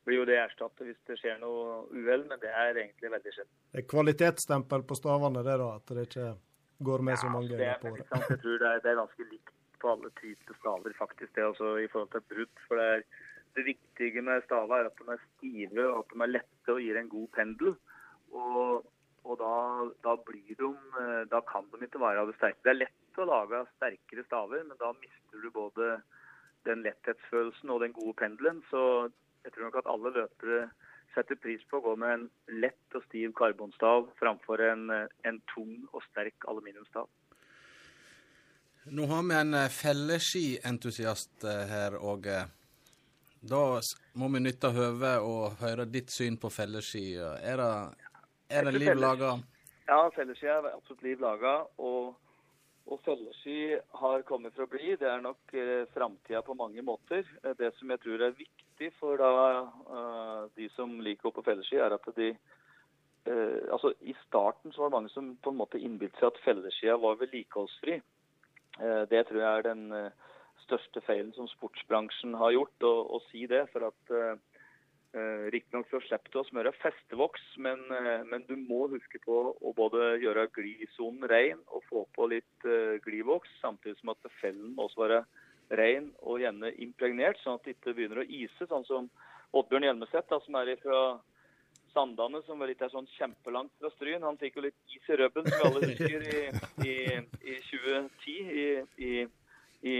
blir 0.04 0.20
jo 0.20 0.26
det 0.28 0.38
erstattet 0.40 0.88
hvis 0.88 1.00
det 1.08 1.16
skjer 1.20 1.38
noe 1.40 1.84
uhell, 1.92 2.24
men 2.28 2.40
det 2.42 2.50
er 2.52 2.76
egentlig 2.76 3.10
veldig 3.12 3.32
sjelden. 3.34 3.52
Det 3.72 3.82
er 3.82 3.90
kvalitetsstempel 3.90 4.84
på 4.88 4.98
stavene, 4.98 5.44
det 5.46 5.58
da? 5.60 5.68
At 5.80 5.92
det 5.96 6.06
ikke 6.08 6.30
går 6.84 7.04
med 7.08 7.20
så 7.20 7.30
mange 7.32 7.52
Det 7.56 7.68
er, 7.68 7.78
på 7.80 7.92
året? 7.92 8.08
jeg 8.30 8.40
tror 8.42 8.58
det 8.62 8.70
er, 8.70 8.82
det 8.84 8.90
er 8.92 8.98
ganske 9.00 9.28
likt 9.30 9.54
på 9.84 9.92
alle 9.92 10.10
typer 10.20 10.58
staver, 10.58 10.96
faktisk, 10.98 11.34
det 11.36 11.44
også 11.44 11.76
i 11.84 11.88
forhold 11.92 12.10
til 12.14 12.26
brudd. 12.32 12.64
For 12.68 12.80
det, 12.80 12.88
er, 12.96 13.30
det 13.56 13.66
viktige 13.68 14.24
med 14.24 14.44
staver 14.46 14.80
er 14.80 14.90
at 14.90 15.00
de 15.00 15.12
er 15.12 15.24
stive, 15.28 15.86
og 15.90 16.02
at 16.02 16.12
de 16.14 16.24
er 16.24 16.34
lette 16.34 16.74
og 16.74 16.82
gir 16.84 17.00
en 17.00 17.12
god 17.12 17.28
pendel. 17.36 17.74
Og, 18.34 18.86
og 19.24 19.40
da, 19.40 19.54
da 20.04 20.16
blir 20.26 20.56
de 20.58 20.70
eh, 21.00 21.20
Da 21.30 21.38
kan 21.46 21.68
de 21.70 21.86
ikke 21.86 22.00
være 22.02 22.24
av 22.24 22.32
det 22.32 22.38
sterke. 22.38 22.64
Det 22.64 22.72
er 22.72 22.80
lett 22.80 23.20
å 23.20 23.28
lage 23.28 23.60
sterkere 23.76 24.24
staver, 24.26 24.64
men 24.66 24.80
da 24.80 24.90
mister 24.98 25.44
du 25.44 25.52
både 25.54 25.90
den 26.64 26.82
letthetsfølelsen 26.86 27.70
og 27.70 27.84
den 27.84 27.94
gode 27.94 28.16
pendelen. 28.18 28.62
Så 28.70 28.82
jeg 29.44 29.52
tror 29.52 29.68
nok 29.68 29.80
at 29.82 29.90
alle 29.92 30.14
løpere 30.14 30.62
setter 31.14 31.38
pris 31.38 31.62
på 31.70 31.78
å 31.78 31.84
gå 31.84 31.96
med 32.00 32.14
en 32.16 32.24
lett 32.64 32.96
og 32.96 33.04
stiv 33.06 33.34
karbonstav 33.38 34.08
framfor 34.18 34.62
en, 34.66 34.88
eh, 34.90 35.06
en 35.28 35.38
tung 35.54 35.76
og 35.92 36.02
sterk 36.08 36.48
aluminiumsstav. 36.50 37.06
Nå 38.86 39.06
har 39.06 39.22
vi 39.22 39.34
en 39.34 39.54
eh, 39.54 39.70
felleskientusiast 39.72 41.44
eh, 41.48 41.62
her, 41.70 41.94
og 41.96 42.26
eh, 42.28 42.50
da 43.40 43.60
må 44.20 44.28
vi 44.34 44.42
nytte 44.44 44.74
høvet 44.76 45.24
og 45.24 45.56
høre 45.62 45.86
ditt 45.88 46.12
syn 46.12 46.36
på 46.40 46.50
felleski. 46.52 47.14
Er 47.16 47.62
det, 47.62 47.70
er 48.52 48.68
det 48.68 48.74
liv 48.76 48.92
laga? 49.00 49.38
Ja, 49.88 50.02
felleski 50.12 50.50
er 50.52 50.68
absolutt 50.74 51.04
liv 51.04 51.24
laga. 51.24 51.54
Og, 51.80 52.12
og 52.84 53.00
felleski 53.08 53.78
har 54.02 54.26
kommet 54.28 54.52
for 54.56 54.66
å 54.66 54.72
bli. 54.76 54.98
Det 55.00 55.08
er 55.08 55.24
nok 55.24 55.56
eh, 55.56 55.88
framtida 55.96 56.44
på 56.44 56.56
mange 56.60 56.84
måter. 56.84 57.24
Det 57.56 57.72
som 57.78 57.92
jeg 57.92 58.04
tror 58.04 58.28
er 58.28 58.36
viktig 58.36 58.63
for 58.98 59.20
da, 59.20 59.30
eh, 59.96 60.50
de 60.56 60.68
som 60.74 61.00
liker 61.00 61.28
å 61.28 61.30
gå 61.30 61.38
på 61.38 61.46
felleski, 61.46 61.78
er 61.78 61.94
at 61.94 62.08
de, 62.16 62.32
eh, 63.26 63.60
altså 63.72 63.94
I 64.02 64.14
starten 64.26 64.72
så 64.72 64.82
var 64.82 64.90
det 64.90 64.96
mange 64.98 65.12
som 65.14 65.36
på 65.36 65.50
en 65.50 65.60
måte 65.60 65.80
innbilte 65.80 66.18
seg 66.18 66.32
at 66.32 66.42
fellesskia 66.44 66.96
var 67.00 67.20
vedlikeholdsfri. 67.20 68.00
Eh, 68.80 69.04
det 69.10 69.26
tror 69.28 69.40
jeg 69.40 69.58
er 69.58 69.68
den 69.68 69.92
eh, 69.92 70.10
største 70.64 71.00
feilen 71.06 71.32
som 71.36 71.48
sportsbransjen 71.52 72.34
har 72.34 72.54
gjort, 72.56 72.82
å, 72.82 73.20
si 73.30 73.46
det. 73.50 73.64
For 73.72 73.86
at 73.88 74.14
eh, 74.14 74.34
eh, 75.14 75.46
Riktignok 75.54 75.88
så 75.90 76.02
slipper 76.04 76.32
du 76.32 76.40
å 76.42 76.46
smøre 76.48 76.74
festevoks, 76.80 77.44
men, 77.62 77.84
eh, 77.94 78.26
men 78.26 78.44
du 78.48 78.56
må 78.56 78.86
huske 78.92 79.20
på 79.24 79.40
å 79.54 79.74
både 79.76 80.16
gjøre 80.24 80.48
glisonen 80.56 81.28
ren 81.30 81.62
og 81.68 81.86
få 81.90 82.06
på 82.16 82.28
litt 82.32 82.68
eh, 82.68 82.98
glivoks, 83.04 83.52
samtidig 83.62 84.00
som 84.00 84.14
at 84.14 84.30
fellen 84.40 84.74
må 84.74 84.88
også 84.88 85.06
være 85.06 85.24
ren 85.70 86.10
og 86.22 86.42
gjerne 86.42 86.72
impregnert, 86.84 87.38
sånn 87.42 87.58
at 87.58 87.64
det 87.66 87.76
ikke 87.76 87.94
begynner 87.96 88.22
å 88.22 88.26
ise, 88.28 88.68
sånn 88.68 88.84
som 88.88 89.08
Oddbjørn 89.54 89.86
Hjelmeset, 89.86 90.26
da, 90.30 90.40
som 90.42 90.58
er 90.58 90.74
fra 90.82 91.00
Sandane, 91.94 92.42
som 92.46 92.58
vel 92.58 92.72
ikke 92.74 92.88
er 92.88 92.94
sånn 92.94 93.10
kjempelangt 93.14 93.74
fra 93.78 93.90
Stryn. 93.94 94.24
Han 94.26 94.38
fikk 94.40 94.58
jo 94.58 94.66
litt 94.66 94.96
is 94.96 95.10
i 95.10 95.18
rubben, 95.20 95.46
som 95.46 95.60
vi 95.60 95.68
alle 95.68 95.90
husker, 95.92 96.24
i, 96.26 96.90
i, 96.90 96.96
i 97.54 97.58
2010 97.68 98.50
i, 98.58 99.12
i, 99.86 99.98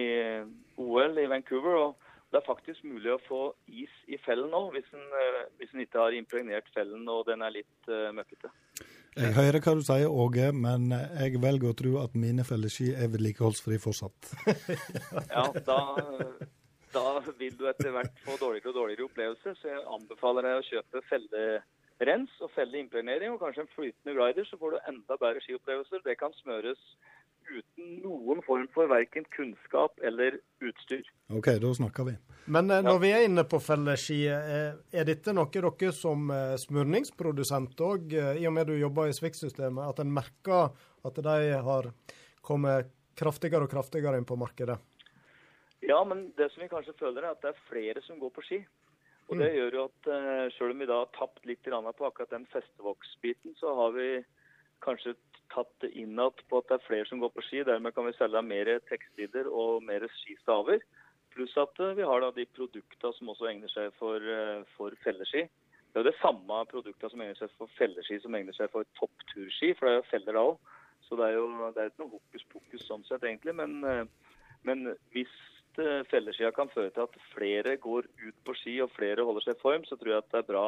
OL 0.82 1.22
i 1.22 1.28
Vancouver. 1.30 1.78
og 1.84 2.10
det 2.34 2.40
er 2.40 2.48
faktisk 2.48 2.82
mulig 2.82 3.12
å 3.14 3.20
få 3.28 3.40
is 3.70 3.92
i 4.10 4.18
fellen 4.24 4.50
nå, 4.50 4.64
hvis 4.74 4.88
en, 4.90 5.04
eh, 5.20 5.42
hvis 5.60 5.70
en 5.70 5.84
ikke 5.84 6.00
har 6.02 6.16
impregnert 6.18 6.66
fellen 6.74 7.06
og 7.06 7.28
den 7.28 7.44
er 7.46 7.52
litt 7.54 7.86
uh, 7.86 8.10
møkkete. 8.10 8.50
Jeg 9.14 9.30
hører 9.36 9.60
hva 9.62 9.74
du 9.78 9.82
sier, 9.86 10.10
Åge, 10.10 10.48
men 10.58 10.88
jeg 10.90 11.38
velger 11.42 11.70
å 11.70 11.76
tro 11.78 11.92
at 12.02 12.16
mine 12.18 12.42
felleski 12.46 12.90
er 12.98 13.12
vedlikeholdsfri 13.12 13.78
fortsatt. 13.82 14.32
Ja, 15.34 15.46
da, 15.68 15.78
da 16.94 17.04
vil 17.38 17.54
du 17.58 17.68
etter 17.70 17.94
hvert 17.94 18.18
få 18.24 18.34
dårligere 18.40 18.72
og 18.72 18.78
dårligere 18.80 19.06
opplevelser, 19.06 19.54
så 19.60 19.70
jeg 19.70 19.86
anbefaler 19.96 20.48
deg 20.48 20.58
å 20.58 20.66
kjøpe 20.66 21.04
fellerens 21.12 22.34
og 22.42 22.50
felleimpregnering, 22.56 23.36
og 23.36 23.42
kanskje 23.44 23.66
en 23.66 23.72
flytende 23.76 24.16
glider, 24.18 24.48
så 24.50 24.58
får 24.58 24.74
du 24.74 24.90
enda 24.90 25.20
bedre 25.22 25.44
skiopplevelser. 25.46 26.02
Det 26.06 26.18
kan 26.18 26.34
smøres 26.40 26.82
uten 27.48 27.96
noen 28.02 28.40
form 28.46 28.66
for 28.74 28.88
verken 28.90 29.26
kunnskap 29.34 29.98
eller 30.04 30.38
utstyr. 30.64 31.04
OK, 31.32 31.48
da 31.62 31.72
snakker 31.74 32.08
vi. 32.08 32.14
Men 32.46 32.70
eh, 32.70 32.82
når 32.84 33.00
vi 33.02 33.12
er 33.14 33.26
inne 33.28 33.44
på 33.48 33.60
felleski, 33.62 34.20
eh, 34.28 34.76
er 34.92 35.08
dette 35.08 35.34
noe 35.36 35.50
dere 35.52 35.92
som 35.96 36.30
eh, 36.34 36.54
smurningsprodusent 36.60 37.80
òg, 37.86 38.12
eh, 38.12 38.42
i 38.42 38.48
og 38.48 38.56
med 38.56 38.68
du 38.70 38.76
jobber 38.78 39.10
i 39.10 39.16
Swix-systemet, 39.16 39.84
at 39.88 40.02
en 40.02 40.14
merker 40.14 40.72
at 41.04 41.20
de 41.28 41.52
har 41.68 41.90
kommet 42.44 42.92
kraftigere 43.18 43.66
og 43.66 43.72
kraftigere 43.72 44.18
inn 44.20 44.28
på 44.28 44.38
markedet? 44.40 44.78
Ja, 45.84 46.00
men 46.08 46.30
det 46.38 46.50
som 46.52 46.64
vi 46.64 46.72
kanskje 46.72 46.96
føler 46.98 47.22
er 47.26 47.34
at 47.34 47.44
det 47.44 47.52
er 47.52 47.66
flere 47.68 48.02
som 48.06 48.18
går 48.20 48.32
på 48.34 48.44
ski. 48.46 48.64
Og 49.32 49.38
det 49.40 49.54
gjør 49.54 49.76
jo 49.78 49.82
at 49.88 50.08
selv 50.52 50.74
om 50.74 50.80
vi 50.82 50.86
da 50.88 50.98
har 51.00 51.12
tapt 51.16 51.46
litt 51.48 51.64
på 51.64 52.04
akkurat 52.04 52.32
den 52.32 52.44
festevoksbiten, 52.52 53.54
så 53.56 53.72
har 53.72 53.94
vi 53.96 54.08
kanskje 54.84 55.14
tatt 55.52 55.86
innad 55.92 56.40
på 56.48 56.60
at 56.60 56.68
det 56.70 56.78
er 56.78 56.86
flere 56.86 57.08
som 57.08 57.20
går 57.22 57.32
på 57.34 57.44
ski. 57.46 57.62
Dermed 57.66 57.94
kan 57.94 58.06
vi 58.06 58.14
selge 58.18 58.42
mer 58.44 58.70
tekstiler 58.90 59.48
og 59.50 59.82
mer 59.86 60.06
skistaver. 60.20 60.82
Pluss 61.34 61.54
at 61.58 61.80
eh, 61.82 61.96
vi 61.98 62.06
har 62.06 62.26
de 62.36 62.46
produktene 62.54 63.12
som 63.16 63.32
også 63.32 63.48
egner 63.50 63.72
seg 63.72 63.94
for, 63.98 64.22
eh, 64.22 64.62
for 64.76 64.94
felleski. 65.04 65.46
Det 65.48 66.00
er 66.00 66.04
jo 66.04 66.10
det 66.10 66.20
samme 66.20 66.60
produktene 66.70 67.10
som 67.10 67.22
egner 67.22 67.38
seg 67.38 67.50
for 67.58 67.70
felleski 67.78 68.20
som 68.22 68.34
egner 68.34 68.56
seg 68.56 68.70
for 68.72 68.86
toppturski, 68.98 69.74
for 69.78 69.86
det 69.86 69.94
er 69.94 70.00
jo 70.00 70.10
feller 70.10 70.38
da 70.38 70.46
òg. 70.52 70.70
Så 71.04 71.18
det 71.20 71.26
er 71.26 71.36
jo 71.36 71.48
det 71.74 71.82
er 71.82 71.90
ikke 71.90 72.04
noe 72.04 72.14
hokus 72.16 72.46
pokus 72.52 72.86
sånn 72.88 73.04
sett, 73.08 73.26
egentlig. 73.26 73.54
Men, 73.58 73.76
eh, 73.84 74.32
men 74.64 74.94
hvis 75.14 75.34
felleskia 75.74 76.52
kan 76.54 76.68
føre 76.70 76.92
til 76.94 77.02
at 77.02 77.16
flere 77.32 77.72
går 77.82 78.06
ut 78.06 78.36
på 78.46 78.54
ski 78.54 78.76
og 78.84 78.92
flere 78.94 79.24
holder 79.26 79.42
seg 79.42 79.56
i 79.56 79.62
form, 79.62 79.82
så 79.88 79.98
tror 79.98 80.12
jeg 80.12 80.22
at 80.22 80.28
det 80.30 80.38
er 80.44 80.52
bra 80.52 80.66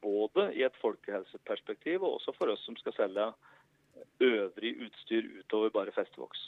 både 0.00 0.46
i 0.56 0.64
et 0.64 0.78
folkehelseperspektiv 0.80 2.04
og 2.04 2.16
også 2.16 2.32
for 2.38 2.52
oss 2.52 2.62
som 2.64 2.76
skal 2.80 2.94
selge 2.96 3.26
øvrig 4.20 4.72
utstyr 4.86 5.26
utover 5.40 5.72
bare 5.74 5.94
festevoks. 5.96 6.44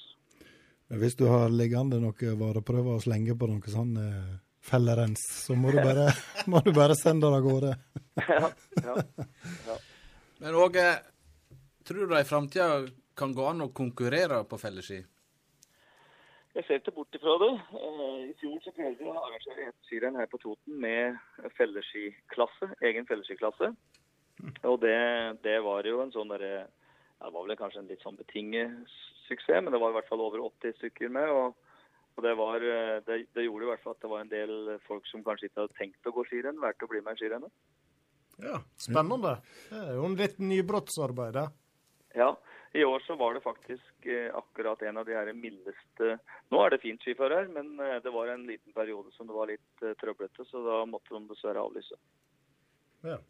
Men 0.88 1.02
Hvis 1.02 1.18
du 1.18 1.26
har 1.28 1.50
liggende 1.52 2.00
noen 2.00 2.38
vareprøver 2.40 2.96
å 2.96 3.02
slenge 3.04 3.36
på 3.36 3.48
noe 3.50 3.72
sånn 3.72 3.92
eh, 4.00 4.38
fellerens, 4.64 5.20
så 5.44 5.56
må 5.56 5.72
du 5.74 5.82
bare, 5.82 6.08
må 6.50 6.62
du 6.64 6.72
bare 6.76 6.96
sende 6.96 7.28
det 7.28 7.40
av 7.40 7.44
gårde. 7.44 7.74
ja, 8.24 8.48
ja, 8.84 8.96
ja. 9.68 9.76
Men 10.38 10.54
Åge, 10.54 10.86
tror 11.84 12.06
du 12.06 12.14
det 12.14 12.24
i 12.24 12.28
framtida 12.28 12.86
kan 13.18 13.32
gå 13.34 13.46
an 13.50 13.66
å 13.66 13.72
konkurrere 13.74 14.44
på 14.48 14.58
felleski? 14.60 15.02
Jeg 16.56 16.64
ser 16.66 16.80
ikke 16.80 16.94
bort 16.96 17.14
ifra 17.14 17.36
det. 17.42 17.52
Eh, 17.76 18.16
I 18.30 18.34
fjor 18.40 18.56
så 18.64 18.72
prøvde 18.74 19.04
vi 19.04 19.12
å 19.12 19.20
arrangere 19.20 19.68
et 19.68 19.90
skirenn 19.90 20.16
her 20.18 20.30
på 20.30 20.40
Toten 20.42 20.80
med 20.82 21.18
felleskiklasse, 21.58 22.72
egen 22.88 23.06
felleskiklasse. 23.10 23.74
Og 24.64 24.80
det, 24.82 24.96
det 25.44 25.58
var 25.66 25.86
jo 25.86 26.00
en 26.02 26.14
sånn 26.14 26.30
derre 26.32 26.68
Det 27.18 27.32
var 27.34 27.46
vel 27.46 27.58
kanskje 27.58 27.82
en 27.82 27.88
litt 27.90 28.04
sånn 28.04 28.18
betinget 28.18 28.92
suksess, 29.26 29.62
men 29.64 29.74
det 29.74 29.80
var 29.82 29.92
i 29.92 29.98
hvert 29.98 30.08
fall 30.10 30.22
over 30.22 30.44
80 30.46 30.78
stykker 30.78 31.10
med. 31.12 31.30
og 31.30 31.56
og 32.18 32.24
det, 32.24 32.34
var, 32.34 32.64
eh, 32.66 32.96
det, 33.06 33.16
det 33.30 33.44
gjorde 33.44 33.62
i 33.62 33.68
hvert 33.68 33.82
fall 33.84 33.94
at 33.94 34.02
det 34.02 34.08
var 34.10 34.22
en 34.24 34.30
del 34.32 34.72
folk 34.88 35.04
som 35.06 35.22
kanskje 35.22 35.46
ikke 35.46 35.60
hadde 35.62 35.78
tenkt 35.78 36.08
å 36.10 36.12
gå 36.16 36.24
skirenn, 36.26 36.58
valgte 36.58 36.88
å 36.88 36.90
bli 36.90 37.02
med 37.06 37.14
i 37.14 37.20
skirennet. 37.20 37.52
Ja, 38.42 38.58
Spennende. 38.74 39.36
Det 39.68 39.82
er 39.84 39.92
jo 39.94 40.08
en 40.08 40.16
litt 40.18 40.40
nybrottsarbeid, 40.42 41.38
det. 41.38 41.44
Ja, 42.18 42.32
i 42.74 42.82
år 42.82 43.04
så 43.06 43.14
var 43.20 43.38
det 43.38 43.44
faktisk 43.44 44.10
eh, 44.10 44.34
akkurat 44.34 44.82
en 44.82 44.98
av 44.98 45.06
de 45.06 45.14
her 45.14 45.30
mildeste 45.36 46.16
Nå 46.50 46.62
er 46.64 46.74
det 46.74 46.80
fint 46.82 47.06
skiføre 47.06 47.38
her, 47.38 47.52
men 47.54 47.78
eh, 47.86 48.00
det 48.02 48.10
var 48.10 48.34
en 48.34 48.48
liten 48.50 48.74
periode 48.74 49.14
som 49.14 49.30
det 49.30 49.38
var 49.38 49.52
litt 49.52 49.86
trøblete, 50.02 50.48
så 50.50 50.64
da 50.66 50.82
måtte 50.90 51.14
de 51.14 51.22
dessverre 51.30 51.62
avlyse. 51.62 52.02
Ja. 53.06 53.20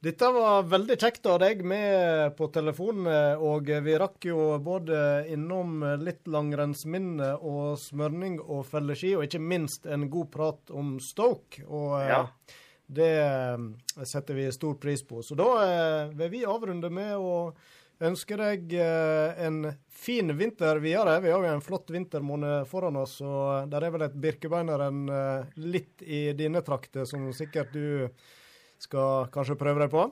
Dette 0.00 0.28
var 0.32 0.62
veldig 0.64 0.94
kjekt 0.96 1.26
å 1.28 1.34
ha 1.34 1.40
deg 1.42 1.58
med 1.68 2.30
på 2.38 2.46
telefonen, 2.54 3.36
og 3.44 3.68
vi 3.84 3.96
rakk 4.00 4.24
jo 4.30 4.46
både 4.64 5.26
innom 5.28 5.82
litt 6.00 6.24
langrennsminne 6.32 7.34
og 7.44 7.74
smørning 7.82 8.38
og 8.40 8.62
felleski, 8.70 9.10
og 9.18 9.26
ikke 9.26 9.42
minst 9.44 9.84
en 9.84 10.06
god 10.08 10.30
prat 10.32 10.72
om 10.72 10.94
Stoke. 11.04 11.66
Og 11.68 11.98
eh, 12.00 12.08
Ja. 12.14 12.22
det 12.88 13.10
eh, 13.26 13.66
setter 14.08 14.40
vi 14.40 14.48
stor 14.56 14.80
pris 14.80 15.04
på. 15.04 15.20
Så 15.22 15.36
da 15.36 15.50
eh, 15.66 16.16
vil 16.16 16.32
vi 16.32 16.42
avrunde 16.48 16.88
med 16.88 17.12
å 17.20 17.52
ønske 18.00 18.40
deg 18.40 18.72
eh, 18.80 19.36
en 19.44 19.66
fin 19.92 20.32
vinter 20.32 20.80
videre. 20.80 21.20
Vi 21.20 21.28
har 21.36 21.44
jo 21.44 21.52
en 21.52 21.60
flott 21.60 21.92
vintermåned 21.92 22.64
foran 22.72 22.96
oss, 23.04 23.18
og 23.20 23.68
der 23.68 23.84
er 23.84 23.92
vel 23.98 24.08
et 24.08 24.16
birkebeineren 24.16 25.04
eh, 25.12 25.56
litt 25.60 26.00
i 26.08 26.30
dine 26.32 26.64
trakter 26.64 27.04
som 27.04 27.28
sikkert 27.36 27.76
du 27.76 28.08
skal 28.80 29.28
kanskje 29.34 29.58
prøve 29.60 29.82
deg 29.82 29.92
på? 29.92 30.06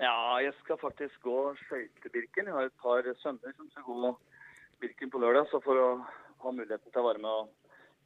Ja, 0.00 0.38
jeg 0.42 0.54
skal 0.62 0.78
faktisk 0.80 1.20
gå 1.26 1.38
skøytebirken. 1.66 2.48
Jeg 2.48 2.56
har 2.56 2.68
et 2.68 2.82
par 2.82 3.06
sønner 3.22 3.54
som 3.56 3.68
skal 3.74 3.88
gå 3.88 4.12
Birken 4.82 5.12
på 5.12 5.20
lørdag. 5.22 5.46
Så 5.50 5.60
for 5.62 5.78
å 5.78 5.88
ha 6.42 6.54
muligheten 6.54 6.90
til 6.90 7.02
å 7.02 7.06
være 7.06 7.22
med 7.22 7.30
og 7.30 7.52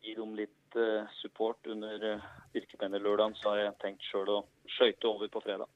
gi 0.04 0.12
dem 0.18 0.34
litt 0.36 0.76
eh, 0.76 1.06
support 1.22 1.70
under 1.72 2.02
uh, 2.04 2.26
Birkebeinerlørdagen, 2.52 3.36
så 3.40 3.54
har 3.54 3.62
jeg 3.62 3.78
tenkt 3.84 4.04
sjøl 4.10 4.28
å 4.34 4.40
skøyte 4.76 5.08
over 5.08 5.30
på 5.32 5.40
fredag. 5.46 5.70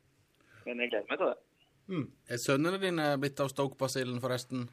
Men 0.66 0.82
jeg 0.84 0.92
gleder 0.92 1.08
meg 1.08 1.22
til 1.22 1.32
det. 1.32 2.02
Er 2.30 2.42
sønnene 2.42 2.78
dine 2.82 3.06
blitt 3.22 3.40
av 3.42 3.48
Stoke-basillen, 3.50 4.20
forresten? 4.22 4.68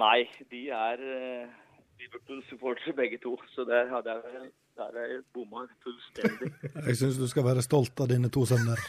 Nei, 0.00 0.24
de 0.50 0.62
er 0.74 1.02
uh, 1.02 1.52
Liverpool-supportere 2.00 2.96
begge 2.96 3.20
to, 3.22 3.36
så 3.52 3.68
der 3.68 3.92
hadde 3.92 4.16
jeg 4.16 4.24
vel 4.24 4.48
der 4.76 5.00
er 5.00 5.06
jeg 5.14 5.22
bomma 5.34 5.64
fullstendig. 5.84 6.52
Jeg 6.88 6.96
syns 7.00 7.16
du 7.20 7.26
skal 7.30 7.44
være 7.46 7.62
stolt 7.64 8.00
av 8.04 8.10
dine 8.10 8.28
to 8.32 8.44
sønner. 8.48 8.80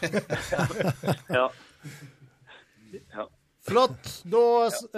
ja. 1.38 1.48
ja. 3.16 3.28
Flott. 3.68 4.12
Da 4.28 4.44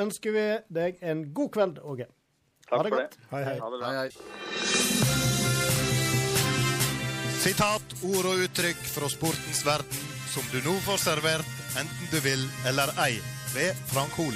ønsker 0.01 0.35
vi 0.35 0.45
deg 0.79 1.01
en 1.01 1.27
god 1.33 1.49
kveld, 1.57 1.81
Åge. 1.81 2.09
Ha 2.69 2.83
det 2.85 2.93
godt. 2.93 3.17
Hei, 3.31 3.43
hei. 3.45 3.57
Ha 3.61 3.69
det 3.73 3.81
bra. 3.81 3.87
Hei, 3.89 3.97
hei. 4.03 4.09
Sitat, 7.39 7.93
ord 8.03 8.25
og 8.33 8.41
uttrykk 8.45 8.81
fra 8.91 9.07
sportens 9.09 9.61
verden 9.65 10.07
som 10.29 10.45
du 10.51 10.59
nå 10.61 10.75
får 10.85 10.99
servert, 11.01 11.53
enten 11.79 12.09
du 12.11 12.19
vil 12.21 12.41
eller 12.69 12.91
ei, 13.01 13.15
ved 13.55 13.77
Frank 13.89 14.13
Hol. 14.19 14.35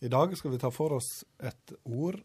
I 0.00 0.08
dag 0.08 0.32
skal 0.38 0.54
vi 0.54 0.60
ta 0.62 0.70
for 0.72 0.94
oss 0.96 1.26
et 1.42 1.74
ord, 1.84 2.22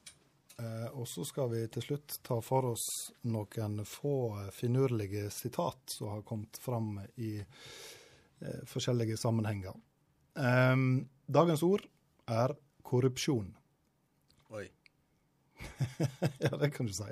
og 0.93 1.07
så 1.07 1.25
skal 1.25 1.49
vi 1.49 1.63
til 1.73 1.83
slutt 1.87 2.19
ta 2.25 2.37
for 2.45 2.73
oss 2.73 2.85
noen 3.25 3.81
få 3.89 4.15
eh, 4.41 4.51
finurlige 4.53 5.29
sitat 5.33 5.95
som 5.95 6.11
har 6.13 6.21
kommet 6.27 6.59
fram 6.61 6.99
i 7.15 7.39
eh, 7.41 8.61
forskjellige 8.69 9.17
sammenhenger. 9.17 9.73
Dagens 10.33 11.61
ord 11.65 11.83
er 12.25 12.55
korrupsjon. 12.81 13.51
Oi. 14.53 14.65
ja, 16.43 16.49
det 16.57 16.71
kan 16.73 16.89
du 16.89 16.93
si. 16.97 17.11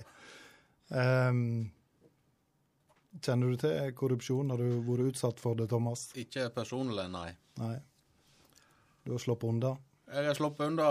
Kjenner 3.22 3.54
du 3.54 3.62
til 3.62 3.94
korrupsjon? 3.94 4.50
Har 4.50 4.58
du 4.58 4.82
vært 4.88 5.14
utsatt 5.14 5.42
for 5.44 5.60
det, 5.60 5.70
Thomas? 5.70 6.08
Ikke 6.18 6.48
personlig, 6.56 7.06
nei. 7.14 7.30
Nei. 7.62 7.76
Du 9.06 9.14
har 9.14 9.22
sluppet 9.22 9.54
unna? 9.54 9.76
Jeg 10.10 10.30
har 10.32 10.38
sluppet 10.38 10.74
unna. 10.74 10.90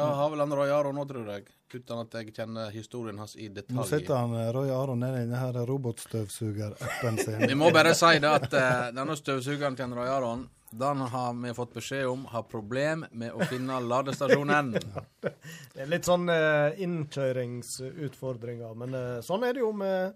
Det 0.00 0.14
har 0.20 0.30
vel 0.30 0.40
han 0.40 0.54
Roy 0.56 0.70
Aron 0.70 0.94
nå, 0.96 1.04
tror 1.08 1.26
jeg. 1.34 1.44
Uten 1.70 2.00
at 2.02 2.14
jeg 2.18 2.32
kjenner 2.34 2.70
historien 2.74 3.18
hans 3.20 3.36
i 3.36 3.48
detalj. 3.48 3.76
Nå 3.76 3.84
sitter 3.86 4.16
han 4.16 4.32
eh, 4.34 4.48
Roy 4.54 4.70
Aron 4.74 5.00
nede 5.04 5.20
i 5.22 5.28
denne 5.28 5.66
robotstøvsugerappen 5.68 7.18
sin. 7.20 7.44
Vi 7.46 7.58
må 7.58 7.70
bare 7.74 7.94
si 7.98 8.18
det 8.22 8.30
at 8.30 8.48
uh, 8.56 8.88
denne 8.96 9.16
støvsugeren 9.18 9.76
til 9.78 9.94
Roy 9.94 10.08
Aron, 10.10 10.48
den 10.70 10.98
har 11.12 11.30
vi 11.34 11.54
fått 11.54 11.74
beskjed 11.74 12.06
om 12.10 12.24
har 12.30 12.42
problem 12.50 13.04
med 13.10 13.30
å 13.34 13.46
finne 13.50 13.80
ladestasjonen. 13.82 14.74
Det 15.20 15.80
er 15.84 15.88
litt 15.90 16.06
sånn 16.08 16.26
uh, 16.30 16.70
innkjøringsutfordringer, 16.82 18.74
men 18.78 18.94
uh, 18.96 19.20
sånn 19.24 19.44
er 19.46 19.52
det 19.56 19.62
jo 19.62 19.72
med 19.76 20.14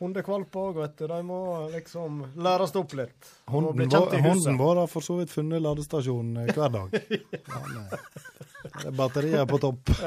hundekvalper 0.00 0.60
òg, 0.70 0.80
vet 0.80 0.96
du. 0.98 1.06
De 1.10 1.20
må 1.26 1.40
liksom 1.74 2.22
læres 2.40 2.74
opp 2.80 2.94
litt. 2.98 3.30
Hunden 3.52 3.92
hunden 4.24 4.58
vår 4.60 4.82
har 4.82 4.90
for 4.90 5.04
så 5.04 5.18
vidt 5.20 5.32
funnet 5.32 5.62
ladestasjon 5.62 6.36
eh, 6.44 6.52
hver 6.56 6.76
dag. 6.78 6.98
Eh, 8.60 8.72
det 8.82 8.90
er 8.90 8.92
batterier 8.92 9.46
på 9.48 9.58
topp. 9.62 9.90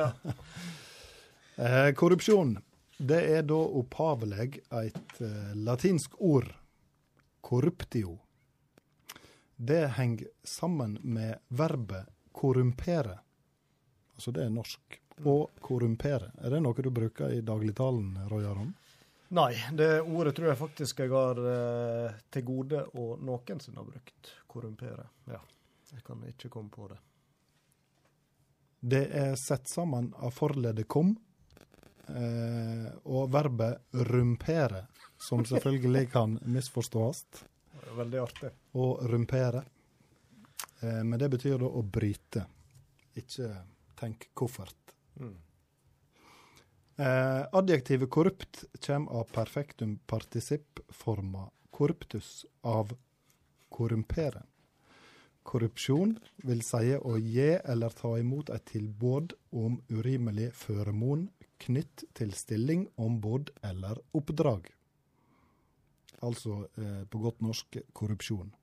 Eh, 1.53 1.91
korrupsjon. 1.93 2.55
Det 2.97 3.19
er 3.35 3.43
da 3.45 3.59
opphavlig 3.77 4.55
et 4.73 5.19
eh, 5.21 5.51
latinsk 5.53 6.15
ord, 6.17 6.47
corruptio. 7.45 8.15
Det 9.53 9.83
henger 9.99 10.31
sammen 10.43 10.95
med 11.03 11.43
verbet 11.53 12.09
korrumpere. 12.33 13.19
Altså 14.15 14.33
det 14.33 14.47
er 14.47 14.53
norsk. 14.53 14.99
Å 15.29 15.35
korrumpere. 15.61 16.31
Er 16.41 16.55
det 16.55 16.63
noe 16.65 16.81
du 16.81 16.89
bruker 16.89 17.35
i 17.37 17.43
dagligtalen, 17.45 18.15
Roy 18.31 18.47
Aron? 18.49 18.73
Nei, 19.33 19.53
det 19.73 20.01
ordet 20.01 20.35
tror 20.37 20.51
jeg 20.51 20.59
faktisk 20.59 20.99
jeg 21.01 21.09
har 21.09 21.39
eh, 21.49 22.17
til 22.29 22.43
gode 22.45 22.83
og 23.01 23.21
noensinne 23.25 23.79
har 23.81 23.87
brukt. 23.87 24.31
Korrumpere. 24.45 25.07
Ja. 25.25 25.39
Jeg 25.93 26.03
kan 26.05 26.21
ikke 26.29 26.51
komme 26.53 26.69
på 26.73 26.85
det. 26.91 26.99
Det 28.83 29.03
er 29.15 29.35
sett 29.39 29.69
sammen 29.71 30.11
av 30.21 30.35
forledet 30.35 30.85
kom 30.91 31.15
eh, 32.11 32.89
og 33.09 33.31
verbet 33.33 33.97
rumpere, 34.09 34.83
som 35.17 35.45
selvfølgelig 35.49 36.11
kan 36.13 36.35
misforstås. 36.45 37.23
Veldig 37.97 38.19
artig. 38.21 38.51
Og 38.77 39.01
rumpere. 39.09 39.63
Eh, 40.81 41.01
men 41.01 41.17
det 41.17 41.31
betyr 41.33 41.57
da 41.61 41.71
å 41.73 41.81
bryte. 41.81 42.45
Ikke 43.17 43.49
tenk 43.97 44.29
koffert. 44.37 44.93
Mm. 45.17 45.35
Eh, 46.95 47.45
adjektivet 47.51 48.09
korrupt 48.09 48.63
kommer 48.85 49.11
av 49.11 49.23
perfektum 49.23 49.99
particip 50.05 50.79
forma 50.89 51.49
corruptus 51.71 52.45
av 52.61 52.93
korrumpere. 53.69 54.43
Korrupsjon 55.43 56.13
vil 56.45 56.61
si 56.63 56.93
å 56.95 57.15
gi 57.17 57.49
eller 57.65 57.89
ta 57.97 58.13
imot 58.21 58.49
et 58.53 58.65
tilbud 58.69 59.33
om 59.51 59.79
urimelig 59.89 60.51
føremon 60.55 61.25
knytt 61.65 62.05
til 62.13 62.31
stilling, 62.37 62.85
ombud 62.95 63.49
eller 63.63 63.99
oppdrag. 64.13 64.69
Altså 66.23 66.67
eh, 66.77 67.03
på 67.09 67.19
godt 67.25 67.41
norsk 67.41 67.81
korrupsjon. 67.93 68.53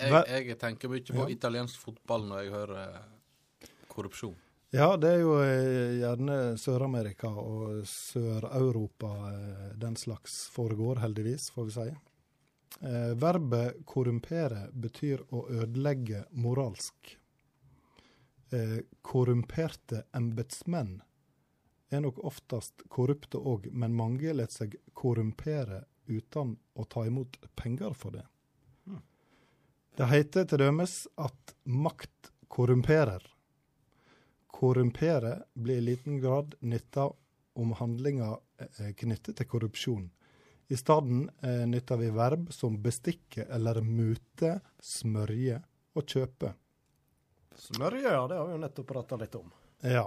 Jeg, 0.00 0.46
jeg 0.48 0.56
tenker 0.58 0.88
mye 0.88 1.04
på 1.04 1.26
Ja. 1.26 1.28
italiensk 1.28 1.76
fotball 1.78 2.24
når 2.26 2.40
jeg 2.42 2.52
hører 2.56 2.78
eh, 2.86 3.68
korrupsjon. 3.92 4.38
Ja, 4.72 4.96
det 4.96 5.08
er 5.08 5.22
jo 5.24 5.32
eh, 5.42 5.96
gjerne 5.98 6.34
Sør-Amerika 6.54 7.26
og 7.26 7.80
Sør-Europa 7.90 9.08
eh, 9.32 9.64
den 9.82 9.96
slags 9.98 10.44
foregår, 10.54 11.00
heldigvis, 11.02 11.48
får 11.50 11.66
vi 11.66 11.72
si. 11.74 11.86
Eh, 12.86 13.08
verbet 13.18 13.80
korrumpere 13.84 14.68
betyr 14.70 15.24
å 15.34 15.42
ødelegge 15.50 16.22
moralsk. 16.38 17.16
Eh, 18.54 18.76
korrumperte 19.02 20.04
embetsmenn 20.14 21.00
er 21.90 22.06
nok 22.06 22.22
oftest 22.30 22.86
korrupte 22.86 23.42
òg, 23.42 23.66
men 23.74 23.98
mange 23.98 24.36
lar 24.38 24.54
seg 24.54 24.78
korrumpere 24.94 25.82
uten 26.06 26.54
å 26.78 26.86
ta 26.86 27.08
imot 27.10 27.40
penger 27.58 27.98
for 27.98 28.20
det. 28.20 28.26
Det 29.98 30.06
heter 30.14 30.46
til 30.46 30.62
dømes 30.62 30.94
at 31.18 31.58
makt 31.66 32.30
korrumperer. 32.46 33.26
Korrumpere 34.60 35.38
blir 35.54 35.80
i 35.80 35.80
liten 35.80 36.20
grad 36.20 36.54
nytta 36.60 37.06
om 37.56 37.72
handlinger 37.72 38.36
eh, 38.58 38.90
knyttet 38.92 39.38
til 39.38 39.46
korrupsjon. 39.48 40.10
I 40.68 40.76
stedet 40.76 41.30
eh, 41.42 41.62
nytter 41.66 41.96
vi 41.96 42.10
verb 42.12 42.52
som 42.52 42.76
bestikke 42.82 43.46
eller 43.48 43.80
mute, 43.80 44.58
smørje 44.84 45.62
og 45.96 46.04
kjøpe. 46.04 46.52
Smørje, 47.56 48.04
ja. 48.04 48.26
Det 48.28 48.36
har 48.36 48.50
vi 48.50 48.54
jo 48.54 48.60
nettopp 48.66 48.88
prata 48.92 49.18
litt 49.22 49.38
om. 49.40 49.48
Ja. 49.80 50.04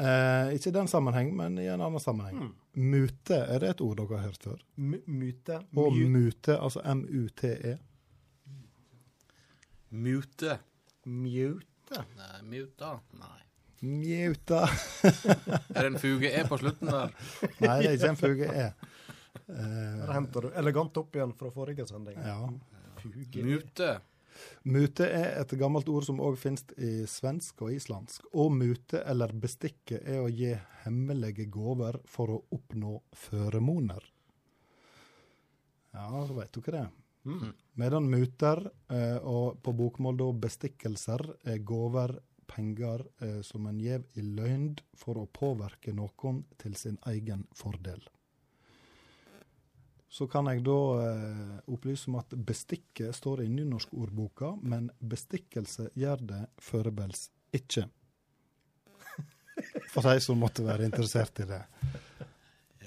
Eh, 0.00 0.54
ikke 0.56 0.72
i 0.72 0.78
den 0.78 0.88
sammenheng, 0.88 1.34
men 1.36 1.58
i 1.60 1.68
en 1.68 1.84
annen 1.84 2.00
sammenheng. 2.00 2.54
Mute, 2.72 3.36
er 3.36 3.60
det 3.60 3.74
et 3.74 3.84
ord 3.84 4.00
dere 4.00 4.16
har 4.16 4.30
hørt 4.30 4.48
før? 4.48 4.64
M 4.80 4.96
mute. 5.04 5.60
Og 5.76 6.00
mute, 6.16 6.56
altså 6.56 6.80
M-U-T-E. 6.96 7.76
Mute. 9.90 10.58
Mute? 11.04 12.04
Nei, 12.16 12.42
muta? 12.48 12.96
Nei. 13.20 13.49
Mjuta. 13.80 14.66
Er 15.74 15.82
det 15.82 15.86
en 15.86 15.98
fuge 16.00 16.28
E 16.28 16.44
på 16.48 16.58
slutten 16.60 16.90
der? 16.92 17.14
Nei, 17.62 17.76
det 17.80 17.88
er 17.88 17.96
ikke 17.96 18.10
en 18.12 18.20
fuge 18.20 18.50
E. 18.52 18.66
Uh, 19.50 19.56
Der 19.56 20.12
henter 20.14 20.46
du 20.46 20.52
elegant 20.60 21.00
opp 21.00 21.16
igjen 21.16 21.32
fra 21.38 21.50
forrige 21.54 21.86
sending. 21.88 22.18
Ja. 22.20 22.44
Fuge. 23.00 23.44
Mute. 23.46 23.90
Mute 24.68 25.06
er 25.08 25.40
et 25.40 25.52
gammelt 25.58 25.88
ord 25.90 26.04
som 26.06 26.20
òg 26.22 26.36
finnes 26.40 26.64
i 26.76 27.06
svensk 27.08 27.64
og 27.64 27.74
islandsk. 27.74 28.28
Og 28.36 28.52
mute 28.54 29.02
eller 29.08 29.32
bestikke 29.32 30.00
er 30.04 30.20
å 30.22 30.30
gi 30.30 30.52
hemmelige 30.84 31.48
gaver 31.52 32.00
for 32.08 32.36
å 32.36 32.40
oppnå 32.56 32.98
føremoner. 33.26 34.04
Ja, 35.96 36.06
så 36.26 36.36
veit 36.36 36.52
du 36.54 36.60
ikke 36.60 36.76
det. 36.76 36.86
Mm. 37.26 37.52
Medan 37.80 38.06
muter, 38.08 38.62
eh, 38.88 39.16
og 39.16 39.60
på 39.64 39.72
bokmål 39.76 40.16
da 40.20 40.28
bestikkelser, 40.46 41.24
er 41.44 41.58
gaver, 41.66 42.14
penger 42.50 43.04
eh, 43.22 43.40
som 43.46 43.66
en 43.70 43.78
gjev 43.80 44.06
i 44.18 44.24
løgn 44.24 44.72
for 44.98 45.20
å 45.20 45.28
påvirke 45.30 45.94
noen 45.96 46.42
til 46.60 46.74
sin 46.78 46.98
egen 47.10 47.46
fordel. 47.56 48.02
Så 50.10 50.26
kan 50.26 50.48
jeg 50.50 50.64
da 50.66 50.78
eh, 51.04 51.58
opplyse 51.70 52.10
om 52.10 52.18
at 52.18 52.34
bestikke 52.34 53.12
står 53.14 53.44
i 53.44 53.50
nynorskordboka, 53.52 54.56
men 54.66 54.90
bestikkelse 54.98 55.92
gjør 55.94 56.26
det 56.32 56.42
førebels 56.58 57.28
ikke. 57.54 57.86
For 59.92 60.06
de 60.06 60.18
som 60.24 60.40
måtte 60.40 60.64
være 60.66 60.88
interessert 60.88 61.38
i 61.44 61.46
det. 61.46 61.62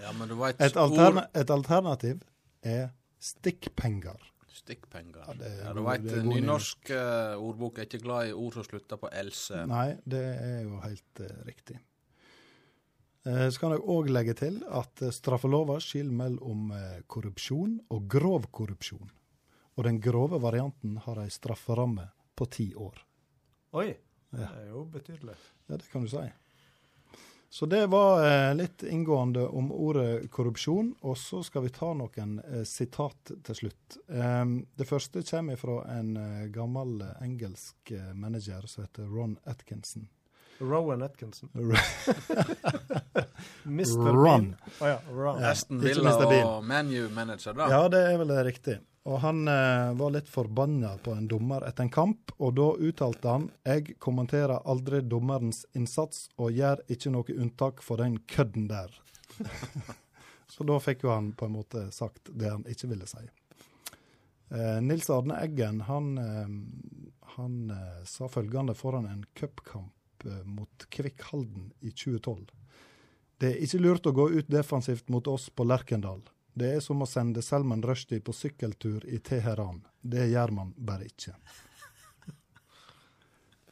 Ja, 0.02 0.11
men 0.18 0.27
du 0.27 0.35
vet, 0.35 0.60
Et, 0.60 0.76
alterna 0.76 1.27
et 1.38 1.52
alternativ 1.53 2.23
er 2.65 2.90
stikkpenger. 3.23 4.32
Stikkpenger. 4.54 5.24
Ja, 5.28 5.34
det 5.34 5.48
er 5.50 5.64
Ja, 5.66 5.72
du 5.74 5.80
god- 5.82 5.88
veit, 5.90 6.04
det 6.06 6.18
er 6.20 6.28
nynorsk 6.30 6.92
uh, 6.94 7.42
ordbok 7.42 7.80
er 7.82 7.88
ikke 7.88 8.04
glad 8.04 8.28
i 8.30 8.34
ord 8.38 8.54
som 8.54 8.64
slutter 8.68 9.00
på 9.02 9.10
else. 9.12 9.64
Nei, 9.68 9.88
det 10.06 10.22
er 10.38 10.62
jo 10.68 10.78
helt 10.84 11.22
uh, 11.26 11.32
riktig. 11.48 11.80
Uh, 13.26 13.48
så 13.50 13.60
kan 13.64 13.72
jeg 13.72 13.82
òg 13.88 14.10
legge 14.12 14.34
til 14.36 14.58
at 14.68 15.02
eh, 15.02 15.12
straffelova 15.16 15.78
skiller 15.82 16.12
mellom 16.12 16.72
eh, 16.76 16.98
korrupsjon 17.08 17.78
og 17.96 18.08
grov 18.12 18.50
korrupsjon. 18.52 19.10
Og 19.78 19.88
den 19.88 20.00
grove 20.04 20.38
varianten 20.44 20.98
har 21.06 21.22
ei 21.24 21.30
strafferamme 21.34 22.10
på 22.38 22.46
ti 22.52 22.68
år. 22.76 23.00
Oi. 23.80 23.88
Ja. 24.34 24.50
Det 24.50 24.50
er 24.60 24.68
jo 24.74 24.84
betydelig. 24.92 25.36
Ja, 25.70 25.78
det 25.78 25.88
kan 25.92 26.04
du 26.04 26.10
si. 26.12 26.22
Så 27.54 27.66
det 27.66 27.88
var 27.88 28.26
eh, 28.50 28.56
litt 28.56 28.84
inngående 28.84 29.48
om 29.48 29.72
ordet 29.72 30.32
korrupsjon. 30.32 30.96
Og 31.06 31.18
så 31.18 31.44
skal 31.46 31.62
vi 31.68 31.70
ta 31.70 31.92
noen 31.94 32.40
eh, 32.40 32.64
sitat 32.66 33.30
til 33.46 33.56
slutt. 33.60 33.98
Det 34.10 34.88
første 34.90 35.22
kommer 35.22 35.60
fra 35.62 35.76
en 35.94 36.16
eh, 36.18 36.48
gammel 36.50 37.04
engelsk 37.22 37.94
manager 38.18 38.66
som 38.66 38.88
heter 38.88 39.06
Ron 39.06 39.38
Atkinson. 39.46 40.08
Rowan 40.58 41.06
Atkinson. 41.06 41.50
Mr. 43.70 44.10
Ron. 44.24 44.56
Å 44.82 44.90
ja, 44.90 44.98
Ron. 45.14 45.46
Aston 45.46 45.86
Villa 45.86 46.16
og 46.56 46.66
ManU-manager, 46.66 47.54
da. 47.54 47.70
Ja, 47.70 47.86
det 47.86 48.02
er 48.08 48.18
vel 48.24 48.34
riktig. 48.50 48.80
Og 49.04 49.20
han 49.20 49.48
eh, 49.52 49.90
var 50.00 50.14
litt 50.16 50.30
forbanna 50.32 50.94
på 51.04 51.12
en 51.12 51.28
dommer 51.28 51.66
etter 51.68 51.84
en 51.84 51.92
kamp, 51.92 52.32
og 52.40 52.56
da 52.56 52.70
uttalte 52.80 53.34
han 53.34 53.50
jeg 53.68 53.98
kommenterer 54.04 54.64
aldri 54.64 55.02
dommerens 55.04 55.66
innsats 55.76 56.30
og 56.38 56.56
gjør 56.56 56.86
ikke 56.94 57.12
noe 57.12 57.36
unntak 57.36 57.84
for 57.84 58.00
den 58.00 58.22
kødden 58.32 58.70
der. 58.72 58.96
Så 60.54 60.64
da 60.68 60.78
fikk 60.80 61.04
jo 61.04 61.12
han 61.12 61.34
på 61.36 61.50
en 61.50 61.56
måte 61.58 61.88
sagt 61.92 62.32
det 62.32 62.52
han 62.52 62.64
ikke 62.70 62.94
ville 62.94 63.08
si. 63.10 63.24
Eh, 64.54 64.80
Nils 64.86 65.10
Arne 65.12 65.40
Eggen 65.42 65.82
han, 65.90 66.12
eh, 66.18 66.54
han 67.36 67.56
eh, 67.76 68.04
sa 68.08 68.30
følgende 68.32 68.76
foran 68.78 69.10
en 69.10 69.26
cupkamp 69.34 70.28
eh, 70.30 70.44
mot 70.46 70.86
Kvikk 70.90 71.26
Halden 71.32 71.72
i 71.82 71.92
2012. 71.92 72.46
Det 73.42 73.50
er 73.50 73.66
ikke 73.66 73.82
lurt 73.82 74.08
å 74.08 74.16
gå 74.16 74.30
ut 74.38 74.52
defensivt 74.52 75.10
mot 75.12 75.28
oss 75.28 75.50
på 75.50 75.66
Lerkendal. 75.68 76.22
Det 76.54 76.70
er 76.76 76.82
som 76.86 77.02
å 77.02 77.10
sende 77.10 77.42
Selman 77.42 77.82
Rushdie 77.82 78.22
på 78.22 78.34
sykkeltur 78.34 79.06
i 79.10 79.18
Teheran. 79.20 79.82
Det 80.02 80.28
gjør 80.30 80.52
man 80.54 80.74
bare 80.78 81.08
ikke. 81.10 81.34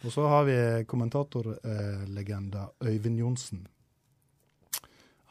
Og 0.02 0.14
så 0.14 0.26
har 0.26 0.48
vi 0.48 0.56
kommentatorlegenda 0.90 2.70
Øyvind 2.82 3.20
Johnsen. 3.20 3.68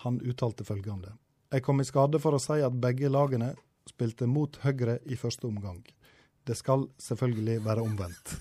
Han 0.05 0.21
uttalte 0.23 0.65
følgende. 0.65 1.17
Jeg 1.51 1.65
kom 1.67 1.83
i 1.83 1.85
skade 1.89 2.21
for 2.23 2.37
å 2.37 2.43
si 2.43 2.61
at 2.63 2.77
begge 2.79 3.11
lagene 3.11 3.51
spilte 3.91 4.29
mot 4.31 4.61
Høyre 4.63 5.01
i 5.11 5.19
første 5.19 5.49
omgang. 5.49 5.83
Det 6.47 6.55
skal 6.55 6.87
selvfølgelig 7.03 7.59
være 7.65 7.83
omvendt. 7.83 8.37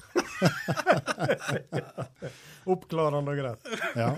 Oppklarende 2.76 3.34
og 3.34 3.42
greit. 3.42 3.74
Ja. 3.98 4.14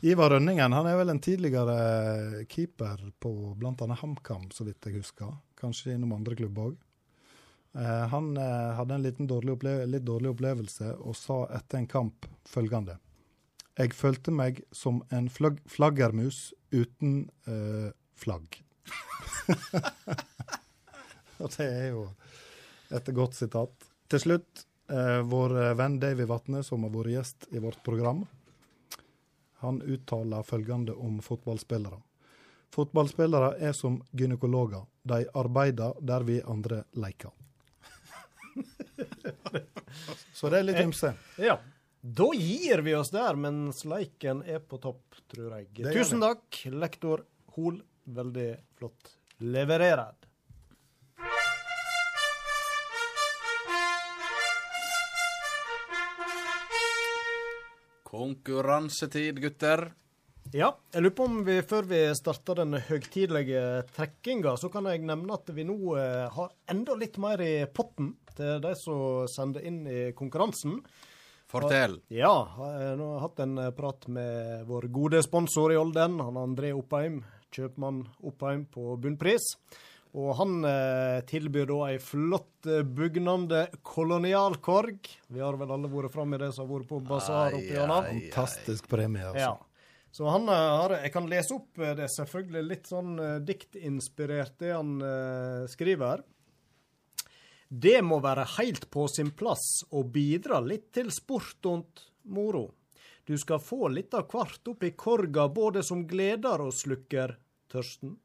Ivar 0.00 0.30
Rønningen 0.30 0.72
han 0.72 0.86
er 0.86 0.94
vel 1.00 1.10
en 1.10 1.18
tidligere 1.18 2.44
keeper 2.46 3.00
på 3.18 3.32
bl.a. 3.58 3.94
HamKam, 3.98 4.44
så 4.54 4.62
vidt 4.68 4.86
jeg 4.86 5.00
husker. 5.00 5.32
Kanskje 5.58 5.96
innom 5.96 6.12
andre 6.14 6.36
klubber 6.38 6.70
òg. 6.70 6.76
Eh, 7.74 8.04
han 8.12 8.30
eh, 8.38 8.76
hadde 8.78 8.94
en 8.94 9.02
liten 9.02 9.26
dårlig 9.26 9.58
litt 9.90 10.06
dårlig 10.06 10.30
opplevelse 10.36 10.92
og 11.02 11.18
sa 11.18 11.40
etter 11.58 11.80
en 11.80 11.90
kamp 11.90 12.30
følgende. 12.46 13.00
Jeg 13.78 13.94
følte 13.98 14.30
meg 14.34 14.62
som 14.74 15.02
en 15.14 15.26
flagg 15.30 15.58
flaggermus 15.70 16.52
uten 16.70 17.26
eh, 17.50 17.90
flagg. 18.18 18.62
Og 21.42 21.52
det 21.54 21.66
er 21.66 21.92
jo 21.92 22.08
et 22.94 23.10
godt 23.14 23.34
sitat. 23.38 23.70
Til 24.10 24.22
slutt, 24.22 24.64
eh, 24.90 25.20
vår 25.26 25.74
venn 25.78 25.98
Davy 26.02 26.26
Vatne, 26.26 26.62
som 26.66 26.86
har 26.86 26.94
vært 26.94 27.14
gjest 27.14 27.46
i 27.54 27.62
vårt 27.62 27.78
program, 27.86 28.24
han 29.64 29.80
uttaler 29.82 30.42
følgende 30.46 30.94
om 30.94 31.18
fotballspillere. 31.24 31.98
Fotballspillere 32.74 33.54
er 33.64 33.72
som 33.72 34.02
gynekologer. 34.12 34.84
De 35.02 35.24
arbeider 35.34 35.96
der 36.04 36.26
vi 36.28 36.42
andre 36.42 36.84
leker. 36.92 37.32
Så 40.32 40.50
det 40.52 40.60
er 40.60 40.68
litt 40.68 40.80
ymse. 40.82 41.14
Ja. 41.42 41.58
Da 42.00 42.28
gir 42.36 42.84
vi 42.86 42.94
oss 42.94 43.10
der 43.10 43.38
mens 43.40 43.82
leiken 43.88 44.44
er 44.46 44.60
på 44.62 44.78
topp, 44.82 45.18
tror 45.32 45.56
jeg. 45.58 45.72
Tusen 45.90 46.22
takk, 46.22 46.62
lektor 46.70 47.24
Hol. 47.56 47.80
Veldig 48.08 48.50
flott 48.78 49.10
leverert. 49.44 50.27
Konkurransetid, 58.08 59.36
gutter. 59.42 59.90
Ja, 60.56 60.70
jeg 60.94 61.02
lurer 61.04 61.12
på 61.12 61.24
om 61.28 61.42
vi 61.44 61.58
før 61.60 61.84
vi 61.90 61.98
starter 62.16 62.62
den 62.62 62.78
høytidelige 62.80 63.82
trekkinga, 63.92 64.54
så 64.56 64.70
kan 64.72 64.88
jeg 64.88 65.02
nevne 65.04 65.36
at 65.36 65.50
vi 65.52 65.66
nå 65.68 65.76
eh, 66.00 66.24
har 66.32 66.54
enda 66.72 66.96
litt 66.96 67.18
mer 67.20 67.42
i 67.44 67.66
potten 67.68 68.14
til 68.32 68.62
de 68.64 68.72
som 68.80 69.28
sender 69.28 69.66
inn 69.68 69.82
i 69.84 69.98
konkurransen. 70.16 70.78
Fortell. 71.52 71.98
Ja, 72.08 72.32
jeg 72.72 72.96
nå 72.96 73.10
har 73.10 73.18
jeg 73.18 73.24
hatt 73.26 73.44
en 73.44 73.60
prat 73.76 74.08
med 74.12 74.64
vår 74.68 74.88
gode 74.92 75.20
sponsor 75.24 75.76
i 75.76 75.78
Olden, 75.80 76.16
han 76.24 76.40
André 76.40 76.72
Oppheim, 76.76 77.20
kjøpmann 77.52 78.06
Oppheim 78.24 78.64
på 78.72 78.96
bunnpris. 79.04 79.52
Og 80.18 80.34
han 80.38 80.58
eh, 80.66 81.20
tilbyr 81.28 81.68
da 81.70 81.78
ei 81.92 81.98
flott, 82.02 82.66
eh, 82.66 82.82
bugnende 82.82 83.66
kolonialkorg. 83.86 85.10
Vi 85.30 85.42
har 85.44 85.58
vel 85.60 85.74
alle 85.76 85.90
vært 85.92 86.14
framme 86.14 86.38
i 86.38 86.42
det 86.42 86.50
som 86.56 86.66
har 86.66 86.80
vært 86.80 86.90
på 86.90 87.00
basar 87.06 87.54
oppi 87.54 87.70
gjennom. 87.76 88.08
Fantastisk 88.08 88.88
premie, 88.90 89.28
altså. 89.28 89.44
Ja. 89.44 89.54
Så 90.10 90.26
han 90.32 90.48
eh, 90.48 90.54
har 90.80 90.96
Jeg 91.02 91.12
kan 91.14 91.28
lese 91.30 91.54
opp 91.54 91.78
eh, 91.78 91.94
det 91.94 92.08
er 92.08 92.14
selvfølgelig 92.16 92.64
litt 92.66 92.90
sånn 92.90 93.14
eh, 93.22 93.36
diktinspirert, 93.46 94.56
det 94.58 94.74
han 94.74 94.96
eh, 95.04 95.68
skriver. 95.70 96.24
Det 97.68 97.98
må 98.02 98.18
være 98.24 98.46
heilt 98.56 98.88
på 98.90 99.04
sin 99.12 99.30
plass 99.36 99.84
å 99.92 100.02
bidra 100.02 100.58
litt 100.64 100.88
til 100.96 101.12
sport 101.14 101.68
og 101.68 102.02
moro. 102.32 102.70
Du 103.28 103.36
skal 103.36 103.60
få 103.60 103.90
litt 103.92 104.16
av 104.16 104.24
kvart 104.30 104.70
oppi 104.72 104.94
korga, 104.96 105.50
både 105.52 105.84
som 105.84 106.06
gleder 106.08 106.64
og 106.64 106.72
slukker 106.72 107.36
tørsten. 107.68 108.16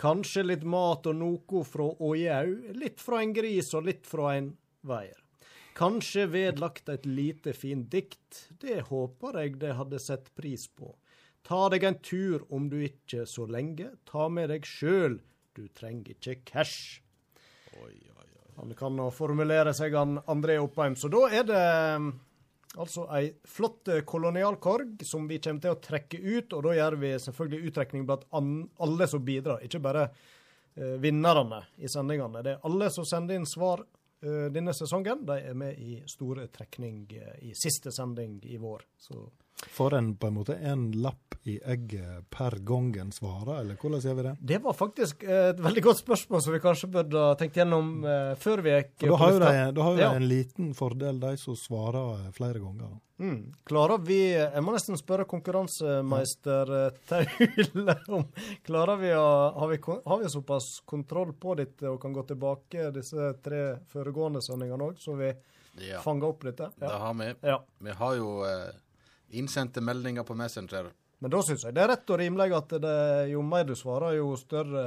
Kanskje 0.00 0.46
litt 0.46 0.62
mat 0.64 1.04
og 1.10 1.18
noe 1.20 1.64
fra 1.68 1.90
åjau, 2.00 2.54
litt 2.80 3.02
fra 3.04 3.20
en 3.20 3.34
gris 3.36 3.68
og 3.76 3.84
litt 3.90 4.06
fra 4.08 4.30
en 4.38 4.54
veier. 4.88 5.18
Kanskje 5.76 6.24
vedlagt 6.32 6.88
et 6.92 7.04
lite 7.08 7.52
fint 7.56 7.90
dikt, 7.92 8.46
det 8.64 8.86
håper 8.88 9.42
jeg 9.42 9.58
det 9.60 9.74
hadde 9.76 10.00
sett 10.00 10.32
pris 10.36 10.66
på. 10.72 10.94
Ta 11.44 11.68
deg 11.72 11.84
en 11.84 11.98
tur 12.04 12.46
om 12.52 12.68
du 12.72 12.78
ikke 12.84 13.26
så 13.28 13.44
lenge, 13.48 13.90
ta 14.08 14.28
med 14.32 14.50
deg 14.52 14.64
sjøl, 14.68 15.20
du 15.56 15.66
trenger 15.76 16.16
ikke 16.16 16.40
cash. 16.48 17.00
Han 18.56 18.74
kan 18.76 18.96
nå 18.96 19.08
formulere 19.14 19.72
seg, 19.76 19.94
han 19.96 20.18
André 20.28 20.58
Oppheim. 20.60 20.96
Så 20.96 21.08
da 21.12 21.26
er 21.32 21.46
det 21.48 21.64
altså 22.78 23.06
ei 23.16 23.32
flott 23.48 23.88
eh, 23.88 24.02
kolonialkorg 24.06 25.04
som 25.06 25.26
vi 25.28 25.40
kommer 25.42 25.64
til 25.64 25.74
å 25.74 25.80
trekke 25.82 26.20
ut, 26.20 26.52
og 26.54 26.66
da 26.68 26.74
gjør 26.76 26.98
vi 27.02 27.14
selvfølgelig 27.26 27.70
uttrekning 27.70 28.04
blant 28.08 28.26
alle 28.30 29.08
som 29.10 29.24
bidrar, 29.24 29.64
ikke 29.66 29.82
bare 29.82 30.06
eh, 30.08 30.96
vinnerne 31.02 31.64
i 31.82 31.90
sendingene. 31.90 32.44
Det 32.46 32.54
er 32.56 32.68
alle 32.68 32.90
som 32.94 33.08
sender 33.08 33.40
inn 33.40 33.48
svar 33.48 33.82
eh, 33.82 34.46
denne 34.54 34.74
sesongen. 34.76 35.24
De 35.26 35.38
er 35.50 35.58
med 35.58 35.78
i 35.82 36.00
store 36.10 36.46
trekning 36.54 37.04
eh, 37.16 37.36
i 37.50 37.54
siste 37.58 37.92
sending 37.94 38.38
i 38.46 38.60
vår. 38.60 38.86
Så 38.98 39.24
Får 39.68 39.94
en 39.94 40.14
på 40.16 40.26
en 40.26 40.34
måte 40.34 40.54
en 40.56 40.86
lapp 41.04 41.34
i 41.44 41.58
egget 41.64 42.24
per 42.32 42.50
gang 42.64 42.94
en 43.00 43.10
svarer, 43.12 43.60
eller 43.60 43.76
hvordan 43.80 44.00
gjør 44.00 44.14
vi 44.16 44.22
det? 44.22 44.32
Det 44.40 44.58
var 44.64 44.72
faktisk 44.76 45.22
et 45.24 45.60
veldig 45.60 45.82
godt 45.84 46.00
spørsmål 46.00 46.42
som 46.42 46.52
vi 46.52 46.60
kanskje 46.60 46.88
burde 46.92 47.16
ha 47.26 47.34
tenkt 47.36 47.56
gjennom 47.56 48.04
eh, 48.04 48.32
før 48.40 48.62
vi 48.64 48.70
gikk 48.74 48.90
da 49.04 49.08
på 49.12 49.18
har 49.20 49.32
jo 49.32 49.38
de, 49.38 49.44
lufta. 49.44 49.70
da 49.76 49.82
har 49.86 49.92
jo 49.92 50.00
Ja. 50.00 50.10
en 50.16 50.28
liten 50.28 50.72
fordel, 50.74 51.20
de 51.20 51.36
som 51.36 51.56
svarer 51.56 52.26
eh, 52.26 52.32
flere 52.36 52.58
ganger. 52.60 52.96
Mm. 53.20 53.52
Klarer 53.68 53.98
vi 54.00 54.18
Jeg 54.32 54.62
må 54.64 54.72
nesten 54.72 54.96
spørre 54.96 55.26
konkurransemeister 55.28 56.70
eh, 56.86 56.98
Taule 57.08 57.96
om 58.16 58.24
Klarer 58.64 58.96
vi 58.96 59.10
å 59.12 59.24
har 59.60 59.68
vi, 59.68 59.78
har 59.84 60.18
vi 60.22 60.28
såpass 60.32 60.80
kontroll 60.88 61.32
på 61.36 61.54
dette 61.58 61.88
og 61.90 62.00
kan 62.02 62.12
gå 62.16 62.22
tilbake 62.28 62.90
disse 62.96 63.32
tre 63.44 63.62
foregående 63.92 64.40
sendingene 64.44 64.88
òg, 64.92 64.98
så 65.00 65.16
vi 65.20 65.32
Ja. 65.86 66.00
fanger 66.02 66.26
opp 66.32 66.42
dette? 66.44 66.66
Det 66.80 66.88
har 66.90 67.14
vi. 67.14 67.28
Ja. 67.46 67.60
Vi 67.78 67.90
har 67.96 68.14
jo 68.16 68.30
eh, 68.44 68.72
innsendte 69.30 69.80
meldinger 69.84 70.24
på 70.26 70.34
Messenger. 70.38 70.90
Men 71.20 71.30
da 71.34 71.42
syns 71.44 71.66
jeg 71.66 71.74
det 71.76 71.82
er 71.84 71.92
rett 71.92 72.10
og 72.10 72.18
rimelig 72.22 72.54
at 72.56 72.72
det, 72.80 72.96
jo 73.30 73.42
mer 73.44 73.66
du 73.68 73.74
svarer, 73.76 74.16
jo 74.16 74.32
større 74.40 74.84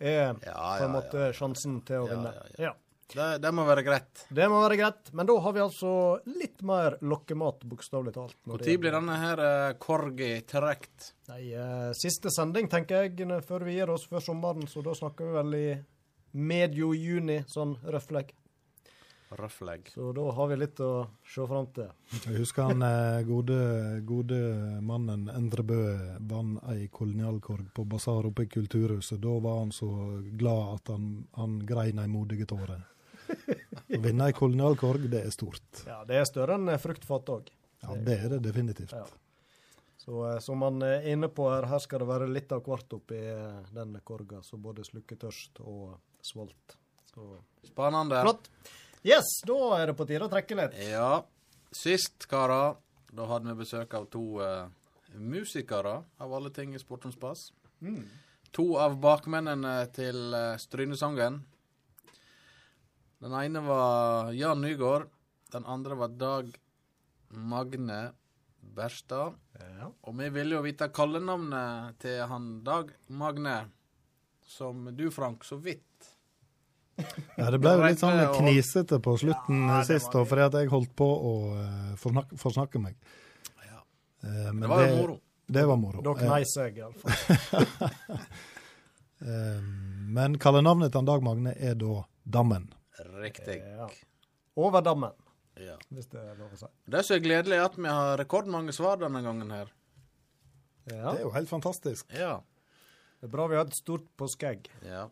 er 0.00 0.16
ja, 0.24 0.32
ja, 0.44 0.64
en 0.84 0.92
måte 0.94 1.30
sjansen 1.36 1.80
til 1.86 2.04
å 2.04 2.08
Ja, 2.08 2.14
vinne. 2.14 2.34
ja, 2.58 2.66
Ja. 2.70 2.74
Det, 3.06 3.38
det 3.38 3.52
må 3.54 3.62
være 3.62 3.84
greit. 3.86 4.24
Det 4.34 4.48
må 4.50 4.58
være 4.64 4.76
greit, 4.80 5.12
men 5.14 5.28
da 5.28 5.34
har 5.38 5.52
vi 5.54 5.60
altså 5.62 5.90
litt 6.26 6.58
mer 6.66 6.96
lokkemat, 7.06 7.60
bokstavelig 7.70 8.12
talt. 8.16 8.34
når 8.42 8.56
Hvor 8.58 8.64
Når 8.66 8.80
blir 8.82 8.96
denne 8.96 9.18
her 9.20 9.42
eh, 9.46 9.74
korgi 9.78 10.30
trukket? 10.50 11.12
Nei, 11.28 11.54
uh, 11.54 11.92
siste 11.94 12.32
sending, 12.34 12.66
tenker 12.68 13.06
jeg, 13.06 13.44
før 13.46 13.62
vi 13.68 13.76
gir 13.76 13.92
oss 13.94 14.08
før 14.10 14.24
sommeren, 14.26 14.66
så 14.66 14.82
da 14.82 14.90
snakker 14.98 15.28
vi 15.28 15.36
vel 15.38 15.54
i 15.54 15.68
medio 16.34 16.90
juni, 16.98 17.44
sånn 17.46 17.76
røfflegg. 17.86 18.34
Røfflegg. 19.28 19.88
Så 19.90 20.12
da 20.14 20.24
har 20.32 20.48
vi 20.52 20.56
litt 20.60 20.80
å 20.84 20.90
se 21.26 21.46
fram 21.50 21.66
til. 21.74 21.88
Jeg 22.14 22.38
husker 22.38 22.68
han 22.70 22.84
eh, 22.86 23.24
gode, 23.26 23.58
gode 24.06 24.38
mannen 24.86 25.26
Endre 25.32 25.64
Bø 25.66 25.80
vant 26.30 26.60
ei 26.70 26.86
kolonialkorg 26.94 27.72
på 27.74 27.84
basar 27.90 28.28
oppe 28.30 28.46
i 28.46 28.50
Kulturhuset. 28.52 29.18
Da 29.22 29.34
var 29.42 29.58
han 29.64 29.74
så 29.74 29.90
glad 30.38 30.76
at 30.76 30.94
han, 30.94 31.10
han 31.34 31.58
grein 31.66 31.98
ei 32.02 32.06
modige 32.10 32.46
tåre. 32.54 32.78
Å 33.26 34.00
vinne 34.02 34.30
ei 34.30 34.36
kolonialkorg, 34.36 35.08
det 35.10 35.24
er 35.26 35.34
stort. 35.34 35.82
Ja, 35.88 36.04
det 36.06 36.20
er 36.22 36.30
større 36.30 36.60
enn 36.60 36.70
fruktfat 36.78 37.34
òg. 37.34 37.50
Ja, 37.82 37.98
det 38.06 38.18
er 38.22 38.36
det 38.36 38.44
definitivt. 38.46 38.94
Ja. 38.94 39.04
Så 40.06 40.22
eh, 40.30 40.38
som 40.38 40.62
han 40.62 40.78
er 40.86 41.06
inne 41.10 41.26
på 41.32 41.48
her, 41.50 41.66
her 41.66 41.82
skal 41.82 42.04
det 42.04 42.10
være 42.14 42.30
litt 42.30 42.52
av 42.54 42.62
hvert 42.62 42.94
oppi 42.94 43.18
eh, 43.18 43.62
den 43.74 43.98
korga, 44.06 44.38
så 44.46 44.58
både 44.60 44.86
slukketørst 44.86 45.58
og 45.66 45.96
svolt. 46.22 46.76
Så 47.10 47.40
Spennende. 47.66 48.20
flott. 48.22 48.50
Yes, 49.06 49.28
da 49.46 49.56
er 49.78 49.92
det 49.92 49.94
på 49.94 50.04
tide 50.08 50.26
å 50.26 50.30
trekke 50.30 50.56
litt. 50.58 50.72
Ja. 50.82 51.20
Sist, 51.70 52.24
karer, 52.26 52.74
da 53.14 53.26
hadde 53.30 53.52
vi 53.52 53.60
besøk 53.60 53.92
av 53.94 54.08
to 54.10 54.40
uh, 54.42 54.66
musikere, 55.14 56.00
av 56.18 56.34
alle 56.34 56.50
ting 56.50 56.72
i 56.74 56.80
Sportens 56.82 57.14
Pass. 57.20 57.52
Mm. 57.86 58.00
To 58.58 58.64
av 58.82 58.96
bakmennene 58.98 59.76
til 59.94 60.34
uh, 60.34 60.56
Strynesangen. 60.58 61.38
Den 63.22 63.38
ene 63.38 63.62
var 63.62 64.32
Jan 64.34 64.64
Nygaard. 64.64 65.06
Den 65.54 65.70
andre 65.70 66.00
var 66.02 66.18
Dag 66.18 66.50
Magne 67.30 68.00
Berstad. 68.58 69.38
Og 70.02 70.18
vi 70.18 70.32
ville 70.34 70.58
jo 70.58 70.64
vite 70.66 70.90
kallenavnet 70.90 72.02
til 72.02 72.24
han 72.26 72.56
Dag 72.66 72.90
Magne, 73.06 73.60
som 74.42 74.88
du, 74.90 75.06
Frank, 75.14 75.46
så 75.46 75.62
vidt 75.62 76.15
Ja, 77.36 77.50
det 77.52 77.58
ble 77.60 77.74
jo 77.76 77.82
litt 77.84 78.00
sånn 78.00 78.16
knisete 78.38 78.96
på 79.04 79.16
slutten 79.20 79.66
Ja, 79.68 79.82
sist, 79.84 80.08
var 80.14 80.24
da, 80.24 80.28
fordi 80.30 80.44
at 80.46 80.54
jeg 80.62 80.70
holdt 80.72 80.94
på 80.96 81.04
å 81.04 81.32
uh, 81.52 81.90
forsnakke, 82.00 82.38
forsnakke 82.40 82.80
meg. 82.80 82.96
Eh, 84.26 84.52
men 84.52 84.60
Det 84.60 84.68
var 84.68 84.86
jo 84.86 84.96
moro. 84.96 85.20
Det 85.46 85.64
var 85.66 85.76
moro. 85.76 86.00
Da 86.02 86.10
Eh, 86.16 86.22
kneis 86.24 86.54
jeg, 86.56 86.78
iallfall. 86.80 88.16
eh, 89.20 89.60
men 90.16 90.38
kallenavnet 90.42 90.92
til 90.92 91.06
Dag 91.06 91.22
Magne 91.22 91.52
er 91.56 91.76
da 91.78 92.02
Dammen. 92.24 92.66
Riktig. 93.22 93.60
Ja. 93.62 93.86
Over 94.56 94.82
dammen. 94.82 95.12
Ja. 95.56 95.76
hvis 95.88 96.08
det 96.12 96.20
er 96.20 96.34
lov 96.36 96.52
å 96.52 96.58
si. 96.58 96.66
Det 96.90 97.00
som 97.06 97.16
er 97.16 97.20
gledelig, 97.24 97.56
er 97.56 97.64
at 97.64 97.76
vi 97.78 97.88
har 97.88 98.18
rekordmange 98.20 98.74
svar 98.76 98.98
denne 99.00 99.22
gangen 99.24 99.52
her. 99.54 99.70
Ja. 100.90 101.12
Det 101.12 101.20
er 101.20 101.22
jo 101.22 101.30
helt 101.32 101.48
fantastisk. 101.48 102.10
Ja. 102.12 102.40
Det 103.20 103.28
er 103.28 103.32
bra 103.32 103.46
vi 103.48 103.56
har 103.56 103.64
et 103.64 103.78
stort 103.78 104.04
påskeegg. 104.20 104.68
ja. 104.84 105.06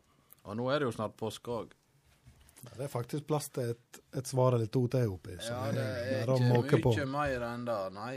Og 0.45 0.59
nå 0.59 0.69
er 0.71 0.83
det 0.83 0.91
jo 0.91 0.95
snart 0.95 1.17
påske 1.19 1.53
òg. 1.53 1.75
Det 2.65 2.87
er 2.87 2.89
faktisk 2.89 3.27
plass 3.29 3.51
til 3.53 3.75
et, 3.75 4.01
et 4.17 4.29
svar 4.29 4.57
eller 4.57 4.71
to 4.73 4.87
til 4.93 5.13
oppi. 5.13 5.37
Så 5.41 5.53
Ja, 5.53 5.73
det 5.75 5.85
er 5.85 6.33
ikke 6.33 6.81
mye 6.81 7.07
mer 7.13 7.45
enn 7.51 7.67
det, 7.69 7.81
nei. 7.97 8.15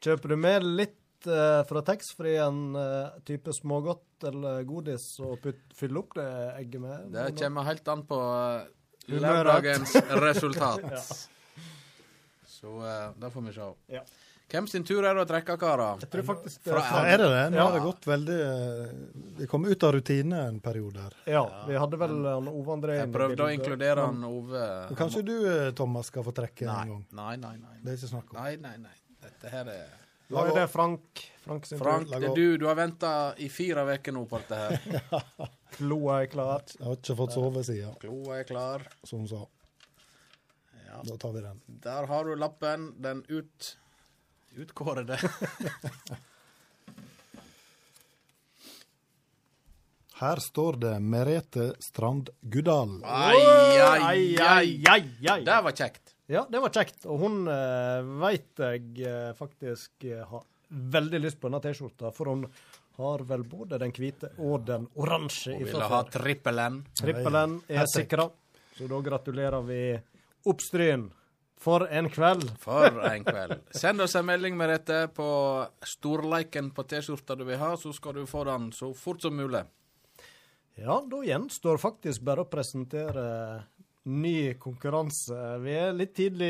Kjøper 0.00 0.32
du 0.32 0.36
med 0.40 0.64
litt 0.64 1.28
uh, 1.28 1.60
fra 1.68 1.82
taxfree-en, 1.84 2.62
uh, 2.76 3.18
type 3.28 3.52
smågodt 3.52 4.24
eller 4.30 4.64
godis, 4.68 5.04
og 5.24 5.36
putt, 5.44 5.60
fyll 5.76 6.00
opp 6.00 6.16
det 6.16 6.28
egget 6.54 6.80
med? 6.86 7.10
Det 7.12 7.26
kommer 7.40 7.68
helt 7.68 7.92
an 7.92 8.06
på 8.08 8.20
uh, 8.20 8.64
lørdagens 9.12 9.98
resultat. 10.24 10.88
Ja. 10.96 11.04
Så 12.60 12.74
uh, 12.76 13.12
det 13.16 13.30
får 13.32 13.44
vi 13.46 13.52
se. 13.56 13.66
Ja. 13.88 14.02
Hvem 14.50 14.66
sin 14.68 14.82
tur 14.84 15.04
er 15.06 15.14
det 15.14 15.22
å 15.22 15.28
trekke, 15.30 15.54
karer? 15.60 16.00
Jeg 16.02 16.10
tror 16.10 16.24
faktisk 16.26 16.64
det 16.66 16.72
Fra- 16.74 17.02
er 17.06 17.18
det 17.22 17.28
det? 17.30 17.42
Nå 17.52 17.56
Ja. 17.60 17.66
har 17.68 17.76
det 17.78 17.82
gått 17.84 18.06
veldig 18.10 18.38
eh, 18.46 18.94
Vi 19.38 19.46
kom 19.46 19.64
ut 19.66 19.82
av 19.86 19.92
rutine 19.94 20.40
en 20.48 20.58
periode 20.60 21.04
her. 21.04 21.14
Ja, 21.26 21.44
vi 21.68 21.74
hadde 21.78 21.96
vel 22.00 22.16
han 22.26 22.48
Ove 22.50 22.72
André 22.74 22.96
Jeg 22.98 23.12
prøvde 23.14 23.46
å 23.46 23.52
inkludere 23.54 24.06
han 24.06 24.24
Ove. 24.24 24.64
Kanskje 24.98 25.22
du, 25.24 25.36
eh, 25.46 25.70
Thomas, 25.72 26.06
skal 26.10 26.24
få 26.26 26.32
trekke 26.34 26.66
Nei, 26.66 26.82
en 26.82 26.88
gang? 26.96 27.06
nei, 27.12 27.36
nei. 27.36 27.56
nei. 27.56 27.76
Det 27.84 27.92
er 27.92 27.96
ikke 28.00 28.10
snakk 28.16 28.34
om. 28.34 28.42
Nei, 28.42 28.56
nei, 28.56 28.76
nei. 28.76 28.96
Dette 29.22 29.50
her 29.54 29.68
er 29.68 29.88
er 30.30 30.54
det 30.54 30.68
Frank. 30.70 31.24
Frank 31.44 31.66
sin 31.66 31.78
Frank, 31.78 32.06
tur. 32.08 32.20
det 32.20 32.28
er 32.30 32.34
du. 32.34 32.58
Du 32.58 32.66
har 32.66 32.76
venta 32.78 33.34
i 33.38 33.48
fire 33.48 33.82
uker 33.98 34.12
nå 34.14 34.26
på 34.30 34.38
dette 34.38 34.54
her. 34.54 35.24
Kloa 35.76 36.20
er 36.22 36.26
klar. 36.30 36.62
Jeg 36.78 36.86
har 36.86 36.94
ikke 36.96 37.16
fått 37.18 37.32
sove 37.34 37.64
siden, 37.66 37.96
Kloa 37.98 38.38
er 38.38 38.44
klar. 38.44 38.84
som 39.04 39.20
hun 39.24 39.28
sa. 39.28 39.40
Ja. 40.86 41.00
Da 41.06 41.16
tar 41.16 41.32
vi 41.32 41.40
den. 41.40 41.60
Der 41.82 42.06
har 42.06 42.24
du 42.24 42.34
lappen. 42.36 42.92
Den 43.02 43.24
ut... 43.28 43.76
Utkårede. 44.56 45.18
Her 50.20 50.36
står 50.36 50.76
det 50.76 50.94
Merete 51.00 51.70
Strand 51.80 52.28
Guddal. 52.40 52.98
Ai, 53.04 53.36
ai, 53.80 54.36
ai, 54.36 54.82
ai, 54.84 55.04
ai. 55.30 55.44
Det 55.46 55.60
var 55.64 55.72
kjekt. 55.72 56.12
Ja, 56.28 56.42
det 56.50 56.60
var 56.60 56.74
kjekt. 56.74 57.06
Og 57.08 57.22
hun 57.24 57.38
uh, 57.48 58.04
veit 58.20 58.60
jeg 58.60 59.00
eh, 59.00 59.30
faktisk 59.38 60.04
eh, 60.04 60.20
har 60.20 60.44
veldig 60.68 61.22
lyst 61.24 61.40
på 61.40 61.48
denne 61.48 61.62
T-skjorta, 61.64 62.12
for 62.14 62.30
hun 62.30 62.44
har 63.00 63.24
vel 63.26 63.46
både 63.48 63.80
den 63.80 63.94
hvite 63.96 64.34
og 64.44 64.66
den 64.68 64.84
oransje 65.00 65.56
Hun 65.56 65.64
ville 65.64 65.88
ha 65.90 66.02
trippelen. 66.12 66.82
Trippelen 67.00 67.56
er 67.66 67.88
sikra, 67.90 68.28
så 68.76 68.90
da 68.92 69.00
gratulerer 69.08 69.64
vi 69.66 69.80
Oppstryn. 70.52 71.08
For 71.60 71.84
en 71.92 72.08
kveld. 72.08 72.46
For 72.62 73.00
en 73.04 73.24
kveld. 73.26 73.58
Send 73.76 74.00
oss 74.00 74.14
en 74.16 74.24
melding 74.24 74.56
med 74.56 74.70
dette 74.72 75.02
på 75.12 75.26
storleiken 75.84 76.70
på 76.72 76.86
T-skjorta 76.88 77.36
du 77.36 77.44
vil 77.44 77.58
ha, 77.60 77.74
så 77.76 77.92
skal 77.92 78.14
du 78.16 78.22
få 78.26 78.44
den 78.48 78.70
så 78.72 78.88
fort 78.96 79.20
som 79.20 79.36
mulig. 79.36 79.60
Ja, 80.80 80.96
da 81.04 81.20
gjenstår 81.26 81.76
faktisk 81.82 82.22
bare 82.24 82.46
å 82.46 82.48
presentere 82.48 83.26
ny 84.08 84.54
konkurranse. 84.62 85.36
Vi 85.60 85.74
er 85.76 85.92
litt 85.92 86.14
tidlig 86.16 86.48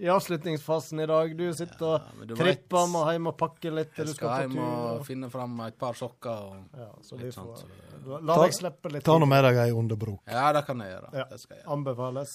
i 0.00 0.08
avslutningsfasen 0.08 1.02
i 1.04 1.06
dag. 1.10 1.34
Du 1.36 1.44
sitter 1.54 2.06
men 2.16 2.30
du 2.30 2.32
og 2.32 2.40
tripper, 2.40 2.78
vet- 2.80 2.90
må 2.94 3.02
hjem 3.12 3.28
og 3.30 3.36
pakke 3.38 3.74
litt 3.76 3.92
Jeg 4.00 4.06
du 4.08 4.14
skal 4.14 4.30
skal 4.32 4.46
hjem 4.48 4.56
og 4.64 4.86
og- 5.00 5.04
finne 5.06 5.28
fram 5.30 5.60
et 5.66 5.76
par 5.78 5.92
sokker. 5.92 6.48
Og 6.48 6.80
Ja, 6.80 6.88
så 7.04 7.20
litt 7.20 7.34
sånt. 7.36 7.66
La, 8.06 8.18
la 8.24 8.38
deg 8.46 8.52
slippe 8.56 8.90
litt. 8.92 9.04
Ta 9.04 9.18
nå 9.18 9.28
med 9.28 9.44
deg 9.44 9.56
ei 9.66 9.70
underbruk. 9.76 10.20
Ja, 10.26 10.50
det 10.56 10.64
kan 10.66 10.78
jeg 10.80 10.96
gjøre. 10.96 11.12
Ja. 11.12 11.24
Det 11.28 11.40
skal 11.40 11.56
jeg 11.58 11.64
gjøre. 11.66 11.72
Anbefales. 11.76 12.32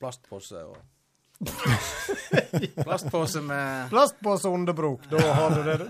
Plastpose 0.00 0.64
og 0.66 0.76
Plastpose 2.84 3.40
med 3.40 3.90
Plastpose 3.90 4.48
underbruk, 4.48 5.10
da 5.10 5.32
har 5.32 5.50
du 5.50 5.62
det. 5.62 5.88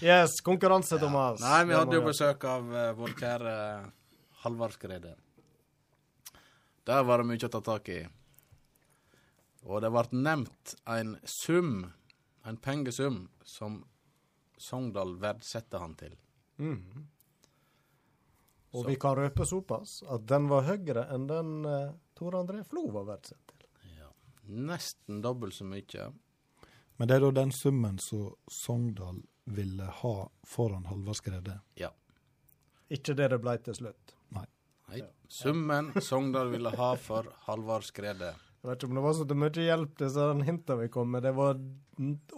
yes, 0.00 0.40
konkurranse, 0.40 0.98
Thomas. 0.98 1.40
Nei, 1.40 1.64
vi 1.64 1.74
hadde 1.74 1.98
jo 1.98 2.04
besøk 2.06 2.44
av 2.46 2.70
uh, 2.70 2.92
vår 2.98 3.16
kjære 3.18 3.54
Halvard 4.44 4.76
Skrede. 4.76 5.14
Der 6.88 7.04
var 7.04 7.20
det 7.20 7.28
mye 7.28 7.48
å 7.48 7.52
ta 7.52 7.60
tak 7.64 7.90
i. 7.92 8.00
Og 9.68 9.82
det 9.84 9.90
ble 9.92 10.22
nevnt 10.22 10.74
en 10.88 11.16
sum, 11.26 11.86
en 12.46 12.56
pengesum, 12.62 13.26
som 13.44 13.82
Sogndal 14.58 15.18
verdsetter 15.22 15.82
han 15.82 15.94
til. 15.98 16.14
Mm. 16.58 17.06
Og 18.74 18.86
vi 18.88 18.96
kan 19.00 19.16
røpe 19.16 19.46
såpass 19.46 20.02
at 20.10 20.26
den 20.28 20.48
var 20.50 20.66
høyere 20.66 21.06
enn 21.14 21.26
den 21.28 21.52
uh, 21.66 21.92
Tor 22.18 22.34
André 22.40 22.64
Flo 22.66 22.88
var 22.94 23.06
verdsatt 23.12 23.52
til. 23.52 23.68
Nesten 24.48 25.20
dobbelt 25.22 25.54
så 25.54 25.64
mye. 25.68 26.08
Men 26.96 27.08
det 27.08 27.18
er 27.18 27.26
da 27.26 27.30
den 27.36 27.52
summen 27.52 27.98
som 28.02 28.32
Sogndal 28.50 29.20
ville 29.44 29.86
ha 30.00 30.14
foran 30.42 30.88
Halvard 30.88 31.20
Skrede. 31.20 31.60
Ja. 31.78 31.92
Ikke 32.88 33.14
det 33.14 33.28
det 33.34 33.38
ble 33.44 33.54
til 33.62 33.76
slutt. 33.76 34.14
Nei. 34.34 35.02
Summen 35.28 35.92
Sogndal 36.00 36.48
ville 36.54 36.72
ha 36.74 36.94
for 36.96 37.28
Halvard 37.46 37.84
Skrede. 37.84 38.32
Jeg 38.58 38.70
vet 38.70 38.80
ikke 38.82 38.90
om 38.90 38.98
det 38.98 39.04
var 39.04 39.14
så 39.14 39.36
mye 39.38 39.64
hjelp, 39.68 39.92
disse 40.00 40.24
hintene 40.48 40.80
vi 40.80 40.88
kom 40.90 41.12
med. 41.14 41.22
Det 41.22 41.34
var 41.36 41.60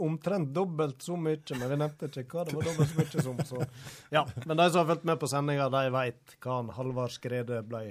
omtrent 0.02 0.50
dobbelt 0.52 1.00
så 1.02 1.16
mye, 1.16 1.40
men 1.56 1.70
vi 1.72 1.78
nevnte 1.80 2.10
ikke 2.10 2.36
hva 2.36 2.44
det 2.48 2.58
var 2.58 2.68
dobbelt 2.68 2.90
så 2.90 2.98
mye 2.98 3.24
som. 3.24 3.40
Så. 3.48 3.64
Ja, 4.12 4.26
men 4.44 4.58
de 4.58 4.66
som 4.68 4.82
har 4.82 4.90
fulgt 4.90 5.06
med 5.08 5.22
på 5.22 5.30
sendinga, 5.30 5.70
de 5.72 5.86
veit 5.94 6.36
hva 6.44 6.60
Halvard 6.76 7.14
Skrede 7.14 7.62
ble 7.70 7.86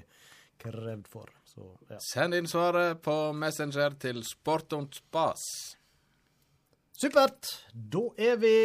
krevd 0.61 1.07
for. 1.09 1.33
Så, 1.49 1.65
ja. 1.89 1.97
Send 2.03 2.37
inn 2.37 2.47
svaret 2.49 3.01
på 3.01 3.13
Messenger 3.33 3.95
til 4.01 4.21
Sport 4.27 4.75
Spas. 4.93 5.41
Supert. 6.99 7.49
Da 7.73 8.03
er 8.19 8.37
vi 8.37 8.55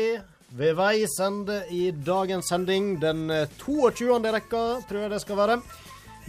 ved 0.58 0.76
veis 0.76 1.16
ende 1.22 1.62
i 1.72 1.88
dagens 1.94 2.50
sending. 2.50 2.98
Den 3.00 3.30
eh, 3.30 3.48
22. 3.62 4.18
rekka, 4.36 4.62
tror 4.88 5.04
jeg 5.06 5.12
det 5.14 5.20
skal 5.22 5.40
være. 5.40 5.58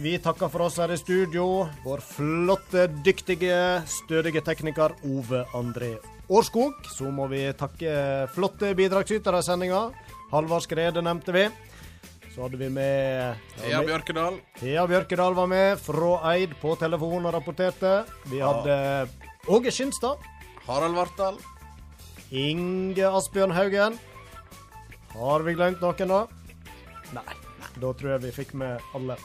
Vi 0.00 0.16
takker 0.20 0.50
for 0.52 0.66
oss 0.66 0.80
her 0.80 0.92
i 0.92 0.98
studio. 1.00 1.66
Vår 1.84 2.02
flotte, 2.04 2.86
dyktige, 3.04 3.82
stødige 3.88 4.42
tekniker 4.44 4.96
Ove 5.08 5.44
André 5.56 5.94
Årskog. 6.28 6.82
Så 6.96 7.12
må 7.12 7.28
vi 7.32 7.46
takke 7.56 8.26
flotte 8.34 8.74
bidragsytere 8.76 9.40
i 9.40 9.46
sendinga. 9.46 9.86
Halvard 10.32 10.64
Skrede 10.66 11.04
nevnte 11.04 11.36
vi. 11.36 11.46
Så 12.36 12.42
hadde 12.44 12.58
vi 12.60 12.66
med 12.68 13.38
Thea 13.56 13.78
Bjørkedal. 13.80 14.34
Thea 14.60 14.82
Bjørkedal 14.84 15.32
var 15.38 15.46
med 15.48 15.78
fra 15.80 16.08
Eid 16.34 16.50
på 16.60 16.74
telefon 16.76 17.24
og 17.24 17.32
rapporterte. 17.32 17.92
Vi 18.28 18.42
hadde 18.44 18.74
Åge 19.48 19.72
Skinstad. 19.72 20.20
Harald 20.66 20.98
Vartdal. 20.98 21.38
Inge 22.28 23.08
Asbjørn 23.08 23.54
Haugen. 23.56 23.96
Har 25.14 25.46
vi 25.46 25.54
glemt 25.56 25.80
noen, 25.80 26.12
da? 26.12 26.20
Nei. 27.16 27.38
Da 27.80 27.94
tror 27.96 28.12
jeg 28.18 28.24
vi 28.26 28.34
fikk 28.36 28.52
med 28.60 28.84
alle. 28.92 29.16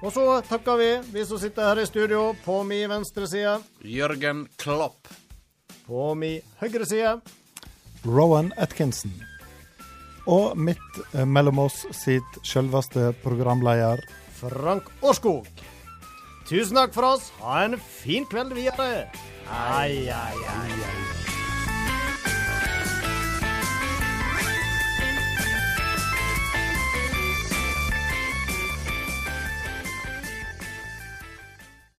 Og 0.00 0.08
så 0.16 0.24
takker 0.48 0.80
vi 0.80 0.88
vi 1.12 1.26
som 1.28 1.42
sitter 1.44 1.68
her 1.68 1.82
i 1.84 1.86
studio, 1.90 2.30
på 2.46 2.62
min 2.64 2.88
venstre 2.88 3.28
side. 3.28 3.58
Jørgen 3.84 4.46
Klopp. 4.56 5.12
På 5.84 6.14
min 6.16 6.40
høyre 6.64 6.88
side. 6.88 7.18
Rowan 8.08 8.54
Atkinson. 8.56 9.12
Og 10.30 10.56
midt 10.56 11.00
eh, 11.12 11.26
mellom 11.28 11.60
oss 11.66 11.84
sitt 11.92 12.38
selveste 12.46 13.12
programleder 13.24 14.02
Frank 14.40 14.88
Årskog. 15.04 15.48
Tusen 16.48 16.76
takk 16.76 16.92
for 16.96 17.14
oss. 17.14 17.30
Ha 17.40 17.64
en 17.64 17.78
fin 17.80 18.26
kveld 18.28 18.52
videre. 18.56 19.06
Ai, 19.48 20.08
ai, 20.08 20.36
ai. 20.58 21.33